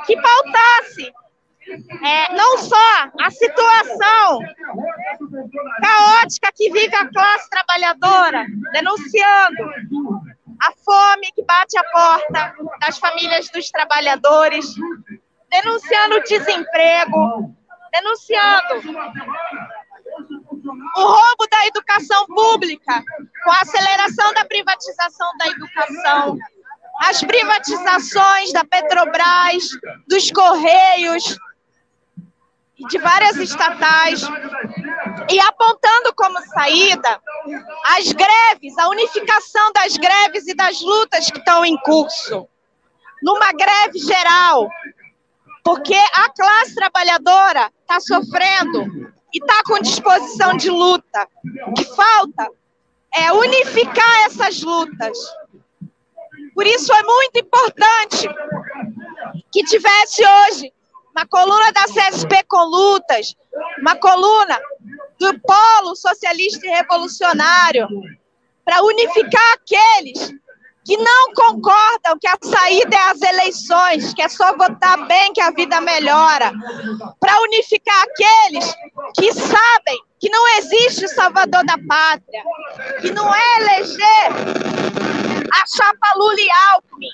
[0.07, 1.13] Que pautasse
[2.03, 4.39] é, não só a situação
[5.81, 9.69] caótica que vive a classe trabalhadora, denunciando
[10.61, 14.65] a fome que bate a porta das famílias dos trabalhadores,
[15.51, 17.55] denunciando o desemprego,
[17.91, 18.81] denunciando
[20.97, 23.03] o roubo da educação pública,
[23.43, 26.37] com a aceleração da privatização da educação,
[27.01, 29.63] as privatizações da Petrobras,
[30.07, 31.37] dos Correios,
[32.89, 34.21] de várias estatais,
[35.29, 37.21] e apontando como saída
[37.97, 42.47] as greves, a unificação das greves e das lutas que estão em curso,
[43.21, 44.67] numa greve geral,
[45.63, 51.27] porque a classe trabalhadora está sofrendo e está com disposição de luta.
[51.67, 52.49] O que falta
[53.15, 55.17] é unificar essas lutas.
[56.53, 58.27] Por isso é muito importante
[59.51, 60.71] que tivesse hoje
[61.15, 63.35] uma coluna da CSP com lutas,
[63.79, 64.59] uma coluna
[65.19, 67.87] do Polo Socialista e Revolucionário,
[68.63, 70.33] para unificar aqueles
[70.83, 75.41] que não concordam que a saída é as eleições, que é só votar bem que
[75.41, 76.51] a vida melhora,
[77.19, 78.73] para unificar aqueles
[79.15, 82.43] que sabem que não existe salvador da pátria,
[83.01, 84.27] que não é eleger
[85.53, 87.09] a chapa Lula e Alckmin,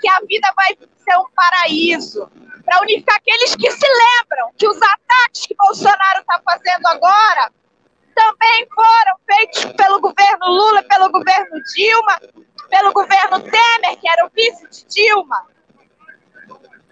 [0.00, 2.28] que a vida vai ser um paraíso,
[2.64, 7.50] para unificar aqueles que se lembram que os ataques que Bolsonaro está fazendo agora
[8.14, 12.20] também foram feitos pelo governo Lula, pelo governo Dilma,
[12.72, 15.46] pelo governo Temer, que era o vice de Dilma,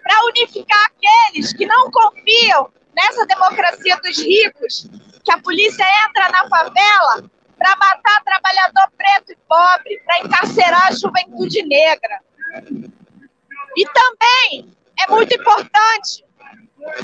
[0.03, 4.87] para unificar aqueles que não confiam nessa democracia dos ricos,
[5.25, 10.93] que a polícia entra na favela para matar trabalhador preto e pobre, para encarcerar a
[10.93, 12.21] juventude negra.
[13.75, 16.23] E também é muito importante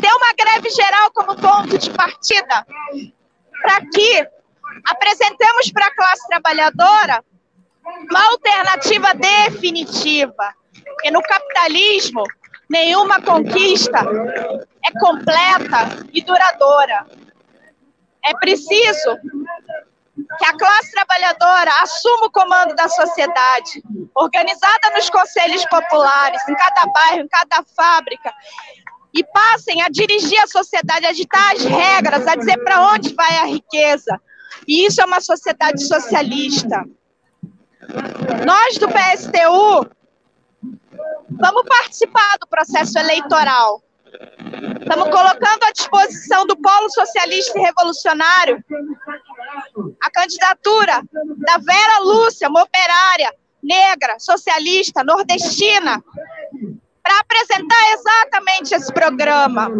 [0.01, 2.67] ter uma greve geral como ponto de partida
[3.63, 4.29] para que
[4.87, 7.25] apresentemos para a classe trabalhadora
[8.11, 10.55] uma alternativa definitiva.
[10.85, 12.23] Porque no capitalismo,
[12.69, 14.01] nenhuma conquista
[14.85, 17.07] é completa e duradoura.
[18.25, 19.17] É preciso
[20.39, 23.83] que a classe trabalhadora assuma o comando da sociedade,
[24.15, 28.33] organizada nos conselhos populares, em cada bairro, em cada fábrica,
[29.15, 33.37] e passem a dirigir a sociedade, a ditar as regras, a dizer para onde vai
[33.39, 34.21] a riqueza.
[34.67, 36.85] E isso é uma sociedade socialista.
[38.47, 39.89] Nós do PSTU
[41.31, 43.83] vamos participar do processo eleitoral.
[44.81, 48.65] Estamos colocando à disposição do Polo Socialista e Revolucionário
[50.03, 51.03] a candidatura
[51.37, 53.33] da Vera Lúcia, uma operária
[53.63, 56.03] negra, socialista, nordestina,
[57.07, 59.71] para apresentar exatamente esse programa,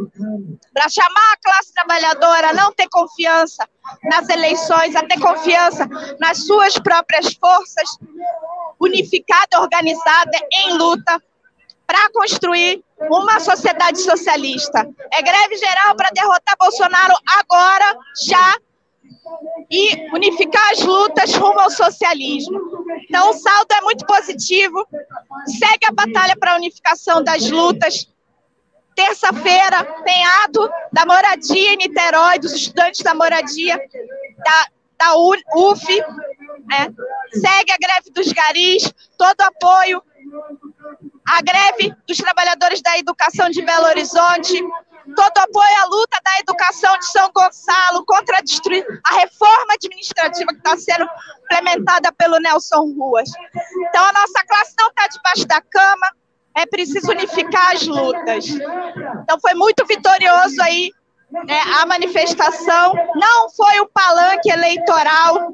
[0.73, 3.69] para chamar a classe trabalhadora a não ter confiança
[4.05, 5.89] nas eleições, a ter confiança
[6.21, 7.99] nas suas próprias forças,
[8.79, 11.21] unificada, organizada, em luta,
[11.85, 14.89] para construir uma sociedade socialista.
[15.13, 18.57] É greve geral para derrotar Bolsonaro agora, já,
[19.71, 22.61] e unificar as lutas rumo ao socialismo.
[23.09, 24.87] Então, o saldo é muito positivo.
[25.47, 28.09] Segue a batalha para a unificação das lutas.
[28.95, 33.79] Terça-feira tem ato da moradia em Niterói, dos estudantes da moradia
[34.39, 34.67] da,
[34.99, 35.87] da UF.
[36.67, 36.89] Né?
[37.33, 40.03] Segue a greve dos garis, todo apoio
[41.27, 44.63] à greve dos trabalhadores da educação de Belo Horizonte,
[45.15, 50.59] todo apoio à luta da educação de São Gonçalo contra a, a reforma administrativa que
[50.59, 51.09] está sendo
[51.45, 53.29] implementada pelo Nelson Ruas.
[53.89, 56.13] Então, a nossa classe não está debaixo da cama,
[56.57, 58.47] é preciso unificar as lutas.
[58.47, 60.91] Então, foi muito vitorioso aí
[61.31, 62.95] né, a manifestação.
[63.15, 65.53] Não foi o palanque eleitoral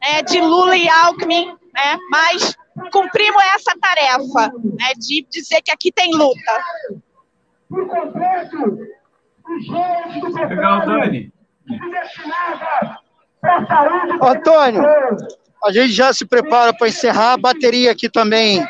[0.00, 2.56] é, de Lula e Alckmin, né, mas
[2.92, 6.64] cumprimos essa tarefa né, de dizer que aqui tem luta.
[10.48, 11.32] Legal, Dani.
[14.22, 14.82] Antônio,
[15.64, 17.34] a gente já se prepara para encerrar.
[17.34, 18.66] A bateria aqui também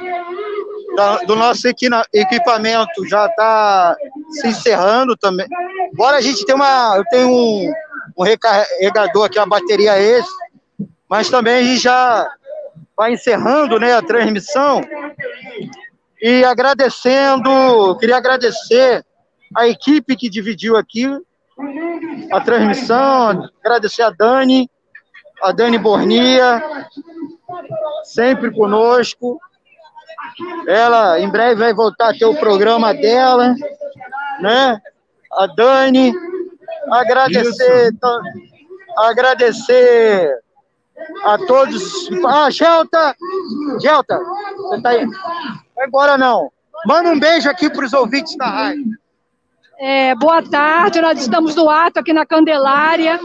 [1.26, 1.68] do nosso
[2.12, 3.96] equipamento já está
[4.30, 5.46] se encerrando também.
[5.94, 6.96] Agora a gente tem uma.
[6.96, 7.72] Eu tenho um,
[8.16, 10.30] um recarregador aqui, uma bateria esse,
[11.08, 12.28] mas também a gente já
[12.98, 14.80] vai encerrando né, a transmissão.
[16.20, 19.06] E agradecendo, queria agradecer
[19.56, 21.06] a equipe que dividiu aqui
[22.32, 24.68] a transmissão, agradecer a Dani,
[25.40, 26.60] a Dani Bornia,
[28.02, 29.38] sempre conosco.
[30.66, 33.54] Ela em breve vai voltar a ter o programa dela,
[34.40, 34.80] né?
[35.32, 36.12] A Dani,
[36.90, 37.92] agradecer,
[38.96, 40.34] agradecer
[41.24, 42.08] a todos.
[42.26, 43.16] Ah, Gelta,
[43.80, 44.18] Gelta,
[44.56, 45.06] você tá aí?
[45.74, 46.50] Vai embora não.
[46.86, 48.84] Manda um beijo aqui para os ouvintes da rádio.
[49.80, 53.18] É, boa tarde, nós estamos no ato aqui na Candelária.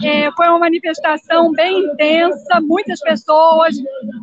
[0.00, 3.74] É, foi uma manifestação bem intensa, muitas pessoas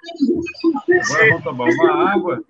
[0.08, 2.44] Agora vamos tomar uma água,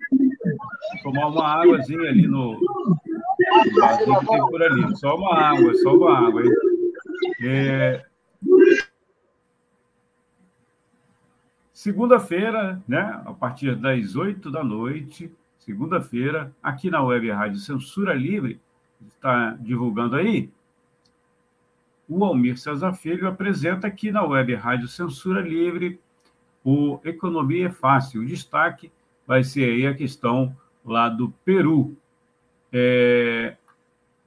[1.03, 4.97] tomar uma águazinha ali no, no que tem por ali.
[4.97, 6.51] Só uma água, só uma água, hein?
[7.41, 8.05] É...
[11.73, 18.59] Segunda-feira, né, a partir das oito da noite, segunda-feira, aqui na Web Rádio Censura Livre,
[19.07, 20.51] está divulgando aí,
[22.07, 25.99] o Almir César Filho apresenta aqui na Web Rádio Censura Livre
[26.63, 28.21] o Economia é Fácil.
[28.21, 28.91] O destaque
[29.25, 31.95] vai ser aí a questão lá do Peru.
[32.71, 33.55] É,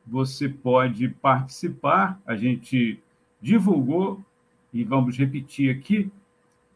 [0.06, 3.00] você pode participar, a gente
[3.40, 4.20] divulgou
[4.72, 6.10] e vamos repetir aqui,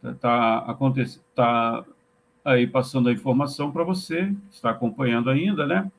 [0.02, 1.84] está tá, acontecendo, tá
[2.44, 5.90] aí passando a informação para você, que está acompanhando ainda, né?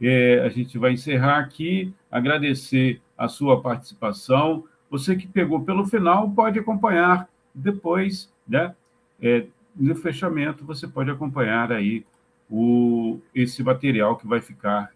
[0.00, 4.64] É, a gente vai encerrar aqui, agradecer a sua participação.
[4.90, 8.74] Você que pegou pelo final pode acompanhar depois, né?
[9.22, 12.04] É, no fechamento, você pode acompanhar aí
[12.50, 14.92] o, esse material que vai ficar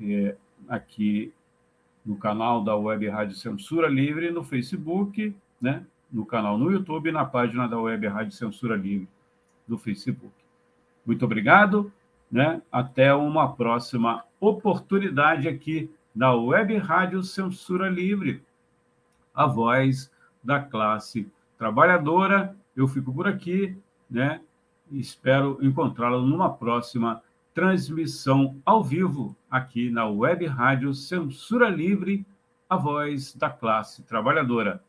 [0.00, 0.36] é,
[0.68, 1.32] aqui
[2.06, 5.84] no canal da Web Rádio Censura Livre, no Facebook, né?
[6.10, 9.08] no canal no YouTube e na página da Web Rádio Censura Livre
[9.66, 10.32] do Facebook.
[11.04, 11.92] Muito obrigado,
[12.30, 12.62] né?
[12.72, 18.42] Até uma próxima oportunidade aqui na Web Rádio Censura Livre,
[19.34, 20.10] a voz
[20.42, 22.56] da classe trabalhadora.
[22.78, 23.76] Eu fico por aqui,
[24.08, 24.40] né?
[24.92, 27.20] Espero encontrá-lo numa próxima
[27.52, 32.24] transmissão ao vivo aqui na Web Rádio Censura Livre,
[32.70, 34.80] a voz da classe trabalhadora.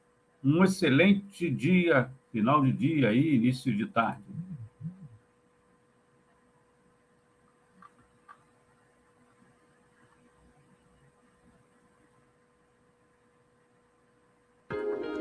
[0.44, 4.22] Um excelente dia, final de dia e início de tarde.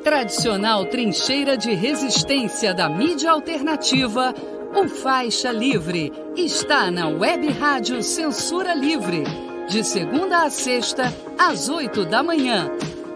[0.09, 4.35] Tradicional trincheira de resistência da mídia alternativa,
[4.75, 9.25] o Faixa Livre está na Web Rádio Censura Livre,
[9.69, 12.71] de segunda a sexta, às oito da manhã.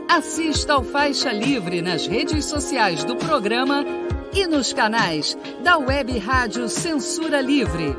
[0.06, 3.86] Assista ao Faixa Livre nas redes sociais do programa
[4.34, 7.96] e nos canais da Web Rádio Censura Livre.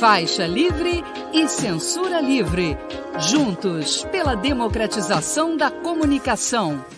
[0.00, 2.76] Faixa Livre e Censura Livre,
[3.20, 6.97] juntos pela democratização da comunicação.